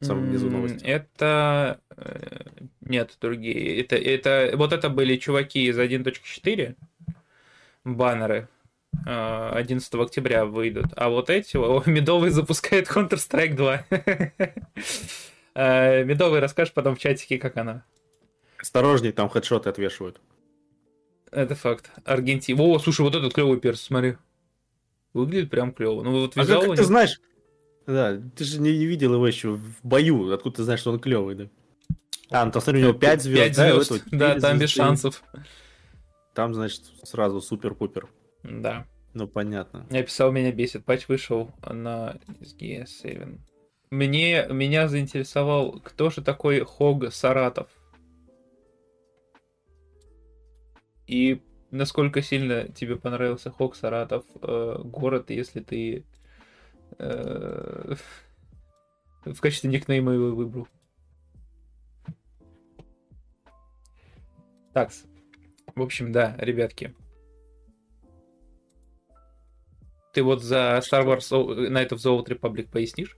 В 0.00 0.06
самом 0.06 0.30
низу 0.30 0.50
новости. 0.50 0.84
Это... 0.84 1.80
э, 1.96 2.40
Нет, 2.80 3.16
другие. 3.20 3.80
Это, 3.80 3.96
это... 3.96 4.52
Вот 4.56 4.72
это 4.72 4.90
были 4.90 5.16
чуваки 5.16 5.66
из 5.66 5.78
1.4, 5.78 6.74
баннеры. 7.84 8.48
э, 9.06 9.50
11 9.54 9.94
октября 9.94 10.44
выйдут. 10.44 10.86
А 10.96 11.08
вот 11.08 11.30
эти... 11.30 11.56
О, 11.56 11.82
Медовый 11.86 12.30
запускает 12.30 12.88
Counter-Strike 12.88 13.54
2. 13.54 13.84
Э, 15.56 16.02
Медовый, 16.02 16.40
расскажешь 16.40 16.74
потом 16.74 16.96
в 16.96 16.98
чатике, 16.98 17.38
как 17.38 17.56
она. 17.56 17.84
Осторожней, 18.58 19.12
там 19.12 19.28
хедшоты 19.28 19.70
отвешивают. 19.70 20.20
Это 21.34 21.54
факт. 21.54 21.90
Аргентина. 22.04 22.62
О, 22.62 22.78
слушай, 22.78 23.02
вот 23.02 23.14
этот 23.14 23.34
клевый 23.34 23.58
перс, 23.58 23.80
смотри. 23.80 24.16
Выглядит 25.12 25.50
прям 25.50 25.72
клево. 25.72 26.02
Ну 26.02 26.12
вот 26.20 26.36
А 26.36 26.40
визуал 26.40 26.60
как, 26.60 26.68
у 26.68 26.72
как 26.72 26.78
ты 26.78 26.84
знаешь? 26.84 27.20
Да, 27.86 28.20
ты 28.36 28.44
же 28.44 28.60
не, 28.60 28.76
не 28.76 28.86
видел 28.86 29.14
его 29.14 29.26
еще 29.26 29.50
в 29.50 29.80
бою. 29.82 30.32
Откуда 30.32 30.56
ты 30.56 30.62
знаешь, 30.62 30.80
что 30.80 30.92
он 30.92 31.00
клевый, 31.00 31.34
да? 31.34 31.48
А, 32.30 32.44
ну 32.44 32.52
там 32.52 32.62
смотри, 32.62 32.82
у 32.82 32.88
него 32.88 32.98
5 32.98 33.22
звезд. 33.22 33.42
Пять 33.42 33.56
да, 33.56 33.74
у 33.74 33.80
звезд. 33.80 33.90
этого 33.90 34.18
Да, 34.18 34.26
четыре 34.28 34.40
там 34.40 34.58
без 34.58 34.70
шансов. 34.70 35.22
Там, 36.34 36.54
значит, 36.54 36.82
сразу 37.02 37.40
супер-пупер. 37.40 38.08
Да. 38.42 38.86
Ну, 39.12 39.28
понятно. 39.28 39.86
Я 39.90 40.02
писал, 40.02 40.32
меня 40.32 40.50
бесит. 40.52 40.84
Патч 40.84 41.06
вышел 41.08 41.52
на 41.64 42.16
SGS7. 42.40 43.38
Мне, 43.90 44.46
меня 44.50 44.88
заинтересовал, 44.88 45.80
кто 45.80 46.10
же 46.10 46.22
такой 46.22 46.60
Хог 46.60 47.12
Саратов. 47.12 47.68
И 51.06 51.42
насколько 51.70 52.22
сильно 52.22 52.68
тебе 52.68 52.96
понравился 52.96 53.50
Хог 53.50 53.76
Саратов 53.76 54.24
э, 54.40 54.78
город, 54.84 55.30
если 55.30 55.60
ты 55.60 56.04
э, 56.98 57.94
в 59.24 59.40
качестве 59.40 59.70
никнейма 59.70 60.12
его 60.12 60.34
выбрал. 60.34 60.68
Так, 64.72 64.90
в 65.74 65.82
общем, 65.82 66.12
да, 66.12 66.34
ребятки. 66.38 66.94
Ты 70.12 70.22
вот 70.22 70.42
за 70.42 70.80
Star 70.80 71.04
Wars 71.04 71.30
Night 71.70 71.90
of 71.90 71.96
the 71.96 72.16
Old 72.16 72.26
Republic 72.28 72.70
пояснишь? 72.70 73.16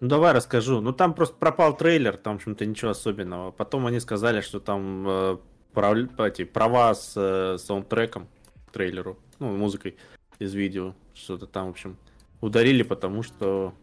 Ну, 0.00 0.08
давай 0.08 0.32
расскажу. 0.32 0.80
Ну, 0.80 0.92
там 0.92 1.14
просто 1.14 1.36
пропал 1.36 1.76
трейлер, 1.76 2.16
там, 2.16 2.34
в 2.34 2.36
общем-то, 2.36 2.66
ничего 2.66 2.90
особенного. 2.90 3.52
Потом 3.52 3.86
они 3.86 4.00
сказали, 4.00 4.40
что 4.40 4.58
там 4.58 5.08
э, 5.08 5.38
прав- 5.72 6.20
эти, 6.20 6.44
права 6.44 6.94
с 6.94 7.14
э, 7.16 7.58
саундтреком 7.58 8.28
к 8.66 8.72
трейлеру, 8.72 9.18
ну, 9.38 9.56
музыкой 9.56 9.96
из 10.38 10.54
видео, 10.54 10.94
что-то 11.14 11.46
там, 11.46 11.66
в 11.66 11.70
общем, 11.70 11.96
ударили, 12.40 12.82
потому 12.82 13.22
что 13.22 13.74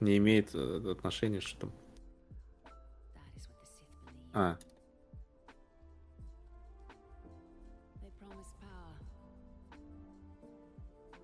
не 0.00 0.16
имеет 0.16 0.50
э, 0.54 0.90
отношения, 0.90 1.40
что 1.40 1.60
там. 1.60 1.72
А, 4.32 4.56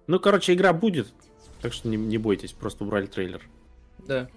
ну, 0.06 0.18
короче, 0.18 0.54
игра 0.54 0.72
будет, 0.72 1.12
так 1.60 1.72
что 1.72 1.88
не, 1.88 1.96
не 1.96 2.18
бойтесь, 2.18 2.52
просто 2.52 2.84
убрали 2.84 3.06
трейлер. 3.06 3.42
Да. 3.98 4.28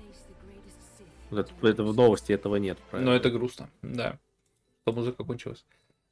Вот 1.29 1.39
это, 1.39 1.67
это 1.67 1.83
в 1.83 1.95
новости 1.95 2.31
этого 2.31 2.55
нет. 2.55 2.77
Но 2.79 2.89
правильно? 2.89 3.09
это 3.11 3.29
грустно, 3.29 3.69
да. 3.81 4.19
Что 4.83 4.93
музыка 4.93 5.23
кончилась. 5.23 5.65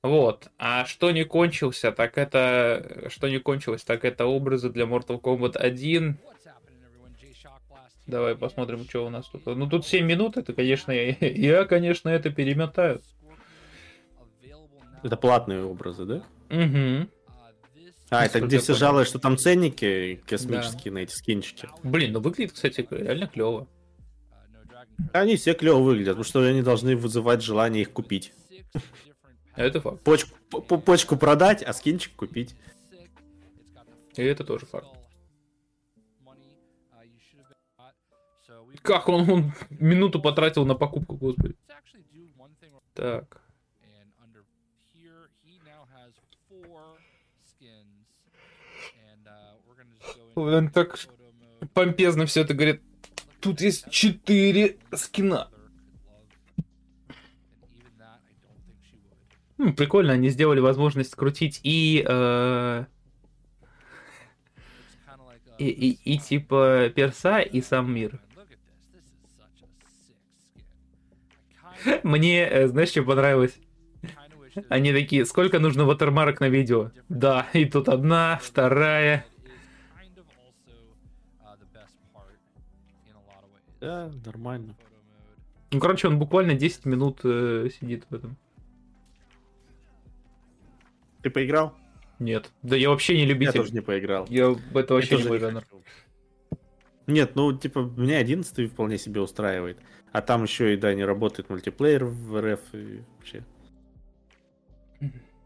Вот. 0.04 0.50
А 0.58 0.86
что 0.86 1.12
не 1.12 1.24
кончился, 1.24 1.92
так 1.92 2.18
это... 2.18 3.10
Что 3.10 3.28
не 3.28 3.40
кончилось, 3.40 3.84
так 3.84 4.06
это 4.06 4.26
образы 4.26 4.70
для 4.70 4.86
Mortal 4.86 5.20
Kombat 5.20 5.58
1. 5.58 6.18
Давай 8.06 8.36
посмотрим, 8.36 8.86
что 8.88 9.06
у 9.06 9.10
нас 9.10 9.28
тут. 9.28 9.46
Ну, 9.46 9.68
тут 9.68 9.86
7 9.86 10.06
минут, 10.06 10.38
это, 10.38 10.54
конечно, 10.54 10.92
я, 10.92 11.66
конечно, 11.66 12.08
это 12.10 12.30
перемотаю. 12.30 13.02
Это 15.04 15.18
платные 15.18 15.64
образы, 15.64 16.06
да? 16.06 16.24
Угу. 16.50 17.10
А, 18.10 18.26
это 18.26 18.40
где 18.40 18.60
все 18.60 18.68
понял. 18.68 18.80
жалуют, 18.80 19.08
что 19.10 19.20
там 19.20 19.38
ценники 19.38 20.22
космические 20.26 20.94
на 20.94 21.00
эти 21.00 21.12
скинчики. 21.12 21.68
Блин, 21.84 22.14
ну 22.14 22.22
выглядит, 22.22 22.54
кстати, 22.54 22.88
реально 22.90 23.28
клево. 23.28 23.68
Они 25.12 25.36
все 25.36 25.54
клево 25.54 25.80
выглядят, 25.80 26.14
потому 26.14 26.24
что 26.24 26.42
они 26.42 26.62
должны 26.62 26.96
вызывать 26.96 27.44
желание 27.44 27.82
их 27.82 27.92
купить. 27.92 28.34
Это 29.56 29.82
факт. 29.82 30.04
Почку, 30.04 30.38
по- 30.50 30.62
по- 30.62 30.78
почку 30.78 31.18
продать, 31.18 31.64
а 31.64 31.74
скинчик 31.74 32.16
купить. 32.16 32.56
И 34.16 34.22
это 34.22 34.44
тоже 34.44 34.66
факт. 34.66 34.88
Как 38.82 39.10
он, 39.10 39.30
он 39.30 39.54
минуту 39.70 40.22
потратил 40.22 40.66
на 40.66 40.76
покупку, 40.76 41.16
господи. 41.16 41.56
Так. 42.94 43.42
Он 50.36 50.70
так 50.70 51.00
помпезно 51.74 52.26
все 52.26 52.42
это 52.42 52.54
говорит. 52.54 52.82
Тут 53.40 53.62
есть 53.62 53.90
четыре 53.90 54.78
скина. 54.94 55.50
Ну, 59.58 59.74
прикольно, 59.74 60.14
они 60.14 60.30
сделали 60.30 60.60
возможность 60.60 61.16
крутить 61.16 61.60
и... 61.64 62.06
Э, 62.08 62.86
и, 65.58 65.68
и, 65.70 66.14
и 66.14 66.20
типа 66.20 66.92
перса, 66.96 67.40
и 67.40 67.62
сам 67.62 67.92
мир. 67.92 68.20
Мне, 72.04 72.48
э, 72.48 72.68
знаешь, 72.68 72.90
что 72.90 73.04
понравилось? 73.04 73.58
Они 74.70 74.92
такие, 74.92 75.26
сколько 75.26 75.60
нужно 75.60 75.86
ватермарок 75.86 76.40
на 76.40 76.50
видео? 76.50 76.92
Да, 77.10 77.48
и 77.54 77.66
тут 77.66 77.90
одна, 77.90 78.40
вторая. 78.42 79.26
Да, 83.80 84.12
нормально. 84.26 84.76
Ну, 85.72 85.80
короче, 85.80 86.08
он 86.08 86.18
буквально 86.18 86.54
10 86.56 86.86
минут 86.86 87.20
э, 87.24 87.70
сидит 87.80 88.06
в 88.10 88.16
этом. 88.16 88.38
Ты 91.28 91.32
поиграл? 91.32 91.74
Нет. 92.20 92.52
Да 92.64 92.78
я 92.78 92.90
вообще 92.90 93.16
не 93.16 93.24
Я 93.24 93.28
любитель. 93.28 93.52
тоже 93.60 93.74
не 93.74 93.82
поиграл. 93.82 94.26
Я 94.30 94.52
в 94.52 94.78
это 94.78 94.94
Я 94.94 94.96
вообще 94.96 95.16
не 95.16 95.18
тоже 95.24 95.28
мой 95.30 95.38
не 95.40 95.42
жанр. 95.42 95.62
хочу. 95.62 95.84
Нет, 97.06 97.32
ну, 97.36 97.52
типа, 97.58 97.80
меня 97.98 98.18
11 98.20 98.72
вполне 98.72 98.98
себе 98.98 99.20
устраивает. 99.20 99.78
А 100.14 100.22
там 100.22 100.44
еще 100.44 100.74
и, 100.74 100.78
да, 100.78 100.94
не 100.94 101.04
работает 101.04 101.50
мультиплеер 101.50 102.06
в 102.06 102.40
РФ 102.42 102.62
и 102.74 103.02
вообще. 103.18 103.44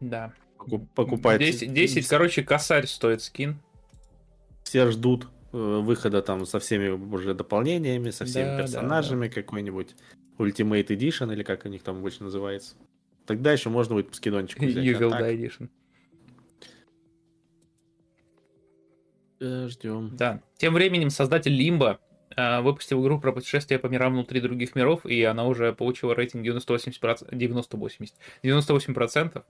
Да. 0.00 0.32
Поку- 0.56 0.78
Покупать. 0.94 1.40
10, 1.40 1.72
10, 1.72 2.06
короче, 2.06 2.44
косарь 2.44 2.86
стоит 2.86 3.22
скин. 3.22 3.58
Все 4.62 4.88
ждут 4.92 5.26
э, 5.52 5.56
выхода 5.56 6.22
там 6.22 6.46
со 6.46 6.60
всеми 6.60 6.90
уже 6.90 7.34
дополнениями, 7.34 8.10
со 8.10 8.24
всеми 8.24 8.44
Да, 8.46 8.56
да, 8.56 8.62
персонажами, 8.62 9.26
какой-нибудь 9.28 9.96
Ultimate 10.38 10.86
Edition 10.86 11.32
или 11.32 11.42
как 11.42 11.64
у 11.64 11.68
них 11.68 11.82
там 11.82 11.98
обычно 11.98 12.26
называется. 12.26 12.76
Тогда 13.32 13.50
еще 13.50 13.70
можно 13.70 13.94
будет 13.94 14.14
скидончик 14.14 14.58
взять. 14.62 14.84
Evil 14.84 15.10
а. 15.14 15.32
Edition. 15.32 15.70
Э, 19.40 19.68
Ждем. 19.68 20.14
Да. 20.14 20.42
Тем 20.58 20.74
временем 20.74 21.08
создатель 21.08 21.54
Лимба 21.54 21.98
э, 22.36 22.60
выпустил 22.60 23.02
игру 23.02 23.18
про 23.18 23.32
путешествие 23.32 23.78
по 23.78 23.86
мирам 23.86 24.12
внутри 24.12 24.42
других 24.42 24.74
миров, 24.74 25.06
и 25.06 25.22
она 25.22 25.46
уже 25.46 25.72
получила 25.72 26.14
рейтинг 26.14 26.46
98%, 26.46 27.30
90-80, 27.30 28.10
98%. 28.42 29.42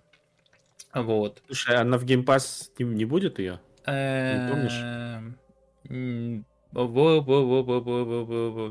Вот. 0.94 1.42
Слушай, 1.46 1.74
она 1.74 1.98
в 1.98 2.04
Game 2.04 2.24
Pass 2.24 2.68
не, 2.78 2.84
не 2.84 3.04
будет 3.04 3.40
ее? 3.40 3.58
Э, 3.84 4.44
не 4.44 4.50
помнишь? 4.52 4.78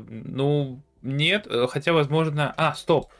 Ну, 0.08 0.82
нет, 1.02 1.48
хотя, 1.68 1.92
возможно... 1.92 2.54
А, 2.56 2.72
стоп, 2.72 3.10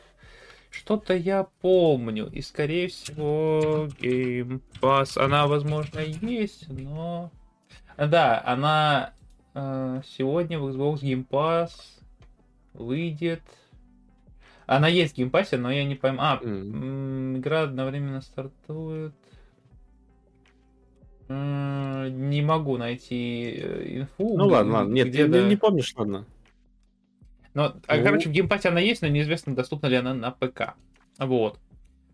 что-то 0.73 1.15
я 1.15 1.47
помню, 1.61 2.31
и, 2.33 2.41
скорее 2.41 2.89
всего, 2.89 3.89
Game 4.01 4.61
Pass, 4.81 5.23
она, 5.23 5.47
возможно, 5.47 6.01
есть, 6.01 6.67
но... 6.71 7.31
Да, 7.99 8.43
она 8.45 9.13
э, 9.55 10.01
сегодня 10.17 10.59
в 10.59 10.67
Xbox 10.69 11.03
Game 11.03 11.27
Pass 11.29 11.73
выйдет... 12.73 13.43
Она 14.67 14.89
есть 14.89 15.15
в 15.15 15.19
Game 15.19 15.31
Pass, 15.31 15.55
но 15.59 15.71
я 15.71 15.85
не 15.85 15.95
пойму... 15.95 16.21
А, 16.23 16.41
М, 16.43 17.37
Игра 17.37 17.63
одновременно 17.63 18.23
стартует. 18.23 19.13
Не 21.29 22.43
могу 22.43 22.79
найти 22.79 23.55
э, 23.57 24.01
инфу. 24.01 24.39
Ну 24.39 24.49
ладно, 24.49 24.73
ладно. 24.73 24.93
Нет, 24.93 25.09
где 25.09 25.29
не, 25.29 25.43
не 25.45 25.57
помнишь, 25.57 25.95
ладно. 25.97 26.27
Но, 27.55 27.77
а, 27.87 27.97
Ну. 27.97 28.05
короче, 28.05 28.29
в 28.29 28.33
геймпаде 28.33 28.69
она 28.69 28.81
есть, 28.81 29.03
но 29.03 29.09
неизвестно, 29.09 29.55
доступна 29.55 29.87
ли 29.89 29.97
она 29.97 30.15
на 30.15 30.31
ПК. 30.31 30.75
Вот. 31.19 31.59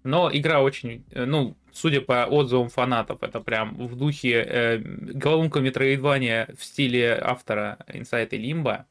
Но 0.04 0.30
игра 0.32 0.62
очень, 0.62 1.04
э, 1.10 1.24
ну, 1.24 1.56
судя 1.72 2.00
по 2.00 2.24
отзывам 2.26 2.68
фанатов, 2.68 3.22
это 3.22 3.40
прям 3.40 3.74
в 3.76 3.96
духе 3.96 4.30
э, 4.46 4.78
головоломка 4.78 5.60
Metroidvania 5.60 6.54
в 6.56 6.64
стиле 6.64 7.18
автора 7.20 7.78
Inside 7.88 8.28
и 8.30 8.50
Limbo. 8.52 8.84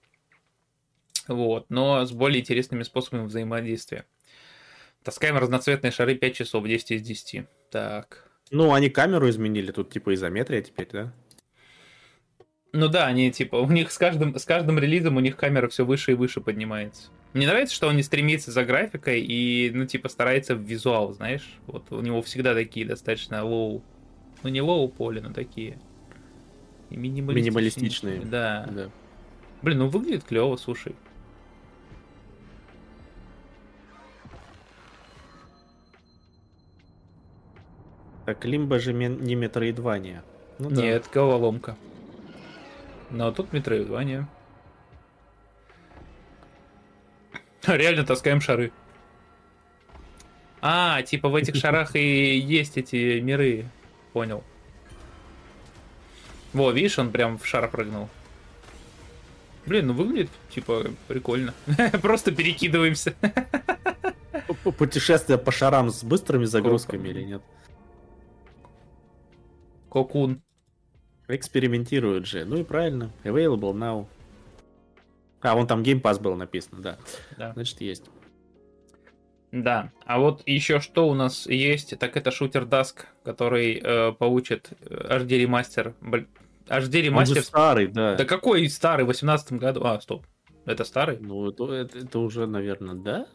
Вот, 1.28 1.65
но 1.69 2.06
с 2.06 2.11
более 2.11 2.41
интересными 2.41 2.84
способами 2.84 3.26
взаимодействия. 3.26 4.06
Таскаем 5.03 5.38
разноцветные 5.38 5.91
шары 5.91 6.15
5 6.15 6.36
часов, 6.36 6.65
10 6.65 6.91
из 6.91 7.02
10. 7.02 7.45
Так. 7.72 8.30
Ну, 8.52 8.74
они 8.74 8.90
камеру 8.90 9.30
изменили, 9.30 9.72
тут 9.72 9.90
типа 9.90 10.14
изометрия 10.14 10.61
теперь, 10.61 10.88
да? 10.91 11.14
Ну 12.73 12.89
да, 12.89 13.07
они 13.07 13.31
типа, 13.31 13.56
у 13.56 13.69
них 13.72 13.91
с 13.91 13.98
каждым, 13.98 14.38
с 14.38 14.45
каждым 14.45 14.77
релизом 14.77 15.18
у 15.18 15.19
них 15.19 15.35
камера 15.38 15.68
все 15.68 15.85
выше 15.85 16.11
и 16.11 16.15
выше 16.15 16.41
поднимается. 16.41 17.10
Мне 17.34 17.48
нравится, 17.48 17.76
что 17.76 17.88
он 17.88 17.95
не 17.95 18.03
стремится 18.03 18.52
за 18.52 18.64
графикой 18.65 19.22
и, 19.22 19.72
ну, 19.73 19.85
типа, 19.85 20.10
старается 20.10 20.56
в 20.56 20.61
визуал, 20.61 21.14
знаешь. 21.14 21.57
Вот 21.68 21.91
у 21.91 22.02
него 22.02 22.22
всегда 22.22 22.53
такие 22.53 22.85
достаточно 22.85 23.44
low. 23.44 23.84
Ну, 24.44 24.49
не 24.49 24.61
low 24.61 24.90
poly, 24.90 25.19
но 25.19 25.34
такие. 25.34 25.77
И 26.89 26.98
минималистичные. 26.98 27.52
Минималистичные. 27.52 28.19
Да. 28.22 28.68
Да. 28.72 28.89
Блин, 29.61 29.80
ну 29.80 29.89
выглядит 29.89 30.23
клево, 30.23 30.56
слушай. 30.56 30.95
Так, 38.26 38.44
Лимба 38.45 38.80
же 38.80 38.94
не 38.94 39.35
метроидвания. 39.35 40.23
Ну 40.60 40.69
да. 40.69 40.81
Нет, 40.81 41.10
головоломка. 41.14 41.77
Но 43.10 43.32
тут 43.32 43.54
метроидвания. 43.54 44.28
Реально 47.66 48.06
таскаем 48.06 48.42
шары. 48.42 48.72
А, 50.62 51.02
типа 51.02 51.30
в 51.30 51.36
этих 51.36 51.56
шарах 51.62 51.96
и 51.96 52.38
есть 52.38 52.78
эти 52.78 53.20
миры. 53.20 53.66
Понял. 54.14 54.44
Во, 56.54 56.72
видишь, 56.72 56.98
он 56.98 57.12
прям 57.12 57.38
в 57.38 57.46
шар 57.46 57.70
прыгнул. 57.70 58.10
Блин, 59.66 59.88
ну 59.88 59.94
выглядит, 59.94 60.32
типа, 60.50 60.86
прикольно. 61.08 61.54
Просто 62.02 62.32
перекидываемся. 62.32 63.16
Путешествие 64.78 65.38
по 65.38 65.52
шарам 65.52 65.90
с 65.90 66.04
быстрыми 66.04 66.46
загрузками 66.46 67.10
или 67.10 67.24
нет? 67.24 67.42
Кокун. 69.90 70.42
Экспериментируют 71.28 72.26
же. 72.26 72.45
Ну 72.45 72.58
и 72.58 72.64
правильно. 72.64 73.12
Available 73.24 73.74
now. 73.74 74.08
А, 75.41 75.56
вон 75.56 75.68
там 75.68 75.82
Game 75.84 76.02
Pass 76.02 76.20
было 76.22 76.36
написано, 76.36 76.82
да. 76.82 76.98
Да. 77.38 77.54
Значит, 77.54 77.82
есть. 77.82 78.06
Да, 79.52 79.91
а 80.06 80.20
вот 80.20 80.44
еще 80.45 80.82
что 80.82 81.08
у 81.08 81.14
нас 81.14 81.48
есть, 81.48 81.98
так 81.98 82.18
это 82.18 82.32
шутер 82.32 82.64
Dusk, 82.64 83.06
который 83.24 83.80
э, 83.82 84.12
получит 84.12 84.72
HD 84.82 85.38
ремастер. 85.38 85.94
HD 86.02 86.28
Он 86.70 86.86
же 86.90 87.02
ремастер. 87.02 87.44
старый, 87.44 87.88
да. 87.88 88.16
Да 88.16 88.26
какой 88.26 88.68
старый, 88.70 89.06
в 89.06 89.08
18 89.08 89.54
году? 89.54 89.86
А, 89.86 90.02
стоп. 90.02 90.26
Это 90.66 90.84
старый? 90.84 91.18
Ну, 91.22 91.49
это, 91.49 91.72
это- 91.72 91.98
это 91.99 92.20
уже, 92.20 92.45
наверное, 92.45 92.95
да? 92.95 93.28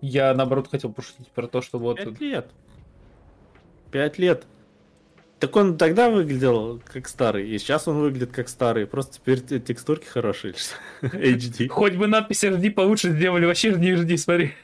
Я, 0.00 0.32
наоборот, 0.32 0.68
хотел 0.70 0.92
пошутить 0.92 1.28
про 1.28 1.46
то, 1.46 1.60
что 1.60 1.78
вот... 1.78 1.98
Пять 1.98 2.20
лет. 2.20 2.50
Пять 3.90 4.18
лет. 4.18 4.46
Так 5.38 5.54
он 5.54 5.78
тогда 5.78 6.10
выглядел 6.10 6.82
как 6.92 7.06
старый, 7.08 7.48
и 7.48 7.58
сейчас 7.58 7.86
он 7.86 7.98
выглядит 7.98 8.32
как 8.32 8.48
старый. 8.48 8.86
Просто 8.86 9.14
теперь 9.16 9.40
те- 9.40 9.60
текстурки 9.60 10.06
хорошие. 10.06 10.54
HD. 11.02 11.68
Хоть 11.68 11.94
бы 11.94 12.08
надпись 12.08 12.42
HD 12.42 12.70
получше 12.70 13.12
сделали, 13.12 13.46
вообще 13.46 13.72
не 13.72 13.92
HD, 13.92 14.16
смотри. 14.16 14.54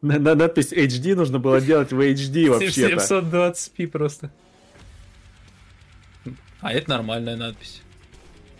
На, 0.00 0.18
на 0.18 0.34
надпись 0.34 0.72
HD 0.72 1.14
нужно 1.14 1.38
было 1.38 1.60
делать 1.60 1.92
в 1.92 2.00
HD 2.00 2.48
вообще-то. 2.48 2.96
720p 2.96 3.88
просто. 3.88 4.30
А 6.60 6.72
это 6.72 6.88
нормальная 6.90 7.36
надпись. 7.36 7.81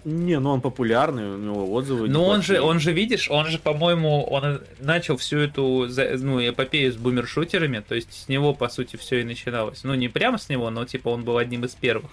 Не, 0.05 0.41
ну 0.41 0.51
он 0.51 0.61
популярный, 0.61 1.35
у 1.35 1.37
него 1.37 1.73
отзывы. 1.73 2.09
Но 2.09 2.27
он 2.27 2.43
же, 2.43 2.61
он 2.61 2.81
же, 2.81 2.93
видишь, 2.93 3.31
он 3.31 3.47
же, 3.47 3.59
по-моему, 3.59 4.25
он 4.25 4.61
начал 4.81 5.17
всю 5.17 5.39
эту, 5.39 5.87
ну, 6.19 6.41
эпопею 6.41 6.93
с 6.93 6.97
бумершутерами, 6.97 7.85
то 7.87 7.95
есть 7.95 8.13
с 8.13 8.29
него, 8.29 8.53
по 8.53 8.69
сути, 8.69 8.97
все 8.97 9.21
и 9.21 9.25
начиналось. 9.25 9.85
Ну, 9.85 9.95
не 9.95 10.09
прямо 10.09 10.39
с 10.39 10.49
него, 10.49 10.71
но, 10.71 10.85
типа, 10.85 11.09
он 11.09 11.23
был 11.23 11.39
одним 11.39 11.65
из 11.65 11.75
первых. 11.75 12.11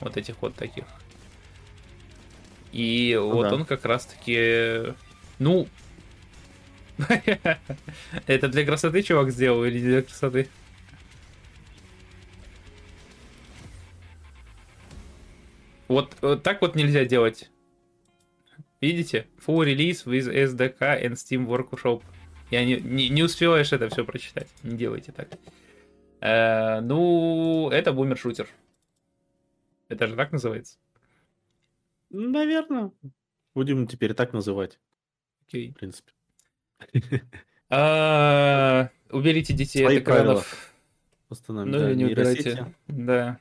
Вот 0.00 0.18
этих 0.18 0.34
вот 0.42 0.54
таких. 0.54 0.84
И 2.72 3.18
вот 3.20 3.48
да. 3.48 3.54
он 3.54 3.64
как 3.64 3.84
раз-таки, 3.86 4.94
ну... 5.38 5.66
Это 8.26 8.48
для 8.48 8.66
красоты 8.66 9.02
чувак 9.02 9.30
сделал 9.30 9.64
или 9.64 9.78
для 9.78 10.02
красоты? 10.02 10.48
Вот, 15.92 16.16
вот 16.22 16.42
так 16.42 16.60
вот 16.62 16.74
нельзя 16.74 17.04
делать. 17.04 17.50
Видите? 18.80 19.26
Full 19.46 19.66
release 19.66 20.04
with 20.06 20.32
SDK 20.32 21.04
and 21.04 21.12
Steam 21.12 21.46
Workshop. 21.46 22.02
Я 22.50 22.64
не, 22.64 22.76
не, 22.80 23.08
не 23.08 23.22
успеваешь 23.22 23.72
это 23.72 23.88
все 23.88 24.04
прочитать. 24.04 24.48
Не 24.62 24.76
делайте 24.76 25.12
так. 25.12 25.28
Э, 26.20 26.80
ну, 26.80 27.68
это 27.70 27.92
бумер-шутер. 27.92 28.48
Это 29.88 30.06
же 30.06 30.16
так 30.16 30.32
называется? 30.32 30.78
Наверное. 32.10 32.92
Будем 33.54 33.86
теперь 33.86 34.14
так 34.14 34.32
называть, 34.32 34.78
Окей. 35.46 35.72
в 35.72 35.74
принципе. 35.74 36.12
А, 37.68 38.90
Уберите 39.10 39.52
детей 39.52 39.84
Свои 39.84 39.96
от 39.98 40.02
экранов. 40.02 40.74
Установим, 41.28 41.72
Ну 41.72 41.78
да, 41.78 41.90
или 41.90 41.96
не 41.96 42.04
убирайте. 42.06 42.74
Да. 42.86 43.38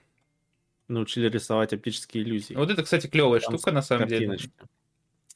Научили 0.91 1.29
рисовать 1.29 1.73
оптические 1.73 2.23
иллюзии. 2.23 2.53
Вот 2.53 2.69
это, 2.69 2.83
кстати, 2.83 3.07
клевая 3.07 3.39
Там 3.39 3.57
штука, 3.57 3.71
на 3.71 3.81
самом 3.81 4.07
деле. 4.07 4.27
картиночки. 4.27 4.51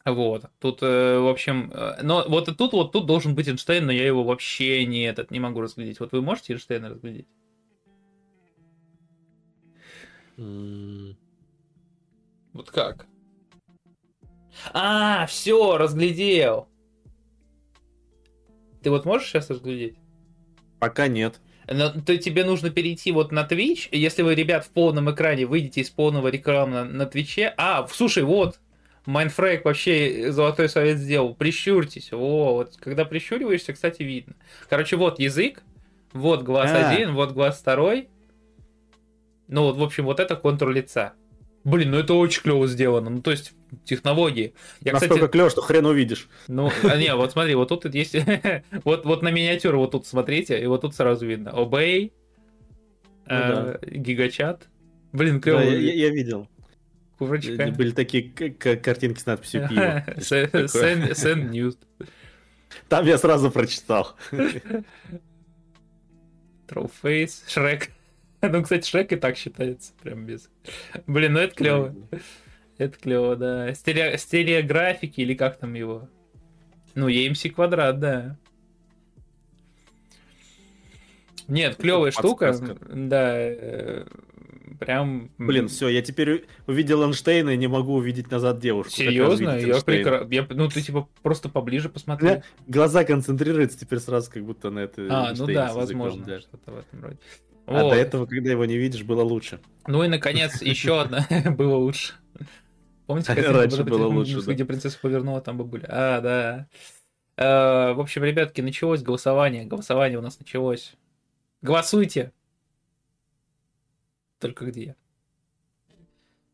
Вот. 0.04 0.46
Тут, 0.60 0.80
э, 0.84 1.18
в 1.20 1.28
общем, 1.28 1.72
э, 1.74 2.02
но 2.04 2.26
вот 2.28 2.48
и 2.50 2.54
тут 2.54 2.74
вот 2.74 2.92
тут 2.92 3.06
должен 3.06 3.34
быть 3.36 3.48
Эйнштейн, 3.48 3.86
но 3.86 3.92
я 3.92 4.06
его 4.06 4.24
вообще 4.24 4.86
не 4.86 5.04
этот 5.04 5.32
не 5.32 5.40
могу 5.40 5.62
разглядеть. 5.62 6.00
Вот 6.00 6.12
вы 6.12 6.22
можете 6.22 6.54
Эйнштейна 6.54 6.90
разглядеть? 6.90 7.28
М, 10.38 11.18
Вот 12.54 12.70
как? 12.72 13.08
А, 14.74 15.26
все, 15.26 15.78
разглядел. 15.78 16.68
Ты 18.84 18.90
вот 18.90 19.06
можешь 19.06 19.28
сейчас 19.28 19.50
разглядеть? 19.50 19.98
Пока 20.80 21.08
нет. 21.08 21.40
Но 21.68 21.90
то 21.90 22.18
тебе 22.18 22.44
нужно 22.44 22.70
перейти 22.70 23.12
вот 23.12 23.32
на 23.32 23.44
Twitch. 23.44 23.90
Если 23.92 24.22
вы, 24.22 24.36
ребят, 24.36 24.66
в 24.66 24.70
полном 24.70 25.12
экране 25.12 25.46
выйдете 25.46 25.82
из 25.82 25.90
полного 25.90 26.28
рекламы 26.28 26.84
на, 26.84 27.06
Twitch 27.06 27.42
е. 27.42 27.54
А, 27.58 27.88
слушай, 27.92 28.24
вот. 28.24 28.60
Майнфрейк 29.06 29.66
вообще 29.66 30.32
золотой 30.32 30.68
совет 30.68 30.98
сделал. 30.98 31.36
Прищурьтесь. 31.36 32.12
Во, 32.12 32.54
вот 32.54 32.78
когда 32.78 33.06
прищуриваешься, 33.06 33.74
кстати, 33.74 34.04
видно. 34.04 34.36
Короче, 34.70 34.96
вот 34.96 35.20
язык, 35.20 35.62
вот 36.14 36.44
глаз 36.44 36.72
А. 36.72 36.90
один, 36.90 37.14
вот 37.14 37.32
глаз 37.32 37.60
второй. 37.60 38.10
Ну 39.48 39.64
вот, 39.64 39.78
в 39.78 39.84
общем, 39.84 40.06
вот 40.06 40.20
это 40.20 40.36
контур 40.36 40.72
лица. 40.72 41.14
Блин, 41.64 41.92
ну 41.92 41.98
это 41.98 42.14
очень 42.14 42.42
клево 42.42 42.68
сделано. 42.68 43.10
Ну, 43.10 43.22
то 43.22 43.32
есть, 43.32 43.54
технологии. 43.84 44.54
Я, 44.82 44.94
Настолько 44.94 45.16
кстати, 45.16 45.32
клево, 45.32 45.50
что 45.50 45.62
хрен 45.62 45.86
увидишь. 45.86 46.30
ну, 46.48 46.72
а, 46.84 46.98
не, 46.98 47.14
вот 47.16 47.32
смотри, 47.32 47.56
вот 47.56 47.70
тут 47.70 47.86
есть... 47.94 48.16
вот, 48.84 49.06
вот 49.06 49.22
на 49.22 49.32
миниатюру 49.32 49.80
вот 49.80 49.92
тут 49.92 50.08
смотрите, 50.08 50.62
и 50.62 50.66
вот 50.66 50.82
тут 50.82 50.96
сразу 50.96 51.26
видно. 51.26 51.50
Obey, 51.50 52.12
Ну 53.28 53.36
э, 53.36 53.80
гигачат. 53.84 54.68
Блин, 55.12 55.36
Да, 55.36 55.42
клево. 55.42 55.60
я, 55.60 55.78
я- 55.78 55.94
я 55.94 56.10
видел. 56.10 56.48
Курочка. 57.18 57.72
Были 57.72 57.92
такие 57.92 58.30
картинки 58.30 59.20
с 59.20 59.26
надписью 59.26 59.68
пиво. 59.70 60.04
Send 60.18 61.50
news. 61.50 61.78
Там 62.90 63.06
я 63.06 63.18
сразу 63.18 63.52
прочитал. 63.52 64.16
Face. 66.68 67.44
Шрек. 67.48 67.90
Ну, 68.42 68.62
кстати, 68.64 68.88
Шрек 68.88 69.12
и 69.14 69.16
так 69.16 69.38
считается. 69.38 69.94
Прям 70.04 70.26
без... 70.26 70.50
Блин, 71.08 71.34
ну 71.34 71.40
это 71.40 71.56
клево. 71.56 71.96
Это 72.78 72.98
клево, 72.98 73.36
да. 73.36 73.74
Стерео... 73.74 74.18
Стереографики 74.18 75.22
или 75.22 75.34
как 75.34 75.58
там 75.58 75.74
его? 75.74 76.10
Ну, 76.94 77.10
EMC 77.10 77.52
квадрат, 77.52 78.00
да. 78.00 78.38
Нет, 81.48 81.78
клевая 81.78 82.12
штука. 82.12 82.54
Да. 82.90 83.36
э, 83.38 84.06
Прям... 84.80 85.30
Блин, 85.38 85.68
все, 85.68 85.88
я 85.88 86.02
теперь 86.02 86.46
увидел 86.68 87.04
Эйнштейна 87.04 87.52
и 87.52 87.58
не 87.58 87.68
могу 87.68 87.96
увидеть 87.96 88.30
назад 88.32 88.60
девушку. 88.60 88.92
Серьезно? 88.92 89.58
Я 89.58 89.80
прекрасно. 89.82 90.48
Ну, 90.52 90.70
ты 90.70 90.82
типа 90.82 91.08
просто 91.22 91.50
поближе 91.50 91.90
посмотри. 91.90 92.42
Глаза 92.68 93.04
концентрируются 93.04 93.80
теперь 93.80 94.00
сразу 94.00 94.32
как 94.32 94.44
будто 94.44 94.70
на 94.70 94.80
это. 94.80 95.08
А, 95.10 95.34
ну 95.36 95.48
да, 95.48 95.74
возможно, 95.74 96.26
да. 96.26 96.40
что-то 96.40 96.72
в 96.72 96.78
этом 96.80 97.04
роде. 97.04 97.18
А 97.68 97.84
Вот. 97.84 97.94
до 97.94 97.96
этого, 97.96 98.26
когда 98.28 98.52
его 98.52 98.66
не 98.66 98.78
видишь, 98.78 99.04
было 99.04 99.24
лучше. 99.24 99.60
Ну 99.88 100.04
и, 100.04 100.08
наконец, 100.08 100.62
еще 100.62 101.02
одна 101.02 101.26
было 101.58 101.76
лучше. 101.78 102.14
Помните, 103.06 103.28
картинку, 103.36 103.54
Раньше 103.54 103.84
было 103.84 104.08
лучше, 104.08 104.42
да. 104.42 104.54
где 104.54 104.66
принцесса 104.66 104.98
повернула, 105.02 105.42
там 105.42 105.58
бабуля? 105.58 105.86
А, 105.90 106.22
да. 106.22 106.68
Э, 107.38 107.94
В 107.94 108.00
общем, 108.00 108.24
ребятки, 108.24 108.62
началось 108.62 109.02
голосование. 109.02 109.66
Голосование 109.66 110.18
у 110.18 110.22
нас 110.22 110.40
началось. 110.40 110.96
Голосуйте. 111.62 112.32
Только 114.40 114.66
где? 114.66 114.96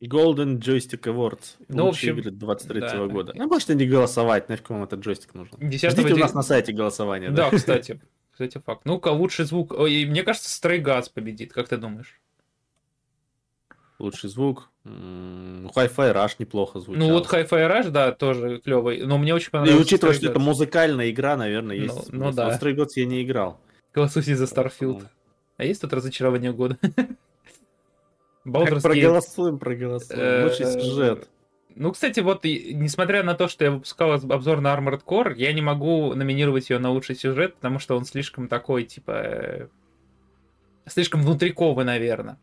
Golden 0.02 0.57
Joystick 0.57 1.03
Awards. 1.03 1.57
Ну, 1.68 1.86
в 1.86 1.90
общем, 1.90 2.18
игры 2.18 2.32
23 2.32 2.80
да. 2.80 3.06
года. 3.06 3.34
Ну, 3.36 3.48
можете 3.48 3.76
не 3.76 3.86
голосовать, 3.86 4.49
нафиг 4.49 4.69
вам 4.69 4.84
этот 4.84 5.02
джойстик 5.02 5.36
нужен. 5.36 5.57
10 5.60 5.91
Ждите 5.91 6.14
у 6.14 6.18
нас 6.18 6.34
на 6.34 6.41
сайте 6.41 6.72
голосования. 6.72 7.30
Да, 7.30 7.52
кстати. 7.56 8.02
Кстати, 8.32 8.57
факт. 8.57 8.82
Ну-ка, 8.86 9.10
лучший 9.10 9.45
звук. 9.45 9.73
Ой, 9.73 10.06
мне 10.06 10.23
кажется, 10.23 10.49
Stray 10.49 10.82
Gas 10.82 11.11
победит. 11.14 11.53
Как 11.53 11.68
ты 11.68 11.78
думаешь? 11.78 12.19
Лучший 13.99 14.30
звук. 14.32 14.70
М, 14.84 15.68
Hi-Fi 15.76 16.14
Rush 16.14 16.36
неплохо 16.40 16.80
звучал. 16.80 17.08
Ну 17.08 17.14
вот 17.14 17.28
Hi-Fi 17.32 17.49
Rush, 17.49 17.90
да, 17.91 18.12
тоже 18.12 18.60
клевый. 18.60 19.06
Но 19.06 19.18
мне 19.18 19.34
очень 19.36 19.49
И 19.49 19.52
понравился. 19.52 19.82
учитывая, 19.82 20.14
что 20.16 20.28
это 20.30 20.40
музыкальная 20.40 21.10
игра, 21.12 21.38
наверное, 21.38 21.78
Ну, 21.78 21.84
есть. 21.84 22.12
ну 22.14 22.32
да. 22.32 22.58
Stray 22.58 22.76
Gods 22.76 22.91
я 22.95 23.06
не 23.06 23.22
играл. 23.24 23.60
Голосуйте 23.94 24.36
за 24.36 24.45
Starfield. 24.45 25.03
А 25.58 25.64
есть 25.66 25.82
тут 25.82 25.94
разочарование 25.94 26.52
года? 26.52 26.78
Baldur's 28.45 28.82
проголосуем, 28.82 29.60
проголосуем. 29.60 30.20
Э, 30.20 30.44
Лучший 30.45 30.66
сюжет. 30.66 31.30
Ну, 31.76 31.91
кстати, 31.91 32.20
вот 32.22 32.44
и- 32.45 32.74
несмотря 32.74 33.24
на 33.24 33.36
то, 33.36 33.48
что 33.48 33.64
я 33.64 33.72
выпускал 33.72 34.14
об- 34.14 34.32
обзор 34.32 34.62
на 34.62 34.76
Armored 34.76 35.03
Core, 35.06 35.36
я 35.38 35.53
не 35.53 35.62
могу 35.62 36.14
номинировать 36.16 36.70
ее 36.70 36.80
на 36.80 36.90
лучший 36.90 37.16
сюжет, 37.16 37.56
потому 37.56 37.78
что 37.80 37.95
он 37.95 38.06
слишком 38.06 38.48
такой, 38.48 38.84
типа... 38.86 39.12
э, 39.12 39.68
Слишком 40.88 41.22
внутриковый, 41.22 41.86
наверное. 41.86 42.40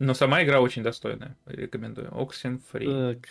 Но 0.00 0.14
сама 0.14 0.42
игра 0.42 0.60
очень 0.60 0.82
достойная. 0.82 1.36
Рекомендую. 1.44 2.08
Oxenfree. 2.08 3.14
Так. 3.14 3.28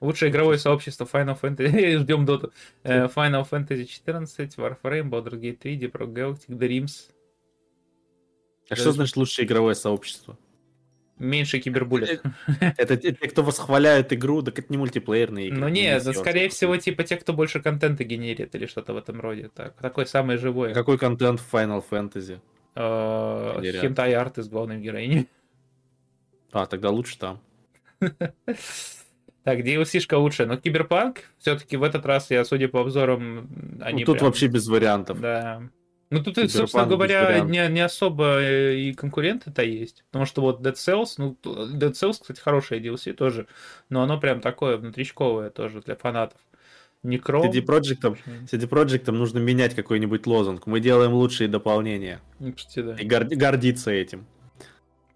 Лучшее 0.00 0.30
игровое 0.30 0.58
сообщество 0.58 1.04
Final 1.12 1.38
Fantasy. 1.40 1.98
Ждем 2.02 2.24
доту. 2.24 2.52
Э, 2.84 3.06
Final 3.06 3.46
Fantasy 3.50 3.84
14, 3.84 4.56
Warframe, 4.56 5.10
Baldur's 5.10 5.40
Gate 5.40 5.56
3, 5.56 5.76
Deep 5.76 5.92
Rock 5.92 6.12
Galactic, 6.12 6.56
Dreams. 6.56 7.10
А 8.70 8.76
что 8.76 8.92
значит 8.92 9.16
лучшее 9.16 9.44
игровое 9.44 9.74
сообщество? 9.74 10.38
Меньше 11.18 11.58
кибербуллет. 11.58 12.22
Это 12.60 12.96
те, 12.96 13.12
кто 13.12 13.42
восхваляют 13.42 14.12
игру, 14.12 14.42
так 14.42 14.58
это 14.58 14.66
не 14.70 14.78
мультиплеерные 14.78 15.48
игры. 15.48 15.60
Ну 15.60 15.68
не 15.68 15.82
нет, 15.82 16.02
скорее 16.16 16.48
всего, 16.48 16.76
типа 16.76 17.02
те, 17.04 17.16
кто 17.16 17.32
больше 17.32 17.60
контента 17.60 18.04
генерит 18.04 18.54
или 18.54 18.66
что-то 18.66 18.94
в 18.94 18.96
этом 18.96 19.20
роде. 19.20 19.50
Так, 19.54 19.74
такое 19.80 20.06
самое 20.06 20.38
живое. 20.38 20.74
Какой 20.74 20.96
контент 20.98 21.40
в 21.40 21.54
Final 21.54 21.84
Fantasy? 21.88 22.40
Э. 22.76 23.60
Хентай 23.80 24.14
арты 24.14 24.42
с 24.42 24.48
главной 24.48 24.80
героиней. 24.80 25.28
А, 26.54 26.66
тогда 26.66 26.90
лучше 26.90 27.18
там. 27.18 27.40
Так, 29.42 29.58
DLC-шка 29.60 30.14
лучше. 30.16 30.46
Но 30.46 30.56
Киберпанк, 30.56 31.18
все-таки 31.38 31.76
в 31.76 31.82
этот 31.82 32.06
раз 32.06 32.30
я, 32.30 32.44
судя 32.46 32.68
по 32.68 32.80
обзорам, 32.80 33.50
они 33.82 34.00
Ну, 34.00 34.06
тут 34.06 34.16
прям- 34.18 34.26
вообще 34.26 34.46
без 34.46 34.66
вариантов. 34.68 35.20
Да. 35.20 35.62
Ну 36.10 36.18
тут, 36.22 36.36
Киберпанк 36.36 36.50
собственно 36.52 36.86
говоря, 36.86 37.40
не, 37.40 37.66
не 37.68 37.80
особо 37.80 38.40
э, 38.40 38.76
и 38.78 38.94
конкуренты-то 38.94 39.62
есть. 39.62 40.04
Потому 40.10 40.24
что 40.24 40.40
вот 40.42 40.60
Dead 40.62 40.74
Cells, 40.74 41.14
ну, 41.18 41.36
Dead 41.42 41.92
Cells, 41.92 42.18
кстати, 42.20 42.40
хорошее 42.40 42.80
DLC 42.80 43.12
тоже, 43.12 43.46
но 43.90 44.02
оно 44.02 44.18
прям 44.18 44.40
такое 44.40 44.76
внутричковое 44.78 45.50
тоже 45.50 45.82
для 45.82 45.96
фанатов. 45.96 46.38
Некро. 47.02 47.42
CD 47.42 47.60
Projekt, 47.62 48.16
CD 48.50 48.66
Projekt 48.66 49.10
нужно 49.10 49.38
менять 49.38 49.74
какой-нибудь 49.74 50.26
лозунг. 50.26 50.66
Мы 50.66 50.80
делаем 50.80 51.12
лучшие 51.12 51.48
дополнения. 51.48 52.22
Ну, 52.38 52.54
Кстати, 52.54 52.80
да. 52.80 52.94
И 52.94 53.04
гор- 53.06 53.24
гордиться 53.26 53.90
этим. 53.90 54.24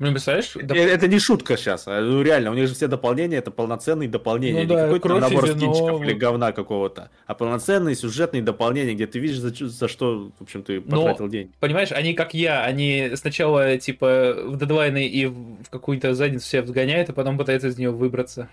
Ну, 0.01 0.13
представляешь, 0.13 0.55
Э, 0.55 0.61
доп- 0.61 0.77
Это 0.77 1.09
не 1.09 1.19
шутка 1.19 1.57
сейчас. 1.57 1.87
Ну, 1.87 2.23
реально, 2.23 2.53
у 2.53 2.55
них 2.55 2.69
же 2.69 2.75
все 2.75 2.87
дополнения 2.87 3.37
это 3.37 3.51
полноценные 3.51 4.09
дополнения. 4.09 4.59
Ну 4.59 4.61
не 4.61 4.67
да, 4.67 4.85
какой-то 4.85 5.19
набор 5.19 5.49
скинчиков 5.49 6.03
или 6.03 6.13
говна 6.13 6.53
какого-то, 6.53 7.11
а 7.27 7.35
полноценные 7.35 7.97
сюжетные 7.97 8.43
дополнения, 8.43 8.95
где 8.95 9.09
ты 9.09 9.19
видишь, 9.19 9.39
за, 9.39 9.53
за 9.69 9.89
что, 9.89 10.31
в 10.39 10.43
общем, 10.43 10.63
ты 10.63 10.81
Но- 10.81 10.99
потратил 11.03 11.29
деньги. 11.29 11.51
Понимаешь, 11.59 11.91
они 11.91 12.15
как 12.15 12.33
я, 12.33 12.63
они 12.65 13.11
сначала 13.17 13.77
типа 13.77 14.37
в 14.47 14.57
дедлайны 14.57 15.07
и 15.09 15.27
в 15.27 15.69
какую-то 15.71 16.15
задницу 16.15 16.47
себя 16.47 16.63
взгоняют, 16.63 17.11
а 17.11 17.13
потом 17.13 17.37
пытаются 17.37 17.67
из 17.67 17.77
нее 17.77 17.91
выбраться. 17.91 18.49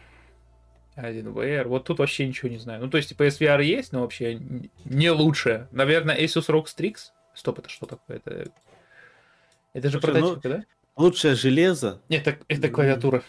Один 0.96 1.28
VR. 1.28 1.68
Вот 1.68 1.84
тут 1.84 2.00
вообще 2.00 2.26
ничего 2.26 2.50
не 2.50 2.58
знаю. 2.58 2.82
Ну, 2.82 2.90
то 2.90 2.96
есть, 2.98 3.10
типа, 3.10 3.24
SVR 3.28 3.62
есть, 3.62 3.92
но 3.92 4.00
вообще 4.02 4.40
не 4.86 5.12
лучше. 5.12 5.68
Наверное, 5.72 6.18
Asus 6.18 6.48
ROG 6.48 6.66
Strix. 6.66 6.96
Стоп, 7.34 7.60
это 7.60 7.68
что 7.70 7.86
такое? 7.86 8.18
Это, 8.18 8.48
это 9.74 9.90
же 9.90 10.00
Слушай, 10.00 10.22
ну, 10.22 10.28
прототипы, 10.36 10.50
да? 10.50 10.64
Лучшее 10.96 11.36
железо, 11.36 12.02
Нет, 12.10 12.26
это, 12.28 12.44
это 12.48 12.70
клавиатура. 12.70 13.24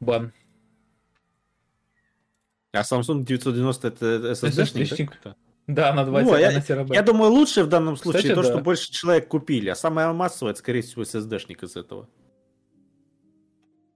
Бан. 0.00 0.32
а 2.72 2.80
Samsung 2.82 3.24
990 3.24 3.88
это 3.88 4.06
SSD-шник, 4.32 5.10
да? 5.24 5.36
Да, 5.68 5.92
на 5.94 6.04
20 6.04 6.26
Ну, 6.28 6.34
а 6.34 6.40
я- 6.40 6.50
на 6.52 6.60
терабайт. 6.60 6.94
Я 6.94 7.02
думаю, 7.02 7.30
лучше 7.30 7.62
в 7.64 7.68
данном 7.68 7.96
случае 7.96 8.22
Кстати, 8.22 8.34
то, 8.34 8.42
да. 8.42 8.48
что 8.48 8.58
больше 8.62 8.90
человек 8.90 9.28
купили, 9.28 9.68
а 9.68 9.74
самое 9.74 10.12
массовое, 10.12 10.52
это, 10.52 10.58
скорее 10.60 10.82
всего, 10.82 11.02
SSD-шник 11.02 11.62
из 11.64 11.76
этого. 11.76 12.08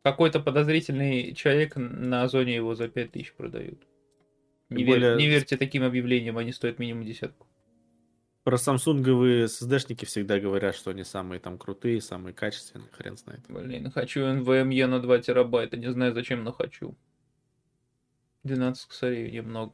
Какой-то 0.03 0.39
подозрительный 0.41 1.35
человек 1.35 1.75
на 1.77 2.23
Озоне 2.23 2.55
его 2.55 2.75
за 2.77 2.87
5000 2.89 3.35
продают. 3.35 3.85
Не, 4.69 4.79
Тем 4.79 4.87
вер- 4.87 4.91
более- 4.95 5.17
не 5.17 5.27
верьте 5.27 5.57
таким 5.57 5.83
объявлениям, 5.83 6.39
они 6.39 6.53
стоят 6.53 6.79
минимум 6.79 7.05
десятку. 7.05 7.47
Про 8.47 8.59
самсунговые 8.59 9.47
SSD-шники 9.47 10.07
всегда 10.07 10.39
говорят, 10.39 10.77
что 10.77 10.93
они 10.93 11.03
самые 11.03 11.41
там 11.41 11.59
крутые, 11.59 12.01
самые 12.01 12.33
качественные, 12.33 12.89
хрен 12.93 13.17
знает. 13.17 13.41
Блин, 13.49 13.91
хочу 13.91 14.21
NVMe 14.21 14.87
на 14.87 15.01
2 15.01 15.19
терабайта, 15.19 15.77
не 15.77 15.91
знаю 15.91 16.15
зачем, 16.15 16.45
но 16.45 16.53
хочу. 16.53 16.95
12 18.45 18.87
косарей 18.87 19.33
немного. 19.33 19.73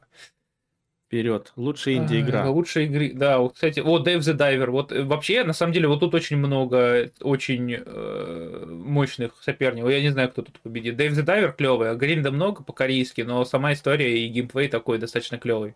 Вперед. 1.05 1.53
Лучшая 1.55 1.97
инди-игра. 1.97 2.45
А, 2.45 2.49
Лучшие 2.49 2.87
игры, 2.87 3.11
да, 3.13 3.37
вот, 3.37 3.53
кстати, 3.53 3.79
вот 3.79 4.07
Dave 4.07 4.21
the 4.21 4.35
Diver, 4.35 4.71
вот 4.71 4.91
э, 4.91 5.03
вообще, 5.03 5.43
на 5.43 5.53
самом 5.53 5.73
деле, 5.73 5.87
вот 5.87 5.99
тут 5.99 6.15
очень 6.15 6.37
много 6.37 7.11
очень 7.21 7.75
э, 7.77 8.65
мощных 8.65 9.35
соперников, 9.43 9.91
я 9.91 10.01
не 10.01 10.09
знаю, 10.09 10.31
кто 10.31 10.41
тут 10.41 10.59
победит. 10.61 10.99
Dave 10.99 11.11
the 11.11 11.23
Diver 11.23 11.55
клевый, 11.55 11.91
а 11.91 11.93
гринда 11.93 12.31
много 12.31 12.63
по-корейски, 12.63 13.21
но 13.21 13.45
сама 13.45 13.73
история 13.73 14.17
и 14.25 14.27
геймплей 14.29 14.67
такой 14.67 14.97
достаточно 14.97 15.37
клевый. 15.37 15.75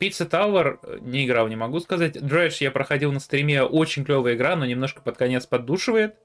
Tower 0.00 0.78
э, 0.82 0.98
не 1.00 1.26
играл, 1.26 1.48
не 1.48 1.56
могу 1.56 1.80
сказать. 1.80 2.16
Dredge 2.16 2.56
я 2.60 2.70
проходил 2.70 3.12
на 3.12 3.20
стриме, 3.20 3.62
очень 3.62 4.04
клевая 4.04 4.34
игра, 4.34 4.56
но 4.56 4.64
немножко 4.64 5.02
под 5.02 5.16
конец 5.16 5.46
поддушивает, 5.46 6.16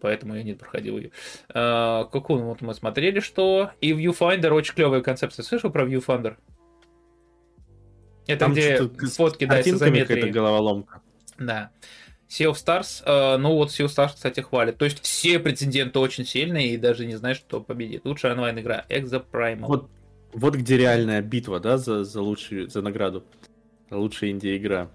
поэтому 0.00 0.34
я 0.36 0.42
не 0.42 0.54
проходил 0.54 0.98
ее. 0.98 1.10
Кокун, 1.48 2.42
вот 2.42 2.60
мы 2.60 2.74
смотрели, 2.74 3.20
что. 3.20 3.70
И 3.80 3.92
Viewfinder 3.92 4.50
очень 4.50 4.74
клевая 4.74 5.02
концепция. 5.02 5.42
Слышал 5.42 5.70
про 5.70 5.86
Viewfinder? 5.86 6.36
Это 8.26 8.40
Там 8.40 8.52
где 8.52 8.78
фотки, 8.78 9.44
да, 9.44 9.62
с 9.62 9.68
изометрией. 9.68 10.30
головоломка. 10.30 11.00
Да. 11.38 11.70
Sea 12.28 12.50
of 12.50 12.54
Stars, 12.54 13.02
э, 13.06 13.36
ну 13.36 13.54
вот 13.54 13.70
Sea 13.70 13.86
of 13.86 13.94
Stars, 13.94 14.14
кстати, 14.14 14.40
хвалит. 14.40 14.78
То 14.78 14.84
есть 14.84 15.00
все 15.00 15.38
претенденты 15.38 16.00
очень 16.00 16.24
сильные 16.24 16.70
и 16.70 16.76
даже 16.76 17.06
не 17.06 17.14
знаешь, 17.14 17.38
кто 17.38 17.60
победит. 17.60 18.04
Лучшая 18.04 18.32
онлайн-игра 18.32 18.84
Exoprimal. 18.88 19.66
Вот, 19.66 19.90
вот 20.36 20.54
где 20.54 20.76
реальная 20.76 21.22
битва, 21.22 21.60
да, 21.60 21.78
за, 21.78 22.04
за 22.04 22.20
лучшую, 22.20 22.68
за 22.68 22.82
награду. 22.82 23.24
Лучшая 23.90 24.30
инди-игра. 24.30 24.90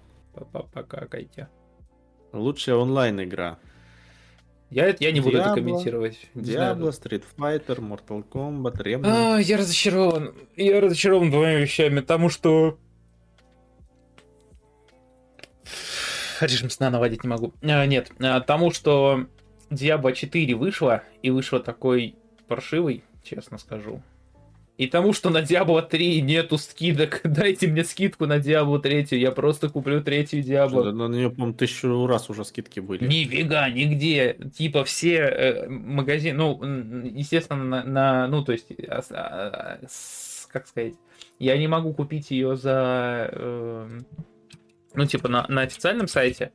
Покакайте. 0.72 1.48
Лучшая 2.32 2.76
онлайн-игра. 2.76 3.58
Я, 4.70 4.86
это- 4.86 5.02
я 5.02 5.10
не 5.10 5.20
буду 5.20 5.38
это 5.38 5.48
Diablo, 5.48 5.54
комментировать. 5.54 6.18
Diablo, 6.34 6.90
Street 6.90 7.24
Fighter, 7.36 7.78
Mortal 7.78 8.24
Kombat, 8.26 8.76
Remnant. 8.76 9.04
А, 9.04 9.38
я 9.38 9.56
разочарован. 9.58 10.32
Я 10.56 10.80
разочарован 10.80 11.30
двумя 11.30 11.58
вещами. 11.58 12.00
Тому, 12.00 12.28
что... 12.28 12.78
Режим 16.40 16.70
сна 16.70 16.88
наводить 16.90 17.24
не 17.24 17.28
могу. 17.28 17.52
А, 17.62 17.84
нет, 17.86 18.12
а, 18.20 18.40
тому, 18.40 18.70
что 18.70 19.26
Diablo 19.70 20.12
4 20.12 20.54
вышла, 20.54 21.02
и 21.22 21.30
вышла 21.30 21.58
такой 21.58 22.14
паршивый, 22.46 23.02
честно 23.24 23.58
скажу. 23.58 24.02
И 24.78 24.86
тому, 24.86 25.12
что 25.12 25.28
на 25.30 25.42
Diablo 25.42 25.82
3 25.86 26.22
нету 26.22 26.56
скидок. 26.58 27.20
Дайте 27.24 27.66
мне 27.68 27.84
скидку 27.84 28.26
на 28.26 28.38
Diablo 28.38 28.80
3, 28.80 29.08
я 29.18 29.30
просто 29.30 29.68
куплю 29.68 30.02
третью 30.02 30.40
Diablo. 30.42 30.90
На 30.92 31.08
нее, 31.14 31.30
по-моему, 31.30 31.54
тысячу 31.54 32.06
раз 32.06 32.30
уже 32.30 32.44
скидки 32.44 32.80
были. 32.80 33.06
Нифига, 33.06 33.68
нигде. 33.68 34.36
Типа 34.56 34.84
все 34.84 35.16
э, 35.18 35.68
магазины, 35.68 36.36
ну, 36.38 36.62
естественно, 37.04 37.62
на, 37.64 37.84
на- 37.84 38.26
ну, 38.28 38.42
то 38.42 38.52
есть, 38.52 38.68
а, 38.88 39.02
а, 39.10 39.78
с- 39.86 40.48
как 40.50 40.66
сказать, 40.66 40.94
я 41.38 41.56
не 41.58 41.68
могу 41.68 41.92
купить 41.92 42.30
ее 42.30 42.56
за, 42.56 43.28
э, 43.30 44.00
ну, 44.94 45.06
типа, 45.06 45.28
на, 45.28 45.46
на 45.48 45.62
официальном 45.62 46.08
сайте, 46.08 46.50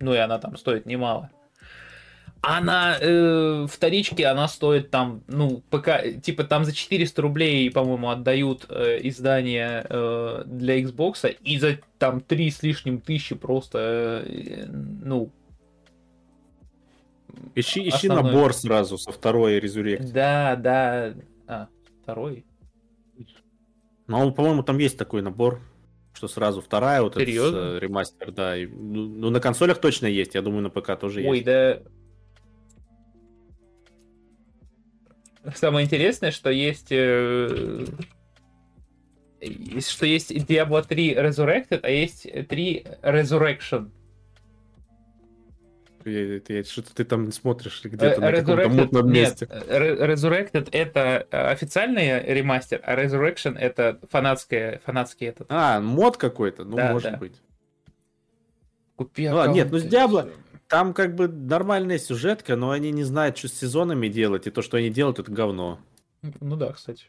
ну, 0.00 0.12
и 0.12 0.18
она 0.18 0.38
там 0.38 0.56
стоит 0.56 0.86
немало. 0.86 1.30
А 2.42 2.60
на 2.62 2.96
э, 2.98 3.66
вторичке 3.70 4.26
она 4.26 4.48
стоит 4.48 4.90
там, 4.90 5.22
ну, 5.28 5.62
пока, 5.68 6.10
типа, 6.10 6.44
там 6.44 6.64
за 6.64 6.72
400 6.72 7.20
рублей, 7.20 7.70
по-моему, 7.70 8.08
отдают 8.08 8.64
э, 8.70 8.98
издание 9.02 9.84
э, 9.88 10.42
для 10.46 10.80
Xbox, 10.80 11.36
и 11.42 11.58
за 11.58 11.78
там 11.98 12.20
3 12.22 12.50
с 12.50 12.62
лишним 12.62 13.00
тысячи 13.00 13.34
просто, 13.34 14.24
э, 14.26 14.66
ну, 14.68 15.30
Ищи, 17.54 17.88
ищи 17.88 18.06
основной. 18.08 18.32
набор 18.32 18.54
сразу 18.54 18.96
со 18.98 19.12
второй 19.12 19.58
Resurrect. 19.58 20.10
Да, 20.12 20.56
да. 20.56 21.14
А, 21.46 21.68
второй. 22.02 22.44
Ну, 24.06 24.32
по-моему, 24.32 24.62
там 24.62 24.78
есть 24.78 24.98
такой 24.98 25.22
набор, 25.22 25.60
что 26.12 26.26
сразу 26.28 26.60
вторая, 26.60 27.02
вот 27.02 27.16
этот 27.16 27.28
Серьезно? 27.28 27.56
э, 27.56 27.78
ремастер, 27.80 28.32
да. 28.32 28.56
И, 28.56 28.66
ну, 28.66 29.06
ну, 29.06 29.30
на 29.30 29.40
консолях 29.40 29.80
точно 29.80 30.06
есть, 30.06 30.34
я 30.34 30.42
думаю, 30.42 30.62
на 30.62 30.70
ПК 30.70 30.98
тоже 30.98 31.20
Ой, 31.20 31.36
есть. 31.38 31.44
да. 31.44 31.80
Самое 35.54 35.86
интересное, 35.86 36.30
что 36.30 36.50
есть... 36.50 36.88
э, 36.90 37.84
Что 39.80 40.06
есть 40.06 40.30
Diablo 40.32 40.86
3 40.86 41.14
Resurrected, 41.14 41.80
а 41.82 41.88
есть 41.90 42.22
3 42.48 42.86
Resurrection. 43.02 43.90
Что-то 46.02 46.94
ты 46.94 47.04
там 47.04 47.30
смотришь 47.30 47.80
где-то 47.84 48.06
Э, 48.06 48.18
на 48.20 48.32
каком-то 48.32 48.68
мутном 48.70 49.12
нет, 49.12 49.30
месте. 49.40 49.44
Re- 49.46 50.12
Resurrected 50.12 50.68
это 50.72 51.26
э, 51.30 51.36
официальный 51.50 52.22
ремастер, 52.34 52.80
а 52.84 52.96
Resurrection 52.96 53.56
это 53.58 53.98
фанатская, 54.10 54.80
фанатский 54.84 55.26
этот. 55.28 55.46
А, 55.50 55.80
мод 55.80 56.16
какой-то? 56.16 56.64
Ну, 56.64 56.76
Да, 56.76 56.92
может 56.92 57.12
да. 57.12 57.18
быть. 57.18 57.34
Купи 58.96 59.28
Ну, 59.28 59.40
а, 59.40 59.48
нет, 59.48 59.70
ну, 59.70 59.78
с 59.78 59.84
аккаунт, 59.84 59.92
Diablo-. 59.94 60.32
Там 60.70 60.94
как 60.94 61.16
бы 61.16 61.26
нормальная 61.26 61.98
сюжетка, 61.98 62.54
но 62.54 62.70
они 62.70 62.92
не 62.92 63.02
знают, 63.02 63.36
что 63.36 63.48
с 63.48 63.54
сезонами 63.54 64.06
делать, 64.06 64.46
и 64.46 64.50
то, 64.52 64.62
что 64.62 64.76
они 64.76 64.88
делают, 64.88 65.18
это 65.18 65.30
говно. 65.32 65.80
Ну 66.40 66.54
да, 66.56 66.72
кстати. 66.72 67.06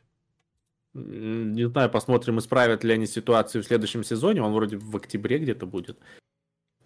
Не 0.96 1.70
знаю, 1.70 1.90
посмотрим, 1.92 2.40
исправят 2.40 2.84
ли 2.84 2.92
они 2.94 3.06
ситуацию 3.06 3.64
в 3.64 3.68
следующем 3.68 4.04
сезоне. 4.04 4.42
Он 4.42 4.52
вроде 4.52 4.78
в 4.78 4.96
октябре 4.98 5.38
где-то 5.38 5.68
будет. 5.68 6.00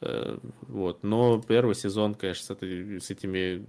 Э, 0.01 0.37
Вот. 0.67 1.01
Но 1.03 1.41
первый 1.41 1.75
сезон, 1.75 2.13
конечно, 2.13 2.43
с, 2.45 2.49
этой- 2.51 2.99
с 2.99 3.09
этими 3.09 3.65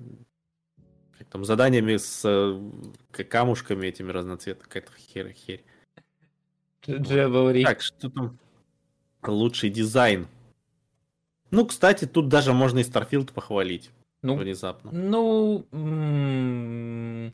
как 1.17 1.29
там, 1.29 1.45
заданиями 1.45 1.97
с 1.97 2.23
э, 2.25 3.23
камушками 3.25 3.87
этими 3.87 4.11
разноцветными. 4.11 4.65
Какая-то 4.69 4.93
хер, 4.99 5.29
херь. 5.31 5.65
Так, 7.65 7.81
что 7.83 8.11
там? 8.11 8.39
Лучший 9.23 9.71
дизайн. 9.71 10.27
Ну, 11.51 11.67
кстати, 11.67 12.07
тут 12.07 12.29
даже 12.29 12.53
можно 12.53 12.81
и 12.81 12.83
Starfield 12.83 13.33
похвалить 13.33 13.91
Ну, 14.23 14.37
внезапно. 14.37 14.91
Ну, 14.93 15.67
м, 15.73 17.33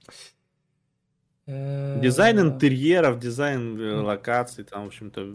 э, 1.46 2.00
Дизайн 2.00 2.40
интерьеров, 2.40 3.18
дизайн 3.18 3.78
э, 3.80 4.00
локаций, 4.00 4.64
там, 4.64 4.84
в 4.84 4.86
общем-то, 4.88 5.34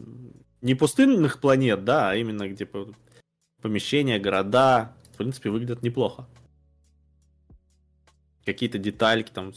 не 0.61 0.75
пустынных 0.75 1.39
планет, 1.39 1.83
да, 1.83 2.11
а 2.11 2.15
именно 2.15 2.47
где 2.49 2.65
по- 2.65 2.93
помещения, 3.61 4.19
города, 4.19 4.93
в 5.13 5.17
принципе, 5.17 5.49
выглядят 5.49 5.81
неплохо. 5.83 6.27
Какие-то 8.45 8.77
детальки, 8.77 9.31
там, 9.31 9.51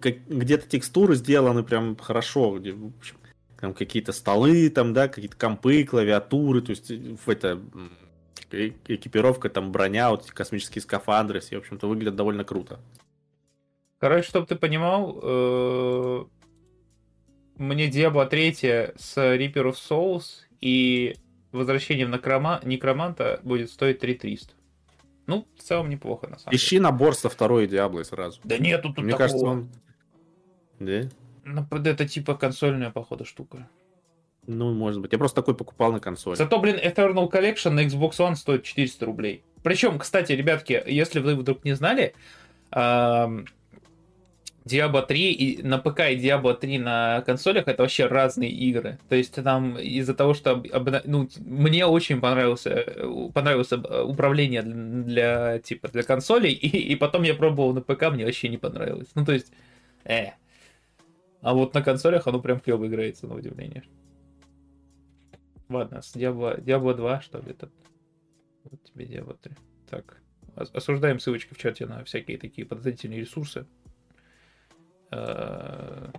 как- 0.00 0.26
где-то 0.28 0.68
текстуры 0.68 1.14
сделаны 1.14 1.62
прям 1.62 1.96
хорошо, 1.96 2.58
где, 2.58 2.72
в 2.72 2.86
общем, 2.98 3.16
там 3.58 3.72
какие-то 3.72 4.12
столы, 4.12 4.68
там, 4.68 4.92
да, 4.92 5.08
какие-то 5.08 5.36
компы, 5.36 5.82
клавиатуры, 5.84 6.60
то 6.60 6.70
есть 6.70 6.90
э, 6.90 7.16
в 7.24 7.28
это 7.30 7.58
э- 7.74 7.88
экипировка, 8.50 9.48
там, 9.48 9.72
броня, 9.72 10.10
вот 10.10 10.30
космические 10.30 10.82
скафандры, 10.82 11.40
все, 11.40 11.56
в 11.56 11.60
общем-то, 11.60 11.88
выглядят 11.88 12.16
довольно 12.16 12.44
круто. 12.44 12.80
Короче, 13.98 14.28
чтобы 14.28 14.46
ты 14.46 14.56
понимал, 14.56 15.18
э, 15.22 16.24
мне 17.56 17.88
Diablo 17.88 18.28
3 18.28 18.52
с 18.96 19.16
Reaper 19.16 19.72
of 19.72 19.74
Souls 19.74 20.44
и 20.60 21.16
Возвращением 21.52 22.10
Некрома... 22.10 22.60
Некроманта 22.64 23.40
будет 23.42 23.70
стоить 23.70 23.98
3300. 24.00 24.54
Ну, 25.26 25.46
в 25.56 25.62
целом 25.62 25.88
неплохо, 25.88 26.28
на 26.28 26.38
самом 26.38 26.50
деле. 26.50 26.56
Ищи 26.56 26.78
набор 26.78 27.14
со 27.14 27.28
второй 27.28 27.66
Диаблой 27.66 28.04
сразу. 28.04 28.40
Да 28.44 28.58
нету 28.58 28.92
тут 28.92 29.04
Мне 29.04 29.12
такого. 29.12 29.28
кажется, 29.28 29.46
он... 29.46 29.68
Да? 30.78 31.08
Ну, 31.44 31.66
Это 31.70 32.06
типа 32.06 32.34
консольная, 32.34 32.90
походу, 32.90 33.24
штука. 33.24 33.68
Ну, 34.46 34.72
может 34.72 35.00
быть. 35.00 35.12
Я 35.12 35.18
просто 35.18 35.36
такой 35.36 35.54
покупал 35.54 35.92
на 35.92 36.00
консоли. 36.00 36.36
Зато, 36.36 36.58
блин, 36.58 36.76
Eternal 36.76 37.30
Collection 37.30 37.70
на 37.70 37.84
Xbox 37.84 38.12
One 38.18 38.36
стоит 38.36 38.62
400 38.62 39.06
рублей. 39.06 39.42
Причем, 39.62 39.98
кстати, 39.98 40.32
ребятки, 40.32 40.82
если 40.86 41.20
вы 41.20 41.34
вдруг 41.34 41.64
не 41.64 41.74
знали, 41.74 42.14
Diablo 44.66 45.06
3 45.06 45.32
и 45.32 45.62
на 45.62 45.78
ПК 45.78 46.00
и 46.10 46.16
Diablo 46.16 46.54
3 46.54 46.78
на 46.78 47.22
консолях 47.22 47.68
это 47.68 47.82
вообще 47.82 48.06
разные 48.06 48.50
игры. 48.50 48.98
То 49.08 49.14
есть 49.14 49.34
там 49.34 49.78
из-за 49.78 50.14
того, 50.14 50.34
что 50.34 50.62
ну, 51.04 51.28
мне 51.38 51.86
очень 51.86 52.20
понравился, 52.20 52.84
понравилось 53.32 53.72
управление 53.72 54.62
для, 54.62 55.02
для, 55.04 55.58
типа 55.60 55.88
для 55.88 56.02
консолей, 56.02 56.52
и, 56.52 56.66
и 56.66 56.96
потом 56.96 57.22
я 57.22 57.34
пробовал 57.34 57.74
на 57.74 57.80
ПК, 57.80 58.10
мне 58.10 58.24
вообще 58.24 58.48
не 58.48 58.58
понравилось. 58.58 59.08
Ну, 59.14 59.24
то 59.24 59.32
есть, 59.32 59.52
э. 60.04 60.30
А 61.42 61.54
вот 61.54 61.74
на 61.74 61.82
консолях 61.82 62.26
оно 62.26 62.40
прям 62.40 62.58
клево 62.58 62.86
играется, 62.86 63.28
на 63.28 63.36
удивление. 63.36 63.84
Ладно, 65.68 66.00
с 66.02 66.14
Diablo, 66.14 66.60
Diablo 66.62 66.94
2, 66.94 67.20
что 67.20 67.38
ли, 67.38 67.50
это? 67.50 67.70
Вот 68.64 68.82
тебе 68.84 69.04
Diablo 69.06 69.36
3. 69.40 69.54
Так, 69.90 70.20
ос- 70.56 70.70
осуждаем 70.72 71.18
ссылочки 71.18 71.54
в 71.54 71.58
чате 71.58 71.86
на 71.86 72.04
всякие 72.04 72.38
такие 72.38 72.66
подозрительные 72.66 73.20
ресурсы. 73.20 73.66
Э, 75.10 76.10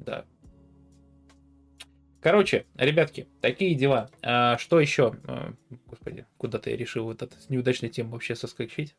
Да. 0.00 0.24
Короче, 2.20 2.66
ребятки, 2.76 3.26
такие 3.40 3.74
дела. 3.74 4.08
А, 4.22 4.56
Что 4.58 4.78
еще? 4.80 5.16
Э, 5.26 5.52
Господи, 5.86 6.24
куда-то 6.38 6.70
я 6.70 6.76
решил 6.76 7.04
вот 7.04 7.20
эту 7.22 7.34
неудачную 7.48 7.90
тему 7.92 8.10
вообще 8.12 8.36
соскочить. 8.36 8.94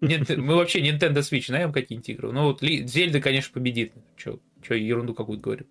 Нет, 0.00 0.28
мы 0.36 0.54
вообще 0.56 0.80
Nintendo 0.80 1.18
Switch 1.18 1.46
знаем 1.46 1.72
какие-нибудь 1.72 2.08
игры. 2.08 2.32
Ну 2.32 2.44
вот 2.44 2.60
Зельда, 2.62 3.20
конечно, 3.20 3.52
победит. 3.52 3.92
Че, 4.16 4.38
че 4.62 4.76
ерунду 4.82 5.14
какую-то 5.14 5.42
говорю. 5.42 5.66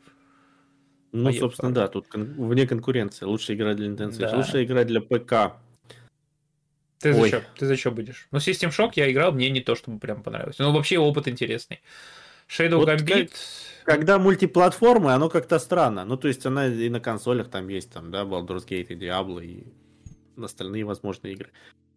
Ну, 1.14 1.26
Моя 1.26 1.40
собственно, 1.40 1.72
да, 1.72 1.88
тут 1.88 2.08
кон- 2.08 2.34
вне 2.38 2.66
конкуренции. 2.66 3.26
Лучшая 3.26 3.56
игра 3.56 3.76
для 3.76 3.88
Nintendo 3.88 4.10
Switch. 4.10 4.32
Да. 4.32 4.36
Лучшая 4.36 4.64
игра 4.66 4.84
для 4.84 5.00
ПК. 5.00 5.54
Ты 7.00 7.14
за 7.14 7.28
что? 7.28 7.44
Ты 7.56 7.66
за 7.68 7.78
что 7.78 7.92
будешь? 7.92 8.28
Ну, 8.32 8.40
System 8.40 8.70
Shock 8.70 8.94
я 8.96 9.12
играл, 9.12 9.32
мне 9.32 9.52
не 9.52 9.62
то 9.62 9.76
чтобы 9.76 10.00
прям 10.00 10.24
понравилось. 10.24 10.58
Ну, 10.58 10.74
вообще 10.74 10.98
опыт 10.98 11.28
интересный. 11.28 11.82
Shadow 12.50 12.78
Вот 12.78 12.90
Gambit... 12.90 13.32
Когда 13.84 14.18
мультиплатформы, 14.18 15.12
оно 15.12 15.30
как-то 15.30 15.60
странно. 15.60 16.04
Ну, 16.06 16.18
то 16.18 16.28
есть 16.28 16.46
она 16.46 16.68
и 16.68 16.90
на 16.90 17.00
консолях 17.00 17.50
там 17.50 17.68
есть, 17.68 17.92
там, 17.92 18.10
да, 18.10 18.24
Baldur's 18.24 18.66
Gate 18.68 18.88
и 18.88 18.96
Diablo 18.96 19.44
и 19.44 19.66
остальные 20.42 20.86
возможные 20.86 21.34
игры. 21.34 21.52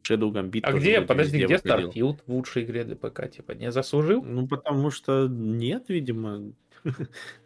Shadow 0.07 0.31
Gambit 0.31 0.61
А 0.65 0.73
где, 0.73 1.01
подожди, 1.01 1.39
где 1.39 1.47
выходил. 1.47 1.91
Starfield 1.91 2.19
в 2.27 2.33
лучшей 2.33 2.65
игре 2.65 2.85
для 2.85 2.97
ПК? 2.97 3.31
Типа, 3.31 3.53
не 3.53 3.73
заслужил? 3.73 4.23
Ну, 4.23 4.47
потому 4.47 4.91
что 4.91 5.27
нет, 5.29 5.85
видимо. 5.89 6.53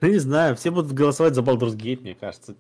Ну, 0.01 0.09
не 0.09 0.19
знаю, 0.19 0.55
все 0.57 0.71
будут 0.71 0.93
голосовать 0.93 1.35
за 1.35 1.41
Baldur's 1.43 1.77
Gate, 1.77 2.01
мне 2.03 2.15
кажется. 2.15 2.55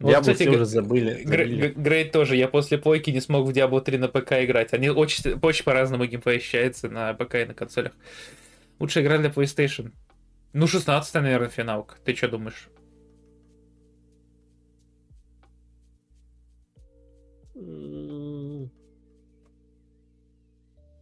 Вот, 0.00 0.12
Diablo 0.12 0.20
кстати, 0.32 0.48
уже 0.48 0.64
забыли. 0.64 1.22
Г- 1.24 1.68
Грейд 1.74 2.12
тоже. 2.12 2.36
Я 2.36 2.48
после 2.48 2.78
плойки 2.78 3.10
не 3.10 3.20
смог 3.20 3.46
в 3.46 3.50
Diablo 3.50 3.80
3 3.80 3.98
на 3.98 4.08
ПК 4.08 4.32
играть. 4.44 4.72
Они 4.72 4.90
очень, 4.90 5.38
очень 5.40 5.64
по-разному 5.64 6.04
геймплей 6.04 6.38
ощущается 6.38 6.88
на 6.88 7.14
ПК 7.14 7.36
и 7.36 7.44
на 7.44 7.54
консолях. 7.54 7.92
Лучшая 8.78 9.04
игра 9.04 9.18
для 9.18 9.30
PlayStation. 9.30 9.92
Ну, 10.52 10.66
16 10.66 11.14
наверное, 11.14 11.48
финалка. 11.48 11.96
Ты 12.04 12.14
что 12.14 12.28
думаешь? 12.28 12.68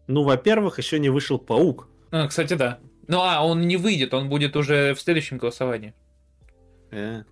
Ну, 0.09 0.25
во-первых, 0.25 0.79
еще 0.79 0.99
не 0.99 1.09
вышел 1.09 1.39
Паук. 1.39 1.89
А, 2.11 2.27
кстати, 2.29 2.55
да. 2.55 2.79
Ну, 3.13 3.21
а, 3.21 3.45
он 3.45 3.69
не 3.69 3.77
выйдет, 3.77 4.15
он 4.15 4.31
будет 4.31 4.57
уже 4.57 4.95
в 4.95 5.01
следующем 5.03 5.37
голосовании. 5.37 5.93
Э. 6.91 7.25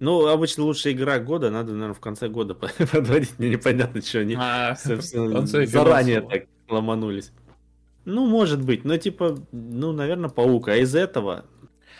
Ну, 0.00 0.26
обычно 0.26 0.64
лучшая 0.64 0.94
игра 0.94 1.20
года, 1.20 1.48
надо, 1.48 1.70
наверное, 1.74 1.94
в 1.94 2.00
конце 2.00 2.28
года 2.28 2.54
подводить. 2.92 3.38
Мне 3.38 3.50
непонятно, 3.50 4.02
что 4.02 4.18
они 4.18 4.34
А, 4.36 4.74
заранее 4.84 6.22
так 6.22 6.46
ломанулись. 6.68 7.30
Ну, 8.04 8.26
может 8.26 8.64
быть, 8.64 8.84
но 8.84 8.96
типа, 8.96 9.38
ну, 9.52 9.92
наверное, 9.92 10.28
Паук. 10.28 10.66
А 10.66 10.76
из 10.76 10.96
этого, 10.96 11.44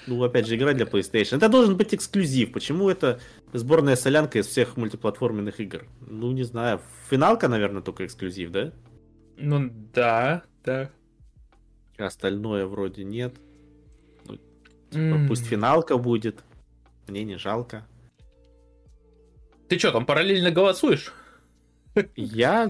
ну, 0.09 0.21
опять 0.25 0.49
же, 0.49 0.57
игра 0.57 0.73
для 0.73 0.85
PlayStation. 0.85 1.37
Это 1.37 1.49
должен 1.49 1.77
быть 1.77 1.95
эксклюзив. 1.95 2.51
Почему 2.51 2.91
это 2.91 3.21
сборная 3.53 3.95
солянка 3.95 4.41
из 4.41 4.49
всех 4.49 4.77
мультиплатформенных 4.77 5.61
игр? 5.61 5.87
Ну, 6.01 6.33
не 6.33 6.43
знаю. 6.43 6.81
Финалка, 7.09 7.47
наверное, 7.47 7.83
только 7.83 8.05
эксклюзив, 8.05 8.51
да? 8.51 8.73
Ну, 9.37 9.71
да, 9.95 10.43
да. 10.65 10.91
Остальное 12.07 12.67
вроде 12.67 13.05
нет. 13.05 13.35
Ну, 14.27 14.37
типа, 14.91 14.99
М. 15.17 15.29
Пусть 15.29 15.47
финалка 15.47 15.97
будет. 15.99 16.43
Мне 17.09 17.25
не 17.25 17.37
жалко. 17.37 17.87
Ты 19.69 19.79
что, 19.79 19.93
там 19.93 20.07
параллельно 20.07 20.51
голосуешь? 20.51 21.13
Я... 22.17 22.67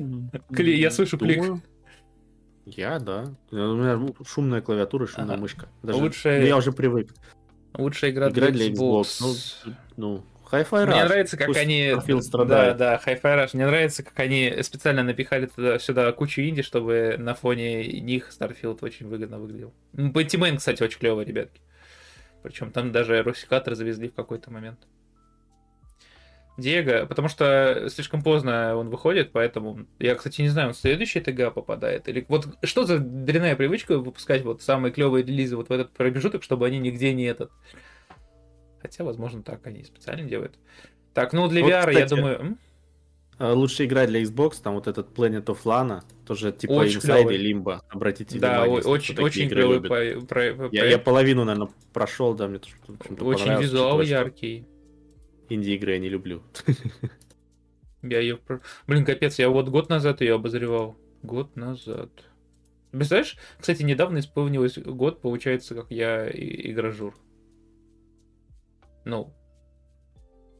Кли- 0.50 0.74
я 0.76 0.90
слышу 0.90 1.18
клик. 1.18 1.40
думаю, 1.42 1.62
Я, 2.66 2.98
да. 2.98 3.34
У 3.50 3.56
меня 3.56 3.98
шумная 4.26 4.60
клавиатура, 4.60 5.06
шумная 5.06 5.34
Ага. 5.34 5.42
мышка. 5.42 5.68
Даже... 5.82 5.98
Лучшая- 5.98 6.44
Я 6.46 6.56
уже 6.56 6.72
привык. 6.72 7.14
Лучшая 7.74 8.10
игра, 8.10 8.28
Игра 8.30 8.50
для 8.50 8.68
Xbox. 8.68 9.02
Xbox. 9.02 9.50
Ну, 9.66 9.74
ну 9.96 10.22
Hi-Fi 10.52 10.86
Мне 10.86 10.94
Rush. 10.94 11.04
нравится, 11.04 11.36
как 11.36 11.46
Пусть 11.48 11.60
они... 11.60 11.94
Да, 12.32 12.74
да, 12.74 13.00
Hi-Fi 13.04 13.20
Rush. 13.22 13.50
Мне 13.54 13.66
нравится, 13.66 14.02
как 14.02 14.18
они 14.18 14.62
специально 14.62 15.02
напихали 15.02 15.46
туда, 15.46 15.78
сюда 15.78 16.10
кучу 16.12 16.42
инди, 16.42 16.62
чтобы 16.62 17.16
на 17.18 17.34
фоне 17.34 17.86
них 18.00 18.30
Starfield 18.30 18.78
очень 18.82 19.06
выгодно 19.06 19.38
выглядел. 19.38 19.72
Бэтимен, 19.92 20.56
кстати, 20.56 20.82
очень 20.82 20.98
клевый, 20.98 21.24
ребятки. 21.24 21.60
Причем 22.42 22.72
там 22.72 22.90
даже 22.90 23.22
русикатор 23.22 23.74
завезли 23.74 24.08
в 24.08 24.14
какой-то 24.14 24.50
момент. 24.50 24.80
Диего, 26.58 27.06
потому 27.06 27.28
что 27.28 27.88
слишком 27.88 28.22
поздно 28.22 28.76
он 28.76 28.90
выходит, 28.90 29.32
поэтому 29.32 29.86
я, 29.98 30.14
кстати, 30.14 30.42
не 30.42 30.48
знаю, 30.48 30.68
он 30.68 30.74
в 30.74 30.78
следующий 30.78 31.20
ТГ 31.20 31.54
попадает 31.54 32.08
или 32.08 32.26
вот 32.28 32.46
что 32.64 32.84
за 32.84 32.98
дрянная 32.98 33.56
привычка 33.56 33.98
выпускать 33.98 34.42
вот 34.42 34.60
самые 34.60 34.92
клевые 34.92 35.24
релизы 35.24 35.56
вот 35.56 35.68
в 35.68 35.72
этот 35.72 35.90
промежуток, 35.92 36.42
чтобы 36.42 36.66
они 36.66 36.78
нигде 36.78 37.14
не 37.14 37.24
этот. 37.24 37.50
Хотя, 38.80 39.04
возможно, 39.04 39.42
так 39.42 39.66
они 39.66 39.84
специально 39.84 40.28
делают. 40.28 40.58
Так, 41.14 41.32
ну 41.32 41.48
для 41.48 41.62
Вот, 41.62 41.70
VR, 41.70 41.92
я 41.92 42.04
кстати, 42.04 42.08
думаю, 42.08 42.38
м? 42.40 42.58
А, 43.38 43.52
Лучшая 43.54 43.86
игра 43.86 44.06
для 44.06 44.22
Xbox, 44.22 44.60
там 44.62 44.74
вот 44.74 44.86
этот 44.86 45.16
Planet 45.16 45.44
of 45.46 45.58
Lana, 45.64 46.02
тоже 46.26 46.52
типа 46.52 46.72
Очень 46.72 46.98
Inside 46.98 47.00
клёвый. 47.00 47.36
и 47.36 47.52
Limbo. 47.52 47.80
Обратите 47.88 48.38
да, 48.38 48.62
внимание, 48.62 48.80
кто 48.80 48.90
очень, 48.90 49.18
очень 49.18 49.48
клевый 49.48 49.76
любит. 49.76 49.88
про- 49.88 50.26
про- 50.26 50.54
про- 50.54 50.68
Я, 50.72 50.84
я 50.84 50.98
половину, 50.98 51.44
наверное, 51.44 51.70
прошел, 51.92 52.34
да, 52.34 52.48
мне 52.48 52.58
тоже 52.58 52.76
очень 53.20 53.60
визуал 53.60 54.00
яркий. 54.02 54.66
Инди-игры 55.48 55.92
я 55.92 55.98
не 55.98 56.08
люблю. 56.08 56.42
Я 58.02 58.20
ее... 58.20 58.38
Блин, 58.86 59.04
капец, 59.04 59.38
я 59.38 59.48
вот 59.50 59.68
год 59.68 59.88
назад 59.88 60.20
ее 60.20 60.34
обозревал. 60.34 60.96
Год 61.22 61.56
назад. 61.56 62.10
Представляешь, 62.92 63.36
кстати, 63.58 63.82
недавно 63.82 64.18
исполнилось 64.20 64.78
год, 64.78 65.20
получается, 65.20 65.74
как 65.74 65.90
я 65.90 66.28
игражур. 66.30 67.14
Ну, 69.04 69.32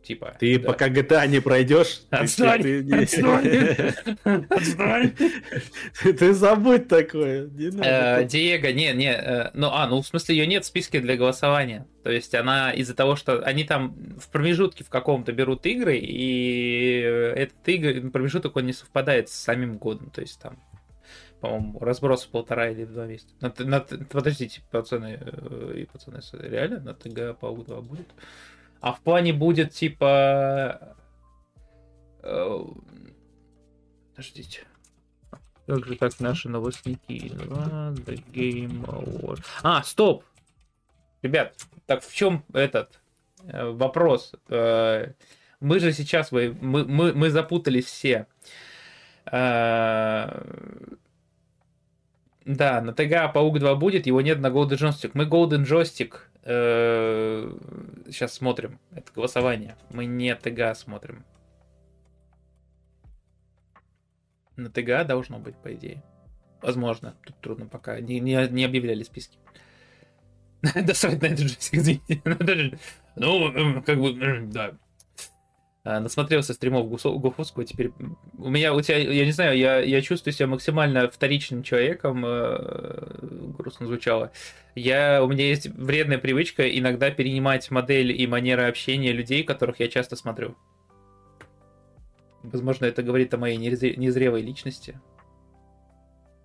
типа... 0.02 0.34
Ты 0.38 0.58
да. 0.58 0.68
пока 0.68 0.88
GTA 0.88 1.26
не 1.28 1.40
пройдешь, 1.40 2.02
Отстань! 2.10 2.62
ты- 2.62 2.82
ты- 2.82 3.02
Отстань! 3.02 3.94
Отстань! 4.48 5.12
Ты 6.02 6.32
забудь 6.32 6.88
такое. 6.88 7.48
не 7.48 7.66
Э, 7.66 7.70
надо. 8.16 8.24
Диего, 8.24 8.68
не, 8.72 8.92
не, 8.92 9.12
э, 9.12 9.50
ну, 9.54 9.68
а, 9.70 9.86
ну, 9.86 10.00
в 10.00 10.06
смысле, 10.06 10.36
ее 10.36 10.46
нет 10.46 10.64
в 10.64 10.66
списке 10.68 11.00
для 11.00 11.16
голосования. 11.16 11.86
То 12.02 12.10
есть 12.10 12.34
она 12.34 12.72
из-за 12.72 12.94
того, 12.94 13.14
что 13.16 13.42
они 13.44 13.64
там 13.64 13.94
в 14.18 14.30
промежутке 14.30 14.84
в 14.84 14.88
каком-то 14.88 15.32
берут 15.32 15.66
игры, 15.66 15.98
и 15.98 17.02
э, 17.04 17.32
этот 17.36 17.68
игр, 17.68 18.10
промежуток, 18.10 18.56
он 18.56 18.66
не 18.66 18.72
совпадает 18.72 19.28
с 19.28 19.32
самим 19.34 19.76
годом. 19.76 20.10
То 20.10 20.22
есть 20.22 20.40
там, 20.40 20.58
по-моему, 21.40 21.78
разброс 21.80 22.26
полтора 22.26 22.70
или 22.70 22.84
два 22.84 23.06
месяца. 23.06 23.34
На 23.40 23.52
на 23.58 23.80
подождите, 23.80 24.62
пацаны, 24.70 25.18
э, 25.20 25.74
и 25.78 25.84
пацаны, 25.86 26.20
реально 26.32 26.80
на 26.80 26.94
ТГ 26.94 27.38
Паук 27.38 27.66
2 27.66 27.80
будет? 27.80 28.08
А 28.80 28.92
в 28.92 29.00
плане 29.00 29.32
будет, 29.32 29.72
типа... 29.72 30.96
э, 32.22 32.58
Подождите. 34.10 34.60
Как 35.66 35.86
же 35.86 35.96
так 35.96 36.18
наши 36.20 36.48
новостники? 36.48 37.12
The 37.12 38.24
Game 38.32 38.84
Award. 38.86 39.44
А, 39.62 39.82
стоп! 39.82 40.24
Ребят, 41.22 41.54
так 41.86 42.02
в 42.02 42.14
чем 42.14 42.44
этот 42.52 43.00
э, 43.44 43.70
вопрос? 43.70 44.34
Мы 44.48 45.78
же 45.78 45.92
сейчас, 45.92 46.32
мы, 46.32 46.56
мы, 46.60 47.12
мы 47.12 47.30
запутались 47.30 47.84
все. 47.84 48.26
Э, 52.52 52.54
Да, 52.54 52.80
на 52.80 52.92
ТГА 52.92 53.28
Паук 53.28 53.58
2 53.58 53.74
будет, 53.76 54.06
его 54.06 54.20
нет 54.20 54.38
на 54.40 54.48
Golden 54.48 54.78
Joystick. 54.78 55.10
Мы 55.14 55.24
Golden 55.24 55.64
Joystick 55.64 56.14
сейчас 58.06 58.32
смотрим. 58.32 58.78
Это 58.92 59.12
голосование. 59.14 59.76
Мы 59.90 60.06
не 60.06 60.34
ТГА 60.34 60.74
смотрим. 60.74 61.24
На 64.56 64.70
ТГА 64.70 65.04
должно 65.04 65.38
быть, 65.38 65.56
по 65.56 65.72
идее. 65.74 66.02
Возможно. 66.62 67.14
Тут 67.24 67.40
трудно 67.40 67.66
пока. 67.66 68.00
Не, 68.00 68.20
не, 68.20 68.48
не 68.48 68.64
объявляли 68.64 69.02
списки. 69.02 69.38
Досрать 70.74 71.22
на 71.22 71.26
этот 71.26 71.46
извините. 71.72 72.22
Ну, 73.16 73.52
м, 73.52 73.82
как 73.82 73.98
бы, 73.98 74.10
м, 74.12 74.50
да. 74.50 74.72
А, 75.82 75.98
Насмотрелся 75.98 76.52
стримов 76.52 76.88
Гуфовского, 76.88 77.64
теперь 77.64 77.90
у 78.36 78.50
меня, 78.50 78.74
у 78.74 78.80
тебя, 78.82 78.98
я 78.98 79.24
не 79.24 79.32
знаю, 79.32 79.56
я, 79.56 79.78
я 79.78 80.02
чувствую 80.02 80.34
себя 80.34 80.46
максимально 80.46 81.08
вторичным 81.08 81.62
человеком, 81.62 82.22
э, 82.26 83.18
грустно 83.56 83.86
звучало. 83.86 84.30
Я, 84.74 85.24
у 85.24 85.28
меня 85.28 85.46
есть 85.46 85.68
вредная 85.68 86.18
привычка 86.18 86.68
иногда 86.68 87.10
перенимать 87.10 87.70
модель 87.70 88.12
и 88.12 88.26
манеры 88.26 88.64
общения 88.64 89.12
людей, 89.12 89.42
которых 89.42 89.80
я 89.80 89.88
часто 89.88 90.16
смотрю. 90.16 90.54
Возможно, 92.42 92.84
это 92.84 93.02
говорит 93.02 93.32
о 93.32 93.38
моей 93.38 93.56
незре- 93.56 93.96
незрелой 93.96 94.42
личности. 94.42 95.00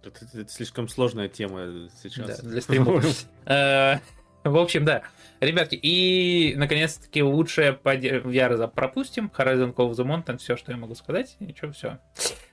Это, 0.01 0.25
это 0.33 0.51
слишком 0.51 0.87
сложная 0.87 1.27
тема 1.27 1.89
сейчас. 2.01 2.39
Да, 2.39 2.49
для 2.49 2.61
стримов. 2.61 3.25
Э, 4.45 4.49
В 4.49 4.57
общем, 4.57 4.85
да. 4.85 5.01
Ребятки, 5.41 5.75
и 5.75 6.53
наконец-таки 6.55 7.21
лучшая 7.21 7.73
поддержка... 7.73 8.29
VR 8.29 8.67
пропустим. 8.69 9.29
Horizon 9.37 9.73
Call 9.73 9.91
of 9.91 9.95
the 9.95 10.05
Mountain, 10.05 10.37
все, 10.37 10.55
что 10.55 10.71
я 10.71 10.77
могу 10.77 10.95
сказать. 10.95 11.35
Ничего, 11.41 11.73
все. 11.73 11.99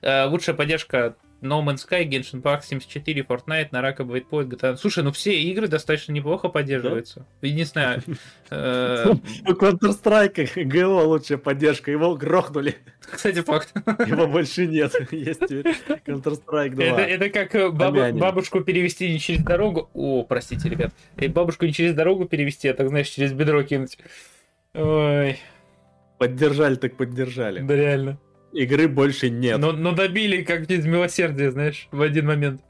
Лучшая 0.02 0.56
поддержка 0.56 1.14
No 1.42 1.60
Man's 1.62 1.84
Sky, 1.86 2.04
Genshin 2.08 2.40
Impact 2.40 2.62
74, 2.64 3.22
Fortnite, 3.22 3.70
Naraka, 3.72 4.04
Waypoint, 4.04 4.48
GTA. 4.48 4.76
Слушай, 4.76 5.02
ну 5.04 5.12
все 5.12 5.38
игры 5.42 5.66
достаточно 5.68 6.12
неплохо 6.12 6.48
поддерживаются. 6.48 7.26
Единственное, 7.42 8.02
э, 8.50 9.06
У 9.46 9.52
Counter-Strike 9.52 10.64
ГО 10.64 11.02
лучшая 11.04 11.38
поддержка, 11.38 11.90
его 11.90 12.14
грохнули, 12.14 12.76
кстати, 13.00 13.42
факт. 13.42 13.74
его 14.06 14.26
больше 14.26 14.66
нет. 14.66 14.94
Есть 15.12 15.42
Counter-Strike 15.42 16.70
2. 16.76 16.84
Это, 16.84 17.28
как 17.30 17.54
э, 17.54 17.70
бабушку 17.70 18.60
перевести 18.60 19.12
не 19.12 19.18
через 19.18 19.42
дорогу. 19.42 19.90
О, 19.94 20.22
простите, 20.24 20.68
ребят. 20.68 20.92
И 21.18 21.28
бабушку 21.28 21.66
не 21.66 21.72
через 21.72 21.94
дорогу 21.94 22.24
перевести, 22.26 22.68
а 22.68 22.74
так, 22.74 22.88
знаешь, 22.88 23.08
через 23.08 23.32
бедро 23.32 23.62
кинуть. 23.62 23.98
Ой, 24.74 25.38
Поддержали 26.18 26.76
так 26.76 26.96
поддержали. 26.96 27.60
да 27.60 27.74
реально. 27.74 28.18
Игры 28.52 28.86
больше 28.86 29.30
нет. 29.30 29.58
Но, 29.58 29.72
но 29.72 29.92
добили 29.92 30.42
как 30.42 30.70
из 30.70 30.84
милосердия, 30.84 31.50
знаешь, 31.50 31.88
в 31.90 32.02
один 32.02 32.26
момент. 32.26 32.60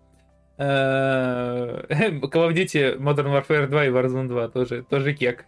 Э, 0.56 1.82
Call 1.88 2.48
of 2.48 2.54
Duty 2.54 2.98
Modern 2.98 3.32
Warfare 3.32 3.66
2 3.66 3.86
и 3.86 3.88
Warzone 3.90 4.28
2 4.28 4.48
тоже, 4.48 4.84
тоже 4.88 5.12
кек. 5.12 5.46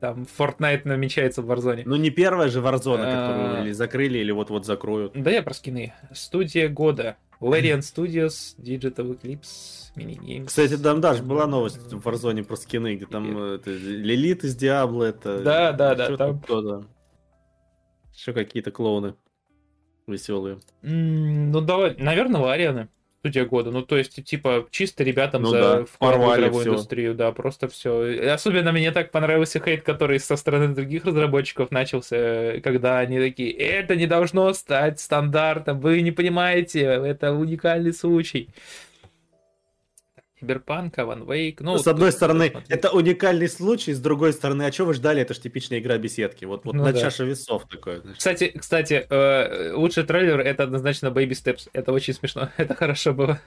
Там 0.00 0.26
Fortnite 0.38 0.82
намечается 0.84 1.40
в 1.40 1.50
Warzone. 1.50 1.82
Ну 1.86 1.96
не 1.96 2.10
первая 2.10 2.48
же 2.48 2.60
Warzone, 2.60 3.04
А. 3.04 3.28
которую 3.28 3.64
или 3.64 3.72
закрыли, 3.72 4.18
или 4.18 4.32
вот-вот 4.32 4.66
закроют. 4.66 5.12
Да 5.14 5.30
я 5.30 5.42
про 5.42 5.54
скины. 5.54 5.94
Студия 6.12 6.68
года. 6.68 7.16
Larian 7.40 7.78
Studios, 7.80 8.54
Digital 8.58 9.18
Eclipse, 9.18 9.92
Minigames. 9.96 10.46
Кстати, 10.46 10.76
там 10.76 11.00
даже 11.00 11.22
была 11.22 11.46
новость 11.46 11.78
в 11.90 12.06
Warzone 12.06 12.44
про 12.44 12.56
скины, 12.56 12.96
где 12.96 13.06
там 13.06 13.34
э, 13.38 13.58
Лилит 13.64 14.44
из 14.44 14.56
Диабло, 14.56 15.04
это... 15.04 15.40
Да, 15.40 15.72
да, 15.72 15.94
да, 15.94 16.16
там-. 16.18 16.42
Еще 18.12 18.32
какие-то 18.34 18.70
клоуны 18.70 19.14
веселые. 20.06 20.58
М, 20.82 21.50
Ну, 21.52 21.60
давай, 21.60 21.94
наверное, 21.98 22.40
Ларианы. 22.40 22.88
Студия 23.20 23.46
года. 23.46 23.70
Ну, 23.70 23.80
то 23.80 23.96
есть, 23.96 24.22
типа, 24.22 24.66
чисто 24.70 25.02
ребятам 25.02 25.40
Ну 25.44 25.48
за 25.48 25.58
да, 25.60 25.84
порвали 25.98 26.42
игровую 26.42 26.60
всё. 26.60 26.70
индустрию, 26.72 27.14
да, 27.14 27.32
просто 27.32 27.68
все. 27.68 28.30
Особенно 28.30 28.70
мне 28.70 28.90
так 28.92 29.12
понравился 29.12 29.60
хейт, 29.64 29.82
который 29.82 30.20
со 30.20 30.36
стороны 30.36 30.74
других 30.74 31.06
разработчиков 31.06 31.70
начался, 31.70 32.60
когда 32.62 32.98
они 32.98 33.18
такие, 33.18 33.50
это 33.52 33.96
не 33.96 34.06
должно 34.06 34.52
стать 34.52 35.00
стандартом, 35.00 35.80
вы 35.80 36.02
не 36.02 36.10
понимаете, 36.12 36.80
это 36.82 37.32
уникальный 37.32 37.94
случай. 37.94 38.50
Киберпанк, 40.44 40.98
Alan 40.98 41.24
Wake, 41.24 41.56
ну... 41.60 41.78
с 41.78 41.86
одной 41.86 42.10
тут 42.10 42.16
стороны, 42.16 42.52
это 42.68 42.90
уникальный 42.90 43.48
случай, 43.48 43.94
с 43.94 44.00
другой 44.00 44.34
стороны, 44.34 44.64
а 44.64 44.72
что 44.72 44.84
вы 44.84 44.94
ждали? 44.94 45.22
Это 45.22 45.32
же 45.32 45.40
типичная 45.40 45.78
игра 45.78 45.96
беседки. 45.96 46.44
Вот, 46.44 46.64
вот 46.64 46.74
Ну 46.74 46.84
на 46.84 46.92
да. 46.92 47.00
чаше 47.00 47.24
весов 47.24 47.66
такое. 47.68 48.00
знаешь. 48.00 48.18
Кстати, 48.18 48.52
кстати, 48.56 49.06
э, 49.08 49.72
лучший 49.72 50.04
трейлер 50.04 50.40
это 50.40 50.64
однозначно 50.64 51.06
Baby 51.06 51.30
Steps. 51.30 51.68
Это 51.72 51.92
очень 51.92 52.12
смешно. 52.12 52.50
Это 52.58 52.74
хорошо 52.74 53.14
было. 53.14 53.40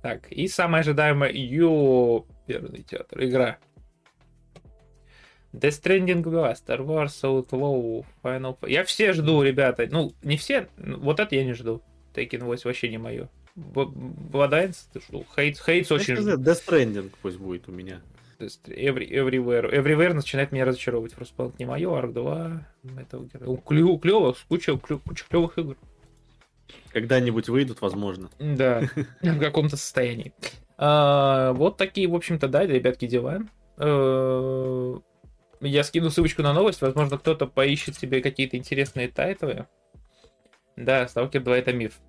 Так, 0.00 0.30
и 0.32 0.48
самая 0.48 0.80
ожидаемая 0.80 1.32
Ёперный 1.32 2.82
театр. 2.82 3.24
Игра. 3.24 3.58
Death 5.52 5.82
Stranding 5.82 6.22
2, 6.22 6.52
Star 6.52 6.80
Wars 6.80 7.22
Outlaw, 7.22 8.04
Final 8.22 8.56
Я 8.68 8.84
все 8.84 9.12
жду, 9.12 9.42
ребята. 9.42 9.86
Ну, 9.90 10.12
не 10.22 10.36
все. 10.36 10.68
ну, 10.76 10.98
Вот 11.00 11.20
это 11.20 11.34
я 11.34 11.44
не 11.44 11.52
жду. 11.52 11.82
Taken 12.14 12.44
8 12.44 12.62
вообще 12.64 12.88
не 12.88 12.98
мое. 12.98 13.28
Bloodlines 13.56 14.76
ты 14.92 15.00
жду. 15.00 15.24
Хейтс, 15.36 15.60
Хейтс 15.64 15.90
очень 15.92 16.16
сказал, 16.16 16.34
жду. 16.38 16.50
Death 16.50 16.60
Stranding 16.66 17.12
пусть 17.22 17.38
будет 17.38 17.68
у 17.68 17.72
меня. 17.72 18.00
Every, 18.38 19.08
everywhere. 19.08 19.72
Everywhere 19.72 20.14
начинает 20.14 20.50
меня 20.52 20.64
разочаровывать. 20.64 21.12
Frostpunk 21.14 21.54
не 21.58 21.64
мое, 21.64 21.88
Ark 21.88 22.12
2, 22.12 22.66
Metal 22.84 23.30
Gear. 23.30 23.62
Клево, 23.64 23.98
клево, 24.00 24.34
куча, 24.48 24.76
куча 24.76 25.24
клевых 25.28 25.58
игр. 25.58 25.76
Когда-нибудь 26.92 27.48
выйдут, 27.48 27.80
возможно. 27.80 28.30
Да, 28.38 28.82
в 29.22 29.38
каком-то 29.38 29.76
состоянии. 29.76 30.32
А, 30.76 31.52
Вот 31.52 31.76
такие, 31.76 32.08
в 32.08 32.14
общем-то, 32.14 32.48
да, 32.48 32.66
ребятки, 32.66 33.06
дела. 33.06 33.42
Э, 33.76 34.94
Я 35.60 35.84
скину 35.84 36.10
ссылочку 36.10 36.42
на 36.42 36.52
новость, 36.52 36.80
возможно, 36.80 37.18
кто-то 37.18 37.46
поищет 37.46 37.96
себе 37.96 38.20
какие-то 38.20 38.56
интересные 38.56 39.08
тайтлы. 39.08 39.66
Да, 40.76 41.04
Stalker 41.04 41.40
2 41.40 41.58
это 41.58 41.72
миф. 41.72 42.00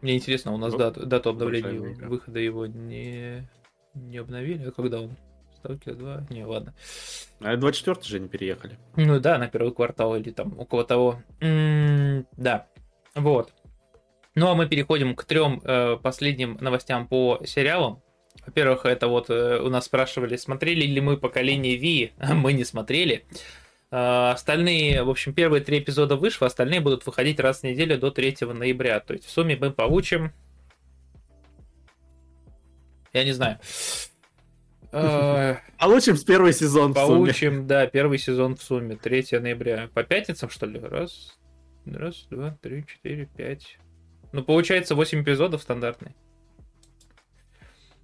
Мне 0.00 0.16
интересно, 0.16 0.52
у 0.52 0.56
нас 0.56 0.72
Ну, 0.72 0.78
дату, 0.78 1.06
дату 1.06 1.30
обновления 1.30 1.78
выхода 2.06 2.40
его 2.40 2.66
не, 2.66 3.46
не 3.94 4.16
обновили. 4.18 4.68
А 4.68 4.70
когда 4.70 5.02
он? 5.02 5.16
Stalker 5.62 5.94
2? 5.94 6.26
Не, 6.30 6.44
ладно. 6.44 6.74
А 7.40 7.56
24 7.56 8.02
же 8.02 8.20
не 8.20 8.28
переехали. 8.28 8.78
Ну 8.96 9.20
да, 9.20 9.38
на 9.38 9.48
первый 9.48 9.72
квартал 9.72 10.16
или 10.16 10.30
там 10.30 10.58
около 10.58 10.84
того. 10.84 11.22
Да, 11.40 12.66
вот. 13.14 13.52
Ну 14.34 14.48
а 14.48 14.54
мы 14.54 14.66
переходим 14.68 15.14
к 15.14 15.24
трем 15.24 15.60
э, 15.64 15.96
последним 16.02 16.56
новостям 16.60 17.06
по 17.08 17.40
сериалам. 17.44 18.00
Во-первых, 18.46 18.86
это 18.86 19.08
вот 19.08 19.28
э, 19.28 19.60
у 19.60 19.68
нас 19.68 19.86
спрашивали, 19.86 20.36
смотрели 20.36 20.86
ли 20.86 21.00
мы 21.00 21.16
поколение 21.16 21.76
Ви. 21.76 22.12
мы 22.34 22.52
не 22.52 22.64
смотрели. 22.64 23.26
Э, 23.90 24.30
остальные, 24.30 25.02
в 25.02 25.10
общем, 25.10 25.32
первые 25.32 25.62
три 25.62 25.80
эпизода 25.80 26.16
вышло, 26.16 26.46
остальные 26.46 26.80
будут 26.80 27.04
выходить 27.06 27.40
раз 27.40 27.60
в 27.60 27.62
неделю 27.64 27.98
до 27.98 28.10
3 28.10 28.36
ноября. 28.52 29.00
То 29.00 29.14
есть 29.14 29.26
в 29.26 29.30
сумме 29.30 29.56
мы 29.56 29.72
получим... 29.72 30.32
Я 33.12 33.24
не 33.24 33.32
знаю. 33.32 33.58
Э, 34.92 35.56
Получим 35.78 36.16
с 36.16 36.22
первый 36.22 36.52
сезон. 36.52 36.94
Получим, 36.94 37.66
да, 37.66 37.86
первый 37.86 38.18
сезон 38.18 38.54
в 38.54 38.62
сумме, 38.62 38.96
3 38.96 39.40
ноября. 39.40 39.88
По 39.92 40.04
пятницам, 40.04 40.50
что 40.50 40.66
ли? 40.66 40.78
Раз, 40.78 41.36
раз, 41.84 42.26
два, 42.30 42.56
три, 42.62 42.86
четыре, 42.86 43.26
пять. 43.26 43.78
Ну, 44.32 44.44
получается, 44.44 44.94
8 44.94 45.22
эпизодов 45.22 45.62
стандартный. 45.62 46.14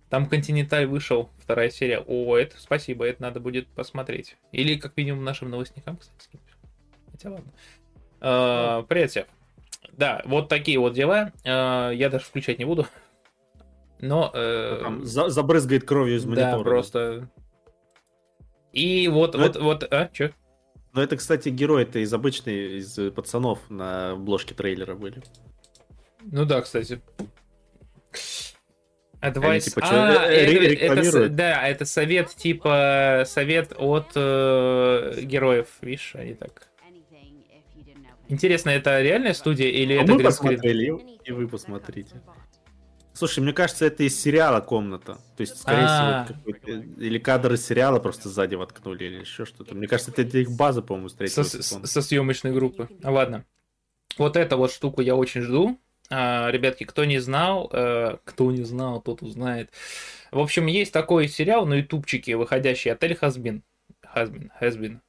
Там 0.08 0.26
Континенталь 0.28 0.86
вышел, 0.86 1.30
вторая 1.38 1.68
серия. 1.70 1.98
О, 2.06 2.36
это 2.36 2.56
спасибо, 2.60 3.04
это 3.04 3.22
надо 3.22 3.40
будет 3.40 3.66
посмотреть. 3.68 4.36
Или, 4.52 4.76
как 4.76 4.96
минимум, 4.96 5.24
нашим 5.24 5.50
новостникам, 5.50 5.96
кстати. 5.96 6.38
Хотя 7.10 7.30
ладно. 7.30 7.52
А, 8.20 8.82
Привет 8.84 9.10
всем. 9.10 9.24
Да, 9.92 10.22
вот 10.24 10.48
такие 10.48 10.78
вот 10.78 10.92
дела. 10.94 11.32
А, 11.44 11.90
Я 11.90 12.08
даже 12.08 12.24
включать 12.24 12.58
не 12.58 12.64
буду. 12.64 12.86
Но... 14.00 14.30
э, 14.34 14.80
Там 14.82 15.04
за- 15.04 15.28
забрызгает 15.30 15.84
кровью 15.84 16.16
из 16.16 16.24
монитора. 16.26 16.58
да, 16.58 16.62
просто. 16.62 17.30
И 18.72 19.08
вот, 19.08 19.34
Ну, 19.34 19.40
вот, 19.42 19.56
вот, 19.56 19.84
а, 19.90 20.08
чё? 20.12 20.30
Но 20.92 21.02
это, 21.02 21.16
кстати, 21.16 21.48
герои-то 21.48 21.98
из 21.98 22.12
обычной, 22.12 22.78
из 22.78 22.98
э, 22.98 23.10
пацанов 23.10 23.58
на 23.70 24.12
обложке 24.12 24.54
трейлера 24.54 24.94
были. 24.94 25.22
Ну 26.22 26.44
да, 26.44 26.60
кстати. 26.60 27.00
Advice... 29.20 29.60
типа, 29.60 29.80
чё, 29.80 29.88
а, 29.92 30.26
э, 30.26 30.76
это, 30.84 31.00
это 31.02 31.28
да, 31.28 31.66
это 31.66 31.84
совет, 31.84 32.34
типа, 32.34 33.24
совет 33.26 33.72
от 33.76 34.12
э, 34.14 35.20
героев, 35.22 35.68
видишь, 35.80 36.12
они 36.14 36.34
так. 36.34 36.68
Интересно, 38.28 38.70
это 38.70 39.00
реальная 39.00 39.34
студия 39.34 39.68
или 39.68 39.94
А 39.94 40.02
это 40.02 40.14
мы 40.14 40.22
посмотрели, 40.22 40.92
и 41.24 41.32
вы 41.32 41.46
посмотрите. 41.46 42.20
Слушай, 43.16 43.40
мне 43.40 43.54
кажется, 43.54 43.86
это 43.86 44.02
из 44.02 44.20
сериала 44.20 44.60
комната. 44.60 45.14
То 45.36 45.40
есть, 45.40 45.58
скорее 45.58 45.86
А. 45.88 46.24
всего, 46.24 46.38
какой-то- 46.38 46.70
или 47.00 47.18
кадр 47.18 47.54
из 47.54 47.64
сериала 47.64 47.98
просто 47.98 48.28
сзади 48.28 48.56
воткнули, 48.56 49.04
или 49.04 49.20
еще 49.20 49.46
что-то. 49.46 49.74
Мне 49.74 49.86
кажется, 49.86 50.12
это 50.14 50.36
их 50.36 50.50
база, 50.50 50.82
по-моему, 50.82 51.08
с 51.08 51.16
со, 51.28 51.42
со 51.86 52.02
съемочной 52.02 52.52
группы. 52.52 52.90
А, 53.02 53.10
ладно. 53.10 53.46
Вот 54.18 54.36
эту 54.36 54.58
вот 54.58 54.70
штуку 54.70 55.00
я 55.00 55.14
очень 55.16 55.40
жду. 55.40 55.78
А, 56.10 56.50
ребятки, 56.50 56.84
кто 56.84 57.04
не 57.04 57.18
знал, 57.18 57.68
э, 57.72 58.18
кто 58.24 58.52
не 58.52 58.62
знал, 58.62 59.00
тот 59.00 59.22
узнает. 59.22 59.70
В 60.30 60.38
общем, 60.38 60.66
есть 60.66 60.92
такой 60.92 61.28
сериал 61.28 61.66
на 61.66 61.74
ютубчике, 61.74 62.36
выходящий 62.36 62.90
«Отель 62.90 63.16
Хазбин». 63.16 63.62
Хазбин, 64.02 64.52
Хазбин. 64.58 65.00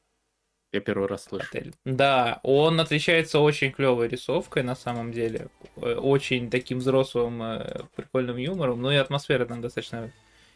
Я 0.73 0.81
первый 0.81 1.07
раз 1.07 1.25
слышу. 1.25 1.47
отель. 1.49 1.73
Да, 1.85 2.39
он 2.43 2.79
отличается 2.79 3.39
очень 3.39 3.71
клевой 3.71 4.09
рисовкой 4.09 4.63
на 4.63 4.75
самом 4.75 5.11
деле, 5.11 5.47
э, 5.77 5.95
очень 5.95 6.49
таким 6.49 6.79
взрослым 6.79 7.41
э, 7.41 7.83
прикольным 7.95 8.37
юмором, 8.37 8.81
ну 8.81 8.91
и 8.91 8.95
атмосфера 8.95 9.45
там 9.45 9.61
достаточно 9.61 10.11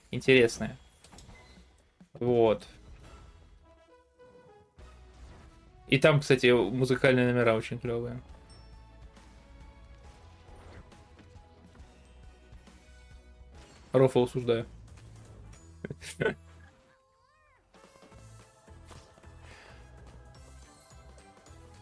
интересная. 0.09 0.77
Вот. 2.13 2.67
И 5.87 5.97
там, 5.97 6.19
кстати, 6.19 6.47
музыкальные 6.47 7.31
номера 7.31 7.55
очень 7.55 7.79
клевые. 7.79 8.21
Рофл 13.91 14.23
осуждаю. 14.23 14.65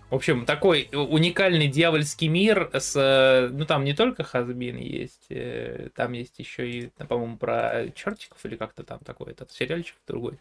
В 0.09 0.15
общем, 0.15 0.45
такой 0.47 0.89
уникальный 0.91 1.67
дьявольский 1.67 2.29
мир 2.29 2.71
с... 2.73 2.95
э, 2.95 3.49
Ну, 3.51 3.65
там 3.65 3.83
не 3.83 3.93
только 3.93 4.23
Хазбин 4.23 4.77
есть, 4.77 5.27
э, 5.29 5.89
там 5.93 6.13
есть 6.13 6.39
еще 6.39 6.67
и, 6.67 6.87
по-моему, 7.07 7.37
про 7.37 7.89
чертиков 7.93 8.43
или 8.43 8.55
как-то 8.55 8.83
там 8.83 8.99
такой 8.99 9.33
этот 9.33 9.51
сериальчик 9.51 9.95
другой. 10.07 10.39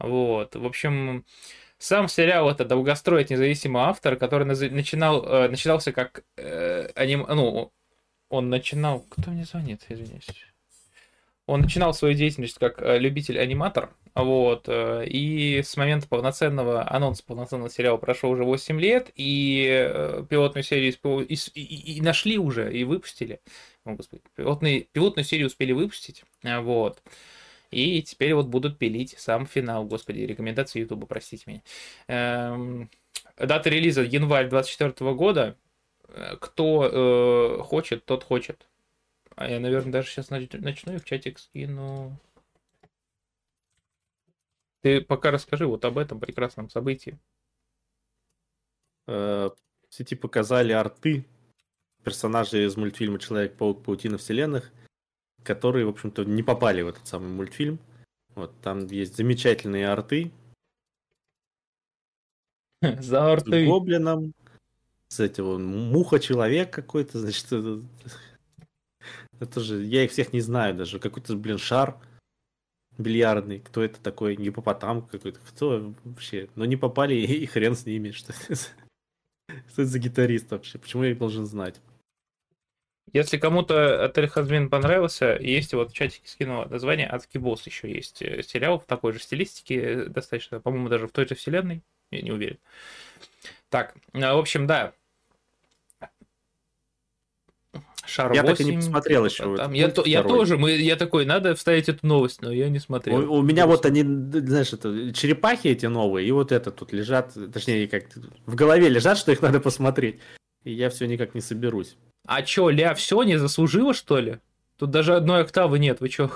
Вот, 0.00 0.56
в 0.56 0.66
общем, 0.66 1.24
Сам 1.78 2.08
сериал 2.08 2.50
это 2.50 2.64
долгостроит 2.64 3.30
независимый 3.30 3.82
автор, 3.84 4.16
который 4.16 4.44
начинал, 4.44 5.24
э, 5.24 5.48
начинался 5.48 5.92
как 5.92 6.24
э, 6.36 6.88
аним... 6.96 7.24
Ну, 7.28 7.70
он 8.28 8.50
начинал... 8.50 9.04
Кто 9.10 9.30
мне 9.30 9.44
звонит? 9.44 9.82
Извиняюсь. 9.88 10.26
Он 11.48 11.62
начинал 11.62 11.94
свою 11.94 12.14
деятельность 12.14 12.58
как 12.58 12.82
э, 12.82 12.98
любитель-аниматор, 12.98 13.88
вот, 14.14 14.64
э, 14.68 15.06
и 15.06 15.62
с 15.62 15.78
момента 15.78 16.06
полноценного 16.06 16.86
анонса 16.94 17.24
полноценного 17.24 17.70
сериала 17.70 17.96
прошло 17.96 18.28
уже 18.28 18.44
8 18.44 18.78
лет, 18.78 19.10
и 19.14 19.66
э, 19.66 20.26
пилотную 20.28 20.62
серию 20.62 20.92
и, 21.22 21.34
и- 21.54 21.96
и- 21.96 22.00
нашли 22.02 22.36
уже, 22.36 22.70
и 22.70 22.84
выпустили. 22.84 23.40
О, 23.86 23.94
господи, 23.94 24.20
пилотный, 24.36 24.88
пилотную 24.92 25.24
серию 25.24 25.46
успели 25.46 25.72
выпустить, 25.72 26.22
вот. 26.42 27.02
И 27.70 28.02
теперь 28.02 28.34
вот 28.34 28.48
будут 28.48 28.78
пилить 28.78 29.14
сам 29.16 29.46
финал, 29.46 29.86
господи, 29.86 30.20
рекомендации 30.20 30.80
Ютуба, 30.80 31.06
простите 31.06 31.44
меня. 31.46 31.62
Эм, 32.08 32.90
дата 33.38 33.70
релиза 33.70 34.02
январь 34.02 34.50
24 34.50 35.14
года. 35.14 35.56
Кто 36.40 36.88
э, 36.90 37.62
хочет, 37.62 38.04
тот 38.04 38.24
хочет. 38.24 38.66
А 39.38 39.48
я, 39.48 39.60
наверное, 39.60 39.92
даже 39.92 40.08
сейчас 40.08 40.30
начну 40.30 40.94
и 40.94 40.98
в 40.98 41.04
чатик 41.04 41.38
скину. 41.38 42.18
Ты 44.80 45.00
пока 45.00 45.30
расскажи 45.30 45.64
вот 45.64 45.84
об 45.84 45.96
этом 45.96 46.18
прекрасном 46.18 46.68
событии. 46.70 47.20
Э, 49.06 49.50
В 49.88 49.94
сети 49.94 50.16
показали 50.16 50.72
арты 50.72 51.24
персонажей 52.02 52.66
из 52.66 52.76
мультфильма 52.76 53.20
Человек-паук 53.20 53.84
Паутина 53.84 54.18
Вселенных, 54.18 54.72
которые, 55.44 55.86
в 55.86 55.90
общем-то, 55.90 56.24
не 56.24 56.42
попали 56.42 56.82
в 56.82 56.88
этот 56.88 57.06
самый 57.06 57.28
мультфильм. 57.30 57.78
Вот, 58.34 58.52
там 58.60 58.86
есть 58.86 59.16
замечательные 59.16 59.88
арты 59.88 60.32
За 62.82 63.00
с 63.00 63.12
арты. 63.12 63.66
гоблином, 63.66 64.34
с 65.06 65.20
этим 65.20 65.64
муха-человек 65.64 66.72
какой-то, 66.72 67.20
значит, 67.20 67.46
это, 69.40 69.60
же, 69.60 69.82
я 69.84 70.04
их 70.04 70.10
всех 70.10 70.32
не 70.32 70.40
знаю 70.40 70.74
даже, 70.74 70.98
какой-то, 70.98 71.36
блин, 71.36 71.58
шар 71.58 71.98
бильярдный, 72.98 73.60
кто 73.60 73.82
это 73.82 74.00
такой, 74.00 74.36
гипопотам 74.36 75.06
какой-то, 75.06 75.38
кто 75.40 75.94
вообще, 76.04 76.48
ну 76.56 76.64
не 76.64 76.76
попали 76.76 77.14
и 77.14 77.46
хрен 77.46 77.74
с 77.74 77.86
ними, 77.86 78.10
что 78.10 78.32
это, 78.32 78.54
за- 78.54 78.68
что 79.68 79.82
это 79.82 79.86
за 79.86 79.98
гитарист 79.98 80.50
вообще, 80.50 80.78
почему 80.78 81.04
я 81.04 81.10
их 81.12 81.18
должен 81.18 81.46
знать? 81.46 81.80
Если 83.12 83.38
кому-то 83.38 84.04
Отель 84.04 84.28
Хазбин 84.28 84.68
понравился, 84.68 85.38
есть 85.40 85.72
вот 85.72 85.92
в 85.92 85.94
чатике 85.94 86.28
скинула 86.28 86.66
название 86.66 87.06
Адский 87.08 87.40
босс 87.40 87.64
еще 87.64 87.90
есть 87.90 88.20
э, 88.20 88.42
сериал 88.42 88.78
в 88.78 88.84
такой 88.84 89.12
же 89.14 89.18
стилистике, 89.18 89.80
э, 89.80 90.04
достаточно, 90.06 90.60
по-моему, 90.60 90.90
даже 90.90 91.06
в 91.06 91.12
той 91.12 91.26
же 91.26 91.34
вселенной, 91.34 91.82
я 92.10 92.20
не 92.20 92.30
уверен. 92.30 92.58
Так, 93.70 93.96
э, 94.12 94.18
в 94.20 94.38
общем, 94.38 94.66
да. 94.66 94.92
Шар 98.08 98.32
Я 98.32 98.42
так 98.42 98.58
и 98.58 98.64
8, 98.64 98.70
не 98.70 98.76
посмотрел 98.78 99.26
еще 99.26 99.54
там, 99.56 99.72
я, 99.74 99.88
то- 99.90 100.02
я 100.06 100.22
тоже, 100.22 100.56
мы, 100.56 100.70
я 100.72 100.96
такой, 100.96 101.26
надо 101.26 101.54
вставить 101.54 101.90
эту 101.90 102.06
новость, 102.06 102.40
но 102.40 102.50
я 102.50 102.70
не 102.70 102.78
смотрел. 102.78 103.30
У, 103.30 103.34
у 103.40 103.42
меня 103.42 103.66
вот 103.66 103.84
они, 103.84 104.02
знаешь, 104.02 104.72
это, 104.72 105.12
черепахи 105.12 105.68
эти 105.68 105.84
новые, 105.86 106.26
и 106.26 106.30
вот 106.30 106.50
это 106.50 106.70
тут 106.70 106.94
лежат, 106.94 107.34
точнее, 107.52 107.86
как 107.86 108.04
в 108.46 108.54
голове 108.54 108.88
лежат, 108.88 109.18
что 109.18 109.30
их 109.30 109.42
надо 109.42 109.60
посмотреть. 109.60 110.20
И 110.64 110.72
я 110.72 110.88
все 110.88 111.06
никак 111.06 111.34
не 111.34 111.42
соберусь. 111.42 111.96
А 112.26 112.42
чё, 112.42 112.70
Ля, 112.70 112.94
все 112.94 113.22
не 113.24 113.38
заслужила, 113.38 113.92
что 113.92 114.18
ли? 114.18 114.38
Тут 114.78 114.90
даже 114.90 115.14
одной 115.14 115.42
октавы 115.42 115.78
нет, 115.78 116.00
вы 116.00 116.08
чё? 116.08 116.30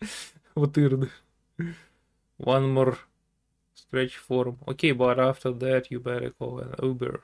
Вот 0.54 0.76
ирды. 0.78 1.08
One 2.38 2.72
more 2.74 2.96
stretch 3.74 4.12
form. 4.28 4.58
Okay, 4.66 4.92
but 4.92 5.18
after 5.18 5.52
that 5.52 5.90
you 5.90 6.00
better 6.00 6.32
call 6.38 6.58
an 6.60 6.74
Uber. 6.78 7.22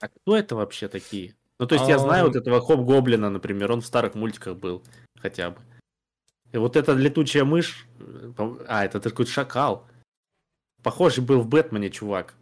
А 0.00 0.08
кто 0.08 0.36
это 0.36 0.56
вообще 0.56 0.88
такие? 0.88 1.34
Ну, 1.58 1.66
то 1.66 1.74
есть 1.74 1.88
я 1.88 1.96
А, 1.96 1.98
знаю 1.98 2.26
вот 2.26 2.36
этого 2.36 2.60
Хоп-Гоблина, 2.60 3.30
например, 3.30 3.72
он 3.72 3.80
в 3.80 3.86
старых 3.86 4.14
мультиках 4.14 4.56
был 4.56 4.84
хотя 5.16 5.50
бы. 5.50 5.60
И 6.52 6.56
вот 6.56 6.76
эта 6.76 6.92
летучая 6.92 7.44
мышь, 7.44 7.86
э, 7.98 8.32
а, 8.68 8.84
это 8.84 9.00
какой-то 9.00 9.30
шакал. 9.30 9.86
Похожий 10.82 11.22
был 11.24 11.40
в 11.40 11.48
Бэтмене, 11.48 11.90
чувак. 11.90 12.34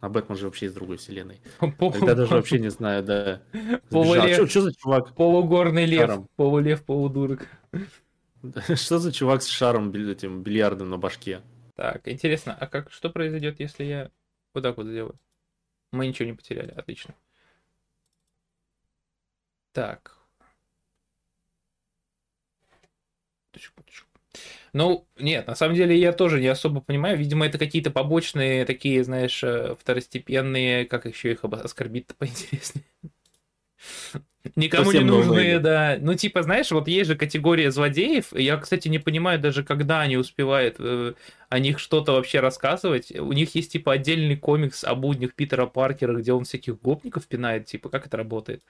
А 0.00 0.08
Бэтмен 0.08 0.38
же 0.38 0.46
вообще 0.46 0.66
из 0.66 0.74
другой 0.74 0.96
вселенной. 0.98 1.40
Тогда 1.58 2.14
даже 2.14 2.32
вообще 2.32 2.60
не 2.60 2.70
знаю, 2.70 3.02
да. 3.02 3.42
Полулев. 3.90 4.48
Что 4.48 4.60
за 4.62 4.72
чувак? 4.72 5.14
Полугорный 5.14 5.86
лев, 5.86 6.20
полулев, 6.36 6.84
полудурок. 6.84 7.48
Что 8.76 8.98
за 9.00 9.12
чувак 9.12 9.42
с 9.42 9.48
шаром 9.48 9.90
этим 9.92 10.42
бильярдом 10.44 10.90
на 10.90 10.96
башке? 10.96 11.42
Так, 11.74 12.06
интересно, 12.06 12.56
а 12.58 12.66
как, 12.68 12.90
что 12.92 13.10
произойдет, 13.10 13.58
если 13.58 13.84
я 13.84 14.10
вот 14.54 14.62
так 14.62 14.76
вот 14.76 14.86
сделаю? 14.86 15.18
Мы 15.92 16.06
ничего 16.06 16.26
не 16.28 16.34
потеряли, 16.34 16.70
отлично. 16.70 17.14
Так. 19.72 20.18
Ну, 24.72 25.06
нет, 25.18 25.46
на 25.46 25.54
самом 25.54 25.74
деле 25.74 25.98
я 25.98 26.12
тоже 26.12 26.40
не 26.40 26.46
особо 26.48 26.80
понимаю. 26.80 27.16
Видимо, 27.18 27.46
это 27.46 27.58
какие-то 27.58 27.90
побочные 27.90 28.64
такие, 28.64 29.02
знаешь, 29.04 29.42
э, 29.42 29.74
второстепенные, 29.78 30.84
как 30.86 31.06
еще 31.06 31.32
их 31.32 31.44
оскорбить-то 31.44 32.14
поинтереснее. 32.18 32.84
Никому 34.56 34.92
не 34.92 35.00
Совсем 35.00 35.06
новые. 35.08 35.26
нужные, 35.26 35.58
да. 35.58 35.96
Ну, 36.00 36.14
типа, 36.14 36.42
знаешь, 36.42 36.70
вот 36.70 36.88
есть 36.88 37.08
же 37.08 37.16
категория 37.16 37.70
злодеев. 37.70 38.32
Я, 38.32 38.56
кстати, 38.56 38.88
не 38.88 38.98
понимаю 38.98 39.38
даже, 39.40 39.64
когда 39.64 40.00
они 40.00 40.16
успевают 40.16 40.76
э, 40.78 41.14
о 41.48 41.58
них 41.58 41.78
что-то 41.78 42.12
вообще 42.12 42.40
рассказывать. 42.40 43.10
У 43.12 43.32
них 43.32 43.54
есть, 43.54 43.72
типа, 43.72 43.92
отдельный 43.94 44.36
комикс 44.36 44.84
о 44.84 44.94
буднях 44.94 45.34
Питера 45.34 45.66
Паркера, 45.66 46.14
где 46.14 46.32
он 46.32 46.44
всяких 46.44 46.80
гопников 46.80 47.26
пинает. 47.26 47.66
Типа, 47.66 47.88
как 47.88 48.06
это 48.06 48.16
работает? 48.16 48.62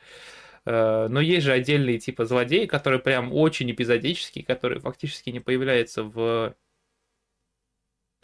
Э, 0.66 1.08
Но 1.08 1.20
есть 1.20 1.44
же 1.46 1.52
отдельные, 1.52 1.98
типа, 1.98 2.24
злодеи, 2.24 2.66
которые 2.66 3.00
прям 3.00 3.32
очень 3.32 3.70
эпизодические, 3.70 4.44
которые 4.44 4.80
фактически 4.80 5.30
не 5.30 5.40
появляются 5.40 6.02
в 6.02 6.54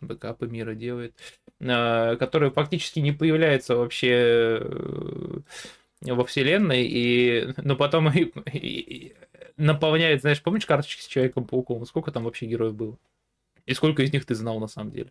бэкапы 0.01 0.47
мира 0.47 0.75
делает, 0.75 1.15
э, 1.61 2.17
которые 2.17 2.51
фактически 2.51 3.01
не 3.01 3.13
появляются 3.13 3.77
вообще 3.77 4.59
э, 4.61 5.39
во 6.05 6.25
вселенной, 6.25 6.85
и, 6.87 7.55
но 7.57 7.77
потом 7.77 8.09
и, 8.11 8.25
и- 8.53 8.59
и 9.09 9.17
наполняет, 9.57 10.21
знаешь, 10.21 10.43
помнишь 10.43 10.67
карточки 10.67 11.01
с 11.03 11.07
Человеком-пауком? 11.07 11.85
Сколько 11.87 12.13
там 12.13 12.25
вообще 12.25 12.47
героев 12.47 12.75
было? 12.75 12.99
И 13.67 13.73
сколько 13.75 14.03
из 14.03 14.13
них 14.13 14.27
ты 14.27 14.35
знал 14.35 14.61
на 14.61 14.67
самом 14.69 14.91
деле? 14.93 15.11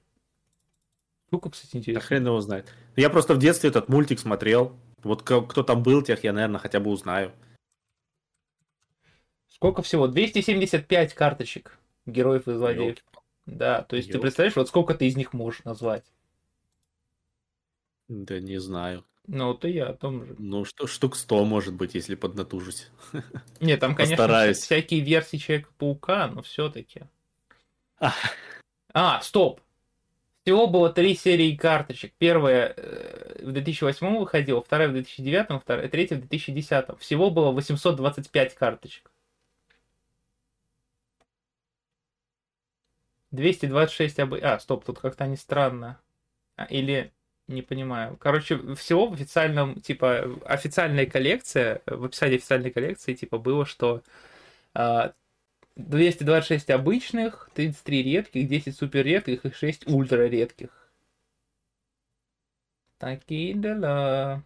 Сколько, 1.28 1.49
кстати, 1.49 1.72
Да 1.74 1.80
интересно. 1.80 2.02
хрен 2.07 2.26
его 2.28 2.41
знает. 2.41 2.72
Я 2.95 3.10
просто 3.10 3.34
в 3.34 3.40
детстве 3.40 3.70
этот 3.72 3.90
мультик 3.90 4.20
смотрел. 4.20 4.78
Вот 5.02 5.24
кто 5.24 5.64
там 5.64 5.82
был, 5.82 6.02
тех 6.03 6.24
я, 6.24 6.32
наверное, 6.32 6.60
хотя 6.60 6.80
бы 6.80 6.91
узнаю. 6.91 7.32
Сколько 9.48 9.82
всего? 9.82 10.07
275 10.07 11.14
карточек 11.14 11.80
героев 12.06 12.48
и 12.48 12.53
злодеев. 12.53 12.88
Ёлки. 12.98 13.02
Да, 13.45 13.82
то 13.84 13.95
есть 13.95 14.10
ты 14.10 14.14
Ёлки. 14.14 14.22
представляешь, 14.24 14.56
вот 14.56 14.68
сколько 14.68 14.94
ты 14.94 15.07
из 15.07 15.15
них 15.18 15.34
можешь 15.34 15.64
назвать? 15.64 16.06
Да 18.07 18.40
не 18.40 18.60
знаю. 18.60 19.03
Ну, 19.28 19.48
вот 19.48 19.64
и 19.64 19.70
я 19.72 19.88
о 19.88 19.94
том 19.94 20.26
же. 20.26 20.36
Ну, 20.38 20.66
что, 20.66 20.86
штук 20.86 21.16
100, 21.16 21.45
может 21.45 21.74
быть, 21.74 21.95
если 21.95 22.16
поднатужусь. 22.16 22.90
Нет, 23.62 23.80
там, 23.80 23.95
конечно, 23.95 24.18
Постараюсь. 24.18 24.58
вся- 24.58 24.66
всякие 24.66 25.00
версии 25.00 25.38
Человека-паука, 25.38 26.28
но 26.28 26.41
все-таки. 26.41 27.04
А. 28.00 28.14
А, 28.94 29.22
стоп! 29.22 29.62
Всего 30.44 30.68
было 30.68 30.91
три 30.91 31.16
серии 31.16 31.56
карточек. 31.56 32.14
Первая 32.18 32.74
э, 32.76 33.45
в 33.45 33.54
2008 33.54 34.18
выходила, 34.18 34.62
вторая 34.62 34.90
в 34.90 34.91
2009, 34.91 35.62
вторая, 35.62 35.88
третья 35.88 36.18
в 36.18 36.20
2010. 36.20 37.00
Всего 37.00 37.30
было 37.30 37.52
825 37.52 38.56
карточек. 38.56 39.10
226 43.32 44.20
обы... 44.20 44.40
А, 44.40 44.60
стоп, 44.60 44.84
тут 44.84 45.00
как-то 45.00 45.24
они 45.24 45.38
странно. 45.38 46.00
А, 46.58 46.66
или... 46.66 47.14
Не 47.48 47.61
понимаю. 47.61 48.15
Короче, 48.18 48.57
всего 48.76 49.07
в 49.07 49.14
официальном, 49.14 49.82
типа, 49.82 50.40
официальная 50.45 51.06
коллекция, 51.06 51.82
в 51.86 52.06
описании 52.06 52.38
официальной 52.38 52.72
коллекции, 52.72 53.14
типа, 53.14 53.38
было, 53.38 53.65
что 53.65 54.02
а, 54.74 55.14
226 55.76 56.70
обычных, 56.72 57.49
33 57.56 58.03
редких, 58.03 58.48
10 58.48 58.78
супер 58.78 59.06
редких 59.06 59.45
и 59.45 59.52
6 59.53 59.88
ультра 59.88 60.28
редких. 60.28 60.70
Такие 62.98 63.53
дела. 63.53 64.44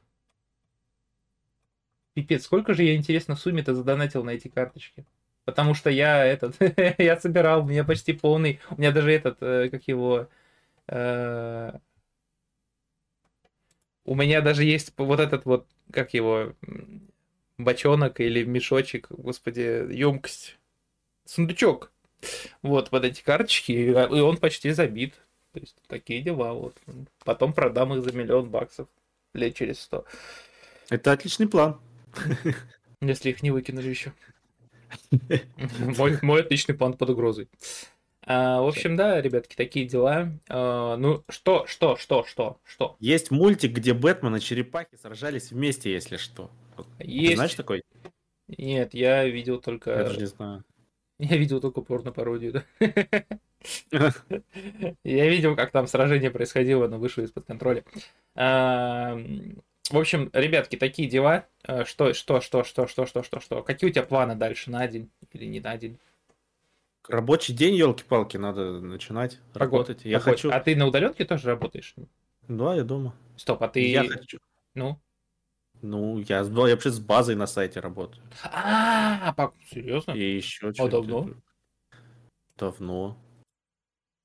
Пипец, 2.13 2.43
сколько 2.45 2.73
же 2.73 2.83
я, 2.83 2.95
интересно, 2.95 3.35
в 3.35 3.39
сумме-то 3.39 3.75
задонатил 3.75 4.23
на 4.23 4.31
эти 4.31 4.47
карточки? 4.47 5.05
Потому 5.45 5.73
что 5.75 5.89
я 5.89 6.25
этот, 6.25 6.55
я 6.97 7.19
собирал, 7.19 7.61
у 7.63 7.67
меня 7.67 7.83
почти 7.83 8.13
полный, 8.13 8.59
у 8.71 8.75
меня 8.79 8.91
даже 8.91 9.11
этот, 9.11 9.37
э, 9.41 9.69
как 9.69 9.87
его, 9.87 10.27
э, 10.87 11.73
у 14.07 14.15
меня 14.15 14.41
даже 14.41 14.63
есть 14.63 14.93
вот 14.97 15.19
этот 15.19 15.45
вот, 15.45 15.67
как 15.91 16.13
его, 16.13 16.53
бочонок 17.57 18.19
или 18.19 18.43
мешочек, 18.43 19.07
господи, 19.09 19.93
емкость, 19.93 20.57
сундучок. 21.25 21.91
Вот, 22.63 22.89
под 22.89 23.05
эти 23.05 23.21
карточки, 23.21 23.71
и 23.71 23.91
он 23.91 24.37
почти 24.37 24.71
забит. 24.71 25.13
То 25.53 25.59
есть 25.59 25.75
такие 25.87 26.21
дела 26.21 26.53
вот. 26.53 26.75
Потом 27.23 27.53
продам 27.53 27.93
их 27.93 28.03
за 28.03 28.11
миллион 28.11 28.49
баксов 28.49 28.87
лет 29.33 29.55
через 29.55 29.79
сто. 29.79 30.05
Это 30.89 31.11
отличный 31.11 31.47
план. 31.47 31.79
Если 33.01 33.29
их 33.29 33.43
не 33.43 33.51
выкинули 33.51 33.89
еще. 33.89 34.13
Мой, 35.97 36.17
мой 36.21 36.41
отличный 36.41 36.73
план 36.73 36.93
под 36.93 37.09
угрозой. 37.09 37.49
А, 38.29 38.61
в 38.61 38.67
общем, 38.67 38.97
да, 38.97 39.21
ребятки, 39.21 39.55
такие 39.55 39.85
дела. 39.85 40.33
А, 40.49 40.97
ну, 40.97 41.23
что, 41.29 41.65
что, 41.65 41.95
что, 41.95 42.25
что, 42.25 42.59
что? 42.65 42.97
Есть 42.99 43.31
мультик, 43.31 43.71
где 43.71 43.93
Бэтмен 43.93 44.35
и 44.35 44.41
черепахи 44.41 44.97
сражались 45.01 45.51
вместе, 45.51 45.91
если 45.93 46.17
что. 46.17 46.51
Вот 46.75 46.87
Ты 46.97 47.05
Есть. 47.07 47.35
знаешь 47.35 47.53
такой? 47.53 47.83
Нет, 48.49 48.93
я 48.93 49.25
видел 49.25 49.59
только... 49.61 49.91
Я 49.91 50.03
даже 50.03 50.19
не 50.19 50.25
знаю. 50.27 50.63
Я 51.19 51.37
видел 51.37 51.61
только 51.61 51.81
порно-пародию, 51.81 52.51
да. 52.51 52.63
Я 55.03 55.29
видел, 55.29 55.55
как 55.55 55.71
там 55.71 55.87
сражение 55.87 56.29
происходило, 56.29 56.87
но 56.87 56.97
вышло 56.99 57.21
из-под 57.21 57.45
контроля. 57.45 57.83
А, 58.35 59.17
В 59.89 59.97
общем, 59.97 60.29
ребятки, 60.33 60.75
такие 60.75 61.09
дела. 61.09 61.45
А, 61.63 61.85
Что, 61.85 62.13
что, 62.13 62.41
что, 62.41 62.63
что, 62.63 62.87
что, 62.87 63.05
что, 63.05 63.23
что, 63.23 63.39
что? 63.39 63.63
Какие 63.63 63.89
у 63.89 63.93
тебя 63.93 64.03
планы 64.03 64.35
дальше 64.35 64.69
на 64.69 64.85
день 64.87 65.09
или 65.33 65.45
не 65.45 65.59
на 65.59 65.77
день? 65.77 65.97
Рабочий 67.07 67.53
день, 67.53 67.75
елки-палки, 67.75 68.37
надо 68.37 68.81
начинать 68.81 69.39
работать. 69.53 70.01
Я 70.03 70.19
Какой? 70.19 70.33
хочу. 70.33 70.51
А 70.51 70.59
ты 70.59 70.75
на 70.75 70.87
удаленке 70.87 71.23
тоже 71.25 71.47
работаешь? 71.47 71.95
Да, 72.47 72.75
я 72.75 72.83
дома. 72.83 73.15
Стоп, 73.37 73.63
а 73.63 73.67
ты... 73.69 73.89
Я 73.89 74.03
хочу. 74.07 74.39
Ну? 74.75 74.99
Ну, 75.81 76.19
я, 76.19 76.39
я 76.39 76.43
вообще 76.43 76.89
с 76.89 76.99
базой 76.99 77.35
на 77.35 77.47
сайте 77.47 77.79
работаю. 77.79 78.23
А, 78.43 79.31
пап, 79.33 79.53
серьезно? 79.69 80.11
И 80.11 80.35
еще 80.35 80.73
А 80.77 80.87
давно? 80.87 81.29
Давно. 82.57 83.17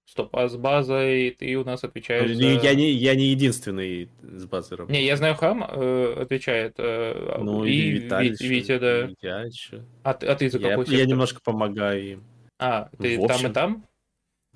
Стоп, 0.06 0.34
а 0.34 0.48
с 0.48 0.56
базой 0.56 1.30
ты 1.38 1.54
у 1.56 1.64
нас 1.64 1.84
отвечаешь 1.84 2.30
Не- 2.30 2.58
за- 2.58 2.64
Я, 2.66 2.74
не, 2.74 2.90
я 2.90 3.14
не 3.14 3.26
единственный 3.28 4.10
с 4.22 4.44
базой 4.46 4.78
работаю. 4.78 4.98
Не, 4.98 5.06
я 5.06 5.16
знаю, 5.16 5.36
Хам 5.36 5.62
э, 5.62 6.14
отвечает. 6.22 6.74
э, 6.78 7.38
Ну, 7.38 7.64
и 7.64 7.70
и 7.72 7.90
Виталий. 7.92 8.30
Вит- 8.30 8.40
Витя, 8.40 8.78
да. 8.78 9.04
и 9.06 9.14
Я 9.20 9.40
еще. 9.42 9.84
А 10.02 10.14
ты, 10.14 10.26
а 10.26 10.34
ты 10.34 10.50
за 10.50 10.58
Я, 10.58 10.70
какой 10.70 10.84
я 10.86 10.90
сектор? 10.92 11.08
немножко 11.08 11.40
помогаю 11.42 12.04
им. 12.12 12.24
А, 12.62 12.90
ты 12.98 13.18
В 13.18 13.26
там 13.26 13.30
и 13.30 13.34
общем, 13.34 13.52
там? 13.52 13.86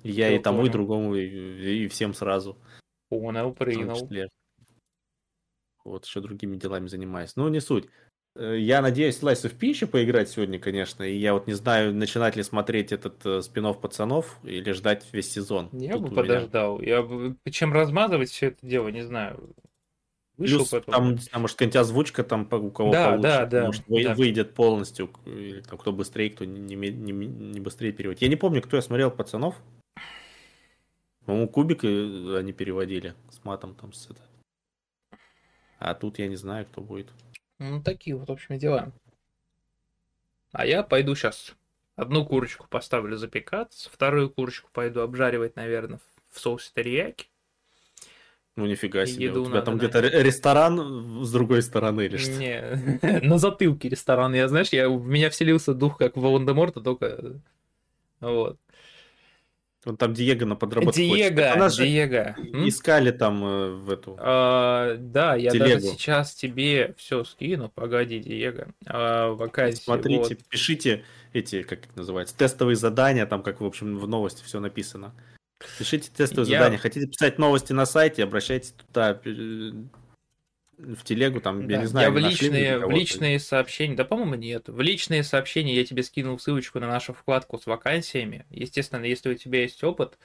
Я 0.03 0.27
Всё, 0.27 0.35
и 0.35 0.39
тому, 0.39 0.57
и 0.59 0.61
понял. 0.61 0.71
другому, 0.73 1.15
и, 1.15 1.83
и 1.85 1.87
всем 1.87 2.13
сразу. 2.13 2.57
Понял, 3.09 3.53
принял. 3.53 4.29
Вот, 5.83 6.05
еще 6.05 6.19
другими 6.21 6.57
делами 6.57 6.87
занимаюсь. 6.87 7.35
Ну, 7.35 7.47
не 7.47 7.59
суть. 7.61 7.87
Э, 8.35 8.57
Я 8.59 8.81
надеюсь 8.81 9.21
Slice 9.21 9.49
of 9.49 9.55
еще 9.65 9.87
поиграть 9.87 10.29
сегодня, 10.29 10.59
конечно. 10.59 11.03
И 11.03 11.15
я 11.17 11.33
вот 11.33 11.47
не 11.47 11.53
знаю, 11.53 11.93
начинать 11.95 12.35
ли 12.35 12.43
смотреть 12.43 12.91
этот 12.91 13.25
э, 13.25 13.41
спин 13.41 13.73
пацанов 13.73 14.37
или 14.43 14.71
ждать 14.73 15.05
весь 15.13 15.31
сезон. 15.31 15.69
Я 15.71 15.93
Тут 15.93 16.01
бы 16.03 16.07
меня- 16.09 16.15
подождал. 16.21 16.81
Я 16.81 17.01
бы... 17.01 17.37
Чем 17.49 17.71
размазывать 17.73 18.29
все 18.29 18.47
это 18.47 18.65
дело, 18.67 18.89
не 18.89 19.01
знаю. 19.03 19.55
Вышел 20.37 20.59
Плюс 20.59 20.69
потом. 20.69 20.93
там, 20.93 21.17
знаю, 21.17 21.41
может, 21.41 21.55
какая-нибудь 21.57 21.75
озвучка 21.77 22.23
там 22.23 22.47
у 22.51 22.69
кого 22.71 22.91
Да, 22.91 23.05
получше. 23.09 23.23
да, 23.23 23.45
да, 23.47 23.65
Может, 23.65 23.83
да. 23.87 24.13
выйдет 24.13 24.53
полностью. 24.53 25.09
Или 25.25 25.61
там, 25.61 25.79
кто 25.79 25.91
быстрее, 25.91 26.29
кто 26.29 26.45
не, 26.45 26.59
не, 26.75 26.75
не- 26.91 27.11
не 27.11 27.59
быстрее 27.59 27.91
переводит. 27.91 28.21
Я 28.21 28.27
не 28.27 28.35
помню, 28.35 28.61
кто 28.61 28.75
я 28.75 28.81
смотрел 28.83 29.09
пацанов. 29.09 29.55
По-моему, 31.25 31.49
кубик 31.49 31.83
э, 31.83 32.37
они 32.37 32.53
переводили 32.53 33.15
с 33.31 33.43
матом 33.43 33.73
там 33.75 33.93
с 33.93 34.09
это. 34.11 34.21
А 35.79 35.93
тут 35.95 36.19
я 36.19 36.27
не 36.27 36.35
знаю, 36.35 36.65
кто 36.67 36.81
будет. 36.81 37.07
Ну, 37.59 37.81
такие 37.81 38.15
вот, 38.15 38.29
в 38.29 38.31
общем, 38.31 38.57
дела. 38.59 38.91
А 40.51 40.65
я 40.65 40.83
пойду 40.83 41.15
сейчас 41.15 41.55
одну 41.95 42.25
курочку 42.25 42.67
поставлю 42.69 43.17
запекаться, 43.17 43.89
вторую 43.89 44.29
курочку 44.29 44.69
пойду 44.71 45.01
обжаривать, 45.01 45.55
наверное, 45.55 45.99
в 46.29 46.39
соусе 46.39 46.71
терияки. 46.75 47.27
Ну, 48.57 48.65
нифига 48.65 49.05
себе. 49.05 49.25
еду 49.25 49.43
У 49.43 49.45
тебя 49.45 49.53
надо 49.53 49.65
там 49.67 49.77
где-то 49.77 50.01
ре- 50.01 50.23
ресторан 50.23 51.23
с 51.23 51.31
другой 51.31 51.61
стороны 51.61 52.07
или 52.07 52.17
что? 52.17 52.31
Не, 52.31 53.21
на 53.23 53.37
затылке 53.37 53.87
ресторан. 53.87 54.33
Я, 54.33 54.47
знаешь, 54.47 54.69
я, 54.69 54.89
в 54.89 55.07
меня 55.07 55.29
вселился 55.29 55.75
дух, 55.75 55.99
как 55.99 56.17
в 56.17 56.21
Волан-де-Морта, 56.21 56.81
только... 56.81 57.39
Вот. 58.19 58.57
Вот 59.85 59.99
там 59.99 60.15
Диего 60.15 60.45
на 60.45 60.55
подработку. 60.55 60.99
Диего, 60.99 61.69
же 61.69 61.85
Диего. 61.85 62.35
Искали 62.67 63.11
там 63.11 63.45
э, 63.45 63.69
в 63.69 63.91
эту... 63.91 64.17
А, 64.19 64.97
да, 64.97 65.35
я 65.35 65.51
даже 65.51 65.79
Телегу. 65.79 65.93
сейчас 65.93 66.33
тебе 66.33 66.95
все 66.97 67.23
скину. 67.23 67.69
Погоди, 67.69 68.19
Диего. 68.19 68.69
А, 68.87 69.33
вакансии, 69.33 69.83
Смотрите, 69.83 70.35
вот. 70.35 70.47
пишите 70.49 71.05
эти, 71.31 71.61
как 71.61 71.85
это 71.85 71.95
называется, 71.95 72.35
тестовые 72.35 72.75
задания, 72.75 73.27
там, 73.27 73.43
как, 73.43 73.61
в 73.61 73.65
общем, 73.65 73.99
в 73.99 74.07
новости 74.07 74.43
все 74.43 74.59
написано. 74.59 75.13
Пишите 75.77 76.09
тестовые 76.15 76.51
Я- 76.51 76.59
задания. 76.59 76.77
Хотите 76.77 77.07
писать 77.07 77.39
новости 77.39 77.73
на 77.73 77.85
сайте, 77.85 78.23
обращайтесь 78.23 78.73
туда, 78.87 79.19
в 80.77 81.03
телегу, 81.03 81.41
там, 81.41 81.61
я 81.61 81.67
Да, 81.77 81.81
не 81.81 81.85
знаю, 81.87 82.07
я 82.07 82.11
в 82.13 82.17
личные, 82.17 82.77
в 82.85 82.91
личные 82.91 83.39
сообщения, 83.39 83.95
да, 83.95 84.05
по-моему, 84.05 84.35
нет. 84.35 84.67
В 84.67 84.79
личные 84.79 85.23
сообщения 85.23 85.73
я 85.75 85.83
тебе 85.83 86.03
скинул 86.03 86.37
ссылочку 86.37 86.79
на 86.79 86.87
нашу 86.87 87.13
вкладку 87.13 87.57
с 87.57 87.65
вакансиями. 87.65 88.45
Естественно, 88.51 89.03
если 89.03 89.29
у 89.31 89.33
тебя 89.35 89.61
есть 89.61 89.83
опыт, 89.83 90.19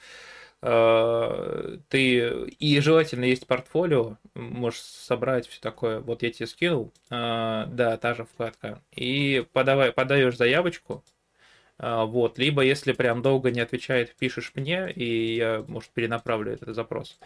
э, 0.61 1.77
ты 1.89 2.45
и 2.59 2.79
желательно 2.81 3.25
есть 3.25 3.47
портфолио, 3.47 4.17
можешь 4.35 4.79
собрать 4.81 5.47
все 5.47 5.59
такое. 5.59 5.99
Вот 5.99 6.21
я 6.21 6.31
тебе 6.31 6.45
скинул, 6.45 6.93
э, 7.09 7.65
да, 7.67 7.97
та 7.97 8.13
же 8.13 8.25
вкладка. 8.25 8.79
И 8.95 9.45
подавай, 9.53 9.91
подаешь 9.91 10.37
заявочку. 10.37 11.03
Э, 11.83 12.05
Вот, 12.05 12.37
либо 12.39 12.61
если 12.61 12.93
прям 12.93 13.21
долго 13.21 13.51
не 13.51 13.59
отвечает, 13.59 14.15
пишешь 14.15 14.51
мне, 14.55 14.91
и 14.91 15.35
я, 15.35 15.65
может, 15.67 15.89
перенаправлю 15.91 16.53
этот 16.53 16.75
запрос. 16.75 17.19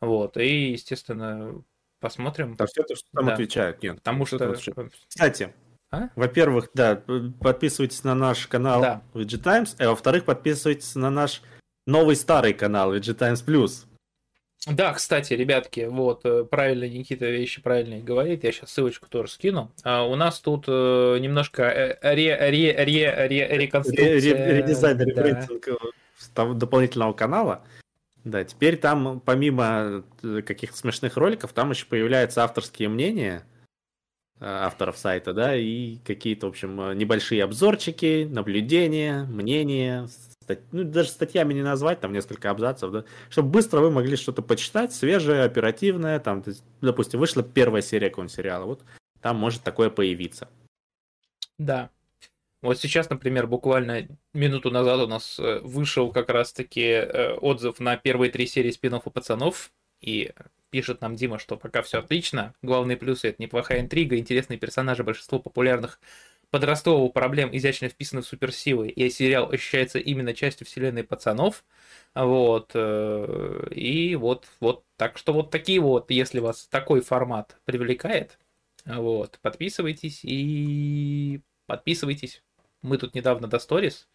Вот, 0.00 0.36
и, 0.36 0.72
естественно, 0.72 1.62
посмотрим. 2.00 2.56
Там 2.56 2.66
что-то, 2.68 2.94
что 2.96 3.06
там 3.12 3.26
Да. 3.26 3.32
отвечают, 3.34 3.82
нет. 3.82 3.96
Потому 3.96 4.26
что 4.26 4.36
отвечают. 4.36 4.92
Кстати, 5.08 5.54
А? 5.90 6.08
во-первых, 6.16 6.70
да, 6.74 7.02
подписывайтесь 7.40 8.04
на 8.04 8.14
наш 8.14 8.46
канал 8.46 8.80
Да. 8.82 9.02
VG 9.14 9.38
Times, 9.38 9.76
а 9.78 9.88
во-вторых, 9.90 10.24
подписывайтесь 10.24 10.94
на 10.94 11.10
наш 11.10 11.42
новый 11.86 12.16
старый 12.16 12.54
канал 12.54 12.94
VG 12.94 13.14
Times 13.14 13.44
Plus. 13.46 13.86
Да, 14.66 14.92
кстати, 14.92 15.34
ребятки, 15.34 15.88
вот, 15.90 16.20
э, 16.24 16.44
правильно 16.44 16.88
Никита 16.88 17.26
вещи 17.26 17.60
правильные 17.60 18.00
говорит, 18.00 18.44
я 18.44 18.52
сейчас 18.52 18.70
ссылочку 18.70 19.08
тоже 19.08 19.32
скину. 19.32 19.72
А, 19.82 20.06
у 20.06 20.14
нас 20.14 20.38
тут 20.38 20.66
э, 20.68 21.18
немножко 21.20 21.64
э, 21.64 21.98
ре, 22.14 22.36
ре, 22.36 22.72
ре, 22.72 22.84
ре, 22.84 23.26
Ре- 23.26 23.58
реконструкция. 23.58 24.20
ре- 24.20 24.58
Редизайн, 24.58 24.98
да. 24.98 25.48
э, 25.66 25.76
там 26.34 26.58
дополнительного 26.58 27.12
канала. 27.12 27.64
Да, 28.22 28.44
теперь 28.44 28.76
там, 28.76 29.18
помимо 29.18 30.04
э, 30.22 30.42
каких-то 30.42 30.76
смешных 30.76 31.16
роликов, 31.16 31.52
там 31.52 31.70
еще 31.70 31.86
появляются 31.86 32.44
авторские 32.44 32.88
мнения 32.88 33.44
э, 34.38 34.44
авторов 34.44 34.96
сайта, 34.96 35.32
да, 35.32 35.56
и 35.56 35.96
какие-то, 36.04 36.46
в 36.46 36.50
общем, 36.50 36.80
э, 36.82 36.94
небольшие 36.94 37.42
обзорчики, 37.42 38.28
наблюдения, 38.30 39.24
мнения, 39.24 40.06
стать- 40.54 40.72
ну, 40.72 40.84
даже 40.84 41.08
статьями 41.08 41.54
не 41.54 41.62
назвать, 41.62 42.00
там 42.00 42.12
несколько 42.12 42.50
абзацев, 42.50 42.90
да, 42.92 43.04
чтобы 43.30 43.50
быстро 43.50 43.80
вы 43.80 43.90
могли 43.90 44.16
что-то 44.16 44.42
почитать, 44.42 44.92
свежее, 44.92 45.44
оперативное, 45.44 46.18
там, 46.18 46.44
допустим, 46.80 47.20
вышла 47.20 47.42
первая 47.42 47.82
серия 47.82 48.10
какого-нибудь 48.10 48.34
сериала, 48.34 48.64
вот 48.64 48.82
там 49.20 49.36
может 49.36 49.62
такое 49.62 49.90
появиться. 49.90 50.48
Да. 51.58 51.90
Вот 52.60 52.78
сейчас, 52.78 53.10
например, 53.10 53.46
буквально 53.46 54.06
минуту 54.34 54.70
назад 54.70 55.00
у 55.00 55.06
нас 55.08 55.38
э, 55.38 55.60
вышел 55.60 56.12
как 56.12 56.28
раз-таки 56.28 56.82
э, 56.82 57.34
отзыв 57.34 57.80
на 57.80 57.96
первые 57.96 58.30
три 58.30 58.46
серии 58.46 58.70
спин 58.70 59.00
пацанов, 59.00 59.72
и 60.00 60.32
пишет 60.70 61.00
нам 61.00 61.16
Дима, 61.16 61.38
что 61.38 61.56
пока 61.56 61.82
все 61.82 61.98
отлично, 61.98 62.54
главные 62.62 62.96
плюсы 62.96 63.28
это 63.28 63.42
неплохая 63.42 63.80
интрига, 63.80 64.16
интересные 64.16 64.58
персонажи, 64.58 65.04
большинство 65.04 65.38
популярных 65.38 66.00
подросткового 66.52 67.08
проблем 67.08 67.48
изящно 67.56 67.88
вписаны 67.88 68.22
в 68.22 68.26
суперсилы, 68.26 68.88
и 68.90 69.10
сериал 69.10 69.50
ощущается 69.50 69.98
именно 69.98 70.34
частью 70.34 70.66
вселенной 70.66 71.02
пацанов, 71.02 71.64
вот, 72.14 72.72
э, 72.74 73.68
и 73.74 74.14
вот, 74.16 74.46
вот, 74.60 74.84
так 74.96 75.16
что 75.18 75.32
вот 75.32 75.50
такие 75.50 75.80
вот, 75.80 76.10
если 76.10 76.40
вас 76.40 76.66
такой 76.66 77.00
формат 77.00 77.56
привлекает, 77.64 78.38
вот, 78.84 79.38
подписывайтесь 79.40 80.20
и 80.24 81.40
подписывайтесь. 81.66 82.42
Мы 82.82 82.98
тут 82.98 83.14
недавно 83.14 83.48
до 83.48 83.58
сторис 83.58 84.08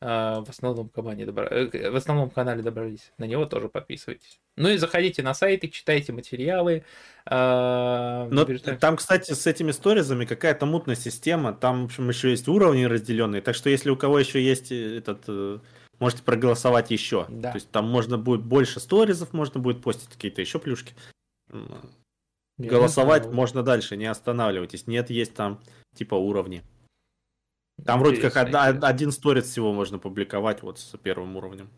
в 0.00 0.46
основном 0.48 0.88
команде 0.90 1.24
добра- 1.24 1.48
э, 1.50 1.90
в 1.90 1.96
основном 1.96 2.28
канале 2.30 2.62
добрались. 2.62 3.12
На 3.16 3.24
него 3.24 3.46
тоже 3.46 3.68
подписывайтесь. 3.68 4.38
Ну 4.56 4.68
и 4.68 4.76
заходите 4.76 5.22
на 5.22 5.32
сайты, 5.34 5.68
читайте 5.68 6.12
материалы. 6.12 6.84
э, 7.26 8.28
Но 8.30 8.42
наберите- 8.44 8.76
там, 8.76 8.96
кстати, 8.96 9.32
с 9.32 9.46
этими 9.46 9.70
сторизами 9.70 10.24
какая-то 10.26 10.66
мутная 10.66 10.96
система. 10.96 11.52
Там, 11.54 11.82
в 11.82 11.84
общем, 11.86 12.08
еще 12.08 12.30
есть 12.30 12.48
уровни 12.48 12.84
разделенные. 12.84 13.40
Так 13.40 13.54
что, 13.54 13.70
если 13.70 13.88
у 13.90 13.96
кого 13.96 14.18
еще 14.18 14.42
есть 14.42 14.70
э, 14.72 14.98
этот, 14.98 15.24
э, 15.28 15.58
можете 16.00 16.22
проголосовать 16.22 16.90
еще. 16.90 17.24
Да. 17.30 17.52
То 17.52 17.56
есть 17.56 17.70
там 17.70 17.88
можно 17.88 18.18
будет 18.18 18.42
больше 18.42 18.80
сторизов, 18.80 19.32
можно 19.32 19.58
будет 19.60 19.82
постить 19.82 20.08
какие-то 20.10 20.40
еще 20.42 20.58
плюшки. 20.58 20.94
Я 22.58 22.68
Голосовать 22.70 23.26
можно 23.26 23.62
дальше, 23.62 23.96
не 23.96 24.06
останавливайтесь. 24.06 24.86
Нет, 24.86 25.10
есть 25.10 25.34
там 25.34 25.60
типа 25.94 26.14
уровни. 26.14 26.62
Там 27.84 27.98
вроде 28.00 28.20
как 28.20 28.36
одна- 28.36 28.66
один 28.68 29.10
сторис 29.10 29.44
всего 29.44 29.72
можно 29.72 29.98
публиковать 29.98 30.62
вот 30.62 30.78
с 30.78 30.96
первым 30.98 31.36
уровнем. 31.36 31.68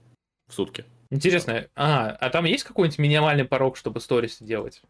в 0.48 0.55
сутки. 0.55 0.85
Интересно, 1.10 1.66
а, 1.74 2.10
а 2.10 2.31
там 2.31 2.44
есть 2.44 2.62
какой-нибудь 2.62 2.98
минимальный 2.98 3.44
порог, 3.44 3.77
чтобы 3.77 4.01
сторис 4.01 4.39
делать? 4.40 4.81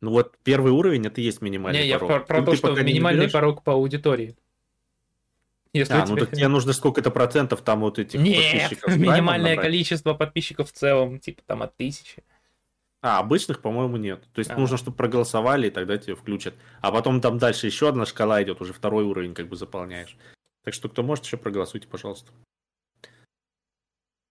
Ну 0.00 0.10
вот 0.12 0.38
первый 0.42 0.72
уровень 0.72 1.06
это 1.06 1.20
и 1.20 1.24
есть 1.24 1.42
минимальный 1.42 1.80
Не, 1.82 1.86
я 1.86 1.98
порог. 1.98 2.20
про, 2.20 2.20
про 2.26 2.40
Ну, 2.40 2.46
то, 2.46 2.56
что 2.56 2.74
не 2.74 2.82
минимальный 2.84 3.30
порог 3.30 3.62
по 3.62 3.74
аудитории. 3.74 4.36
Если 5.74 5.92
А, 5.92 6.06
ну 6.06 6.16
тебя- 6.16 6.24
так 6.26 6.34
тебе 6.34 6.48
нужно 6.48 6.72
сколько-то 6.72 7.10
процентов 7.10 7.60
там 7.60 7.80
вот 7.80 7.98
этих 7.98 8.18
Нет, 8.20 8.36
подписчиков. 8.42 8.96
минимальное 8.96 9.50
набрать. 9.50 9.60
количество 9.66 10.14
подписчиков 10.14 10.70
в 10.70 10.72
целом, 10.72 11.18
типа 11.20 11.42
там 11.46 11.62
от 11.62 11.76
тысячи. 11.76 12.24
А, 13.02 13.18
обычных, 13.18 13.60
по-моему, 13.62 13.96
нет. 13.96 14.28
То 14.34 14.40
есть 14.40 14.50
А. 14.50 14.56
нужно, 14.56 14.76
чтобы 14.76 14.96
проголосовали, 14.96 15.68
и 15.68 15.70
тогда 15.70 15.96
тебе 15.96 16.14
включат. 16.14 16.54
А 16.82 16.92
потом 16.92 17.20
там 17.20 17.38
дальше 17.38 17.66
еще 17.66 17.88
одна 17.88 18.04
шкала 18.04 18.42
идет, 18.42 18.60
уже 18.60 18.72
второй 18.72 19.04
уровень 19.04 19.34
как 19.34 19.48
бы 19.48 19.56
заполняешь. 19.56 20.16
Так 20.64 20.74
что 20.74 20.88
кто 20.88 21.02
может, 21.02 21.24
еще 21.24 21.38
проголосуйте, 21.38 21.88
пожалуйста. 21.88 22.30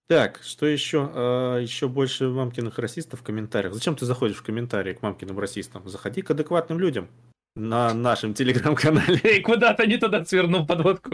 Так, 0.08 0.40
что 0.44 0.66
еще? 0.66 1.10
А, 1.14 1.58
еще 1.58 1.88
больше 1.88 2.30
мамкиных 2.30 2.78
расистов 2.78 3.22
в 3.22 3.24
комментариях. 3.24 3.74
Зачем 3.74 3.96
ты 3.96 4.06
заходишь 4.06 4.38
в 4.38 4.44
комментарии 4.44 4.94
к 4.94 5.02
мамкиным 5.02 5.40
расистам? 5.40 5.88
Заходи 5.88 6.22
к 6.22 6.32
адекватным 6.32 6.80
людям 6.80 7.10
на 7.60 7.94
нашем 7.94 8.34
телеграм-канале. 8.34 9.20
Эй, 9.24 9.42
куда-то 9.42 9.86
не 9.86 9.98
туда 9.98 10.24
свернул 10.26 10.66
подводку. 10.66 11.12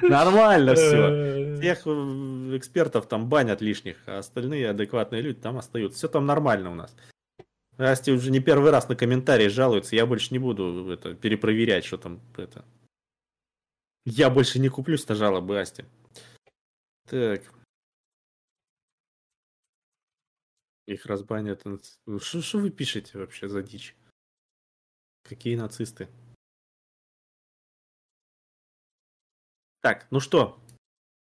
Нормально 0.00 0.74
все. 0.74 0.96
Э, 0.96 1.56
Всех 1.60 1.86
э, 1.86 2.56
экспертов 2.56 3.06
там 3.08 3.28
банят 3.28 3.60
лишних, 3.60 3.96
а 4.06 4.18
остальные 4.18 4.70
адекватные 4.70 5.20
люди 5.20 5.40
там 5.40 5.58
остаются. 5.58 5.98
Все 5.98 6.08
там 6.08 6.26
нормально 6.26 6.70
у 6.70 6.74
нас. 6.74 6.94
Асти 7.76 8.12
уже 8.12 8.30
не 8.30 8.40
первый 8.40 8.70
раз 8.70 8.88
на 8.88 8.96
комментарии 8.96 9.48
жалуется. 9.48 9.96
Я 9.96 10.06
больше 10.06 10.28
не 10.32 10.38
буду 10.38 10.90
это 10.90 11.14
перепроверять, 11.14 11.84
что 11.84 11.98
там 11.98 12.20
это. 12.36 12.64
Я 14.04 14.30
больше 14.30 14.58
не 14.58 14.68
куплюсь 14.68 15.06
на 15.08 15.14
жалобы 15.14 15.60
Асти. 15.60 15.84
Так. 17.08 17.42
Их 20.86 21.06
разбанят. 21.06 21.62
что 22.20 22.58
вы 22.58 22.70
пишете 22.70 23.18
вообще 23.18 23.48
за 23.48 23.62
дичь? 23.62 23.94
Какие 25.22 25.56
нацисты? 25.56 26.08
Так, 29.80 30.06
ну 30.10 30.20
что, 30.20 30.58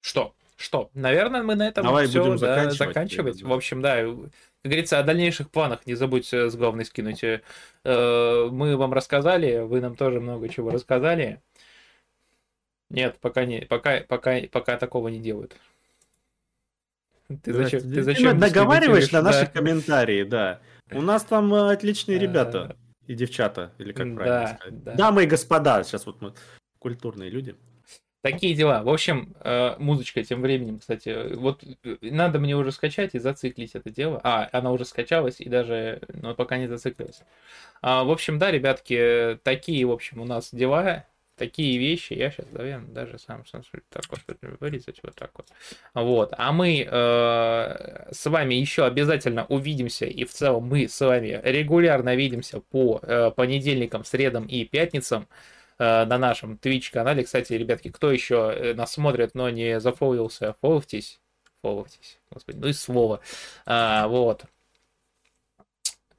Что? 0.00 0.34
Что? 0.56 0.90
Наверное, 0.94 1.42
мы 1.42 1.54
на 1.56 1.66
этом 1.66 1.84
Давай 1.84 2.06
все 2.06 2.22
будем 2.22 2.38
заканчивать, 2.38 2.76
заканчивать. 2.78 3.24
наверное, 3.34 3.44
В 3.46 3.48
да. 3.48 3.54
общем, 3.56 3.82
да, 3.82 3.96
как 4.04 4.30
говорится, 4.70 4.98
о 5.00 5.02
дальнейших 5.02 5.50
планах 5.50 5.86
не 5.86 5.94
забудь 5.94 6.32
э, 6.32 6.48
с 6.50 6.54
главной 6.54 6.84
скинуть. 6.84 7.24
Э, 7.24 7.40
Мы 7.84 8.76
вам 8.76 8.92
рассказали, 8.92 9.58
вы 9.60 9.80
нам 9.80 9.96
тоже 9.96 10.20
много 10.20 10.48
чего 10.48 10.70
рассказали. 10.70 11.40
Нет, 12.90 13.18
пока 13.20 13.44
не, 13.44 13.62
пока, 13.62 14.02
пока, 14.02 14.36
пока 14.52 14.76
такого 14.76 15.08
не 15.08 15.18
делают. 15.18 15.56
Ты 17.42 17.52
зачем? 17.54 17.80
Да, 17.80 17.88
Ты 17.88 17.94
ты 17.94 18.02
зачем 18.02 18.38
наговариваешь 18.38 19.10
на 19.10 19.20
дискриминируешь? 19.22 19.34
наши 19.34 19.46
Да. 19.46 19.52
комментарии, 19.60 20.22
да. 20.24 20.60
У 20.92 21.00
нас 21.00 21.24
там 21.24 21.52
э, 21.54 21.72
отличные 21.72 22.18
ребята 22.18 22.76
и 23.06 23.14
девчата, 23.14 23.72
или 23.78 23.92
как 23.92 24.08
да, 24.10 24.14
правильно 24.14 24.56
сказать. 24.56 24.84
да. 24.84 24.92
Дамы 24.94 25.24
и 25.24 25.26
господа, 25.26 25.82
сейчас 25.82 26.06
вот 26.06 26.20
мы 26.20 26.34
культурные 26.78 27.30
люди. 27.30 27.56
Такие 28.22 28.54
дела. 28.54 28.84
В 28.84 28.88
общем, 28.88 29.34
э, 29.40 29.74
музычка 29.78 30.22
тем 30.22 30.42
временем, 30.42 30.78
кстати, 30.78 31.34
вот 31.34 31.64
э, 31.82 31.96
надо 32.02 32.38
мне 32.38 32.54
уже 32.56 32.70
скачать 32.70 33.16
и 33.16 33.18
зациклить 33.18 33.74
это 33.74 33.90
дело. 33.90 34.20
А, 34.22 34.48
она 34.52 34.70
уже 34.70 34.84
скачалась 34.84 35.40
и 35.40 35.48
даже, 35.48 36.00
но 36.14 36.32
пока 36.36 36.56
не 36.56 36.68
зациклилась. 36.68 37.22
А, 37.80 38.04
в 38.04 38.10
общем, 38.12 38.38
да, 38.38 38.52
ребятки, 38.52 39.40
такие, 39.42 39.84
в 39.86 39.90
общем, 39.90 40.20
у 40.20 40.24
нас 40.24 40.54
дела, 40.54 41.04
такие 41.42 41.76
вещи. 41.76 42.12
Я 42.12 42.30
сейчас, 42.30 42.46
наверное, 42.52 42.88
даже 42.88 43.18
сам, 43.18 43.42
так 43.90 44.04
вот 44.10 44.20
вырезать 44.60 45.00
вот 45.02 45.16
так 45.16 45.32
вот. 45.34 45.48
Вот. 45.92 46.32
А 46.38 46.52
мы 46.52 46.86
э, 46.88 48.12
с 48.12 48.26
вами 48.26 48.54
еще 48.54 48.84
обязательно 48.84 49.44
увидимся, 49.46 50.06
и 50.06 50.24
в 50.24 50.30
целом 50.30 50.68
мы 50.68 50.86
с 50.86 51.00
вами 51.00 51.40
регулярно 51.42 52.14
видимся 52.14 52.60
по 52.60 53.00
э, 53.02 53.32
понедельникам, 53.32 54.04
средам 54.04 54.46
и 54.46 54.64
пятницам 54.64 55.26
э, 55.78 56.04
на 56.04 56.16
нашем 56.16 56.60
Twitch-канале. 56.62 57.24
Кстати, 57.24 57.54
ребятки, 57.54 57.90
кто 57.90 58.12
еще 58.12 58.52
э, 58.54 58.74
нас 58.74 58.92
смотрит, 58.92 59.34
но 59.34 59.50
не 59.50 59.80
зафоловился, 59.80 60.54
фоловьтесь. 60.60 61.20
Фоловьтесь, 61.62 62.20
господи, 62.30 62.56
ну 62.58 62.68
и 62.68 62.72
слово. 62.72 63.20
А, 63.66 64.06
вот. 64.06 64.44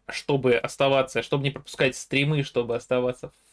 Чтобы 0.10 0.56
оставаться, 0.56 1.24
чтобы 1.24 1.44
не 1.46 1.52
пропускать 1.52 1.96
стримы, 1.96 2.44
чтобы 2.44 2.76
оставаться 2.76 3.30
в 3.30 3.53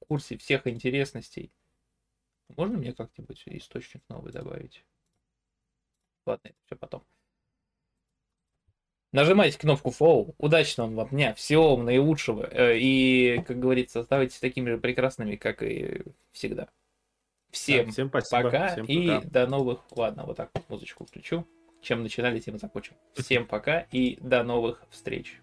курсе 0.00 0.38
всех 0.38 0.66
интересностей. 0.66 1.52
Можно 2.56 2.78
мне 2.78 2.92
как-нибудь 2.94 3.42
источник 3.46 4.02
новый 4.08 4.32
добавить? 4.32 4.84
Ладно, 6.24 6.50
все 6.66 6.76
потом. 6.76 7.04
Нажимайте 9.12 9.58
кнопку 9.58 9.90
follow. 9.90 10.34
Удачного 10.38 10.90
вам 10.94 11.08
дня, 11.08 11.34
всего 11.34 11.74
вам 11.76 11.86
наилучшего. 11.86 12.46
э, 12.50 12.78
И, 12.78 13.42
как 13.46 13.58
говорится, 13.58 14.00
оставайтесь 14.00 14.38
такими 14.38 14.70
же 14.70 14.78
прекрасными, 14.78 15.36
как 15.36 15.62
и 15.62 16.02
всегда. 16.32 16.68
Всем 17.50 17.86
Да, 17.86 17.92
всем 17.92 18.08
спасибо. 18.08 18.42
пока 18.42 18.68
всем 18.72 18.84
и 18.86 19.08
пока. 19.08 19.28
до 19.28 19.46
новых... 19.46 19.80
Ладно, 19.96 20.24
вот 20.26 20.36
так 20.36 20.50
музычку 20.68 21.06
включу. 21.06 21.46
Чем 21.80 22.02
начинали, 22.02 22.38
тем 22.40 22.56
и 22.56 22.58
закончим. 22.58 22.94
Всем 23.14 23.46
пока 23.46 23.80
и 23.92 24.16
до 24.20 24.42
новых 24.42 24.84
встреч. 24.90 25.40